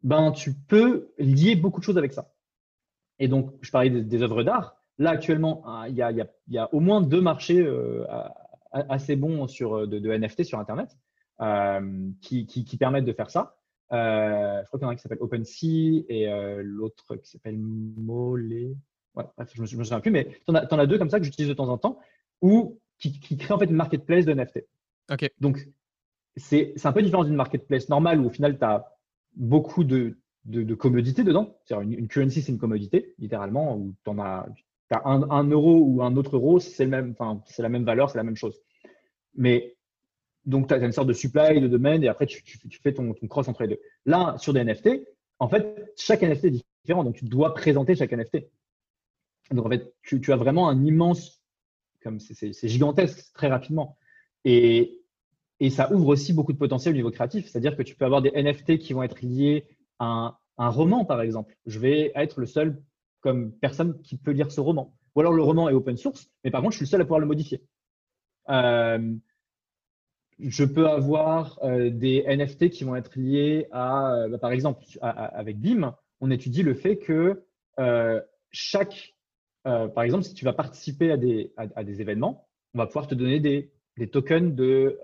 ben, 0.03 0.33
tu 0.33 0.55
peux 0.55 1.13
lier 1.19 1.57
beaucoup 1.57 1.81
de 1.81 1.85
choses 1.85 1.99
avec 1.99 2.13
ça. 2.13 2.33
Et 3.19 3.29
donc, 3.29 3.53
je 3.61 3.71
parlais 3.71 3.91
des, 3.91 4.23
œuvres 4.23 4.43
d'art. 4.43 4.77
Là, 4.99 5.11
actuellement, 5.11 5.63
hein, 5.67 5.89
il 5.89 5.97
y, 5.97 6.59
a, 6.59 6.75
au 6.75 6.81
moins 6.81 7.01
deux 7.01 7.21
marchés 7.21 7.61
euh, 7.61 8.05
assez 8.73 9.17
bons 9.17 9.47
sur, 9.47 9.87
de, 9.87 9.99
NFT 9.99 10.45
sur 10.45 10.59
Internet 10.59 10.97
euh, 11.41 12.11
qui, 12.23 12.77
permettent 12.79 13.05
de 13.05 13.13
faire 13.13 13.31
ça. 13.31 13.57
Euh, 13.93 14.61
je 14.63 14.67
crois 14.69 14.79
qu'il 14.79 14.87
y 14.87 14.89
en 14.89 14.93
a 14.93 14.95
qui 14.95 15.03
s'appelle 15.03 15.19
OpenSea 15.21 16.05
et 16.09 16.63
l'autre 16.63 17.17
qui 17.17 17.31
s'appelle 17.31 17.59
Mollet. 17.59 18.75
Ouais, 19.17 19.25
je 19.53 19.61
ne 19.61 19.79
me, 19.79 19.85
souviens 19.85 20.01
plus, 20.01 20.11
mais 20.11 20.25
tu 20.47 20.55
en, 20.55 20.55
as 20.55 20.87
deux 20.87 20.99
comme 20.99 21.11
ça 21.11 21.19
que 21.19 21.25
j'utilise 21.25 21.49
de 21.49 21.55
temps 21.55 21.69
en 21.69 21.79
temps 21.79 21.99
ou 22.41 22.79
qui, 22.99 23.19
qui 23.19 23.37
créent 23.37 23.55
en 23.55 23.59
fait 23.59 23.65
une 23.67 23.77
marketplace 23.77 24.25
de 24.25 24.35
NFT. 24.35 24.65
Donc, 25.41 25.69
c'est 26.37 26.75
un 26.85 26.93
peu 26.93 27.03
différent 27.03 27.25
d'une 27.25 27.35
marketplace 27.35 27.89
normale 27.89 28.21
où 28.21 28.27
au 28.27 28.31
final, 28.31 28.57
tu 28.59 28.65
as 28.65 28.97
beaucoup 29.35 29.85
de 29.85 30.17
de, 30.45 30.75
commodité 30.75 31.23
dedans. 31.25 31.57
C'est-à-dire 31.65 31.99
une, 31.99 32.09
currency, 32.09 32.43
c'est 32.43 32.53
une 32.53 32.59
commodité, 32.59 33.15
littéralement, 33.19 33.77
où 33.77 33.95
tu 34.05 34.11
as, 34.21 34.47
as 34.91 35.09
un, 35.09 35.45
euro 35.45 35.79
ou 35.79 36.03
un 36.03 36.17
autre 36.17 36.37
euro, 36.37 36.61
c'est 36.61 36.87
même, 36.87 37.15
la 37.59 37.69
même 37.69 37.85
valeur, 37.85 38.11
c'est 38.11 38.19
la 38.19 38.25
même 38.25 38.37
chose. 38.37 38.61
Mais 39.35 39.77
donc, 40.47 40.69
tu 40.69 40.75
as 40.75 40.79
une 40.79 40.93
sorte 40.93 41.09
de 41.09 41.13
supply, 41.13 41.61
de 41.61 41.69
domaine, 41.69 42.03
et 42.03 42.09
après, 42.09 42.27
tu, 42.27 42.43
fais 42.83 42.93
ton, 42.93 43.13
cross 43.29 43.49
entre 43.49 43.63
les 43.63 43.69
deux. 43.69 43.81
Là, 44.07 44.37
sur 44.39 44.53
des 44.53 44.65
NFT, 44.65 44.89
en 45.39 45.49
fait, 45.49 45.93
chaque 45.97 46.23
NFT 46.23 46.45
est 46.47 46.65
différent, 46.85 47.05
donc 47.05 47.17
tu 47.17 47.25
dois 47.25 47.55
présenter 47.55 47.95
chaque 47.95 48.13
NFT. 48.13 48.47
Donc, 49.51 49.67
en 49.67 49.69
fait, 49.69 49.95
tu, 50.03 50.33
as 50.33 50.37
vraiment 50.37 50.69
un 50.69 50.85
immense, 50.85 51.43
comme 52.03 52.21
c'est 52.21 52.69
gigantesque 52.69 53.33
très 53.35 53.49
rapidement. 53.49 53.99
Et, 54.45 55.01
et 55.61 55.69
ça 55.69 55.93
ouvre 55.93 56.09
aussi 56.09 56.33
beaucoup 56.33 56.53
de 56.53 56.59
potentiel 56.59 56.95
au 56.95 56.97
niveau 56.97 57.11
créatif. 57.11 57.49
C'est-à-dire 57.49 57.77
que 57.77 57.83
tu 57.83 57.95
peux 57.95 58.07
avoir 58.07 58.23
des 58.23 58.31
NFT 58.31 58.79
qui 58.79 58.95
vont 58.95 59.03
être 59.03 59.21
liés 59.21 59.67
à 59.99 60.39
un, 60.57 60.69
roman, 60.69 61.05
par 61.05 61.21
exemple. 61.21 61.57
Je 61.67 61.79
vais 61.79 62.13
être 62.15 62.41
le 62.41 62.47
seul 62.47 62.83
comme 63.21 63.53
personne 63.53 64.01
qui 64.01 64.17
peut 64.17 64.31
lire 64.31 64.51
ce 64.51 64.61
roman. 64.61 64.95
Ou 65.15 65.21
alors 65.21 65.33
le 65.33 65.43
roman 65.43 65.69
est 65.69 65.75
open 65.75 65.97
source, 65.97 66.31
mais 66.45 66.51
par 66.51 66.63
contre, 66.63 66.73
je 66.73 66.77
suis 66.79 66.85
le 66.85 66.91
seul 66.91 67.01
à 67.01 67.05
pouvoir 67.05 67.21
le 67.21 67.27
modifier. 67.27 67.63
Euh, 68.49 69.15
je 70.39 70.65
peux 70.65 70.89
avoir 70.89 71.59
euh, 71.63 71.91
des 71.91 72.25
NFT 72.27 72.71
qui 72.71 72.85
vont 72.85 72.97
être 72.97 73.19
liés 73.19 73.67
à, 73.73 74.15
euh, 74.15 74.29
bah, 74.29 74.39
par 74.39 74.53
exemple, 74.53 74.83
avec 75.03 75.59
BIM, 75.59 75.95
on 76.21 76.31
étudie 76.31 76.63
le 76.63 76.75
fait 76.75 76.99
que 76.99 77.45
chaque, 78.51 79.15
par 79.65 80.03
exemple, 80.03 80.25
si 80.25 80.35
tu 80.35 80.45
vas 80.45 80.53
participer 80.53 81.11
à 81.13 81.17
des, 81.17 81.53
à, 81.57 81.85
des, 81.85 82.01
événements, 82.01 82.49
on 82.75 82.79
va 82.79 82.87
pouvoir 82.87 83.07
te 83.07 83.15
donner 83.15 83.41
des, 83.41 83.73
des 83.97 84.09
tokens 84.09 84.55
de, 84.55 84.99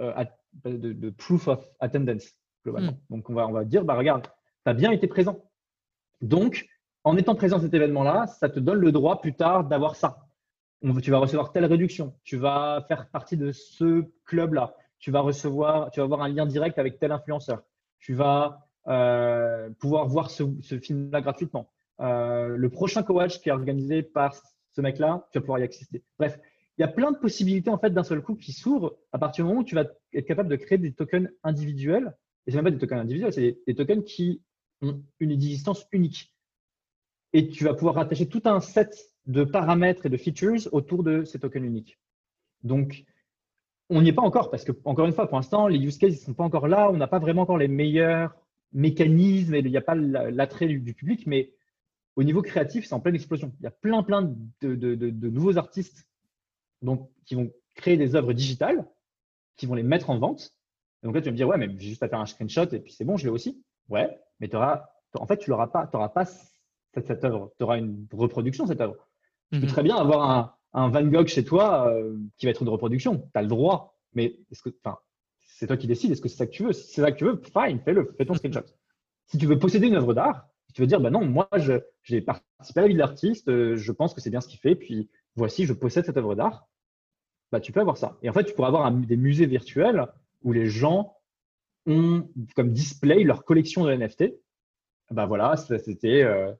de, 0.64 1.10
proof 1.10 1.48
of 1.48 1.68
attendance, 1.80 2.34
globalement. 2.64 2.92
Hmm. 2.92 3.16
Donc, 3.16 3.30
on 3.30 3.34
va, 3.34 3.46
on 3.46 3.52
va 3.52 3.64
dire, 3.64 3.84
bah, 3.84 3.94
regarde, 3.94 4.22
tu 4.22 4.70
as 4.70 4.74
bien 4.74 4.90
été 4.90 5.06
présent. 5.06 5.44
Donc, 6.20 6.66
en 7.04 7.16
étant 7.16 7.36
présent 7.36 7.58
à 7.58 7.60
cet 7.60 7.72
événement-là, 7.72 8.26
ça 8.26 8.48
te 8.48 8.58
donne 8.58 8.80
le 8.80 8.90
droit 8.90 9.20
plus 9.20 9.34
tard 9.34 9.64
d'avoir 9.64 9.94
ça. 9.94 10.26
tu 11.02 11.10
vas 11.10 11.18
recevoir 11.18 11.52
telle 11.52 11.64
réduction, 11.64 12.14
tu 12.24 12.36
vas 12.36 12.84
faire 12.88 13.08
partie 13.10 13.36
de 13.36 13.52
ce 13.52 14.04
club-là, 14.24 14.74
tu 14.98 15.12
vas 15.12 15.20
recevoir, 15.20 15.90
tu 15.92 16.00
vas 16.00 16.04
avoir 16.04 16.22
un 16.22 16.28
lien 16.28 16.46
direct 16.46 16.78
avec 16.78 16.98
tel 16.98 17.12
influenceur, 17.12 17.62
tu 18.00 18.14
vas 18.14 18.66
euh, 18.88 19.70
pouvoir 19.78 20.08
voir 20.08 20.30
ce, 20.30 20.44
film-là 20.80 21.20
gratuitement. 21.20 21.70
Euh, 22.00 22.56
le 22.56 22.68
prochain 22.68 23.02
co-watch 23.02 23.40
qui 23.40 23.48
est 23.48 23.52
organisé 23.52 24.02
par 24.02 24.34
ce 24.72 24.80
mec-là, 24.80 25.26
tu 25.32 25.38
vas 25.38 25.40
pouvoir 25.40 25.58
y 25.60 25.62
assister. 25.62 26.02
Bref, 26.18 26.38
il 26.78 26.82
y 26.82 26.84
a 26.84 26.88
plein 26.88 27.10
de 27.10 27.16
possibilités 27.16 27.70
en 27.70 27.78
fait 27.78 27.90
d'un 27.90 28.02
seul 28.02 28.22
coup 28.22 28.34
qui 28.34 28.52
s'ouvrent 28.52 28.98
à 29.12 29.18
partir 29.18 29.44
du 29.44 29.48
moment 29.48 29.62
où 29.62 29.64
tu 29.64 29.74
vas 29.74 29.84
être 30.12 30.26
capable 30.26 30.50
de 30.50 30.56
créer 30.56 30.78
des 30.78 30.92
tokens 30.92 31.30
individuels. 31.42 32.14
Et 32.46 32.50
c'est 32.50 32.56
même 32.56 32.64
pas 32.64 32.70
des 32.70 32.78
tokens 32.78 33.00
individuels, 33.00 33.32
c'est 33.32 33.58
des, 33.66 33.74
tokens 33.74 34.04
qui 34.04 34.42
ont 34.82 35.02
une 35.20 35.30
existence 35.30 35.86
unique. 35.92 36.34
Et 37.32 37.48
tu 37.48 37.64
vas 37.64 37.74
pouvoir 37.74 37.96
rattacher 37.96 38.28
tout 38.28 38.42
un 38.44 38.60
set 38.60 38.94
de 39.26 39.44
paramètres 39.44 40.06
et 40.06 40.10
de 40.10 40.16
features 40.16 40.68
autour 40.72 41.02
de 41.02 41.24
ces 41.24 41.38
tokens 41.38 41.64
uniques. 41.64 41.98
Donc, 42.62 43.04
on 43.88 44.02
n'y 44.02 44.08
est 44.08 44.12
pas 44.12 44.22
encore 44.22 44.50
parce 44.50 44.64
que, 44.64 44.72
encore 44.84 45.06
une 45.06 45.12
fois, 45.12 45.28
pour 45.28 45.36
l'instant, 45.36 45.68
les 45.68 45.78
use 45.78 45.98
cases 45.98 46.12
ne 46.12 46.16
sont 46.18 46.34
pas 46.34 46.44
encore 46.44 46.68
là. 46.68 46.90
On 46.90 46.96
n'a 46.96 47.06
pas 47.06 47.18
vraiment 47.18 47.42
encore 47.42 47.58
les 47.58 47.68
meilleurs 47.68 48.34
mécanismes 48.72 49.54
et 49.54 49.60
il 49.60 49.70
n'y 49.70 49.76
a 49.76 49.82
pas 49.82 49.94
l'attrait 49.94 50.66
du, 50.66 50.94
public. 50.94 51.26
Mais 51.26 51.52
au 52.16 52.24
niveau 52.24 52.42
créatif, 52.42 52.86
c'est 52.86 52.94
en 52.94 53.00
pleine 53.00 53.14
explosion. 53.14 53.52
Il 53.60 53.64
y 53.64 53.66
a 53.66 53.70
plein, 53.70 54.02
plein 54.02 54.22
de, 54.62 54.74
de 54.74 55.28
nouveaux 55.28 55.58
artistes 55.58 56.08
donc, 56.82 57.10
qui 57.24 57.34
vont 57.34 57.52
créer 57.74 57.96
des 57.96 58.16
œuvres 58.16 58.32
digitales, 58.32 58.86
qui 59.56 59.66
vont 59.66 59.74
les 59.74 59.82
mettre 59.82 60.10
en 60.10 60.18
vente. 60.18 60.54
donc 61.02 61.14
là, 61.14 61.20
tu 61.20 61.26
vas 61.26 61.32
me 61.32 61.36
dire, 61.36 61.48
ouais, 61.48 61.58
mais 61.58 61.68
j'ai 61.78 61.90
juste 61.90 62.02
à 62.02 62.08
faire 62.08 62.20
un 62.20 62.26
screenshot 62.26 62.66
et 62.72 62.80
puis 62.80 62.92
c'est 62.92 63.04
bon, 63.04 63.16
je 63.16 63.24
l'ai 63.24 63.30
aussi. 63.30 63.62
Ouais, 63.88 64.18
mais 64.40 64.52
auras, 64.54 64.86
en 65.14 65.26
fait, 65.26 65.38
tu 65.38 65.50
n'auras 65.50 65.68
pas, 65.68 65.88
auras 65.92 66.08
pas 66.08 66.24
cette, 66.24 67.24
œuvre. 67.24 67.52
Tu 67.58 67.64
auras 67.64 67.78
une 67.78 68.06
reproduction, 68.12 68.66
cette 68.66 68.80
œuvre. 68.80 68.96
Tu 69.52 69.60
peux 69.60 69.66
mhm. 69.66 69.72
très 69.72 69.82
bien 69.82 69.96
avoir 69.96 70.30
un, 70.30 70.54
un 70.72 70.88
Van 70.88 71.04
Gogh 71.04 71.26
chez 71.26 71.44
toi 71.44 71.88
euh, 71.88 72.16
qui 72.36 72.46
va 72.46 72.50
être 72.50 72.62
une 72.62 72.68
reproduction. 72.68 73.18
Tu 73.18 73.38
as 73.38 73.42
le 73.42 73.48
droit. 73.48 73.98
Mais 74.14 74.38
est-ce 74.50 74.62
que, 74.62 74.70
c'est 75.42 75.66
toi 75.66 75.76
qui 75.76 75.86
décides. 75.86 76.10
Est-ce 76.10 76.20
que 76.20 76.28
c'est 76.28 76.36
ça 76.36 76.46
que 76.46 76.52
tu 76.52 76.64
veux? 76.64 76.72
Si 76.72 76.92
c'est 76.92 77.02
ça 77.02 77.12
que 77.12 77.18
tu 77.18 77.24
veux, 77.24 77.40
fine, 77.42 77.80
fais-le, 77.80 78.14
fais 78.16 78.24
ton 78.24 78.34
screenshot. 78.36 78.64
Si 79.26 79.38
tu 79.38 79.46
veux 79.46 79.58
posséder 79.58 79.88
une 79.88 79.96
œuvre 79.96 80.14
d'art, 80.14 80.48
tu 80.76 80.82
veux 80.82 80.86
dire, 80.86 81.00
bah 81.00 81.08
non, 81.08 81.24
moi, 81.24 81.48
j'ai 82.02 82.20
participé 82.20 82.80
à 82.80 82.82
la 82.82 82.88
vie 82.88 82.92
de 82.92 82.98
l'artiste, 82.98 83.48
euh, 83.48 83.76
je 83.76 83.92
pense 83.92 84.12
que 84.12 84.20
c'est 84.20 84.28
bien 84.28 84.42
ce 84.42 84.46
qu'il 84.46 84.60
fait, 84.60 84.74
puis 84.74 85.08
voici, 85.34 85.64
je 85.64 85.72
possède 85.72 86.04
cette 86.04 86.18
œuvre 86.18 86.34
d'art 86.34 86.68
bah, 87.50 87.60
tu 87.60 87.72
peux 87.72 87.80
avoir 87.80 87.96
ça. 87.96 88.18
Et 88.20 88.28
en 88.28 88.34
fait, 88.34 88.44
tu 88.44 88.52
pourrais 88.52 88.68
avoir 88.68 88.92
des 88.92 89.16
musées 89.16 89.46
virtuels 89.46 90.06
où 90.42 90.52
les 90.52 90.66
gens 90.66 91.16
ont 91.86 92.28
comme 92.54 92.72
display 92.72 93.24
leur 93.24 93.46
collection 93.46 93.84
de 93.84 93.94
NFT. 93.94 94.34
Bah 95.12 95.24
voilà, 95.24 95.56
c'était. 95.56 96.22
Euh, 96.22 96.52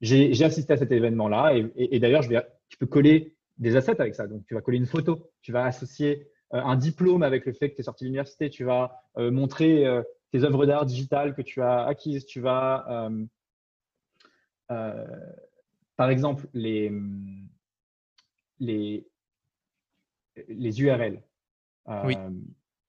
j'ai 0.00 0.44
assisté 0.44 0.74
à 0.74 0.76
cet 0.76 0.92
événement-là 0.92 1.54
et, 1.74 1.98
d'ailleurs, 1.98 2.22
tu 2.68 2.76
peux 2.76 2.86
coller 2.86 3.34
des 3.56 3.74
assets 3.74 4.00
avec 4.00 4.14
ça. 4.14 4.28
Donc, 4.28 4.44
tu 4.46 4.54
vas 4.54 4.60
coller 4.60 4.78
une 4.78 4.86
photo, 4.86 5.32
tu 5.42 5.50
vas 5.50 5.64
associer 5.64 6.28
euh, 6.52 6.60
un 6.62 6.76
diplôme 6.76 7.24
avec 7.24 7.44
le 7.44 7.54
fait 7.54 7.70
que 7.70 7.74
tu 7.74 7.80
es 7.80 7.84
sorti 7.84 8.04
de 8.04 8.08
l'université, 8.08 8.50
tu 8.50 8.62
vas 8.62 9.02
montrer 9.16 9.84
tes 10.30 10.44
œuvres 10.44 10.64
d'art 10.64 10.86
digitales 10.86 11.34
que 11.34 11.42
tu 11.42 11.60
as 11.60 11.86
acquises, 11.86 12.24
tu 12.24 12.40
vas, 12.40 13.10
par 14.68 16.10
exemple, 16.10 16.48
les, 16.52 16.92
les, 18.58 19.06
les 20.48 20.82
URL. 20.82 21.22
oui. 22.04 22.16
Euh, 22.16 22.30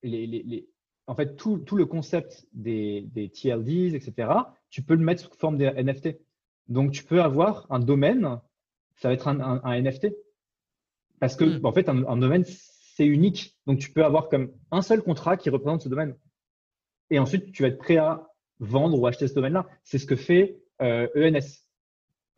les, 0.03 0.69
en 1.07 1.15
fait, 1.15 1.35
tout, 1.35 1.63
le 1.73 1.85
concept 1.85 2.47
des, 2.53 3.01
des, 3.13 3.29
TLDs, 3.29 3.95
etc., 3.95 4.29
tu 4.69 4.81
peux 4.81 4.95
le 4.95 5.03
mettre 5.03 5.23
sous 5.23 5.37
forme 5.37 5.57
de 5.57 5.65
NFT. 5.65 6.17
Donc, 6.67 6.91
tu 6.91 7.03
peux 7.03 7.21
avoir 7.21 7.67
un 7.71 7.79
domaine, 7.79 8.39
ça 8.95 9.09
va 9.09 9.13
être 9.13 9.27
un, 9.27 9.81
NFT. 9.81 10.07
Parce 11.19 11.35
que, 11.35 11.45
hmm. 11.45 11.65
en 11.65 11.71
fait, 11.71 11.89
un, 11.89 12.17
domaine, 12.17 12.43
c'est 12.43 13.05
unique. 13.05 13.57
Donc, 13.67 13.79
tu 13.79 13.91
peux 13.91 14.03
avoir 14.03 14.29
comme 14.29 14.51
un 14.71 14.81
seul 14.81 15.03
contrat 15.03 15.37
qui 15.37 15.49
représente 15.49 15.81
ce 15.81 15.89
domaine. 15.89 16.15
Et 17.11 17.19
ensuite, 17.19 17.51
tu 17.51 17.61
vas 17.61 17.69
être 17.69 17.77
prêt 17.77 17.97
à 17.97 18.27
vendre 18.59 18.99
ou 18.99 19.05
acheter 19.05 19.27
ce 19.27 19.35
domaine-là. 19.35 19.67
C'est 19.83 19.99
ce 19.99 20.05
que 20.07 20.15
fait 20.15 20.59
ENS, 20.79 21.64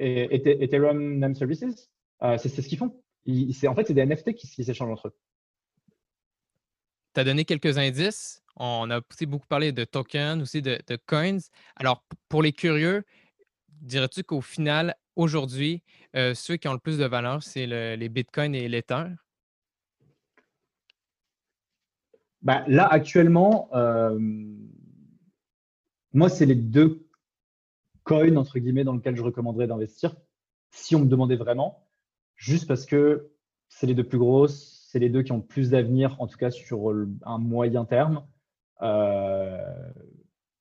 euh, 0.01 0.27
e 0.27 0.63
Ethereum 0.63 1.17
Name 1.19 1.35
Services. 1.35 1.89
Euh, 2.23 2.37
c'est 2.37 2.49
ce 2.49 2.67
qu'ils 2.67 2.77
font 2.77 2.93
en 3.67 3.75
fait, 3.75 3.87
c'est 3.87 3.93
des 3.93 4.05
NFT 4.05 4.33
qui, 4.35 4.47
s'échangent 4.47 4.89
entre 4.89 5.09
eux. 5.09 5.15
Tu 7.13 7.19
as 7.19 7.23
donné 7.25 7.43
quelques 7.43 7.77
indices. 7.77 8.41
On 8.55 8.89
a 8.89 9.01
aussi 9.11 9.25
beaucoup 9.25 9.47
parlé 9.47 9.73
de 9.73 9.83
tokens, 9.83 10.41
aussi 10.41 10.61
de, 10.61 10.79
coins. 11.05 11.39
Alors, 11.75 12.05
pour 12.29 12.41
les 12.41 12.53
curieux, 12.53 13.03
dirais-tu 13.81 14.23
qu'au 14.23 14.39
final, 14.39 14.95
aujourd'hui, 15.17 15.83
euh, 16.15 16.33
ceux 16.33 16.55
qui 16.55 16.69
ont 16.69 16.73
le 16.73 16.79
plus 16.79 16.97
de 16.97 17.05
valeur, 17.05 17.43
c'est 17.43 17.65
les 17.65 18.09
bitcoins 18.09 18.55
et 18.55 18.69
l'Ether? 18.69 19.07
Ben, 22.41 22.63
là, 22.67 22.87
actuellement, 22.87 23.69
euh, 23.73 24.17
moi, 26.13 26.29
c'est 26.29 26.45
les 26.45 26.55
deux 26.55 27.06
coins, 28.07 28.35
entre 28.37 28.59
guillemets, 28.59 28.83
dans 28.83 28.93
lesquels 28.93 29.15
je 29.15 29.23
recommanderais 29.23 29.67
d'investir, 29.67 30.15
si 30.71 30.95
on 30.95 31.01
me 31.01 31.05
demandait 31.05 31.35
vraiment 31.35 31.87
juste 32.35 32.67
parce 32.67 32.85
que 32.85 33.31
c'est 33.69 33.87
les 33.87 33.93
deux 33.93 34.03
plus 34.03 34.17
grosses, 34.17 34.85
c'est 34.89 34.99
les 34.99 35.09
deux 35.09 35.23
qui 35.23 35.31
ont 35.31 35.37
le 35.37 35.43
plus 35.43 35.71
d'avenir, 35.71 36.15
en 36.19 36.27
tout 36.27 36.37
cas 36.37 36.51
sur 36.51 36.93
un 37.23 37.37
moyen 37.37 37.85
terme. 37.85 38.25
Euh, 38.81 39.91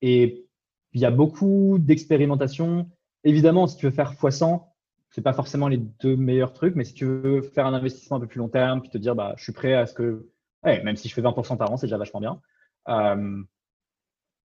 et 0.03 0.47
il 0.93 1.01
y 1.01 1.05
a 1.05 1.11
beaucoup 1.11 1.79
d'expérimentation. 1.79 2.91
Évidemment, 3.25 3.67
si 3.67 3.77
tu 3.77 3.87
veux 3.87 3.93
faire 3.93 4.13
x100, 4.15 4.65
ce 5.11 5.21
n'est 5.21 5.23
pas 5.23 5.33
forcément 5.33 5.69
les 5.69 5.79
deux 5.79 6.17
meilleurs 6.17 6.53
trucs, 6.53 6.75
mais 6.75 6.85
si 6.85 6.95
tu 6.95 7.05
veux 7.05 7.43
faire 7.43 7.67
un 7.67 7.75
investissement 7.75 8.17
un 8.17 8.21
peu 8.21 8.27
plus 8.27 8.39
long 8.39 8.49
terme, 8.49 8.81
puis 8.81 8.91
te 8.91 8.99
dire, 8.99 9.15
bah, 9.15 9.35
je 9.37 9.45
suis 9.45 9.53
prêt 9.53 9.75
à 9.75 9.87
ce 9.87 9.95
que, 9.95 10.29
même 10.65 10.97
si 10.97 11.09
je 11.09 11.15
fais 11.15 11.23
20% 11.23 11.57
par 11.57 11.71
an, 11.71 11.77
c'est 11.77 11.87
déjà 11.87 11.99
vachement 11.99 12.21
bien, 12.21 12.41
euh, 12.89 13.43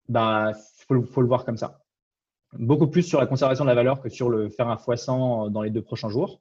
bah, 0.09 0.53
faut, 0.87 1.21
le 1.21 1.27
voir 1.27 1.45
comme 1.45 1.57
ça. 1.57 1.83
Beaucoup 2.53 2.87
plus 2.87 3.03
sur 3.03 3.19
la 3.19 3.25
conservation 3.25 3.65
de 3.65 3.69
la 3.69 3.75
valeur 3.75 4.01
que 4.01 4.09
sur 4.09 4.29
le 4.29 4.49
faire 4.49 4.67
un 4.67 4.75
x100 4.75 5.51
dans 5.51 5.61
les 5.61 5.69
deux 5.69 5.81
prochains 5.81 6.09
jours. 6.09 6.39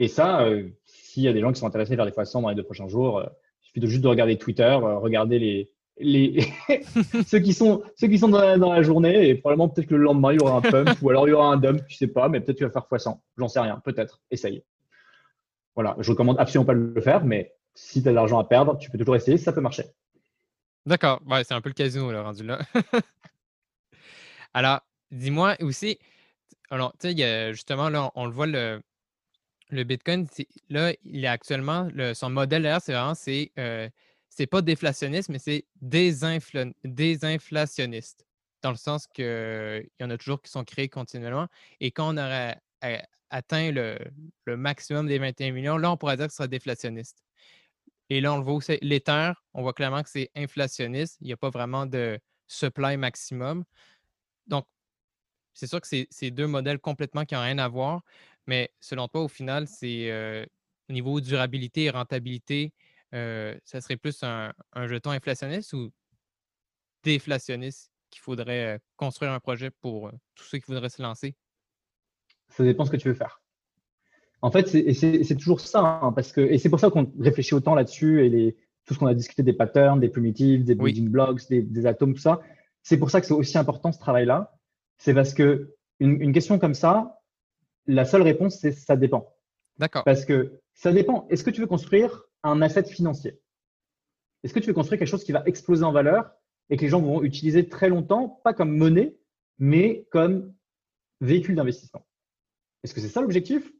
Et 0.00 0.08
ça, 0.08 0.42
euh, 0.42 0.68
s'il 0.84 1.22
y 1.22 1.28
a 1.28 1.32
des 1.32 1.40
gens 1.40 1.52
qui 1.52 1.60
sont 1.60 1.66
intéressés 1.66 1.96
vers 1.96 2.04
les 2.04 2.12
fois 2.12 2.24
dans 2.24 2.48
les 2.48 2.54
deux 2.54 2.62
prochains 2.62 2.88
jours, 2.88 3.18
euh, 3.18 3.26
il 3.62 3.66
suffit 3.66 3.86
juste 3.90 4.02
de 4.02 4.08
regarder 4.08 4.38
Twitter, 4.38 4.62
euh, 4.62 4.98
regarder 4.98 5.38
les, 5.38 5.72
ceux 7.26 7.40
qui 7.40 7.52
sont 7.52 7.82
ceux 7.96 8.06
qui 8.06 8.18
sont 8.18 8.28
dans 8.28 8.72
la, 8.72 8.82
journée 8.82 9.28
et 9.28 9.34
probablement 9.34 9.68
peut-être 9.68 9.88
que 9.88 9.96
le 9.96 10.04
lendemain 10.04 10.32
il 10.32 10.40
y 10.40 10.42
aura 10.42 10.58
un 10.58 10.60
pump 10.60 10.96
ou 11.02 11.10
alors 11.10 11.26
il 11.26 11.32
y 11.32 11.34
aura 11.34 11.48
un 11.48 11.56
dump, 11.56 11.82
je 11.88 11.96
sais 11.96 12.06
pas, 12.06 12.28
mais 12.28 12.40
peut-être 12.40 12.58
tu 12.58 12.64
vas 12.64 12.70
faire 12.70 12.86
x100, 12.88 13.18
j'en 13.36 13.48
sais 13.48 13.58
rien, 13.58 13.80
peut-être, 13.84 14.20
essaye. 14.30 14.62
Voilà, 15.74 15.96
je 15.98 16.10
recommande 16.10 16.36
absolument 16.38 16.66
pas 16.66 16.74
de 16.74 16.92
le 16.94 17.00
faire, 17.00 17.24
mais 17.24 17.54
si 17.74 18.02
tu 18.02 18.08
as 18.08 18.12
de 18.12 18.16
l'argent 18.16 18.38
à 18.38 18.44
perdre, 18.44 18.78
tu 18.78 18.90
peux 18.90 18.98
toujours 18.98 19.16
essayer, 19.16 19.38
ça 19.38 19.52
peut 19.52 19.60
marcher. 19.60 19.84
D'accord, 20.86 21.20
ouais, 21.26 21.42
c'est 21.42 21.54
un 21.54 21.60
peu 21.60 21.68
le 21.68 21.74
casino 21.74 22.12
là, 22.12 22.22
rendu 22.22 22.44
là. 22.44 22.60
alors, 24.54 24.80
dis-moi 25.10 25.56
aussi, 25.62 25.98
alors 26.70 26.92
tu 26.98 27.12
sais, 27.12 27.52
justement 27.52 27.88
là, 27.88 28.10
on 28.14 28.26
le 28.26 28.32
voit 28.32 28.46
le, 28.46 28.82
Bitcoin, 29.70 30.26
là, 30.70 30.92
il 31.04 31.24
est 31.24 31.28
actuellement, 31.28 31.88
son 32.14 32.30
modèle 32.30 32.62
d'ailleurs, 32.62 32.82
c'est 32.82 32.92
vraiment, 32.92 33.14
c'est, 33.14 33.52
euh, 33.58 33.88
c'est 34.28 34.46
pas 34.46 34.62
déflationniste, 34.62 35.28
mais 35.28 35.38
c'est 35.38 35.66
désinflationniste. 35.80 38.24
dans 38.62 38.70
le 38.70 38.76
sens 38.76 39.06
qu'il 39.06 39.88
y 40.00 40.04
en 40.04 40.10
a 40.10 40.18
toujours 40.18 40.42
qui 40.42 40.50
sont 40.50 40.64
créés 40.64 40.88
continuellement. 40.88 41.48
Et 41.80 41.90
quand 41.90 42.14
on 42.14 42.16
aurait 42.16 42.60
atteint 43.30 43.70
le, 43.70 43.98
maximum 44.46 45.06
des 45.06 45.18
21 45.18 45.52
millions, 45.52 45.76
là, 45.76 45.92
on 45.92 45.96
pourrait 45.96 46.16
dire 46.16 46.26
que 46.26 46.32
ce 46.32 46.38
sera 46.38 46.48
déflationniste. 46.48 47.22
Et 48.10 48.20
là, 48.20 48.32
on 48.32 48.38
le 48.38 48.44
voit, 48.44 48.60
l'Ether, 48.80 49.32
on 49.54 49.62
voit 49.62 49.74
clairement 49.74 50.02
que 50.02 50.08
c'est 50.08 50.30
inflationniste. 50.34 51.18
Il 51.20 51.26
n'y 51.26 51.32
a 51.32 51.36
pas 51.36 51.50
vraiment 51.50 51.86
de 51.86 52.18
supply 52.46 52.96
maximum. 52.96 53.64
Donc, 54.46 54.66
c'est 55.58 55.66
sûr 55.66 55.80
que 55.80 55.88
c'est 55.88 56.30
deux 56.30 56.46
modèles 56.46 56.78
complètement 56.78 57.24
qui 57.24 57.34
n'ont 57.34 57.40
rien 57.40 57.58
à 57.58 57.66
voir. 57.66 58.02
Mais 58.46 58.70
selon 58.78 59.08
toi, 59.08 59.22
au 59.22 59.28
final, 59.28 59.66
c'est 59.66 60.08
euh, 60.08 60.46
au 60.88 60.92
niveau 60.92 61.20
durabilité 61.20 61.84
et 61.84 61.90
rentabilité, 61.90 62.72
euh, 63.12 63.58
ça 63.64 63.80
serait 63.80 63.96
plus 63.96 64.22
un, 64.22 64.52
jeton 64.86 65.10
inflationniste 65.10 65.72
ou 65.72 65.90
déflationniste 67.02 67.90
qu'il 68.08 68.20
faudrait 68.20 68.76
euh, 68.76 68.78
construire 68.94 69.32
un 69.32 69.40
projet 69.40 69.70
pour 69.80 70.12
tous 70.36 70.44
ceux 70.44 70.58
qui 70.58 70.66
voudraient 70.70 70.90
se 70.90 71.02
lancer? 71.02 71.34
Ça 72.50 72.62
dépend 72.62 72.84
ce 72.84 72.92
que 72.92 72.96
tu 72.96 73.08
veux 73.08 73.14
faire. 73.14 73.42
En 74.42 74.52
fait, 74.52 74.68
c'est 74.68 75.36
toujours 75.36 75.60
ça, 75.60 75.80
hein, 76.02 76.12
parce 76.12 76.30
que, 76.30 76.40
et 76.40 76.58
c'est 76.58 76.70
pour 76.70 76.78
ça 76.78 76.90
qu'on 76.90 77.12
réfléchit 77.18 77.54
autant 77.54 77.74
là-dessus 77.74 78.24
et 78.24 78.28
les, 78.28 78.56
tout 78.86 78.94
ce 78.94 79.00
qu'on 79.00 79.06
a 79.06 79.14
discuté 79.14 79.42
des 79.42 79.54
patterns, 79.54 79.98
des 79.98 80.08
primitives, 80.08 80.62
des 80.62 80.76
building 80.76 81.08
blocks, 81.08 81.48
des, 81.48 81.86
atomes, 81.86 82.14
tout 82.14 82.20
ça. 82.20 82.40
C'est 82.84 82.96
pour 82.96 83.10
ça 83.10 83.20
que 83.20 83.26
c'est 83.26 83.34
aussi 83.34 83.58
important 83.58 83.90
ce 83.90 83.98
travail-là. 83.98 84.57
C'est 84.98 85.14
parce 85.14 85.34
que 85.34 85.76
une, 86.00 86.32
question 86.32 86.58
comme 86.58 86.74
ça, 86.74 87.20
la 87.86 88.04
seule 88.04 88.22
réponse, 88.22 88.58
c'est 88.60 88.72
ça 88.72 88.96
dépend. 88.96 89.34
D'accord. 89.78 90.04
Parce 90.04 90.24
que 90.24 90.60
ça 90.74 90.92
dépend. 90.92 91.26
Est-ce 91.28 91.42
que 91.42 91.50
tu 91.50 91.60
veux 91.60 91.66
construire 91.66 92.24
un 92.42 92.62
asset 92.62 92.84
financier? 92.84 93.40
Est-ce 94.44 94.54
que 94.54 94.60
tu 94.60 94.66
veux 94.66 94.74
construire 94.74 94.98
quelque 94.98 95.08
chose 95.08 95.24
qui 95.24 95.32
va 95.32 95.42
exploser 95.46 95.84
en 95.84 95.92
valeur 95.92 96.30
et 96.70 96.76
que 96.76 96.82
les 96.82 96.88
gens 96.88 97.00
vont 97.00 97.22
utiliser 97.22 97.68
très 97.68 97.88
longtemps, 97.88 98.40
pas 98.44 98.54
comme 98.54 98.76
monnaie, 98.76 99.16
mais 99.58 100.06
comme 100.10 100.54
véhicule 101.20 101.56
d'investissement? 101.56 102.06
Est-ce 102.84 102.94
que 102.94 103.00
c'est 103.00 103.08
ça 103.08 103.20
l'objectif? 103.20 103.72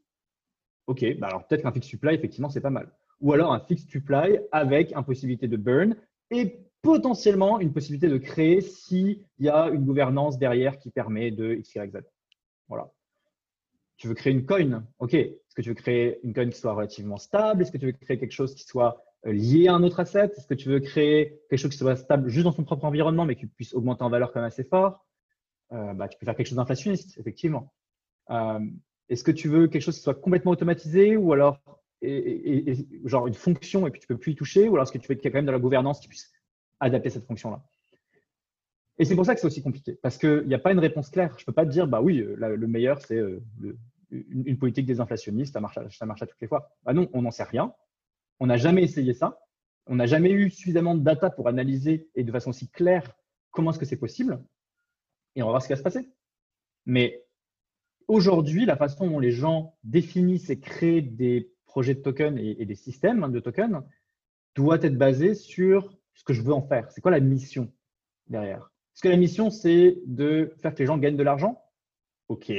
Ok, 0.87 1.05
bah 1.19 1.27
alors 1.27 1.47
peut-être 1.47 1.61
qu'un 1.61 1.71
fixed 1.71 1.89
supply, 1.89 2.15
effectivement, 2.15 2.49
c'est 2.49 2.61
pas 2.61 2.69
mal. 2.69 2.91
Ou 3.21 3.33
alors 3.33 3.53
un 3.53 3.59
fixed 3.59 3.89
supply 3.89 4.39
avec 4.51 4.93
une 4.93 5.03
possibilité 5.03 5.47
de 5.47 5.55
burn 5.55 5.95
et 6.31 6.59
potentiellement 6.81 7.59
une 7.59 7.73
possibilité 7.73 8.07
de 8.07 8.17
créer 8.17 8.61
s'il 8.61 9.23
y 9.39 9.49
a 9.49 9.67
une 9.69 9.85
gouvernance 9.85 10.37
derrière 10.37 10.77
qui 10.77 10.91
permet 10.91 11.31
de 11.31 11.53
X, 11.55 11.75
Y, 11.75 11.91
Z. 11.91 11.99
Voilà. 12.67 12.91
Tu 13.97 14.07
veux 14.07 14.13
créer 14.13 14.31
une 14.31 14.45
coin, 14.45 14.85
ok. 14.99 15.13
Est-ce 15.13 15.55
que 15.55 15.61
tu 15.61 15.69
veux 15.69 15.75
créer 15.75 16.19
une 16.23 16.33
coin 16.33 16.49
qui 16.49 16.57
soit 16.57 16.73
relativement 16.73 17.17
stable? 17.17 17.61
Est-ce 17.61 17.71
que 17.71 17.77
tu 17.77 17.87
veux 17.87 17.91
créer 17.91 18.17
quelque 18.17 18.31
chose 18.31 18.55
qui 18.55 18.63
soit 18.63 19.03
euh, 19.25 19.33
lié 19.33 19.67
à 19.67 19.73
un 19.73 19.83
autre 19.83 19.99
asset? 19.99 20.31
Est-ce 20.37 20.47
que 20.47 20.53
tu 20.53 20.69
veux 20.69 20.79
créer 20.79 21.41
quelque 21.49 21.59
chose 21.59 21.71
qui 21.71 21.77
soit 21.77 21.97
stable 21.97 22.29
juste 22.29 22.45
dans 22.45 22.53
son 22.53 22.63
propre 22.63 22.85
environnement, 22.85 23.25
mais 23.25 23.35
qui 23.35 23.45
puisse 23.45 23.73
augmenter 23.73 24.03
en 24.03 24.09
valeur 24.09 24.31
quand 24.31 24.39
même 24.39 24.47
assez 24.47 24.63
fort? 24.63 25.05
Euh, 25.73 25.93
bah, 25.93 26.07
Tu 26.07 26.17
peux 26.17 26.25
faire 26.25 26.35
quelque 26.35 26.47
chose 26.47 26.55
d'inflationniste, 26.55 27.17
effectivement. 27.17 27.73
Euh, 28.29 28.59
est-ce 29.09 29.23
que 29.25 29.31
tu 29.31 29.49
veux 29.49 29.67
quelque 29.67 29.81
chose 29.81 29.97
qui 29.97 30.03
soit 30.03 30.15
complètement 30.15 30.51
automatisé 30.51 31.17
ou 31.17 31.33
alors 31.33 31.59
genre 33.03 33.27
une 33.27 33.33
fonction 33.33 33.85
et 33.85 33.91
puis 33.91 33.99
tu 33.99 34.07
peux 34.07 34.17
plus 34.17 34.31
y 34.31 34.35
toucher? 34.35 34.69
Ou 34.69 34.75
alors 34.75 34.83
est-ce 34.83 34.93
que 34.93 34.97
tu 34.97 35.09
veux 35.09 35.15
qu'il 35.15 35.25
y 35.25 35.27
ait 35.27 35.31
quand 35.31 35.39
même 35.39 35.45
de 35.45 35.51
la 35.51 35.59
gouvernance 35.59 35.99
qui 35.99 36.07
puisse 36.07 36.31
adapter 36.79 37.09
cette 37.09 37.25
fonction-là 37.25 37.63
Et 38.97 39.05
c'est 39.05 39.15
pour 39.15 39.25
ça 39.25 39.35
que 39.35 39.41
c'est 39.41 39.47
aussi 39.47 39.61
compliqué 39.61 39.97
parce 40.01 40.17
qu'il 40.17 40.45
n'y 40.47 40.53
a 40.53 40.59
pas 40.59 40.71
une 40.71 40.79
réponse 40.79 41.09
claire. 41.09 41.35
Je 41.37 41.43
ne 41.43 41.45
peux 41.45 41.53
pas 41.53 41.65
te 41.65 41.71
dire, 41.71 41.87
bah 41.87 42.01
oui, 42.01 42.17
le 42.17 42.67
meilleur, 42.67 43.01
c'est 43.01 43.17
euh, 43.17 43.41
une, 44.11 44.57
politique 44.57 44.85
désinflationniste, 44.85 45.53
ça 45.53 45.59
marche, 45.59 45.79
ça 45.97 46.05
marche 46.05 46.21
à 46.21 46.27
toutes 46.27 46.41
les 46.41 46.47
fois. 46.47 46.75
Bah 46.83 46.93
non, 46.93 47.09
on 47.13 47.21
n'en 47.21 47.31
sait 47.31 47.43
rien. 47.43 47.73
On 48.39 48.47
n'a 48.47 48.57
jamais 48.57 48.83
essayé 48.83 49.13
ça. 49.13 49.39
On 49.85 49.95
n'a 49.95 50.05
jamais 50.05 50.31
eu 50.31 50.49
suffisamment 50.49 50.95
de 50.95 51.03
data 51.03 51.29
pour 51.29 51.47
analyser 51.47 52.09
et 52.15 52.23
de 52.23 52.31
façon 52.31 52.51
aussi 52.51 52.69
claire 52.69 53.15
comment 53.51 53.71
est-ce 53.71 53.79
que 53.79 53.85
c'est 53.85 53.97
possible. 53.97 54.39
Et 55.35 55.43
on 55.43 55.47
va 55.47 55.53
voir 55.53 55.61
ce 55.61 55.67
qui 55.67 55.73
va 55.73 55.77
se 55.77 55.83
passer. 55.83 56.09
Mais 56.85 57.25
aujourd'hui, 58.07 58.65
la 58.65 58.77
façon 58.77 59.07
dont 59.07 59.19
les 59.19 59.31
gens 59.31 59.77
définissent 59.83 60.49
et 60.49 60.59
créent 60.59 61.01
des 61.01 61.51
projets 61.65 61.95
de 61.95 62.01
tokens 62.01 62.39
et, 62.39 62.65
des 62.65 62.75
systèmes 62.75 63.31
de 63.31 63.39
tokens 63.39 63.83
doit 64.55 64.81
être 64.81 64.97
basée 64.97 65.35
sur 65.35 65.97
ce 66.19 66.25
que 66.25 66.33
je 66.33 66.41
veux 66.41 66.53
en 66.53 66.61
faire. 66.61 66.91
C'est 66.91 66.99
quoi 66.99 67.11
la 67.11 67.21
mission 67.21 67.71
derrière? 68.27 68.71
Est-ce 68.93 69.03
que 69.03 69.07
la 69.07 69.15
mission, 69.15 69.49
c'est 69.49 69.97
de 70.05 70.53
faire 70.57 70.75
que 70.75 70.79
les 70.79 70.85
gens 70.85 70.97
gagnent 70.97 71.15
de 71.15 71.23
l'argent? 71.23 71.63
Ok. 72.27 72.51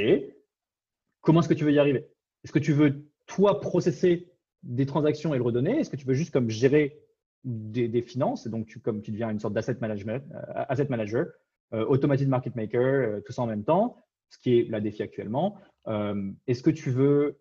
Comment 1.20 1.40
est-ce 1.40 1.48
que 1.50 1.54
tu 1.54 1.64
veux 1.64 1.72
y 1.72 1.78
arriver? 1.78 2.08
Est-ce 2.42 2.52
que 2.52 2.58
tu 2.58 2.72
veux, 2.72 3.04
toi, 3.26 3.60
processer 3.60 4.32
des 4.62 4.86
transactions 4.86 5.34
et 5.34 5.36
le 5.36 5.44
redonner? 5.44 5.78
Est-ce 5.78 5.90
que 5.90 5.96
tu 5.96 6.06
veux 6.06 6.14
juste 6.14 6.32
comme 6.32 6.48
gérer 6.48 7.02
des, 7.44 8.00
finances? 8.00 8.46
Et 8.46 8.48
donc 8.48 8.66
tu, 8.66 8.80
comme 8.80 9.02
tu 9.02 9.10
deviens 9.10 9.28
une 9.28 9.40
sorte 9.40 9.52
d'asset 9.52 9.76
manager, 9.78 10.08
euh, 10.32 10.64
asset 10.68 10.86
manager 10.88 11.26
euh, 11.74 11.84
automated 11.84 12.28
market 12.28 12.56
maker, 12.56 12.80
euh, 12.80 13.20
tout 13.20 13.32
ça 13.32 13.42
en 13.42 13.46
même 13.46 13.62
temps 13.62 13.96
ce 14.30 14.38
qui 14.38 14.58
est 14.58 14.70
la 14.70 14.80
défi 14.80 15.02
actuellement. 15.02 15.58
Euh, 15.88 16.30
est-ce 16.46 16.62
que 16.62 16.70
tu 16.70 16.90
veux, 16.90 17.38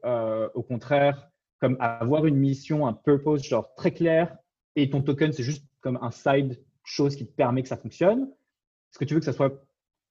au 0.55 0.63
contraire, 0.63 1.29
comme 1.59 1.77
avoir 1.79 2.25
une 2.25 2.35
mission, 2.35 2.87
un 2.87 2.93
purpose 2.93 3.43
genre 3.43 3.75
très 3.75 3.91
clair 3.91 4.35
et 4.75 4.89
ton 4.89 5.03
token, 5.03 5.31
c'est 5.31 5.43
juste 5.43 5.68
comme 5.81 5.99
un 6.01 6.11
side 6.11 6.61
chose 6.83 7.15
qui 7.15 7.25
te 7.25 7.31
permet 7.31 7.61
que 7.61 7.69
ça 7.69 7.77
fonctionne 7.77 8.23
Est-ce 8.23 8.99
que 8.99 9.05
tu 9.05 9.13
veux 9.13 9.19
que 9.19 9.25
ça 9.25 9.33
soit 9.33 9.63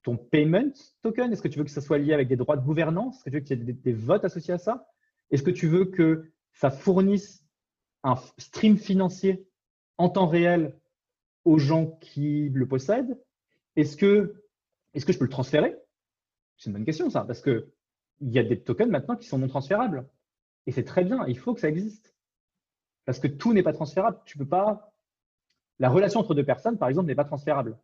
ton 0.02 0.16
payment 0.16 0.72
token? 1.02 1.32
Est-ce 1.32 1.42
que 1.42 1.48
tu 1.48 1.58
veux 1.58 1.64
que 1.64 1.70
ça 1.70 1.80
soit 1.80 1.98
lié 1.98 2.14
avec 2.14 2.28
des 2.28 2.36
droits 2.36 2.56
de 2.56 2.64
gouvernance? 2.64 3.16
Est-ce 3.16 3.24
que 3.24 3.30
tu 3.30 3.36
veux 3.36 3.40
qu'il 3.40 3.58
y 3.66 3.70
ait 3.70 3.72
des, 3.74 3.92
votes 3.92 4.24
associés 4.24 4.54
à 4.54 4.58
ça? 4.58 4.86
Est-ce 5.30 5.42
que 5.42 5.50
tu 5.50 5.68
veux 5.68 5.86
que 5.86 6.30
ça 6.52 6.70
fournisse 6.70 7.44
un 8.04 8.14
stream 8.38 8.76
financier 8.76 9.46
en 9.98 10.08
temps 10.08 10.26
réel 10.26 10.78
aux 11.44 11.58
gens 11.58 11.86
qui 12.00 12.48
le 12.50 12.66
possèdent? 12.66 13.20
Est-ce 13.76 13.96
que, 13.96 14.42
est 14.94 15.04
que 15.04 15.12
je 15.12 15.18
peux 15.18 15.24
le 15.24 15.30
transférer? 15.30 15.76
C'est 16.56 16.70
une 16.70 16.74
bonne 16.74 16.84
question, 16.84 17.10
ça, 17.10 17.24
parce 17.24 17.42
qu'il 17.42 17.64
y 18.20 18.38
a 18.38 18.42
des 18.42 18.60
tokens 18.60 18.90
maintenant 18.90 19.16
qui 19.16 19.28
sont 19.28 19.38
non 19.38 19.48
transférables. 19.48 20.08
Et 20.66 20.72
c'est 20.72 20.84
très 20.84 21.04
bien, 21.04 21.24
il 21.26 21.38
faut 21.38 21.54
que 21.54 21.60
ça 21.60 21.68
existe. 21.68 22.14
Parce 23.08 23.20
que 23.20 23.26
tout 23.26 23.54
n'est 23.54 23.62
pas 23.62 23.72
transférable. 23.72 24.18
Tu 24.26 24.36
peux 24.36 24.46
pas. 24.46 24.92
La 25.78 25.90
relation 25.90 26.20
entre 26.20 26.34
deux 26.34 26.44
personnes, 26.44 26.78
par 26.78 26.88
exemple, 26.88 27.06
n'est 27.06 27.14
pas 27.14 27.24
transférable. 27.24 27.78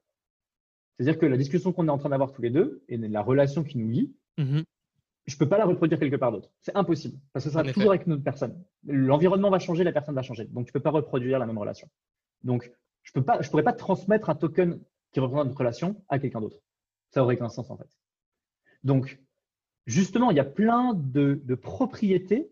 C'est-à-dire 0.96 1.18
que 1.18 1.26
la 1.26 1.36
discussion 1.36 1.72
qu'on 1.72 1.88
est 1.88 1.90
en 1.90 1.98
train 1.98 2.08
d'avoir 2.08 2.32
tous 2.32 2.42
les 2.42 2.50
deux 2.50 2.84
et 2.88 2.96
la 2.96 3.22
relation 3.22 3.64
qui 3.64 3.78
nous 3.78 3.88
lie, 3.88 4.14
mm-hmm. 4.38 4.64
je 5.26 5.34
ne 5.34 5.38
peux 5.38 5.48
pas 5.48 5.58
la 5.58 5.64
reproduire 5.64 5.98
quelque 5.98 6.16
part 6.16 6.32
d'autre. 6.32 6.50
C'est 6.60 6.76
impossible. 6.76 7.18
Parce 7.32 7.44
que 7.44 7.50
ça 7.50 7.60
sera 7.60 7.72
toujours 7.72 7.90
avec 7.90 8.06
une 8.06 8.14
autre 8.14 8.24
personne. 8.24 8.62
L'environnement 8.84 9.50
va 9.50 9.58
changer, 9.58 9.84
la 9.84 9.92
personne 9.92 10.14
va 10.14 10.22
changer. 10.22 10.44
Donc, 10.46 10.66
tu 10.66 10.70
ne 10.70 10.72
peux 10.72 10.80
pas 10.82 10.90
reproduire 10.90 11.38
la 11.38 11.46
même 11.46 11.58
relation. 11.58 11.88
Donc, 12.42 12.72
je 13.02 13.12
ne 13.18 13.22
pourrais 13.22 13.62
pas 13.62 13.72
transmettre 13.72 14.30
un 14.30 14.34
token 14.34 14.80
qui 15.12 15.20
représente 15.20 15.46
notre 15.46 15.58
relation 15.58 16.02
à 16.08 16.18
quelqu'un 16.18 16.40
d'autre. 16.40 16.58
Ça 17.10 17.22
aurait 17.22 17.36
qu'un 17.36 17.48
sens, 17.48 17.70
en 17.70 17.76
fait. 17.76 17.88
Donc, 18.82 19.20
justement, 19.86 20.30
il 20.30 20.36
y 20.36 20.40
a 20.40 20.44
plein 20.44 20.94
de, 20.94 21.54
propriétés 21.54 22.50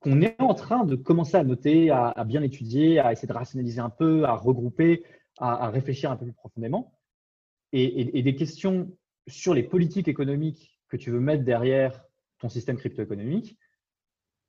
qu'on 0.00 0.20
est 0.20 0.40
en 0.40 0.54
train 0.54 0.84
de 0.84 0.94
commencer 0.94 1.36
à 1.36 1.44
noter, 1.44 1.90
à, 1.90 2.24
bien 2.24 2.42
étudier, 2.42 3.00
à 3.00 3.12
essayer 3.12 3.28
de 3.28 3.32
rationaliser 3.32 3.80
un 3.80 3.90
peu, 3.90 4.24
à 4.24 4.32
regrouper, 4.32 5.02
à, 5.38 5.70
réfléchir 5.70 6.10
un 6.10 6.16
peu 6.16 6.24
plus 6.24 6.34
profondément. 6.34 6.98
Et, 7.72 8.22
des 8.22 8.34
questions 8.34 8.90
sur 9.26 9.54
les 9.54 9.62
politiques 9.62 10.08
économiques 10.08 10.78
que 10.88 10.96
tu 10.96 11.10
veux 11.10 11.20
mettre 11.20 11.44
derrière 11.44 12.02
ton 12.38 12.48
système 12.48 12.76
crypto-économique, 12.76 13.58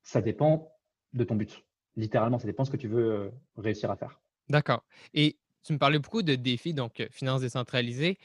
ça 0.03 0.21
dépend 0.21 0.71
de 1.13 1.23
ton 1.23 1.35
but. 1.35 1.65
Littéralement, 1.95 2.39
ça 2.39 2.45
dépend 2.45 2.63
de 2.63 2.67
ce 2.67 2.71
que 2.71 2.77
tu 2.77 2.87
veux 2.87 3.11
euh, 3.11 3.29
réussir 3.57 3.91
à 3.91 3.97
faire. 3.97 4.21
D'accord. 4.47 4.83
Et 5.13 5.37
tu 5.63 5.73
me 5.73 5.77
parlais 5.77 5.99
beaucoup 5.99 6.21
de 6.21 6.35
défis, 6.35 6.73
donc 6.73 7.05
finances 7.11 7.41
décentralisées. 7.41 8.17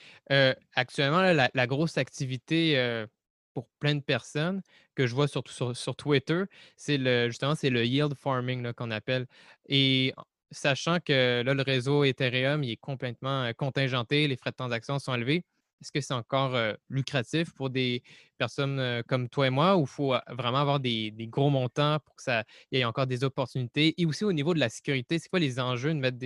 actuellement, 0.74 1.22
la, 1.22 1.66
grosse 1.66 1.98
activité 1.98 3.06
pour 3.54 3.68
plein 3.78 3.94
de 3.94 4.00
personnes 4.00 4.60
que 4.94 5.06
je 5.06 5.14
vois 5.14 5.28
surtout 5.28 5.74
sur, 5.74 5.96
Twitter, 5.96 6.44
c'est 6.76 6.98
le, 6.98 7.28
justement 7.28 7.54
c'est 7.54 7.70
le 7.70 7.84
yield 7.84 8.14
farming 8.14 8.72
qu'on 8.74 8.90
appelle. 8.90 9.26
Et 9.68 10.12
sachant 10.50 10.98
que 11.00 11.42
là, 11.42 11.54
le 11.54 11.62
réseau 11.62 12.04
Ethereum 12.04 12.62
il 12.64 12.72
est 12.72 12.76
complètement 12.76 13.50
contingenté, 13.56 14.28
les 14.28 14.36
frais 14.36 14.50
de 14.50 14.56
transaction 14.56 14.98
sont 14.98 15.14
élevés, 15.14 15.44
est-ce 15.80 15.92
que 15.92 16.00
c'est 16.00 16.14
encore 16.14 16.56
lucratif 16.88 17.52
pour 17.52 17.68
des 17.68 18.02
personnes 18.38 19.02
comme 19.06 19.28
toi 19.28 19.48
et 19.48 19.50
moi 19.50 19.76
ou 19.76 19.84
faut 19.84 20.14
vraiment 20.30 20.58
avoir 20.58 20.80
des, 20.80 21.12
gros 21.28 21.50
montants 21.50 21.98
pour 22.04 22.16
que 22.16 22.22
ça 22.22 22.44
y 22.72 22.78
ait 22.78 22.84
encore 22.84 23.06
des 23.06 23.22
opportunités? 23.22 23.94
Et 24.00 24.06
aussi 24.06 24.24
au 24.24 24.32
niveau 24.32 24.54
de 24.54 24.60
la 24.60 24.70
sécurité, 24.70 25.18
c'est 25.18 25.28
quoi 25.28 25.40
les 25.40 25.60
enjeux 25.60 25.92
de 25.92 25.98
mettre 25.98 26.18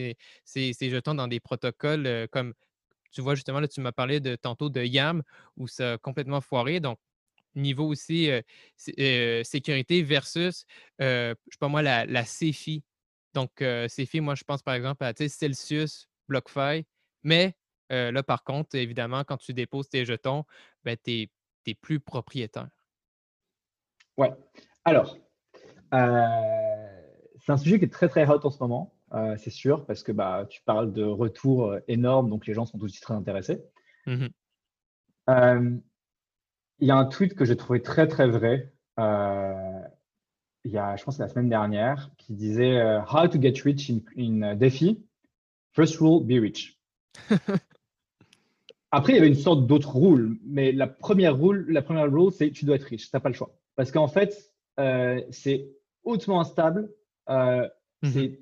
ces, 0.45 0.73
jetons 0.81 1.15
dans 1.15 1.27
des 1.29 1.41
protocoles 1.41 2.29
comme 2.31 2.55
tu 3.11 3.21
vois 3.21 3.35
justement, 3.35 3.61
là, 3.61 3.69
tu 3.69 3.81
m'as 3.81 3.93
parlé 3.93 4.21
de 4.21 4.37
tantôt 4.37 4.69
de 4.69 4.83
YAM 4.83 5.23
où 5.57 5.67
ça 5.67 5.95
a 5.95 5.99
complètement 5.99 6.41
foiré. 6.41 6.79
Donc, 6.79 6.99
niveau 7.59 7.87
aussi 7.87 8.31
sécurité 8.77 10.03
versus, 10.03 10.65
je 10.99 11.35
sais 11.35 11.59
pas 11.59 11.69
moi, 11.69 11.83
la, 11.83 12.07
la 12.07 12.25
CFI. 12.25 12.83
Donc, 13.35 13.51
CFI, 13.57 14.21
moi, 14.21 14.35
je 14.35 14.45
pense 14.45 14.63
par 14.63 14.75
exemple 14.75 15.05
à 15.05 15.13
Celsius, 15.15 16.09
BlockFi, 16.29 16.87
mais 17.23 17.55
euh, 17.93 18.13
là, 18.13 18.23
par 18.23 18.45
contre, 18.45 18.77
évidemment, 18.77 19.25
quand 19.25 19.39
tu 19.39 19.55
déposes 19.55 19.89
tes 19.89 20.05
jetons, 20.05 20.45
ben, 20.85 20.97
tu 21.03 21.29
n'es 21.67 21.75
plus 21.75 22.01
propriétaire. 22.01 22.69
Ouais. 24.17 24.33
Alors, 24.85 25.17
euh, 25.95 27.03
c'est 27.39 27.53
un 27.53 27.57
sujet 27.57 27.79
qui 27.79 27.87
est 27.87 27.93
très, 27.93 28.09
très 28.09 28.29
hot 28.29 28.41
en 28.45 28.51
ce 28.51 28.59
moment. 28.59 28.95
euh, 29.15 29.37
c'est 29.39 29.51
sûr, 29.51 29.87
parce 29.87 30.03
que 30.03 30.13
bah, 30.13 30.47
tu 30.51 30.61
parles 30.63 30.93
de 30.93 31.03
retours 31.03 31.77
énormes, 31.89 32.29
donc 32.29 32.47
les 32.47 32.53
gens 32.53 32.67
sont 32.67 32.83
aussi 32.83 33.01
très 33.01 33.15
intéressés. 33.15 33.63
Mmh 34.07 34.27
il 36.81 36.89
y 36.89 36.91
a 36.91 36.97
un 36.97 37.05
tweet 37.05 37.35
que 37.35 37.45
j'ai 37.45 37.57
trouvé 37.57 37.83
très, 37.83 38.07
très 38.07 38.29
vrai. 38.29 38.73
il 38.99 40.71
y 40.71 40.79
a, 40.79 40.97
je 40.97 41.05
pense, 41.05 41.19
la 41.19 41.29
semaine 41.29 41.49
dernière, 41.49 42.11
qui 42.19 42.35
disait 42.35 42.81
How 43.13 43.29
to 43.29 43.41
get 43.41 43.61
rich 43.65 43.91
in, 43.91 44.01
in 44.17 44.55
DeFi. 44.55 45.03
First 45.73 45.97
rule, 45.99 46.25
be 46.25 46.41
rich. 46.41 46.79
Après, 48.91 49.13
il 49.13 49.17
y 49.17 49.19
avait 49.19 49.29
une 49.29 49.35
sorte 49.35 49.67
d'autre 49.67 49.97
rule, 49.97 50.39
mais 50.45 50.73
la 50.73 50.87
première 50.87 51.39
rule, 51.39 51.67
la 51.69 51.83
première 51.83 52.11
rule, 52.11 52.33
c'est 52.33 52.51
tu 52.51 52.65
dois 52.65 52.77
être 52.77 52.85
riche, 52.85 53.11
tu 53.11 53.11
n'as 53.15 53.21
pas 53.21 53.29
le 53.29 53.35
choix. 53.35 53.55
Parce 53.77 53.93
qu'en 53.93 54.09
fait, 54.09 54.55
euh, 54.81 55.21
c'est 55.31 55.69
hautement 56.05 56.41
instable, 56.41 56.91
euh, 57.29 57.69
mhm. 58.03 58.11
c'est 58.11 58.41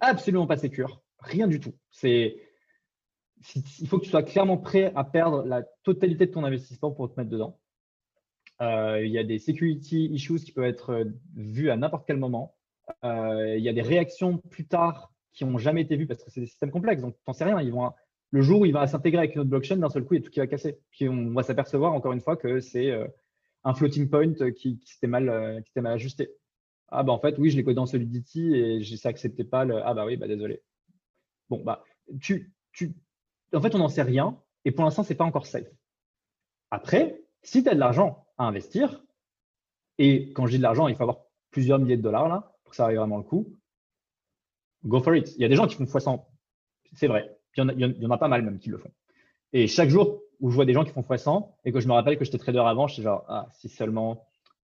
absolument 0.00 0.46
pas 0.46 0.56
sécure, 0.56 1.02
rien 1.20 1.46
du 1.46 1.60
tout. 1.60 1.72
C'est 1.90 2.36
il 3.80 3.88
faut 3.88 3.98
que 3.98 4.04
tu 4.04 4.10
sois 4.10 4.22
clairement 4.22 4.58
prêt 4.58 4.92
à 4.94 5.04
perdre 5.04 5.44
la 5.44 5.62
totalité 5.82 6.26
de 6.26 6.32
ton 6.32 6.44
investissement 6.44 6.90
pour 6.90 7.12
te 7.12 7.18
mettre 7.18 7.30
dedans. 7.30 7.58
Euh, 8.60 9.04
il 9.04 9.10
y 9.10 9.18
a 9.18 9.24
des 9.24 9.38
security 9.38 10.06
issues 10.06 10.40
qui 10.40 10.52
peuvent 10.52 10.64
être 10.64 11.06
vues 11.34 11.70
à 11.70 11.76
n'importe 11.76 12.06
quel 12.06 12.18
moment. 12.18 12.54
il 13.02 13.60
y 13.60 13.68
a 13.68 13.72
des 13.72 13.82
réactions 13.82 14.38
plus 14.38 14.66
tard 14.66 15.12
qui 15.32 15.44
n'ont 15.44 15.58
jamais 15.58 15.82
été 15.82 15.96
vues 15.96 16.06
parce 16.06 16.22
que 16.22 16.30
c'est 16.30 16.40
des 16.40 16.46
systèmes 16.46 16.70
complexes, 16.70 17.02
donc 17.02 17.14
tu 17.14 17.22
n'en 17.26 17.32
sais 17.32 17.44
rien. 17.44 17.58
Le 18.32 18.42
jour 18.42 18.60
où 18.60 18.66
il 18.66 18.72
va 18.72 18.86
s'intégrer 18.86 19.18
avec 19.18 19.34
une 19.34 19.40
autre 19.40 19.50
blockchain, 19.50 19.76
d'un 19.76 19.88
seul 19.88 20.04
coup, 20.04 20.14
il 20.14 20.18
y 20.18 20.20
a 20.20 20.24
tout 20.24 20.30
qui 20.30 20.38
va 20.38 20.46
casser. 20.46 20.78
Puis 20.92 21.08
on 21.08 21.32
va 21.32 21.42
s'apercevoir 21.42 21.92
encore 21.92 22.12
une 22.12 22.20
fois 22.20 22.36
que 22.36 22.60
c'est 22.60 22.90
euh, 22.90 23.06
un 23.64 23.74
floating 23.74 24.08
point 24.08 24.32
qui, 24.52 24.80
s'était 24.84 25.08
mal, 25.08 25.28
euh, 25.28 25.60
ajusté. 25.84 26.30
Ah 26.88 27.02
bah 27.02 27.12
en 27.12 27.18
fait, 27.18 27.38
oui, 27.38 27.50
je 27.50 27.56
l'ai 27.56 27.64
codé 27.64 27.78
en 27.78 27.86
Solidity 27.86 28.54
et 28.54 28.96
ça 28.96 29.08
acceptait 29.08 29.44
pas 29.44 29.64
le. 29.64 29.76
Ah 29.84 29.94
bah 29.94 30.06
oui, 30.06 30.16
bah 30.16 30.28
désolé. 30.28 30.62
Bon 31.48 31.62
bah 31.62 31.84
tu, 32.20 32.52
tu... 32.72 32.94
en 33.52 33.60
fait, 33.60 33.74
on 33.74 33.78
n'en 33.78 33.88
sait 33.88 34.02
rien 34.02 34.38
et 34.64 34.70
pour 34.70 34.84
l'instant, 34.84 35.02
c'est 35.02 35.14
pas 35.14 35.24
encore 35.24 35.46
safe. 35.46 35.68
Après, 36.70 37.22
si 37.42 37.62
tu 37.62 37.68
as 37.68 37.74
de 37.74 37.80
l'argent 37.80 38.26
à 38.38 38.44
investir, 38.44 39.02
et 39.98 40.32
quand 40.32 40.46
je 40.46 40.52
dis 40.52 40.58
de 40.58 40.62
l'argent, 40.62 40.88
il 40.88 40.96
faut 40.96 41.02
avoir 41.02 41.24
plusieurs 41.50 41.78
milliers 41.78 41.96
de 41.96 42.02
dollars 42.02 42.28
là 42.28 42.52
pour 42.62 42.70
que 42.70 42.76
ça 42.76 42.84
arrive 42.84 42.98
vraiment 42.98 43.18
le 43.18 43.22
coup. 43.22 43.56
Go 44.84 45.00
for 45.00 45.14
it. 45.14 45.34
Il 45.36 45.42
y 45.42 45.44
a 45.44 45.48
des 45.48 45.56
gens 45.56 45.66
qui 45.66 45.76
font 45.76 45.84
x100. 45.84 46.24
C'est 46.94 47.06
vrai 47.06 47.36
il 47.56 47.96
y, 48.00 48.06
en 48.06 48.10
a, 48.10 48.18
pas 48.18 48.28
mal 48.28 48.42
même 48.42 48.58
qui 48.58 48.70
le 48.70 48.78
font. 48.78 48.90
Et 49.52 49.66
chaque 49.66 49.88
jour 49.88 50.22
où 50.40 50.50
je 50.50 50.54
vois 50.54 50.64
des 50.64 50.72
gens 50.72 50.84
qui 50.84 50.92
font 50.92 51.02
x100 51.02 51.48
et 51.64 51.72
que 51.72 51.80
je 51.80 51.88
me 51.88 51.92
rappelle 51.92 52.16
que 52.16 52.24
j'étais 52.24 52.38
trader 52.38 52.60
avant, 52.60 52.86
je 52.86 52.94
suis 52.94 53.02
genre, 53.02 53.24
ah, 53.28 53.48
si 53.52 53.68
seulement. 53.68 54.26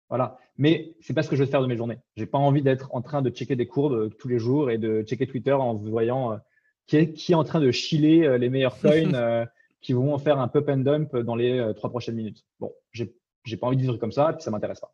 Voilà. 0.10 0.38
Mais 0.58 0.96
c'est 1.00 1.14
pas 1.14 1.24
ce 1.24 1.30
que 1.30 1.36
je 1.36 1.44
veux 1.44 1.50
faire 1.50 1.62
de 1.62 1.68
mes 1.68 1.78
journées. 1.78 2.00
J'ai 2.18 2.26
pas 2.26 2.38
envie 2.38 2.62
d'être 2.62 2.94
en 2.94 3.02
train 3.02 3.22
de 3.22 3.30
checker 3.30 3.56
des 3.56 3.68
courbes 3.68 3.94
euh, 3.94 4.10
tous 4.10 4.28
les 4.28 4.40
jours 4.40 4.70
et 4.70 4.78
de 4.78 5.04
checker 5.04 5.28
Twitter 5.28 5.54
en 5.54 5.76
voyant 5.76 6.34
euh, 6.34 6.38
qui, 6.88 6.98
est, 6.98 7.14
qui, 7.14 7.32
est, 7.32 7.36
en 7.36 7.44
train 7.44 7.60
de 7.60 7.72
chiller 7.72 8.26
euh, 8.26 8.38
les 8.38 8.50
meilleurs 8.50 8.78
coins 8.82 9.48
qui 9.82 9.94
vont 9.94 10.18
faire 10.20 10.40
un 10.40 10.48
pump 10.48 10.70
and 10.70 10.78
dump 10.78 11.16
dans 11.16 11.36
les 11.36 11.72
trois 11.76 11.90
prochaines 11.90 12.16
minutes. 12.16 12.46
Bon, 12.60 12.72
j'ai 12.92 13.58
pas 13.58 13.68
envie 13.68 13.78
de 13.78 13.82
vivre 13.82 13.98
comme 13.98 14.12
ça 14.12 14.30
et 14.30 14.34
puis 14.34 14.44
ça 14.44 14.52
m'intéresse 14.52 14.80
pas. 14.80 14.94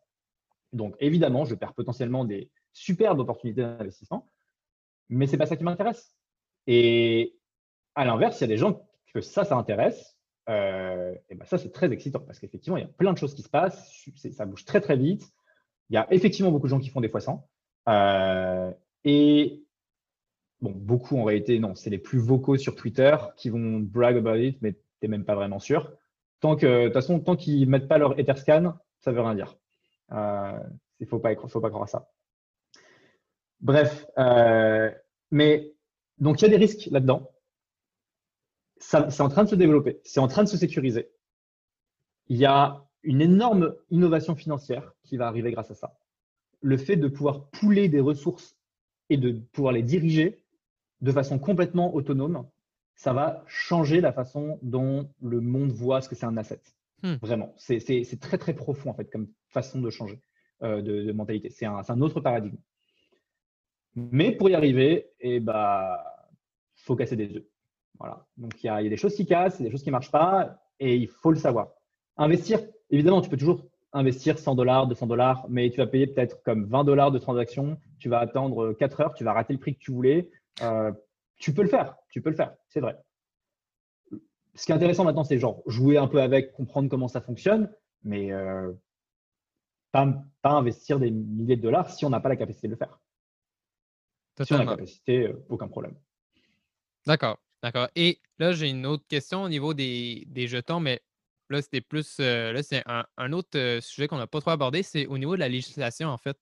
Donc 0.72 0.96
évidemment, 1.00 1.44
je 1.44 1.54
perds 1.54 1.74
potentiellement 1.74 2.24
des 2.24 2.50
superbes 2.72 3.20
opportunités 3.20 3.62
d'investissement, 3.62 4.30
mais 5.08 5.26
c'est 5.26 5.36
pas 5.36 5.46
ça 5.46 5.56
qui 5.56 5.64
m'intéresse. 5.64 6.14
Et, 6.66 7.38
à 7.94 8.04
l'inverse, 8.04 8.38
il 8.38 8.42
y 8.42 8.44
a 8.44 8.48
des 8.48 8.56
gens 8.56 8.86
que 9.12 9.20
ça, 9.20 9.44
ça 9.44 9.56
intéresse. 9.56 10.16
Euh, 10.48 11.14
et 11.28 11.34
ben 11.34 11.44
ça, 11.44 11.58
c'est 11.58 11.72
très 11.72 11.90
excitant 11.92 12.20
parce 12.20 12.38
qu'effectivement, 12.38 12.76
il 12.76 12.82
y 12.82 12.84
a 12.84 12.88
plein 12.88 13.12
de 13.12 13.18
choses 13.18 13.34
qui 13.34 13.42
se 13.42 13.48
passent. 13.48 13.92
Ça 14.32 14.46
bouge 14.46 14.64
très, 14.64 14.80
très 14.80 14.96
vite. 14.96 15.28
Il 15.90 15.94
y 15.94 15.96
a 15.96 16.06
effectivement 16.12 16.52
beaucoup 16.52 16.66
de 16.66 16.70
gens 16.70 16.78
qui 16.78 16.90
font 16.90 17.00
des 17.00 17.08
fois 17.08 17.20
100. 17.20 17.44
Euh, 17.88 18.72
et 19.04 19.64
bon, 20.60 20.72
beaucoup 20.74 21.18
en 21.18 21.24
réalité, 21.24 21.58
non, 21.58 21.74
c'est 21.74 21.90
les 21.90 21.98
plus 21.98 22.18
vocaux 22.18 22.56
sur 22.56 22.74
Twitter 22.76 23.16
qui 23.36 23.50
vont 23.50 23.80
brag 23.80 24.16
about 24.16 24.36
it, 24.36 24.58
mais 24.62 24.72
tu 24.72 24.80
n'es 25.02 25.08
même 25.08 25.24
pas 25.24 25.34
vraiment 25.34 25.58
sûr. 25.58 25.92
Tant 26.40 26.56
que, 26.56 26.66
de 26.66 26.84
toute 26.84 26.94
façon, 26.94 27.20
tant 27.20 27.36
qu'ils 27.36 27.66
ne 27.66 27.70
mettent 27.70 27.88
pas 27.88 27.98
leur 27.98 28.18
Etherscan, 28.18 28.74
ça 29.00 29.10
ne 29.10 29.16
veut 29.16 29.22
rien 29.22 29.34
dire. 29.34 29.56
Euh, 30.12 30.58
il 31.00 31.04
ne 31.04 31.08
faut 31.08 31.18
pas, 31.18 31.34
croire 31.34 31.82
à 31.82 31.86
ça. 31.86 32.10
Bref, 33.60 34.06
mais 35.30 35.74
donc 36.18 36.40
il 36.40 36.42
y 36.42 36.46
a 36.46 36.50
des 36.50 36.56
risques 36.56 36.88
là-dedans 36.90 37.30
c'est 38.80 39.20
en 39.20 39.28
train 39.28 39.44
de 39.44 39.48
se 39.48 39.54
développer, 39.54 40.00
c'est 40.04 40.20
en 40.20 40.28
train 40.28 40.44
de 40.44 40.48
se 40.48 40.56
sécuriser. 40.56 41.10
Il 42.28 42.36
y 42.36 42.46
a 42.46 42.84
une 43.02 43.20
énorme 43.20 43.74
innovation 43.90 44.34
financière 44.34 44.92
qui 45.04 45.16
va 45.16 45.26
arriver 45.26 45.50
grâce 45.50 45.70
à 45.70 45.74
ça. 45.74 45.98
Le 46.60 46.76
fait 46.76 46.96
de 46.96 47.08
pouvoir 47.08 47.48
pouler 47.50 47.88
des 47.88 48.00
ressources 48.00 48.56
et 49.10 49.16
de 49.16 49.32
pouvoir 49.52 49.72
les 49.72 49.82
diriger 49.82 50.42
de 51.00 51.12
façon 51.12 51.38
complètement 51.38 51.94
autonome, 51.94 52.46
ça 52.94 53.12
va 53.12 53.44
changer 53.46 54.00
la 54.00 54.12
façon 54.12 54.58
dont 54.62 55.08
le 55.22 55.40
monde 55.40 55.70
voit 55.70 56.00
ce 56.00 56.08
que 56.08 56.14
c'est 56.14 56.26
un 56.26 56.36
asset. 56.36 56.60
Hmm. 57.02 57.14
Vraiment, 57.22 57.54
c'est 57.56 58.20
très 58.20 58.38
très 58.38 58.54
profond 58.54 58.90
en 58.90 58.94
fait 58.94 59.10
comme 59.10 59.28
façon 59.48 59.80
de 59.80 59.90
changer 59.90 60.20
euh, 60.62 60.82
de, 60.82 61.12
mentalité. 61.12 61.50
C'est 61.50 61.66
un, 61.66 62.00
autre 62.00 62.20
paradigme. 62.20 62.56
Mais 63.94 64.32
pour 64.32 64.50
y 64.50 64.54
arriver, 64.54 65.06
eh 65.20 65.38
bah, 65.38 66.04
faut 66.74 66.96
casser 66.96 67.14
des 67.14 67.36
œufs. 67.36 67.44
Voilà. 68.00 68.26
Donc, 68.36 68.62
il 68.62 68.66
y, 68.66 68.70
a, 68.70 68.82
des 68.82 68.96
choses 68.96 69.14
qui 69.14 69.26
cassent, 69.26 69.60
des 69.60 69.70
choses 69.70 69.82
qui 69.82 69.90
ne 69.90 69.92
marchent 69.92 70.10
pas, 70.10 70.60
et 70.80 70.96
il 70.96 71.08
faut 71.08 71.30
le 71.30 71.38
savoir. 71.38 71.68
Investir, 72.16 72.60
évidemment, 72.90 73.20
tu 73.20 73.30
peux 73.30 73.36
toujours 73.36 73.64
investir 73.92 74.38
100 74.38 74.56
dollars, 74.56 74.88
200 74.88 75.06
dollars, 75.06 75.46
mais 75.48 75.70
tu 75.70 75.78
vas 75.78 75.86
payer 75.86 76.08
peut-être 76.08 76.42
comme 76.42 76.66
20 76.66 76.84
dollars 76.84 77.12
de 77.12 77.18
transaction, 77.18 77.78
tu 77.98 78.08
vas 78.08 78.18
attendre 78.18 78.72
4 78.72 79.00
heures, 79.00 79.14
tu 79.14 79.24
vas 79.24 79.32
rater 79.32 79.52
le 79.52 79.58
prix 79.58 79.74
que 79.74 79.80
tu 79.80 79.92
voulais. 79.92 80.28
Euh, 80.62 80.92
tu 81.36 81.54
peux 81.54 81.62
le 81.62 81.68
faire, 81.68 81.96
tu 82.10 82.20
peux 82.20 82.30
le 82.30 82.36
faire, 82.36 82.54
c'est 82.68 82.80
vrai. 82.80 82.96
Ce 84.54 84.66
qui 84.66 84.72
est 84.72 84.74
intéressant 84.74 85.04
maintenant, 85.04 85.24
c'est 85.24 85.38
genre 85.38 85.62
jouer 85.66 85.98
un 85.98 86.08
peu 86.08 86.20
avec, 86.20 86.52
comprendre 86.52 86.88
comment 86.88 87.08
ça 87.08 87.20
fonctionne, 87.20 87.72
mais 88.02 88.32
euh, 88.32 88.72
pas, 89.92 90.24
investir 90.42 90.98
des 90.98 91.10
milliers 91.10 91.56
de 91.56 91.62
dollars 91.62 91.90
si 91.90 92.04
on 92.04 92.10
n'a 92.10 92.20
pas 92.20 92.28
la 92.28 92.36
capacité 92.36 92.66
de 92.66 92.72
le 92.72 92.78
faire. 92.78 92.98
Si 94.42 94.52
on 94.52 94.56
a 94.56 94.64
la 94.64 94.76
capacité, 94.76 95.28
euh, 95.28 95.44
aucun 95.48 95.68
problème. 95.68 95.96
D'accord. 97.06 97.38
D'accord. 97.62 97.88
Et 97.96 98.20
là, 98.38 98.52
j'ai 98.52 98.68
une 98.68 98.86
autre 98.86 99.04
question 99.08 99.42
au 99.42 99.48
niveau 99.48 99.74
des, 99.74 100.26
jetons, 100.46 100.80
mais 100.80 101.00
là, 101.50 101.60
c'était 101.60 101.80
plus. 101.80 102.18
Euh, 102.20 102.52
là, 102.52 102.62
c'est 102.62 102.82
un, 102.86 103.32
autre 103.32 103.80
sujet 103.80 104.06
qu'on 104.06 104.18
n'a 104.18 104.26
pas 104.26 104.40
trop 104.40 104.50
abordé, 104.50 104.82
c'est 104.82 105.06
au 105.06 105.18
niveau 105.18 105.34
de 105.34 105.40
la 105.40 105.48
législation, 105.48 106.08
en 106.08 106.18
fait. 106.18 106.36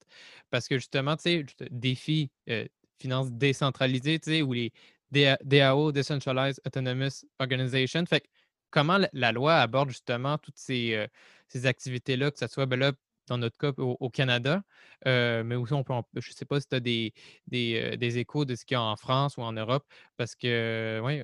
Parce 0.51 0.69
que 0.69 0.77
justement, 0.77 1.17
tu 1.17 1.23
sais, 1.23 1.47
défi 1.71 2.31
euh, 2.51 2.67
finances 2.99 3.31
décentralisées, 3.33 4.19
tu 4.19 4.31
sais, 4.31 4.43
ou 4.43 4.53
les 4.53 4.73
DAO, 5.11 5.93
Decentralized 5.93 6.61
Autonomous 6.67 7.25
Organization. 7.39 8.05
Fait 8.07 8.25
comment 8.71 8.99
la, 9.13 9.33
loi 9.33 9.57
aborde 9.57 9.91
justement 9.91 10.39
toutes 10.39 10.59
ces, 10.59 11.07
ces 11.49 11.67
activités-là, 11.67 12.31
que 12.31 12.39
ce 12.39 12.47
soit 12.49 12.67
ben 12.67 12.79
là, 12.79 12.93
dans 13.27 13.39
notre 13.39 13.59
cas 13.59 13.73
au, 13.77 14.11
Canada, 14.11 14.63
euh, 15.07 15.43
mais 15.45 15.57
aussi 15.57 15.73
on 15.73 15.85
je 16.15 16.31
ne 16.31 16.35
sais 16.35 16.45
pas 16.45 16.61
si 16.61 16.69
tu 16.69 16.77
as 16.77 16.81
des, 16.81 17.13
euh, 17.53 17.97
des, 17.97 18.19
échos 18.19 18.45
de 18.45 18.55
ce 18.55 18.65
qu'il 18.65 18.77
y 18.77 18.79
a 18.79 18.83
en 18.83 18.97
France 18.97 19.37
ou 19.37 19.43
en 19.43 19.53
Europe, 19.53 19.85
parce 20.17 20.35
que, 20.35 21.01
oui, 21.03 21.23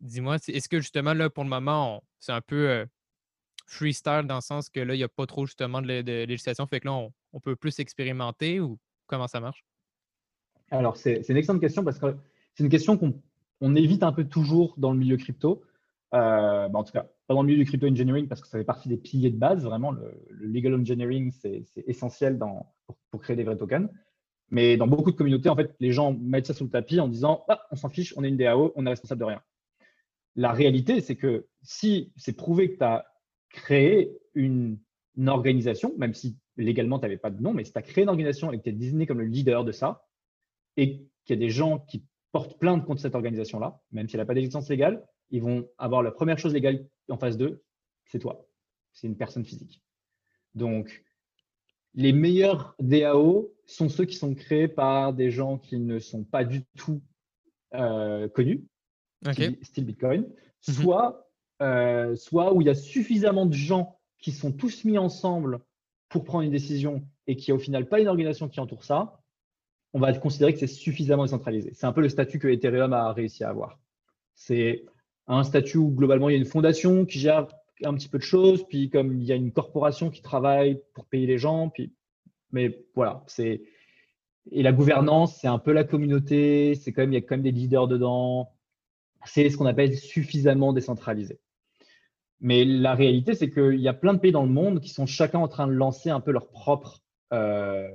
dis-moi, 0.00 0.36
est-ce 0.48 0.68
que 0.68 0.80
justement, 0.80 1.14
là, 1.14 1.30
pour 1.30 1.44
le 1.44 1.50
moment, 1.50 2.04
c'est 2.20 2.32
un 2.32 2.40
peu 2.40 2.68
euh, 2.68 2.86
freestyle 3.66 4.24
dans 4.26 4.36
le 4.36 4.40
sens 4.40 4.70
que 4.70 4.80
là, 4.80 4.94
il 4.94 4.98
n'y 4.98 5.04
a 5.04 5.08
pas 5.08 5.26
trop 5.26 5.46
justement 5.46 5.82
de, 5.82 6.24
législation, 6.24 6.66
fait 6.66 6.80
que 6.80 6.88
là, 6.88 6.94
on, 7.32 7.40
peut 7.40 7.56
plus 7.56 7.78
expérimenter 7.80 8.60
ou 8.60 8.78
comment 9.06 9.28
ça 9.28 9.40
marche? 9.40 9.64
Alors, 10.70 10.96
c'est 10.96 11.28
une 11.28 11.36
excellente 11.36 11.60
question 11.60 11.84
parce 11.84 11.98
que 11.98 12.16
c'est 12.54 12.64
une 12.64 12.70
question 12.70 12.96
qu'on 12.96 13.74
évite 13.74 14.02
un 14.02 14.12
peu 14.12 14.24
toujours 14.24 14.74
dans 14.78 14.92
le 14.92 14.98
milieu 14.98 15.16
crypto. 15.16 15.62
Bah, 16.12 16.70
en 16.72 16.84
tout 16.84 16.92
cas, 16.92 17.06
pas 17.26 17.34
dans 17.34 17.42
le 17.42 17.46
milieu 17.46 17.58
du 17.58 17.64
crypto 17.64 17.86
engineering 17.86 18.26
parce 18.28 18.40
que 18.40 18.48
ça 18.48 18.58
fait 18.58 18.64
partie 18.64 18.88
des 18.88 18.96
piliers 18.96 19.30
de 19.30 19.38
base. 19.38 19.64
Vraiment, 19.64 19.92
le, 19.92 20.12
legal 20.30 20.74
engineering, 20.74 21.32
c'est 21.32 21.64
essentiel 21.86 22.38
pour, 23.10 23.20
créer 23.20 23.36
des 23.36 23.44
vrais 23.44 23.56
tokens. 23.56 23.88
Mais 24.50 24.76
dans 24.76 24.88
beaucoup 24.88 25.12
de 25.12 25.16
communautés, 25.16 25.48
en 25.48 25.56
fait, 25.56 25.74
les 25.78 25.92
gens 25.92 26.12
mettent 26.12 26.46
ça 26.46 26.54
sous 26.54 26.64
le 26.64 26.70
tapis 26.70 26.98
en 26.98 27.08
disant 27.08 27.44
ah, 27.48 27.62
on 27.70 27.76
s'en 27.76 27.88
fiche, 27.88 28.14
on 28.16 28.24
est 28.24 28.28
une 28.28 28.36
DAO, 28.36 28.72
on 28.74 28.84
est 28.84 28.90
responsable 28.90 29.20
de 29.20 29.26
rien. 29.26 29.42
La 30.36 30.52
réalité, 30.52 31.00
c'est 31.00 31.16
que 31.16 31.46
si 31.62 32.12
c'est 32.16 32.36
prouvé 32.36 32.72
que 32.72 32.78
tu 32.78 32.84
as 32.84 33.04
créé 33.50 34.18
une, 34.34 34.78
organisation, 35.26 35.92
même 35.98 36.14
si 36.14 36.38
légalement 36.56 36.98
tu 36.98 37.02
n'avais 37.02 37.18
pas 37.18 37.30
de 37.30 37.42
nom, 37.42 37.52
mais 37.52 37.64
si 37.64 37.72
tu 37.72 37.78
as 37.78 37.82
créé 37.82 38.04
une 38.04 38.08
organisation 38.08 38.52
et 38.52 38.58
que 38.58 38.62
tu 38.62 38.70
es 38.70 38.72
désigné 38.72 39.06
comme 39.06 39.20
le 39.20 39.26
leader 39.26 39.64
de 39.64 39.72
ça, 39.72 40.06
et 40.76 40.98
qu'il 41.24 41.36
y 41.36 41.38
a 41.38 41.46
des 41.46 41.50
gens 41.50 41.78
qui 41.78 42.04
portent 42.32 42.58
plainte 42.58 42.84
contre 42.84 43.00
cette 43.00 43.14
organisation-là, 43.14 43.80
même 43.92 44.08
si 44.08 44.16
elle 44.16 44.20
n'a 44.20 44.26
pas 44.26 44.34
d'existence 44.34 44.68
légale, 44.68 45.04
ils 45.30 45.42
vont 45.42 45.68
avoir 45.78 46.02
la 46.02 46.10
première 46.10 46.38
chose 46.38 46.54
légale 46.54 46.86
en 47.08 47.16
face 47.16 47.36
d'eux, 47.36 47.62
c'est 48.06 48.18
toi. 48.18 48.46
C'est 48.92 49.06
une 49.06 49.16
personne 49.16 49.44
physique. 49.44 49.82
Donc, 50.54 51.04
les 51.94 52.12
meilleurs 52.12 52.74
DAO 52.78 53.52
sont 53.66 53.88
ceux 53.88 54.04
qui 54.04 54.16
sont 54.16 54.34
créés 54.34 54.68
par 54.68 55.12
des 55.12 55.30
gens 55.30 55.58
qui 55.58 55.78
ne 55.78 55.98
sont 55.98 56.24
pas 56.24 56.44
du 56.44 56.64
tout 56.76 57.02
euh, 57.74 58.28
connus, 58.28 58.64
style 59.62 59.86
Bitcoin, 59.86 60.22
mhm. 60.22 60.74
soit, 60.74 61.30
euh, 61.62 62.16
soit 62.16 62.52
où 62.52 62.60
il 62.60 62.66
y 62.66 62.70
a 62.70 62.74
suffisamment 62.74 63.46
de 63.46 63.54
gens 63.54 63.98
qui 64.18 64.32
sont 64.32 64.52
tous 64.52 64.84
mis 64.84 64.98
ensemble 64.98 65.60
pour 66.08 66.24
prendre 66.24 66.42
une 66.42 66.50
décision 66.50 67.04
et 67.26 67.36
qui 67.36 67.52
a 67.52 67.54
au 67.54 67.58
final 67.58 67.88
pas 67.88 68.00
une 68.00 68.08
organisation 68.08 68.48
qui 68.48 68.60
entoure 68.60 68.84
ça, 68.84 69.19
on 69.92 69.98
va 69.98 70.12
considérer 70.14 70.52
que 70.52 70.60
c'est 70.60 70.66
suffisamment 70.66 71.24
décentralisé. 71.24 71.70
C'est 71.74 71.86
un 71.86 71.92
peu 71.92 72.00
le 72.00 72.08
statut 72.08 72.38
que 72.38 72.48
Ethereum 72.48 72.92
a 72.92 73.12
réussi 73.12 73.44
à 73.44 73.50
avoir. 73.50 73.78
C'est 74.34 74.84
un 75.26 75.44
statut 75.44 75.78
où 75.78 75.90
globalement 75.90 76.28
il 76.28 76.32
y 76.32 76.36
a 76.36 76.38
une 76.38 76.44
fondation 76.44 77.04
qui 77.04 77.18
gère 77.18 77.48
un 77.84 77.94
petit 77.94 78.08
peu 78.08 78.18
de 78.18 78.22
choses, 78.22 78.66
puis 78.68 78.90
comme 78.90 79.16
il 79.16 79.24
y 79.24 79.32
a 79.32 79.36
une 79.36 79.52
corporation 79.52 80.10
qui 80.10 80.22
travaille 80.22 80.80
pour 80.94 81.06
payer 81.06 81.26
les 81.26 81.38
gens, 81.38 81.68
puis 81.70 81.92
mais 82.52 82.84
voilà, 82.94 83.22
c'est 83.26 83.62
et 84.50 84.62
la 84.62 84.72
gouvernance, 84.72 85.36
c'est 85.40 85.46
un 85.48 85.58
peu 85.58 85.72
la 85.72 85.84
communauté, 85.84 86.74
c'est 86.74 86.92
quand 86.92 87.02
même 87.02 87.12
il 87.12 87.16
y 87.16 87.18
a 87.18 87.20
quand 87.20 87.36
même 87.36 87.42
des 87.42 87.52
leaders 87.52 87.88
dedans. 87.88 88.52
C'est 89.24 89.50
ce 89.50 89.56
qu'on 89.56 89.66
appelle 89.66 89.96
suffisamment 89.96 90.72
décentralisé. 90.72 91.38
Mais 92.40 92.64
la 92.64 92.94
réalité, 92.94 93.34
c'est 93.34 93.50
qu'il 93.50 93.80
y 93.80 93.88
a 93.88 93.92
plein 93.92 94.14
de 94.14 94.18
pays 94.18 94.32
dans 94.32 94.44
le 94.44 94.50
monde 94.50 94.80
qui 94.80 94.88
sont 94.88 95.06
chacun 95.06 95.38
en 95.40 95.48
train 95.48 95.66
de 95.66 95.72
lancer 95.72 96.08
un 96.08 96.20
peu 96.20 96.30
leur 96.30 96.48
propre, 96.48 97.02
euh, 97.32 97.86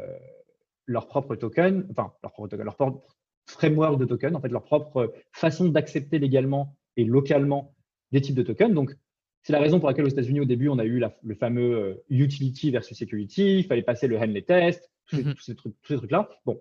leur 0.86 1.07
propre 1.07 1.36
token, 1.36 1.88
enfin 1.91 2.14
leur 2.24 2.32
propre 2.32 2.49
token, 2.49 2.66
leur 2.66 2.76
propre 2.76 3.16
framework 3.48 3.99
de 3.99 4.06
token, 4.06 4.36
en 4.36 4.41
fait 4.41 4.49
leur 4.49 4.64
propre 4.64 5.14
façon 5.32 5.70
d'accepter 5.70 6.20
légalement 6.20 6.76
et 6.98 7.03
localement 7.03 7.76
des 8.12 8.22
types 8.22 8.36
de 8.36 8.44
tokens. 8.44 8.74
Donc 8.74 8.95
c'est 9.44 9.53
la 9.53 9.60
raison 9.60 9.80
pour 9.80 9.88
laquelle 9.88 10.06
aux 10.06 10.10
États-Unis, 10.10 10.40
au 10.40 10.45
début, 10.45 10.70
on 10.70 10.80
a 10.80 10.86
eu 10.86 11.03
le 11.22 11.36
fameux 11.36 11.76
euh, 11.76 12.03
utility 12.10 12.72
versus 12.72 12.98
security, 12.98 13.60
il 13.60 13.66
fallait 13.66 13.84
passer 13.84 14.07
le 14.07 14.18
Henley 14.18 14.41
test, 14.41 14.91
tous, 15.06 15.18
ces, 15.40 15.52
mhm. 15.52 15.56
trucs, 15.56 15.82
tous 15.82 15.94
ces 15.94 15.98
trucs-là. 15.98 16.30
Bon, 16.45 16.60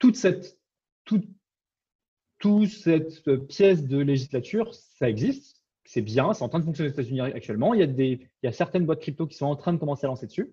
toute 0.00 0.16
cette, 0.16 0.58
toute, 1.04 1.24
cette 2.68 3.46
pièce 3.46 3.84
de 3.84 3.98
législature, 3.98 4.74
ça 4.74 5.08
existe, 5.08 5.62
c'est 5.84 6.02
bien, 6.02 6.32
c'est 6.34 6.42
en 6.42 6.48
train 6.48 6.58
de 6.58 6.64
fonctionner 6.64 6.90
aux 6.90 6.92
États-Unis 6.92 7.20
actuellement. 7.20 7.74
Il 7.74 7.80
y, 7.80 7.84
a 7.84 7.86
des, 7.86 8.28
il 8.42 8.46
y 8.46 8.48
a 8.48 8.52
certaines 8.52 8.86
boîtes 8.86 9.00
crypto 9.00 9.26
qui 9.26 9.36
sont 9.36 9.46
en 9.46 9.56
train 9.56 9.72
de 9.72 9.78
commencer 9.78 10.06
à 10.06 10.08
lancer 10.08 10.26
dessus. 10.26 10.52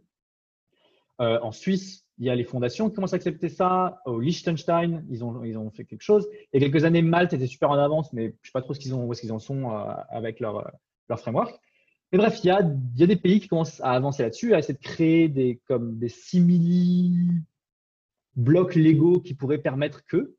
Euh, 1.22 1.40
en 1.42 1.52
Suisse, 1.52 2.06
il 2.22 2.28
y 2.28 2.30
a 2.30 2.36
les 2.36 2.44
fondations 2.44 2.88
qui 2.88 2.94
commencent 2.94 3.14
à 3.14 3.16
accepter 3.16 3.50
ça. 3.50 4.00
Au 4.06 4.20
Liechtenstein, 4.20 5.04
ils 5.10 5.24
ont, 5.24 5.44
ils 5.44 5.58
ont 5.58 5.72
fait 5.72 5.86
quelque 5.86 6.04
chose. 6.04 6.30
Il 6.54 6.62
y 6.62 6.64
a 6.64 6.70
quelques 6.70 6.86
années, 6.86 7.02
Malte 7.02 7.34
était 7.34 7.48
super 7.48 7.72
en 7.72 7.80
avance, 7.80 8.14
mais 8.14 8.26
je 8.26 8.28
ne 8.28 8.34
sais 8.44 8.52
pas 8.54 8.62
trop 8.62 8.76
ce 8.76 8.80
qu'ils 8.80 8.94
ont, 8.94 9.04
où 9.04 9.32
en 9.32 9.40
sont 9.40 9.72
euh, 9.72 9.92
avec 10.10 10.40
leur, 10.40 10.72
leur 11.10 11.20
framework. 11.20 11.60
Mais 12.12 12.20
bref, 12.20 12.40
il 12.44 12.48
y 12.48 12.52
a, 12.52 12.62
il 12.62 13.00
y 13.00 13.04
a 13.04 13.08
des 13.08 13.16
pays 13.16 13.40
qui 13.40 13.48
commencent 13.48 13.82
à 13.82 13.94
avancer 13.94 14.22
là-dessus, 14.22 14.54
à 14.54 14.60
essayer 14.60 14.76
de 14.76 14.84
créer 14.84 15.30
des, 15.30 15.62
comme 15.68 15.98
des 15.98 16.10
simili 16.10 17.18
blocs 18.36 18.76
légaux 18.76 19.20
qui 19.20 19.34
pourraient 19.34 19.58
permettre 19.58 20.06
que. 20.06 20.36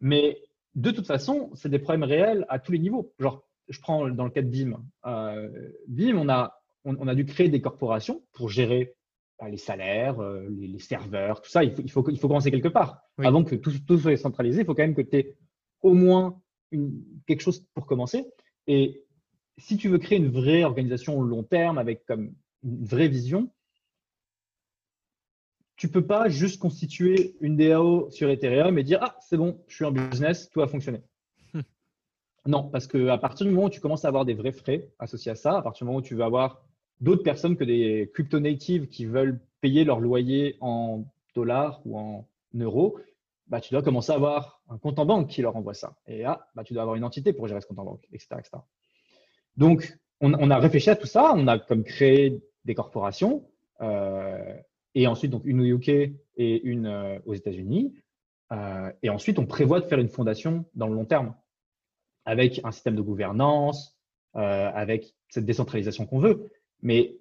Mais 0.00 0.40
de 0.76 0.92
toute 0.92 1.08
façon, 1.08 1.50
c'est 1.54 1.70
des 1.70 1.80
problèmes 1.80 2.04
réels 2.04 2.46
à 2.48 2.60
tous 2.60 2.70
les 2.70 2.78
niveaux. 2.78 3.12
Genre, 3.18 3.42
je 3.68 3.80
prends 3.80 4.08
dans 4.10 4.24
le 4.24 4.30
cas 4.30 4.42
de 4.42 4.48
BIM. 4.48 4.80
Euh, 5.06 5.72
BIM, 5.88 6.18
on 6.18 6.28
a, 6.28 6.62
on, 6.84 7.08
a 7.08 7.16
dû 7.16 7.24
créer 7.24 7.48
des 7.48 7.60
corporations 7.60 8.22
pour 8.32 8.48
gérer 8.48 8.94
les 9.46 9.56
salaires, 9.56 10.20
euh, 10.20 10.48
les, 10.50 10.78
serveurs, 10.80 11.40
tout 11.40 11.50
ça. 11.50 11.62
Il 11.62 11.72
faut, 11.74 11.82
il 11.82 11.90
faut, 11.90 12.10
il 12.10 12.18
faut 12.18 12.28
commencer 12.28 12.50
quelque 12.50 12.68
part. 12.68 13.02
Avant 13.18 13.44
que 13.44 13.54
tout, 13.54 13.72
tout, 13.86 13.98
soit 13.98 14.16
centralisé, 14.16 14.62
il 14.62 14.64
faut 14.64 14.74
quand 14.74 14.82
même 14.82 14.96
que 14.96 15.02
tu 15.02 15.16
aies 15.16 15.36
au 15.82 15.94
moins 15.94 16.40
une, 16.72 17.04
quelque 17.26 17.40
chose 17.40 17.64
pour 17.74 17.86
commencer. 17.86 18.26
Et 18.66 19.04
si 19.56 19.76
tu 19.76 19.88
veux 19.88 19.98
créer 19.98 20.18
une 20.18 20.30
vraie 20.30 20.64
organisation 20.64 21.18
au 21.18 21.22
long 21.22 21.44
terme 21.44 21.78
avec 21.78 22.04
comme 22.04 22.34
une 22.64 22.84
vraie 22.84 23.08
vision, 23.08 23.50
tu 25.76 25.88
peux 25.88 26.04
pas 26.04 26.28
juste 26.28 26.60
constituer 26.60 27.36
une 27.40 27.56
DAO 27.56 28.10
sur 28.10 28.28
Ethereum 28.28 28.78
et 28.78 28.82
dire 28.82 28.98
ah 29.00 29.16
c'est 29.20 29.36
bon, 29.36 29.62
je 29.68 29.76
suis 29.76 29.84
en 29.84 29.92
business, 29.92 30.50
tout 30.50 30.60
a 30.60 30.66
fonctionné. 30.66 31.00
non, 32.46 32.68
parce 32.68 32.88
qu'à 32.88 33.18
partir 33.18 33.46
du 33.46 33.52
moment 33.52 33.66
où 33.66 33.70
tu 33.70 33.80
commences 33.80 34.04
à 34.04 34.08
avoir 34.08 34.24
des 34.24 34.34
vrais 34.34 34.52
frais 34.52 34.90
associés 34.98 35.30
à 35.30 35.36
ça, 35.36 35.58
à 35.58 35.62
partir 35.62 35.84
du 35.84 35.86
moment 35.86 35.98
où 36.00 36.02
tu 36.02 36.16
veux 36.16 36.24
avoir 36.24 36.64
d'autres 37.00 37.22
personnes 37.22 37.56
que 37.56 37.64
des 37.64 38.10
crypto 38.12 38.40
natives 38.40 38.88
qui 38.88 39.06
veulent 39.06 39.40
payer 39.60 39.84
leur 39.84 40.00
loyer 40.00 40.56
en 40.60 41.04
dollars 41.34 41.80
ou 41.84 41.98
en 41.98 42.28
euros, 42.54 42.98
bah, 43.48 43.60
tu 43.60 43.72
dois 43.72 43.82
commencer 43.82 44.12
à 44.12 44.16
avoir 44.16 44.60
un 44.68 44.78
compte 44.78 44.98
en 44.98 45.06
banque 45.06 45.28
qui 45.28 45.42
leur 45.42 45.56
envoie 45.56 45.74
ça. 45.74 45.96
Et 46.06 46.24
ah, 46.24 46.46
bah, 46.54 46.64
tu 46.64 46.74
dois 46.74 46.82
avoir 46.82 46.96
une 46.96 47.04
entité 47.04 47.32
pour 47.32 47.48
gérer 47.48 47.60
ce 47.60 47.66
compte 47.66 47.78
en 47.78 47.84
banque, 47.84 48.06
etc. 48.12 48.36
etc. 48.38 48.50
Donc, 49.56 49.98
on, 50.20 50.50
a 50.50 50.58
réfléchi 50.58 50.90
à 50.90 50.96
tout 50.96 51.06
ça, 51.06 51.32
on 51.34 51.46
a 51.46 51.58
comme 51.58 51.84
créé 51.84 52.40
des 52.64 52.74
corporations, 52.74 53.48
euh, 53.80 54.54
et 54.94 55.06
ensuite 55.06 55.30
donc 55.30 55.42
une 55.44 55.60
au 55.60 55.64
UK 55.64 55.88
et 55.88 56.62
une 56.62 56.86
euh, 56.86 57.18
aux 57.24 57.34
États-Unis. 57.34 57.94
Euh, 58.52 58.90
et 59.02 59.10
ensuite, 59.10 59.38
on 59.38 59.46
prévoit 59.46 59.80
de 59.80 59.86
faire 59.86 59.98
une 59.98 60.08
fondation 60.08 60.64
dans 60.74 60.88
le 60.88 60.94
long 60.94 61.04
terme, 61.04 61.34
avec 62.24 62.60
un 62.64 62.72
système 62.72 62.96
de 62.96 63.02
gouvernance, 63.02 63.94
avec 64.34 65.16
cette 65.30 65.46
décentralisation 65.46 66.06
qu'on 66.06 66.20
veut. 66.20 66.48
Mais 66.82 67.16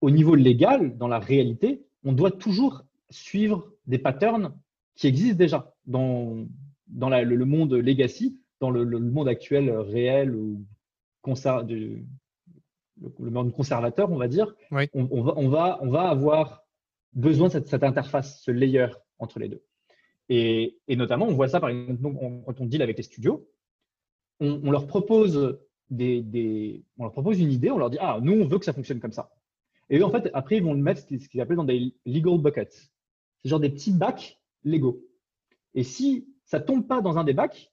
au 0.00 0.10
niveau 0.10 0.34
légal, 0.34 0.96
dans 0.96 1.08
la 1.08 1.18
réalité, 1.18 1.84
on 2.04 2.12
doit 2.12 2.30
toujours 2.30 2.84
suivre 3.10 3.72
des 3.86 3.98
patterns 3.98 4.54
qui 4.96 5.06
existent 5.06 5.36
déjà 5.36 5.74
dans, 5.86 6.46
dans 6.86 7.08
le, 7.08 7.44
monde 7.44 7.72
legacy, 7.74 8.38
dans 8.60 8.70
le, 8.70 8.84
le, 8.84 8.98
monde 8.98 9.28
actuel 9.28 9.70
réel 9.70 10.34
ou 10.34 10.64
du, 11.66 12.06
le, 13.18 13.30
monde 13.30 13.52
conservateur, 13.52 14.10
on 14.10 14.16
va 14.16 14.28
dire, 14.28 14.54
on, 14.70 15.22
va, 15.22 15.34
on, 15.36 15.48
va, 15.48 15.78
on, 15.80 15.90
va, 15.90 16.08
avoir 16.08 16.64
besoin 17.12 17.48
de 17.48 17.52
cette, 17.52 17.82
interface, 17.82 18.42
ce 18.42 18.50
layer 18.50 18.88
entre 19.18 19.38
les 19.38 19.48
deux. 19.48 19.62
Et, 20.28 20.76
notamment, 20.88 21.26
on 21.26 21.34
voit 21.34 21.48
ça 21.48 21.60
par 21.60 21.70
exemple 21.70 22.02
quand 22.46 22.60
on 22.60 22.66
deal 22.66 22.82
avec 22.82 22.96
les 22.96 23.02
studios, 23.02 23.48
on, 24.40 24.70
leur 24.70 24.86
propose 24.86 25.58
on 25.90 27.02
leur 27.02 27.12
propose 27.12 27.40
une 27.40 27.52
idée, 27.52 27.70
on 27.70 27.78
leur 27.78 27.90
dit 27.90 27.98
ah 28.00 28.18
nous 28.22 28.32
on 28.32 28.46
veut 28.46 28.58
que 28.58 28.64
ça 28.64 28.72
fonctionne 28.72 29.00
comme 29.00 29.12
ça. 29.12 29.30
Et 29.90 29.98
eux 29.98 30.04
en 30.04 30.10
fait 30.10 30.30
après 30.34 30.56
ils 30.56 30.62
vont 30.62 30.74
le 30.74 30.82
mettre 30.82 31.02
ce 31.02 31.28
qu'ils 31.28 31.40
appellent 31.40 31.56
dans 31.56 31.64
des 31.64 31.94
legal 32.06 32.38
buckets, 32.38 32.90
c'est 33.42 33.48
genre 33.48 33.60
des 33.60 33.70
petits 33.70 33.92
bacs 33.92 34.40
légaux. 34.64 35.04
Et 35.74 35.82
si 35.82 36.28
ça 36.44 36.60
tombe 36.60 36.86
pas 36.86 37.00
dans 37.00 37.18
un 37.18 37.24
des 37.24 37.34
bacs, 37.34 37.72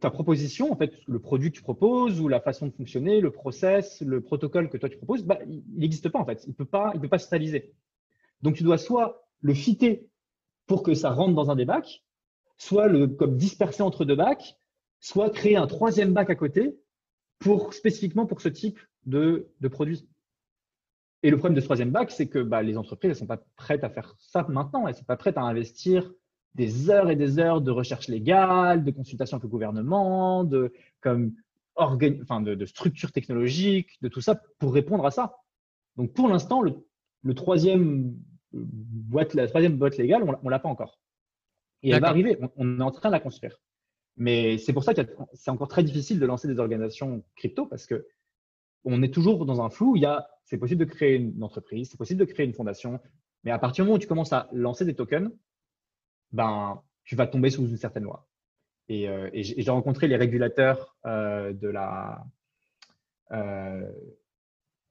ta 0.00 0.10
proposition, 0.10 0.72
en 0.72 0.76
fait, 0.76 0.92
le 1.06 1.20
produit 1.20 1.50
que 1.50 1.56
tu 1.56 1.62
proposes 1.62 2.20
ou 2.20 2.28
la 2.28 2.40
façon 2.40 2.66
de 2.66 2.72
fonctionner, 2.72 3.20
le 3.20 3.30
process, 3.30 4.00
le 4.00 4.20
protocole 4.20 4.68
que 4.68 4.76
toi 4.76 4.88
tu 4.88 4.96
proposes, 4.96 5.24
bah, 5.24 5.38
il 5.46 5.62
n'existe 5.76 6.08
pas 6.08 6.18
en 6.18 6.24
fait. 6.24 6.42
Il 6.46 6.50
ne 6.50 6.54
peut 6.54 6.64
pas, 6.64 6.90
il 6.94 7.00
peut 7.00 7.08
pas 7.08 7.18
se 7.18 7.28
réaliser. 7.28 7.72
Donc 8.42 8.56
tu 8.56 8.62
dois 8.62 8.78
soit 8.78 9.28
le 9.40 9.54
fitter 9.54 10.08
pour 10.66 10.82
que 10.82 10.94
ça 10.94 11.10
rentre 11.10 11.34
dans 11.34 11.50
un 11.50 11.56
des 11.56 11.64
bacs, 11.64 12.04
soit 12.56 12.88
le 12.88 13.06
comme 13.06 13.36
disperser 13.36 13.82
entre 13.82 14.04
deux 14.04 14.16
bacs, 14.16 14.56
soit 15.00 15.30
créer 15.30 15.56
un 15.56 15.66
troisième 15.66 16.12
bac 16.12 16.30
à 16.30 16.34
côté 16.34 16.78
pour 17.38 17.74
spécifiquement 17.74 18.26
pour 18.26 18.40
ce 18.40 18.48
type 18.48 18.78
de, 19.06 19.48
de 19.60 19.68
produit. 19.68 20.08
Et 21.22 21.30
le 21.30 21.36
problème 21.36 21.54
de 21.54 21.60
ce 21.60 21.66
troisième 21.66 21.90
bac, 21.90 22.10
c'est 22.10 22.28
que 22.28 22.38
bah, 22.38 22.62
les 22.62 22.76
entreprises 22.76 23.10
ne 23.10 23.14
sont 23.14 23.26
pas 23.26 23.42
prêtes 23.56 23.84
à 23.84 23.90
faire 23.90 24.14
ça 24.18 24.46
maintenant. 24.48 24.86
Elles 24.86 24.94
ne 24.94 24.98
sont 24.98 25.04
pas 25.04 25.16
prêtes 25.16 25.36
à 25.36 25.42
investir 25.42 26.10
des 26.54 26.90
heures 26.90 27.10
et 27.10 27.16
des 27.16 27.38
heures 27.38 27.60
de 27.60 27.70
recherche 27.70 28.08
légale, 28.08 28.84
de 28.84 28.90
consultation 28.90 29.36
avec 29.36 29.44
le 29.44 29.48
gouvernement, 29.48 30.44
de, 30.44 30.72
comme 31.00 31.34
enfin, 31.76 32.40
de, 32.40 32.66
structures 32.66 33.12
technologiques, 33.12 34.00
de 34.02 34.08
tout 34.08 34.20
ça 34.20 34.40
pour 34.58 34.74
répondre 34.74 35.06
à 35.06 35.10
ça. 35.10 35.36
Donc 35.96 36.12
pour 36.12 36.28
l'instant, 36.28 36.62
le, 36.62 37.34
troisième 37.34 38.14
boîte, 38.52 39.34
la 39.34 39.46
troisième 39.46 39.76
boîte 39.76 39.96
légale, 39.96 40.22
on 40.24 40.44
ne 40.44 40.50
l'a 40.50 40.58
pas 40.58 40.68
encore. 40.68 40.98
Et 41.82 41.90
elle 41.90 42.00
va 42.00 42.08
arriver, 42.08 42.38
on, 42.56 42.80
est 42.80 42.82
en 42.82 42.90
train 42.90 43.08
de 43.08 43.14
la 43.14 43.20
construire. 43.20 43.60
Mais 44.16 44.58
c'est 44.58 44.72
pour 44.72 44.84
ça 44.84 44.94
que 44.94 45.02
c'est 45.32 45.50
encore 45.50 45.68
très 45.68 45.82
difficile 45.82 46.18
de 46.18 46.26
lancer 46.26 46.48
des 46.48 46.58
organisations 46.58 47.24
crypto 47.36 47.66
parce 47.66 47.86
que 47.86 48.06
on 48.84 49.02
est 49.02 49.12
toujours 49.12 49.46
dans 49.46 49.60
un 49.62 49.70
flou. 49.70 49.96
Il 49.96 50.02
y 50.02 50.06
a, 50.06 50.28
c'est 50.44 50.58
possible 50.58 50.84
de 50.84 50.90
créer 50.90 51.16
une 51.16 51.42
entreprise, 51.42 51.90
c'est 51.90 51.96
possible 51.96 52.20
de 52.20 52.24
créer 52.24 52.46
une 52.46 52.54
fondation, 52.54 53.00
mais 53.44 53.50
à 53.50 53.58
partir 53.58 53.84
du 53.84 53.88
moment 53.88 53.96
où 53.96 54.00
tu 54.00 54.06
commences 54.06 54.32
à 54.32 54.48
lancer 54.52 54.84
des 54.84 54.94
tokens, 54.94 55.30
ben, 56.32 56.82
tu 57.04 57.16
vas 57.16 57.26
tomber 57.26 57.50
sous 57.50 57.66
une 57.66 57.76
certaine 57.76 58.04
loi. 58.04 58.28
Et, 58.88 59.08
euh, 59.08 59.30
j'ai 59.32 59.70
rencontré 59.70 60.08
les 60.08 60.16
régulateurs 60.16 60.96
euh, 61.06 61.52
de 61.52 61.68
la. 61.68 62.24
Euh, 63.32 63.90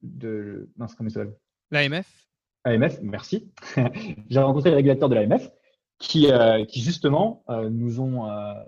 de. 0.01 0.69
Mince, 0.77 0.95
comment 0.95 1.09
ça 1.09 1.25
L'AMF 1.71 2.27
AMF, 2.63 2.99
merci. 3.01 3.51
j'ai 4.29 4.39
rencontré 4.39 4.69
les 4.69 4.77
régulateurs 4.77 5.09
de 5.09 5.15
l'AMF 5.15 5.51
qui, 5.99 6.27
qui 6.67 6.81
justement 6.81 7.43
nous, 7.69 7.99
ont, 7.99 8.25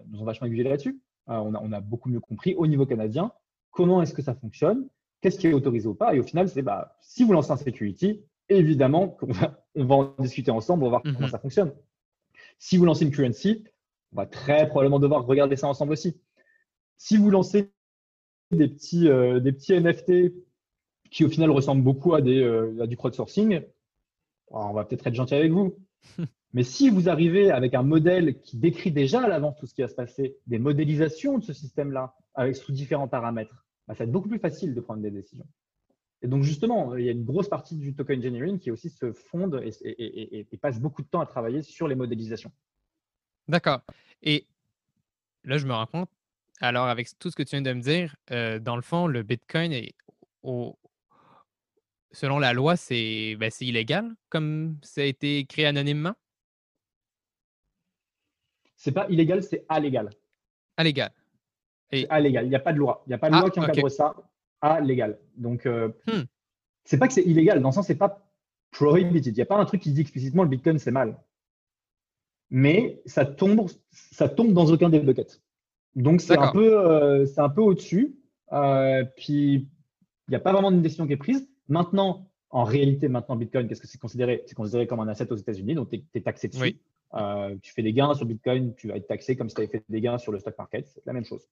nous 0.09 0.21
ont 0.21 0.25
vachement 0.25 0.47
aiguillé 0.47 0.63
là-dessus. 0.63 0.99
On 1.27 1.53
a, 1.53 1.59
on, 1.61 1.71
a, 1.71 1.79
beaucoup 1.79 2.09
mieux 2.09 2.19
compris 2.19 2.55
au 2.55 2.67
niveau 2.67 2.85
canadien 2.85 3.31
comment 3.71 4.01
est-ce 4.01 4.13
que 4.13 4.21
ça 4.21 4.35
fonctionne, 4.35 4.87
qu'est-ce 5.21 5.39
qui 5.39 5.47
est 5.47 5.53
autorisé 5.53 5.87
ou 5.87 5.95
pas. 5.95 6.13
Et 6.13 6.19
au 6.19 6.23
final, 6.23 6.47
c'est 6.49 6.61
bah, 6.61 6.95
si 7.01 7.23
vous 7.23 7.33
lancez 7.33 7.51
un 7.51 7.57
security, 7.57 8.21
évidemment 8.49 9.17
on 9.21 9.31
va, 9.31 9.65
on 9.75 9.85
va 9.85 9.95
en 9.95 10.15
discuter 10.19 10.51
ensemble, 10.51 10.83
on 10.83 10.87
va 10.87 10.99
voir 10.99 11.03
comment 11.03 11.27
mhm. 11.27 11.29
ça 11.29 11.39
fonctionne. 11.39 11.73
Si 12.59 12.77
vous 12.77 12.85
lancez 12.85 13.05
une 13.05 13.11
currency, 13.11 13.63
on 14.13 14.17
va 14.17 14.25
très 14.25 14.67
probablement 14.67 14.99
devoir 14.99 15.25
regarder 15.25 15.55
ça 15.55 15.67
ensemble 15.67 15.93
aussi. 15.93 16.19
Si 16.97 17.17
vous 17.17 17.29
lancez 17.29 17.71
des 18.51 18.67
petits, 18.67 19.07
euh, 19.07 19.39
des 19.39 19.53
petits 19.53 19.73
NFT 19.73 20.33
qui 21.09 21.25
au 21.25 21.29
final 21.29 21.49
ressemblent 21.49 21.83
beaucoup 21.83 22.13
à, 22.13 22.21
des, 22.21 22.41
euh, 22.41 22.81
à 22.81 22.87
du 22.87 22.97
crowdsourcing, 22.97 23.61
on 24.49 24.73
va 24.73 24.85
peut-être 24.85 25.07
être 25.07 25.15
gentil 25.15 25.35
avec 25.35 25.51
vous. 25.51 25.77
Mais 26.53 26.63
si 26.63 26.89
vous 26.89 27.09
arrivez 27.09 27.51
avec 27.51 27.73
un 27.73 27.83
modèle 27.83 28.41
qui 28.41 28.57
décrit 28.57 28.91
déjà 28.91 29.23
à 29.23 29.27
l'avance 29.27 29.57
tout 29.57 29.67
ce 29.67 29.73
qui 29.73 29.81
va 29.81 29.87
se 29.87 29.95
passer, 29.95 30.37
des 30.47 30.59
modélisations 30.59 31.37
de 31.37 31.43
ce 31.43 31.53
système-là, 31.53 32.15
avec 32.33 32.55
sous 32.55 32.71
différents 32.71 33.07
paramètres, 33.07 33.65
bah, 33.87 33.93
ça 33.93 33.99
va 33.99 34.05
être 34.05 34.11
beaucoup 34.11 34.29
plus 34.29 34.39
facile 34.39 34.73
de 34.73 34.81
prendre 34.81 35.01
des 35.01 35.11
décisions. 35.11 35.47
Et 36.21 36.27
donc, 36.27 36.43
justement, 36.43 36.95
il 36.95 37.05
y 37.05 37.09
a 37.09 37.13
une 37.13 37.23
grosse 37.23 37.49
partie 37.49 37.75
du 37.75 37.95
token 37.95 38.19
engineering 38.19 38.59
qui 38.59 38.69
aussi 38.69 38.89
se 38.89 39.11
fonde 39.11 39.63
et, 39.63 40.47
passe 40.61 40.79
beaucoup 40.79 41.01
de 41.01 41.07
temps 41.07 41.21
à 41.21 41.25
travailler 41.25 41.63
sur 41.63 41.87
les 41.87 41.95
modélisations. 41.95 42.51
D'accord. 43.47 43.81
Et 44.21 44.45
là, 45.43 45.57
je 45.57 45.65
me 45.65 45.73
rends 45.73 45.87
compte, 45.87 46.09
alors 46.59 46.87
avec 46.87 47.07
tout 47.17 47.31
ce 47.31 47.35
que 47.35 47.43
tu 47.43 47.55
viens 47.55 47.63
de 47.63 47.73
me 47.73 47.81
dire, 47.81 48.15
euh, 48.29 48.59
dans 48.59 48.75
le 48.75 48.83
fond, 48.83 49.07
le 49.07 49.23
Bitcoin 49.23 49.71
est 49.73 49.95
selon 52.11 52.39
la 52.39 52.53
loi, 52.53 52.75
c'est 52.75 53.35
ben, 53.39 53.51
illégal 53.61 54.13
comme 54.29 54.77
ça 54.83 55.01
a 55.01 55.05
été 55.05 55.45
créé 55.45 55.65
anonymement? 55.65 56.15
C'est 58.81 58.93
pas 58.93 59.05
illégal, 59.09 59.43
c'est 59.43 59.63
allégal. 59.69 60.09
Allégal. 60.75 61.11
Et... 61.91 62.07
Allégal. 62.09 62.45
Il 62.45 62.49
n'y 62.49 62.55
a 62.55 62.59
pas 62.59 62.73
de 62.73 62.79
loi. 62.79 63.03
Il 63.05 63.09
n'y 63.09 63.13
a 63.13 63.19
pas 63.19 63.29
de 63.29 63.35
loi 63.35 63.43
ah, 63.45 63.49
qui 63.51 63.59
encadre 63.59 63.91
ça. 63.91 64.15
Allégal. 64.59 65.19
Donc, 65.37 65.67
euh, 65.67 65.89
hmm. 66.07 66.23
c'est 66.83 66.97
pas 66.97 67.07
que 67.07 67.13
c'est 67.13 67.21
illégal, 67.21 67.61
dans 67.61 67.69
le 67.69 67.73
sens, 67.75 67.85
c'est 67.85 67.93
pas 67.93 68.27
prohibited. 68.71 69.35
Il 69.35 69.35
n'y 69.35 69.43
a 69.43 69.45
pas 69.45 69.57
un 69.57 69.65
truc 69.65 69.81
qui 69.83 69.91
dit 69.91 70.01
explicitement 70.01 70.41
le 70.41 70.49
Bitcoin, 70.49 70.79
c'est 70.79 70.89
mal. 70.89 71.15
Mais 72.49 73.03
ça 73.05 73.23
tombe, 73.23 73.69
ça 73.91 74.27
tombe 74.27 74.51
dans 74.51 74.65
aucun 74.65 74.89
des 74.89 74.99
buckets. 74.99 75.43
Donc, 75.95 76.19
c'est 76.19 76.39
un 76.39 76.51
peu, 76.51 76.79
euh, 76.79 77.27
c'est 77.27 77.41
un 77.41 77.49
peu 77.49 77.61
au-dessus. 77.61 78.17
Euh, 78.51 79.05
puis, 79.15 79.69
il 80.27 80.31
n'y 80.31 80.35
a 80.35 80.39
pas 80.39 80.53
vraiment 80.53 80.71
une 80.71 80.81
décision 80.81 81.05
qui 81.05 81.13
est 81.13 81.17
prise. 81.17 81.47
Maintenant, 81.67 82.31
en 82.49 82.63
réalité, 82.63 83.09
maintenant, 83.09 83.35
Bitcoin, 83.35 83.67
qu'est-ce 83.67 83.81
que 83.81 83.87
c'est 83.87 84.01
considéré? 84.01 84.41
C'est 84.47 84.55
considéré 84.55 84.87
comme 84.87 85.01
un 85.01 85.07
asset 85.07 85.31
aux 85.31 85.37
États-Unis, 85.37 85.75
donc 85.75 85.91
tu 85.91 86.03
es, 86.15 86.21
taxé 86.21 86.47
dessus. 86.47 86.79
Euh, 87.13 87.55
tu 87.61 87.73
fais 87.73 87.83
des 87.83 87.93
gains 87.93 88.13
sur 88.13 88.25
Bitcoin, 88.25 88.73
tu 88.75 88.87
vas 88.87 88.95
être 88.95 89.07
taxé 89.07 89.35
comme 89.35 89.49
si 89.49 89.55
tu 89.55 89.61
avais 89.61 89.69
fait 89.69 89.83
des 89.89 90.01
gains 90.01 90.17
sur 90.17 90.31
le 90.31 90.39
stock 90.39 90.57
market. 90.57 90.87
C'est 90.87 91.05
la 91.05 91.13
même 91.13 91.25
chose. 91.25 91.47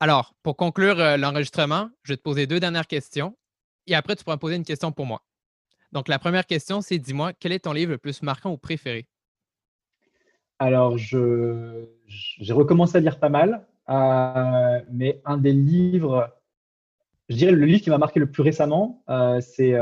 Alors, 0.00 0.34
pour 0.42 0.56
conclure 0.56 0.98
euh, 0.98 1.16
l'enregistrement, 1.16 1.90
je 2.02 2.12
vais 2.12 2.16
te 2.16 2.22
poser 2.22 2.46
deux 2.46 2.60
dernières 2.60 2.86
questions 2.86 3.36
et 3.86 3.94
après, 3.94 4.16
tu 4.16 4.24
pourras 4.24 4.36
poser 4.36 4.56
une 4.56 4.64
question 4.64 4.92
pour 4.92 5.06
moi. 5.06 5.22
Donc, 5.92 6.08
la 6.08 6.18
première 6.18 6.46
question, 6.46 6.80
c'est 6.80 6.98
dis-moi, 6.98 7.32
quel 7.34 7.52
est 7.52 7.60
ton 7.60 7.72
livre 7.72 7.92
le 7.92 7.98
plus 7.98 8.22
marquant 8.22 8.50
ou 8.50 8.56
préféré? 8.56 9.06
Alors, 10.58 10.96
j'ai 10.96 12.52
recommencé 12.52 12.96
à 12.96 13.00
lire 13.00 13.18
pas 13.18 13.28
mal, 13.28 13.66
euh, 13.88 14.80
mais 14.90 15.20
un 15.24 15.36
des 15.36 15.52
livres 15.52 16.32
je 17.28 17.34
dirais 17.34 17.50
le 17.50 17.66
livre 17.66 17.82
qui 17.82 17.90
m'a 17.90 17.98
marqué 17.98 18.20
le 18.20 18.30
plus 18.30 18.42
récemment, 18.42 19.02
c'est 19.40 19.74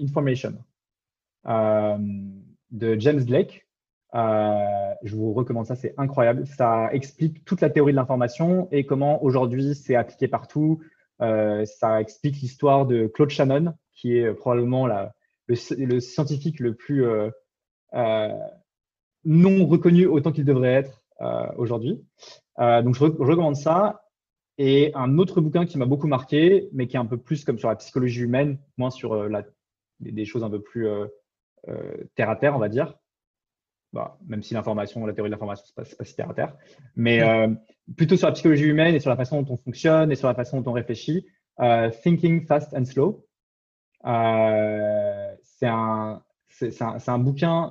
Information 0.00 0.62
de 1.46 3.00
James 3.00 3.24
Blake. 3.24 3.66
Je 4.12 5.16
vous 5.16 5.32
recommande 5.32 5.66
ça, 5.66 5.76
c'est 5.76 5.94
incroyable. 5.96 6.46
Ça 6.46 6.88
explique 6.92 7.44
toute 7.44 7.60
la 7.60 7.70
théorie 7.70 7.92
de 7.92 7.96
l'information 7.96 8.68
et 8.70 8.84
comment 8.84 9.22
aujourd'hui 9.22 9.74
c'est 9.74 9.94
appliqué 9.94 10.28
partout. 10.28 10.80
ça 11.20 12.00
explique 12.00 12.40
l'histoire 12.40 12.86
de 12.86 13.06
Claude 13.06 13.30
Shannon, 13.30 13.74
qui 13.94 14.16
est 14.16 14.32
probablement 14.34 14.86
la, 14.86 15.14
le, 15.46 16.00
scientifique 16.00 16.60
le 16.60 16.74
plus 16.74 17.04
non 19.24 19.66
reconnu 19.66 20.06
autant 20.06 20.32
qu'il 20.32 20.44
devrait 20.44 20.74
être 20.74 21.02
aujourd'hui. 21.56 22.02
donc 22.58 22.94
je, 22.94 23.04
recommande 23.04 23.56
ça. 23.56 24.02
Et 24.62 24.92
un 24.94 25.16
autre 25.16 25.40
bouquin 25.40 25.64
qui 25.64 25.78
m'a 25.78 25.86
beaucoup 25.86 26.06
marqué, 26.06 26.68
mais 26.74 26.86
qui 26.86 26.96
est 26.96 27.00
un 27.00 27.06
peu 27.06 27.16
plus 27.16 27.46
comme 27.46 27.58
sur 27.58 27.70
la 27.70 27.76
psychologie 27.76 28.20
humaine, 28.20 28.58
moins 28.76 28.90
sur 28.90 29.14
euh, 29.14 29.42
des, 30.00 30.26
choses 30.26 30.44
un 30.44 30.50
peu 30.50 30.60
plus 30.60 30.86
euh, 30.86 31.06
euh, 31.68 31.96
terre 32.14 32.28
à 32.28 32.36
terre, 32.36 32.56
on 32.56 32.58
va 32.58 32.68
dire. 32.68 32.94
Bah, 33.92 34.18
même 34.26 34.42
si 34.42 34.54
l'information, 34.54 35.04
la 35.04 35.12
théorie 35.12 35.30
de 35.30 35.34
l'information, 35.34 35.64
ce 35.66 35.72
n'est 35.80 35.96
pas, 35.96 36.04
si 36.04 36.14
terre 36.14 36.30
à 36.30 36.34
terre. 36.34 36.56
Mais 36.96 37.20
plutôt 37.96 38.16
sur 38.16 38.28
la 38.28 38.32
psychologie 38.32 38.66
humaine 38.66 38.94
et 38.94 39.00
sur 39.00 39.10
la 39.10 39.16
façon 39.16 39.42
dont 39.42 39.54
on 39.54 39.56
fonctionne 39.56 40.12
et 40.12 40.14
sur 40.14 40.28
la 40.28 40.34
façon 40.34 40.60
dont 40.60 40.70
on 40.70 40.74
réfléchit. 40.74 41.26
Thinking 42.02 42.46
Fast 42.46 42.72
and 42.74 42.84
Slow. 42.84 43.26
c'est 44.02 45.66
un, 45.66 46.22
un, 46.62 46.96
un, 47.06 47.18
bouquin 47.18 47.70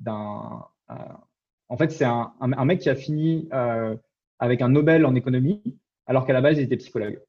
d'un. 0.00 0.64
en 1.68 1.76
fait, 1.76 1.90
c'est 1.90 2.04
un, 2.04 2.32
un, 2.40 2.64
mec 2.66 2.80
qui 2.80 2.90
a 2.90 2.94
fini 2.94 3.48
avec 4.38 4.62
un 4.62 4.68
Nobel 4.68 5.06
en 5.06 5.14
économie, 5.14 5.78
alors 6.06 6.26
qu'à 6.26 6.32
la 6.32 6.40
base, 6.40 6.58
il 6.58 6.64
était 6.64 6.76
psychologue. 6.76 7.20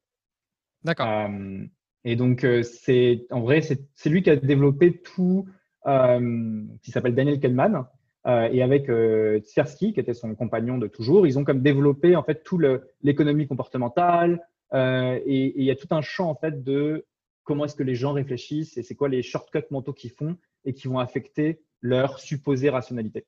D'accord. 0.83 1.07
Euh, 1.07 1.65
et 2.03 2.15
donc, 2.15 2.43
euh, 2.43 2.63
c'est 2.63 3.25
en 3.31 3.41
vrai, 3.41 3.61
c'est 3.61 4.09
lui 4.09 4.23
qui 4.23 4.29
a 4.29 4.35
développé 4.35 5.01
tout, 5.01 5.45
euh, 5.47 5.51
qui 5.85 6.91
s'appelle 6.91 7.15
Daniel 7.15 7.39
Kahneman, 7.39 7.85
et 8.25 8.61
avec 8.61 8.85
Tversky, 8.85 9.93
qui 9.93 9.99
était 9.99 10.13
son 10.13 10.35
compagnon 10.35 10.77
de 10.77 10.87
toujours, 10.87 11.25
ils 11.25 11.39
ont 11.39 11.43
comme 11.43 11.61
développé 11.61 12.15
en 12.15 12.23
fait 12.23 12.43
tout 12.43 12.59
l'économie 13.01 13.47
comportementale, 13.47 14.45
et, 14.73 15.53
il 15.55 15.63
y 15.63 15.71
a 15.71 15.75
tout 15.75 15.87
un 15.91 16.01
champ 16.01 16.29
en 16.29 16.35
fait 16.35 16.63
de 16.63 17.05
comment 17.43 17.65
est-ce 17.65 17.75
que 17.75 17.83
les 17.83 17.95
gens 17.95 18.13
réfléchissent 18.13 18.77
et 18.77 18.83
c'est 18.83 18.95
quoi 18.95 19.09
les 19.09 19.23
shortcuts 19.23 19.71
mentaux 19.71 19.93
qu'ils 19.93 20.11
font 20.11 20.37
et 20.65 20.73
qui 20.73 20.87
vont 20.87 20.99
affecter 20.99 21.61
leur 21.81 22.19
supposée 22.19 22.69
rationalité. 22.69 23.25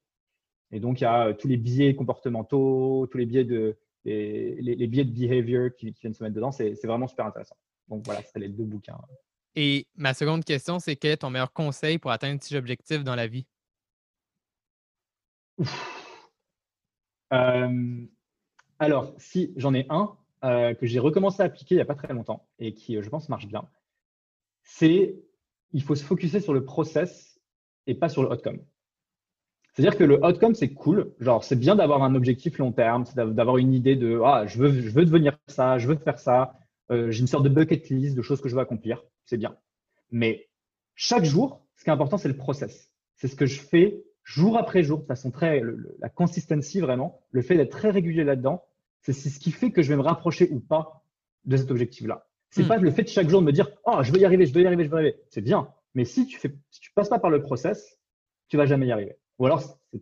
Et 0.72 0.80
donc, 0.80 1.02
il 1.02 1.04
y 1.04 1.08
a 1.08 1.28
euh, 1.28 1.34
tous 1.34 1.48
les 1.48 1.58
biais 1.58 1.96
comportementaux, 1.96 3.08
tous 3.12 3.18
les 3.18 3.26
biais 3.26 3.44
de, 3.44 3.78
les, 4.06 4.88
biais 4.88 5.06
de 5.06 5.12
behavior 5.12 5.70
qui, 5.78 5.94
viennent 6.00 6.14
se 6.14 6.24
mettre 6.24 6.36
dedans. 6.36 6.52
C'est 6.52 6.86
vraiment 6.86 7.08
super 7.08 7.26
intéressant. 7.26 7.56
Donc, 7.90 8.06
voilà, 8.06 8.22
c'est 8.24 8.40
les 8.40 8.50
deux 8.50 8.64
bouquins. 8.64 8.98
Et 9.56 9.88
ma 9.96 10.14
seconde 10.14 10.46
question, 10.46 10.80
c'est 10.80 10.96
quel 10.96 11.12
est 11.12 11.18
ton 11.18 11.30
meilleur 11.30 11.52
conseil 11.52 11.98
pour 11.98 12.12
atteindre 12.12 12.42
ces 12.42 12.56
objectifs 12.56 13.04
dans 13.04 13.16
la 13.16 13.28
vie? 13.28 13.46
Euh, 17.34 18.06
alors, 18.78 19.14
si 19.18 19.54
j'en 19.56 19.74
ai 19.74 19.86
un 19.90 20.18
euh, 20.44 20.74
que 20.74 20.86
j'ai 20.86 21.00
recommencé 21.00 21.42
à 21.42 21.46
appliquer 21.46 21.76
il 21.76 21.78
n'y 21.78 21.82
a 21.82 21.86
pas 21.86 21.96
très 21.96 22.14
longtemps 22.14 22.46
et 22.60 22.74
qui, 22.74 23.02
je 23.02 23.10
pense, 23.10 23.30
marche 23.30 23.48
bien, 23.48 23.70
c'est 24.64 25.16
il 25.72 25.82
faut 25.82 25.96
se 25.96 26.04
focuser 26.04 26.42
sur 26.42 26.54
le 26.54 26.66
process 26.66 27.40
et 27.88 27.96
pas 27.96 28.10
sur 28.10 28.24
le 28.24 28.30
outcome. 28.30 28.60
C'est-à-dire 29.74 29.98
que 29.98 30.04
le 30.04 30.24
outcome, 30.26 30.54
c'est 30.54 30.74
cool. 30.74 31.14
Genre, 31.20 31.44
c'est 31.44 31.56
bien 31.56 31.76
d'avoir 31.76 32.04
un 32.04 32.16
objectif 32.16 32.58
long 32.58 32.74
terme, 32.74 33.06
d'avoir 33.16 33.58
une 33.58 33.74
idée 33.74 33.96
de 33.96 34.20
ah, 34.26 34.46
je 34.46 34.58
veux, 34.58 34.82
je 34.82 34.90
veux 34.90 35.06
devenir 35.06 35.38
ça, 35.48 35.78
je 35.78 35.88
veux 35.88 35.96
faire 35.96 36.20
ça. 36.20 36.60
Euh, 36.92 37.10
j'ai 37.10 37.22
une 37.22 37.28
sorte 37.28 37.46
de 37.46 37.50
bucket 37.50 37.90
list 37.90 38.16
de 38.16 38.22
choses 38.22 38.42
que 38.42 38.50
je 38.50 38.56
veux 38.56 38.62
accomplir. 38.62 39.02
C'est 39.26 39.38
bien. 39.38 39.58
Mais 40.12 40.50
chaque 40.96 41.24
jour, 41.24 41.66
ce 41.76 41.84
qui 41.84 41.90
est 41.90 41.94
important, 41.94 42.18
c'est 42.18 42.28
le 42.28 42.38
process. 42.38 42.92
C'est 43.16 43.28
ce 43.28 43.36
que 43.36 43.46
je 43.46 43.60
fais 43.60 44.04
jour 44.24 44.58
après 44.58 44.84
jour, 44.84 45.00
de 45.00 45.06
façon 45.06 45.32
très, 45.32 45.62
la 46.00 46.10
consistency 46.10 46.80
vraiment, 46.80 47.22
le 47.32 47.42
fait 47.42 47.56
d'être 47.56 47.72
très 47.72 47.90
régulier 47.90 48.24
là-dedans, 48.24 48.64
c'est 49.02 49.14
ce 49.14 49.40
qui 49.40 49.52
fait 49.52 49.72
que 49.72 49.82
je 49.82 49.90
vais 49.90 49.96
me 49.96 50.02
rapprocher 50.02 50.48
ou 50.52 50.60
pas 50.60 51.04
de 51.46 51.58
cet 51.58 51.72
objectif-là. 51.72 52.28
C'est 52.50 52.64
hmm. 52.64 52.68
pas 52.68 52.78
le 52.78 52.92
fait 52.92 53.04
de 53.04 53.08
chaque 53.08 53.30
jour 53.30 53.42
de 53.42 53.46
me 53.46 53.52
dire 53.52 53.70
oh, 53.86 54.04
je 54.04 54.12
veux 54.12 54.20
y 54.20 54.26
arriver, 54.26 54.46
je 54.46 54.54
veux 54.54 54.62
y 54.62 54.68
arriver, 54.68 54.84
je 54.84 54.90
veux 54.90 54.98
y 54.98 55.00
arriver. 55.00 55.20
C'est 55.30 55.42
bien. 55.42 55.74
Mais 55.96 56.06
si 56.06 56.28
tu 56.28 56.38
fais, 56.38 56.54
si 56.70 56.82
tu 56.82 56.92
passes 56.94 57.10
pas 57.10 57.20
par 57.20 57.32
le 57.32 57.42
process, 57.42 58.00
tu 58.48 58.58
vas 58.58 58.66
jamais 58.66 58.88
y 58.88 58.92
arriver. 58.92 59.18
Ou 59.40 59.46
alors, 59.46 59.64
tu 59.92 60.00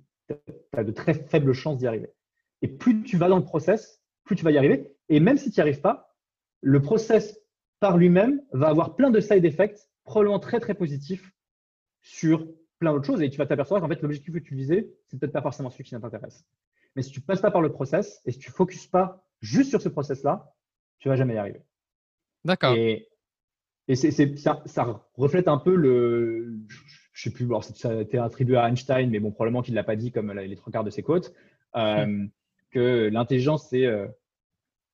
as 0.74 0.84
de 0.84 0.91
très 0.91 1.14
faibles 1.14 1.54
chances 1.54 1.78
d'y 1.78 1.88
arriver. 1.88 2.12
Et 2.62 2.68
plus 2.68 3.04
tu 3.04 3.18
vas 3.18 3.30
dans 3.30 3.38
le 3.38 3.44
process, 3.44 4.02
plus 4.24 4.36
tu 4.36 4.44
vas 4.44 4.52
y 4.52 4.58
arriver. 4.58 4.96
Et 5.08 5.20
même 5.20 5.38
si 5.38 5.52
tu 5.52 5.60
n'y 5.60 5.62
arrives 5.62 5.82
pas, 5.82 6.16
le 6.62 6.82
process 6.82 7.40
par 7.80 7.97
lui-même 7.97 8.41
va 8.51 8.68
avoir 8.68 8.95
plein 8.95 9.10
de 9.10 9.19
side 9.19 9.45
effects, 9.45 9.89
probablement 10.03 10.39
très 10.39 10.60
très 10.60 10.73
positifs 10.73 11.31
sur 12.01 12.47
plein 12.80 12.93
d'autres 12.93 13.06
choses. 13.06 13.22
Et 13.22 13.30
tu 13.30 13.38
vas 13.38 13.45
t'apercevoir 13.45 13.81
qu'en 13.81 13.88
fait, 13.88 14.01
l'objectif 14.01 14.34
que 14.34 14.39
tu 14.39 14.56
visais, 14.56 14.89
c'est 15.07 15.19
peut-être 15.19 15.34
pas 15.34 15.41
forcément 15.41 15.69
celui 15.69 15.84
qui 15.84 15.91
t'intéresse. 15.91 16.45
Mais 16.95 17.01
si 17.01 17.11
tu 17.11 17.22
passes 17.22 17.41
pas 17.41 17.51
par 17.51 17.61
le 17.61 17.72
process 17.72 18.22
et 18.26 18.31
si 18.31 18.39
tu 18.39 18.49
ne 18.49 18.53
focuses 18.53 18.88
pas 18.88 19.26
juste 19.41 19.69
sur 19.69 19.81
ce 19.81 19.89
process-là, 19.89 20.53
tu 20.99 21.07
vas 21.10 21.15
jamais 21.15 21.35
y 21.35 21.38
arriver. 21.38 21.61
D'accord. 22.43 22.76
Et, 22.76 23.07
ça, 23.95 24.61
ça, 24.65 25.03
reflète 25.15 25.47
un 25.47 25.57
peu 25.57 25.76
le, 25.76 26.60
je 27.11 27.23
sais 27.23 27.31
plus, 27.31 27.47
ça 27.61 27.89
a 27.89 28.01
été 28.01 28.19
attribué 28.19 28.56
à 28.56 28.69
Einstein, 28.69 29.10
mais 29.10 29.19
bon, 29.19 29.31
probablement 29.31 29.64
qu'il 29.64 29.73
ne 29.73 29.77
l'a 29.77 29.84
pas 29.84 29.95
dit 29.95 30.11
comme 30.11 30.31
les 30.31 30.56
trois 30.56 30.72
quarts 30.72 30.84
de 30.84 30.91
ses 30.91 31.01
quotes, 31.01 31.34
euh, 31.76 32.27
que 32.69 33.10
l'intelligence, 33.11 33.68
c'est 33.69 33.88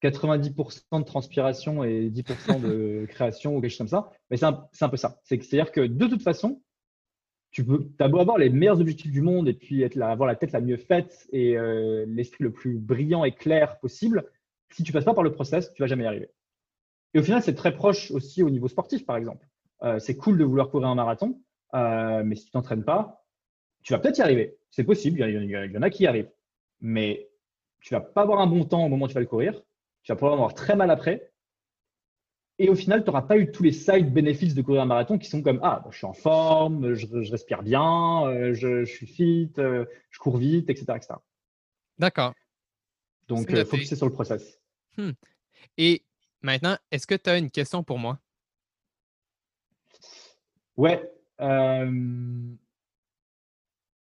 90% 0.10 0.96
euh, 0.96 1.00
de 1.00 1.04
transpiration 1.04 1.84
et 1.84 2.10
10% 2.10 2.62
de 2.62 3.06
création 3.10 3.56
ou 3.56 3.62
quelque 3.62 3.72
chose 3.72 3.78
comme 3.78 3.88
ça. 3.88 4.12
Mais 4.30 4.38
c'est 4.38 4.46
un, 4.46 4.90
peu 4.90 4.98
ça. 4.98 5.20
C'est-à-dire 5.24 5.72
que 5.72 5.82
de 5.82 6.08
toute 6.08 6.22
façon, 6.22 6.62
tu 7.52 7.66
peux, 7.66 7.88
as 8.00 8.08
beau 8.08 8.20
avoir 8.20 8.38
les 8.38 8.50
meilleurs 8.50 8.82
objectifs 8.82 9.12
du 9.12 9.22
monde 9.22 9.48
et 9.48 9.54
puis 9.54 9.82
être 9.84 10.00
avoir 10.02 10.28
la 10.28 10.36
tête 10.36 10.52
la 10.52 10.62
mieux 10.62 10.78
faite 10.78 11.28
et 11.32 11.58
euh, 11.58 12.06
l'esprit 12.08 12.44
le 12.44 12.52
plus 12.52 12.78
brillant 12.78 13.24
et 13.24 13.32
clair 13.32 13.80
possible, 13.80 14.26
si 14.72 14.84
tu 14.84 14.92
passes 14.92 15.06
pas 15.06 15.14
par 15.14 15.24
le 15.24 15.32
process, 15.32 15.74
tu 15.74 15.82
vas 15.82 15.88
jamais 15.88 16.04
y 16.04 16.08
arriver. 16.08 16.30
Et 17.14 17.20
au 17.20 17.24
final, 17.24 17.42
c'est 17.42 17.56
très 17.56 17.74
proche 17.74 18.12
aussi 18.12 18.44
au 18.44 18.50
niveau 18.50 18.68
sportif, 18.68 19.06
par 19.06 19.16
exemple. 19.16 19.48
c'est 20.00 20.18
cool 20.18 20.38
de 20.38 20.44
vouloir 20.44 20.70
courir 20.70 20.90
un 20.90 20.96
marathon, 20.96 21.40
euh, 21.76 22.24
mais 22.24 22.36
si 22.36 22.46
tu 22.46 22.52
t'entraînes 22.52 22.84
pas, 22.84 23.26
tu 23.84 23.94
vas 23.94 24.00
peut-être 24.00 24.18
y 24.18 24.22
arriver. 24.22 24.58
C'est 24.72 24.84
possible, 24.84 25.20
il 25.20 25.50
y, 25.50 25.78
en 25.78 25.82
a 25.82 25.90
qui 25.90 26.04
y 26.04 26.08
arrivent. 26.08 26.32
Mais 26.82 27.30
tu 27.82 27.94
vas 27.94 28.02
pas 28.02 28.22
avoir 28.22 28.40
un 28.40 28.48
bon 28.48 28.66
temps 28.66 28.86
au 28.86 28.90
moment 28.90 29.06
où 29.06 29.08
tu 29.08 29.14
vas 29.14 29.20
le 29.20 29.26
courir. 29.26 29.62
Tu 30.06 30.12
vas 30.12 30.16
pouvoir 30.16 30.34
avoir 30.34 30.54
très 30.54 30.76
mal 30.76 30.92
après. 30.92 31.32
Et 32.60 32.70
au 32.70 32.76
final, 32.76 33.04
tu 33.04 33.08
n'auras 33.08 33.24
pas 33.24 33.38
eu 33.38 33.52
tous 33.52 33.64
les 33.64 33.72
side 33.72 34.14
bénéfices 34.14 34.54
de 34.54 34.62
courir 34.62 34.84
un 34.84 34.86
marathon 34.86 35.18
qui 35.18 35.28
sont 35.28 35.42
comme 35.42 35.60
Ah, 35.64 35.84
je 35.90 35.98
suis 35.98 36.06
en 36.06 36.14
forme, 36.14 36.94
je, 36.94 37.08
respire 37.32 37.64
bien, 37.64 38.28
euh, 38.28 38.54
je, 38.54 38.86
suis 38.86 39.08
fit, 39.08 39.52
euh, 39.58 39.84
je 40.12 40.20
cours 40.20 40.38
vite, 40.38 40.70
etc. 40.70 41.00
D'accord. 41.98 42.34
Donc, 43.28 43.50
faut 43.50 43.66
focuser 43.66 43.96
sur 43.96 44.06
le 44.06 44.12
process. 44.12 44.62
Hmm. 44.96 45.12
Et 45.78 46.06
maintenant, 46.44 46.78
est-ce 46.92 47.08
que 47.08 47.16
tu 47.16 47.30
as 47.30 47.38
une 47.40 47.50
question 47.50 47.84
pour 47.84 47.98
moi? 47.98 48.20
Ouais. 50.78 51.12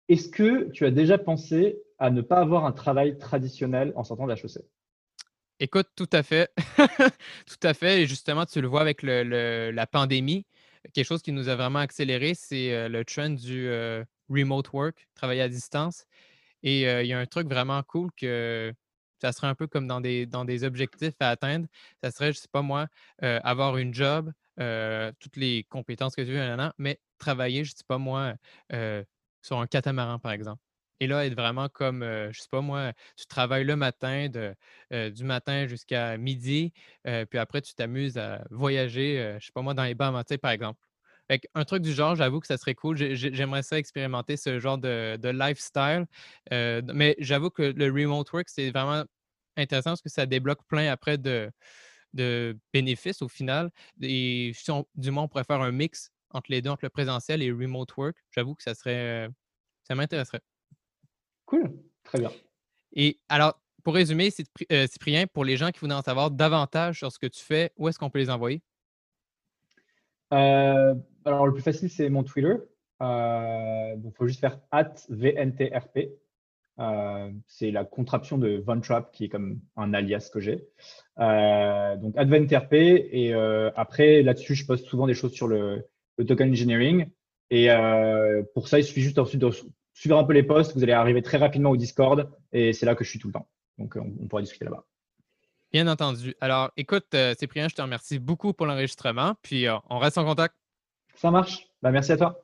Est-ce 0.10 0.28
que 0.30 0.70
tu 0.72 0.86
as 0.86 0.92
déjà 0.92 1.18
pensé 1.18 1.82
à 1.98 2.12
ne 2.12 2.22
pas 2.22 2.40
avoir 2.40 2.66
un 2.66 2.74
travail 2.74 3.18
traditionnel 3.18 3.94
en 3.96 4.04
sortant 4.04 4.28
de 4.28 4.34
HEC? 4.34 4.62
Écoute, 5.64 5.88
tout 5.96 6.10
à 6.12 6.24
fait. 6.24 6.52
tout 7.48 7.68
à 7.68 7.74
fait. 7.74 8.02
Et 8.02 8.06
justement, 8.06 8.46
tu 8.46 8.60
le 8.60 8.68
vois 8.68 8.82
avec 8.82 9.02
la 9.02 9.88
pandémie. 9.88 10.46
Quelque 10.94 11.06
chose 11.06 11.22
qui 11.22 11.32
nous 11.32 11.48
a 11.48 11.56
vraiment 11.56 11.80
accéléré, 11.80 12.34
c'est 12.36 12.74
euh, 12.74 12.90
le 12.90 13.06
trend 13.06 13.30
du 13.30 13.70
euh, 13.70 14.04
remote 14.30 14.74
work, 14.74 15.08
travailler 15.16 15.42
à 15.42 15.48
distance. 15.48 16.04
Et 16.64 16.86
euh, 16.90 17.04
il 17.04 17.08
y 17.08 17.14
a 17.14 17.20
un 17.20 17.26
truc 17.28 17.48
vraiment 17.48 17.82
cool 17.84 18.12
que 18.18 18.74
ça 19.22 19.32
serait 19.32 19.48
un 19.48 19.56
peu 19.56 19.68
comme 19.68 19.88
dans 19.88 20.02
des, 20.02 20.64
objectifs 20.66 21.16
à 21.22 21.30
atteindre. 21.30 21.68
Ça 22.04 22.12
serait, 22.12 22.34
je 22.34 22.40
ne 22.40 22.42
sais 22.42 22.50
pas 22.52 22.62
moi, 22.62 22.88
avoir 23.22 23.78
une 23.78 23.94
job, 23.94 24.34
toutes 25.20 25.38
les 25.38 25.64
compétences 25.70 26.14
que 26.14 26.24
tu 26.24 26.34
veux, 26.34 26.58
mais 26.78 27.00
travailler, 27.20 27.64
je 27.64 27.72
ne 27.72 27.78
sais 27.78 27.86
pas 27.88 27.98
moi, 27.98 28.34
sur 29.42 29.60
un 29.60 29.68
catamaran, 29.68 30.20
par 30.20 30.34
exemple. 30.34 30.62
Et 31.00 31.08
là, 31.08 31.26
être 31.26 31.36
vraiment 31.36 31.70
comme, 31.70 32.02
je 32.04 32.30
je 32.32 32.42
sais 32.42 32.48
pas 32.50 32.62
moi, 32.62 32.94
tu 33.18 33.26
travailles 33.26 33.64
le 33.66 33.76
matin, 33.76 34.28
de, 34.30 34.56
du 35.10 35.24
matin 35.24 35.68
jusqu'à 35.68 36.18
midi, 36.18 36.74
puis 37.04 37.40
après, 37.40 37.62
tu 37.62 37.74
t'amuses 37.76 38.18
à 38.18 38.44
voyager, 38.52 39.18
je 39.18 39.36
ne 39.36 39.40
sais 39.40 39.52
pas 39.54 39.62
moi, 39.62 39.74
dans 39.74 39.84
les 39.84 39.96
Bahamas, 39.96 40.24
par 40.42 40.52
exemple. 40.52 40.80
un 41.56 41.66
truc 41.66 41.82
du 41.84 41.94
genre, 41.94 42.16
j'avoue 42.16 42.40
que 42.40 42.48
ça 42.48 42.58
serait 42.58 42.76
cool. 42.76 42.98
J'aimerais 42.98 43.64
ça 43.64 43.78
expérimenter 43.80 44.38
ce 44.38 44.60
genre 44.60 44.78
de, 44.78 45.18
lifestyle. 45.30 46.06
mais 46.52 47.16
j'avoue 47.20 47.50
que 47.50 47.64
le 47.64 47.86
remote 47.92 48.32
work, 48.32 48.50
c'est 48.50 48.72
vraiment 48.72 49.04
intéressant 49.58 49.92
parce 49.92 50.02
que 50.02 50.10
ça 50.10 50.26
débloque 50.26 50.66
plein 50.68 50.92
après 50.92 51.18
de, 51.18 51.52
de 52.14 52.58
bénéfices 52.74 53.22
au 53.22 53.28
final. 53.28 53.72
Et 54.02 54.52
si 54.56 54.72
du 54.96 55.12
moins, 55.12 55.24
on 55.24 55.28
pourrait 55.28 55.44
faire 55.44 55.62
un 55.62 55.72
mix 55.72 56.12
entre 56.32 56.52
les 56.52 56.62
deux, 56.62 56.70
entre 56.70 56.86
le 56.86 56.90
présentiel 56.90 57.42
et 57.42 57.48
le 57.48 57.56
remote 57.56 57.96
work, 57.98 58.18
j'avoue 58.32 58.56
que 58.56 58.64
ça 58.64 58.76
serait. 58.76 59.30
Ça 59.84 59.96
m'intéresserait. 59.96 60.42
Cool, 61.54 61.72
très 62.04 62.18
bien. 62.18 62.32
Et 62.94 63.20
alors, 63.30 63.62
pour 63.84 63.94
résumer, 63.94 64.30
euh, 64.72 64.88
Cyprien, 64.88 65.28
pour 65.28 65.46
les 65.46 65.56
gens 65.56 65.70
qui 65.70 65.80
voudraient 65.82 65.96
en 65.96 66.02
savoir 66.02 66.32
davantage 66.32 66.98
sur 66.98 67.12
ce 67.12 67.20
que 67.20 67.28
tu 67.28 67.44
fais, 67.44 67.72
où 67.78 67.88
est-ce 67.88 68.00
qu'on 68.00 68.10
peut 68.10 68.18
les 68.18 68.32
envoyer? 68.32 68.64
Euh, 70.34 70.96
alors, 71.26 71.46
le 71.46 71.54
plus 71.54 71.62
facile, 71.62 71.92
c'est 71.92 72.10
mon 72.10 72.24
Twitter. 72.24 72.56
Euh, 73.04 73.96
il 74.04 74.12
faut 74.18 74.26
juste 74.26 74.40
faire 74.40 74.60
VNTRP. 75.10 76.10
c'est 77.46 77.70
la 77.70 77.86
contraption 77.86 78.40
de 78.40 78.58
Von 78.66 78.82
Trapp, 78.82 79.12
qui 79.12 79.26
est 79.26 79.30
comme 79.30 79.60
un 79.76 79.94
alias 79.94 80.32
que 80.34 80.40
j'ai. 80.40 80.68
donc, 81.18 82.16
VNTRP. 82.18 82.74
Et 82.74 83.32
après, 83.76 84.24
là-dessus, 84.24 84.56
je 84.56 84.66
poste 84.66 84.88
souvent 84.88 85.06
des 85.06 85.14
choses 85.14 85.34
sur 85.34 85.48
le, 85.48 85.88
le 86.18 86.26
token 86.26 86.50
engineering. 86.50 87.06
Et 87.52 87.68
pour 88.56 88.68
ça, 88.68 88.80
il 88.80 88.84
suffit 88.84 89.02
juste 89.02 89.20
ensuite 89.20 89.42
de 89.42 89.52
suivre 90.04 90.18
un 90.18 90.26
peu 90.26 90.34
les 90.34 90.44
posts, 90.44 90.76
vous 90.76 90.84
allez 90.84 90.92
arriver 90.92 91.22
très 91.22 91.38
rapidement 91.38 91.70
au 91.70 91.78
Discord 91.78 92.30
et 92.52 92.74
c'est 92.74 92.86
là 92.86 92.94
que 92.94 93.06
je 93.06 93.10
suis 93.10 93.20
tout 93.20 93.28
le 93.30 93.34
temps. 93.34 93.48
Donc, 93.78 93.96
on, 93.96 94.28
pourra 94.28 94.42
discuter 94.42 94.66
là-bas. 94.66 94.84
Bien 95.72 95.88
entendu. 95.88 96.36
Alors, 96.42 96.72
écoute, 96.76 97.08
euh, 97.14 97.34
Cyprien, 97.40 97.70
je 97.70 97.76
te 97.76 97.82
remercie 97.82 98.20
beaucoup 98.20 98.52
pour 98.52 98.66
l'enregistrement, 98.66 99.36
puis 99.42 99.66
euh, 99.66 99.78
on 99.90 100.00
reste 100.00 100.18
en 100.18 100.26
contact. 100.26 100.56
Ça 101.16 101.32
marche. 101.32 101.70
Bah, 101.82 101.92
merci 101.92 102.12
à 102.12 102.18
toi. 102.18 102.44